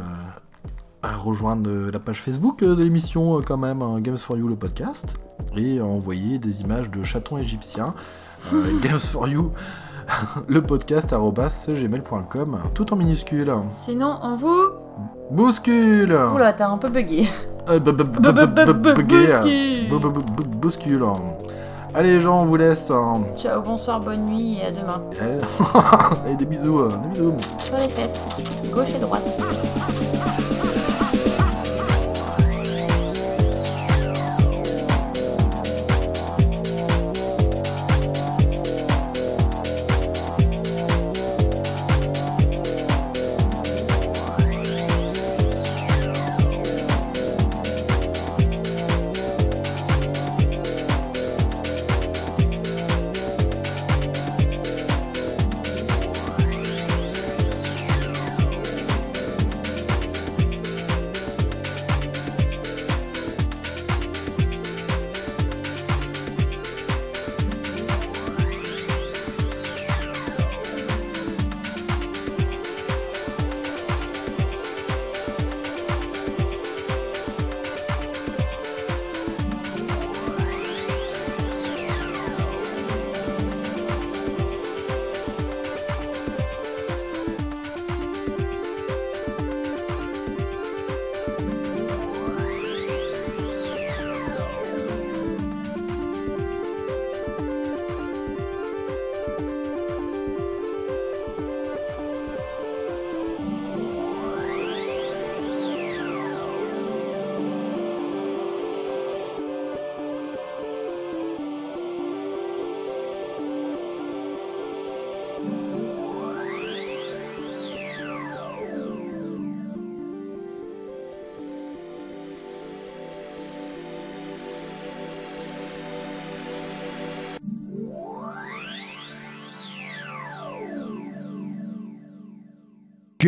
à 1.02 1.16
rejoindre 1.16 1.70
la 1.92 1.98
page 1.98 2.20
Facebook 2.22 2.62
euh, 2.62 2.74
de 2.74 2.82
l'émission 2.82 3.38
euh, 3.38 3.42
quand 3.46 3.56
même, 3.58 3.82
hein, 3.82 4.00
Games 4.00 4.16
for 4.16 4.36
You 4.36 4.48
le 4.48 4.56
podcast, 4.56 5.16
et 5.56 5.78
à 5.78 5.84
envoyer 5.84 6.38
des 6.38 6.60
images 6.60 6.90
de 6.90 7.02
chatons 7.02 7.38
égyptiens. 7.38 7.94
euh, 8.52 8.78
Games 8.80 8.98
for 8.98 9.28
You 9.28 9.52
le 10.48 10.62
podcast 10.62 11.14
gmail.com 11.68 12.58
tout 12.74 12.92
en 12.92 12.96
minuscule. 12.96 13.52
Sinon, 13.70 14.18
on 14.22 14.36
vous. 14.36 14.62
Bouscule 15.30 16.12
Oula, 16.34 16.54
t'as 16.54 16.68
un 16.70 16.78
peu 16.78 16.88
bugué. 16.88 17.28
Euh, 17.68 17.78
bu- 17.78 17.92
bu- 17.92 18.04
bu- 18.04 18.20
bu- 18.32 18.32
bu- 18.46 18.64
bu- 18.74 18.94
bugué. 18.94 19.26
Bouscule. 20.56 21.04
Allez 21.94 22.14
les 22.16 22.20
gens, 22.20 22.42
on 22.42 22.44
vous 22.44 22.56
laisse. 22.56 22.90
hein. 22.90 23.22
Ciao, 23.34 23.60
bonsoir, 23.62 24.00
bonne 24.00 24.26
nuit 24.26 24.58
et 24.60 24.66
à 24.66 24.70
demain. 24.70 25.00
Et 26.30 26.36
des 26.36 26.44
bisous, 26.44 26.80
euh, 26.80 26.92
des 27.04 27.08
bisous. 27.08 27.36
Sur 27.58 27.76
les 27.76 27.88
fesses, 27.88 28.20
gauche 28.72 28.90
et 28.94 28.98
droite. 29.00 29.24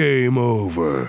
Game 0.01 0.39
over. 0.39 1.09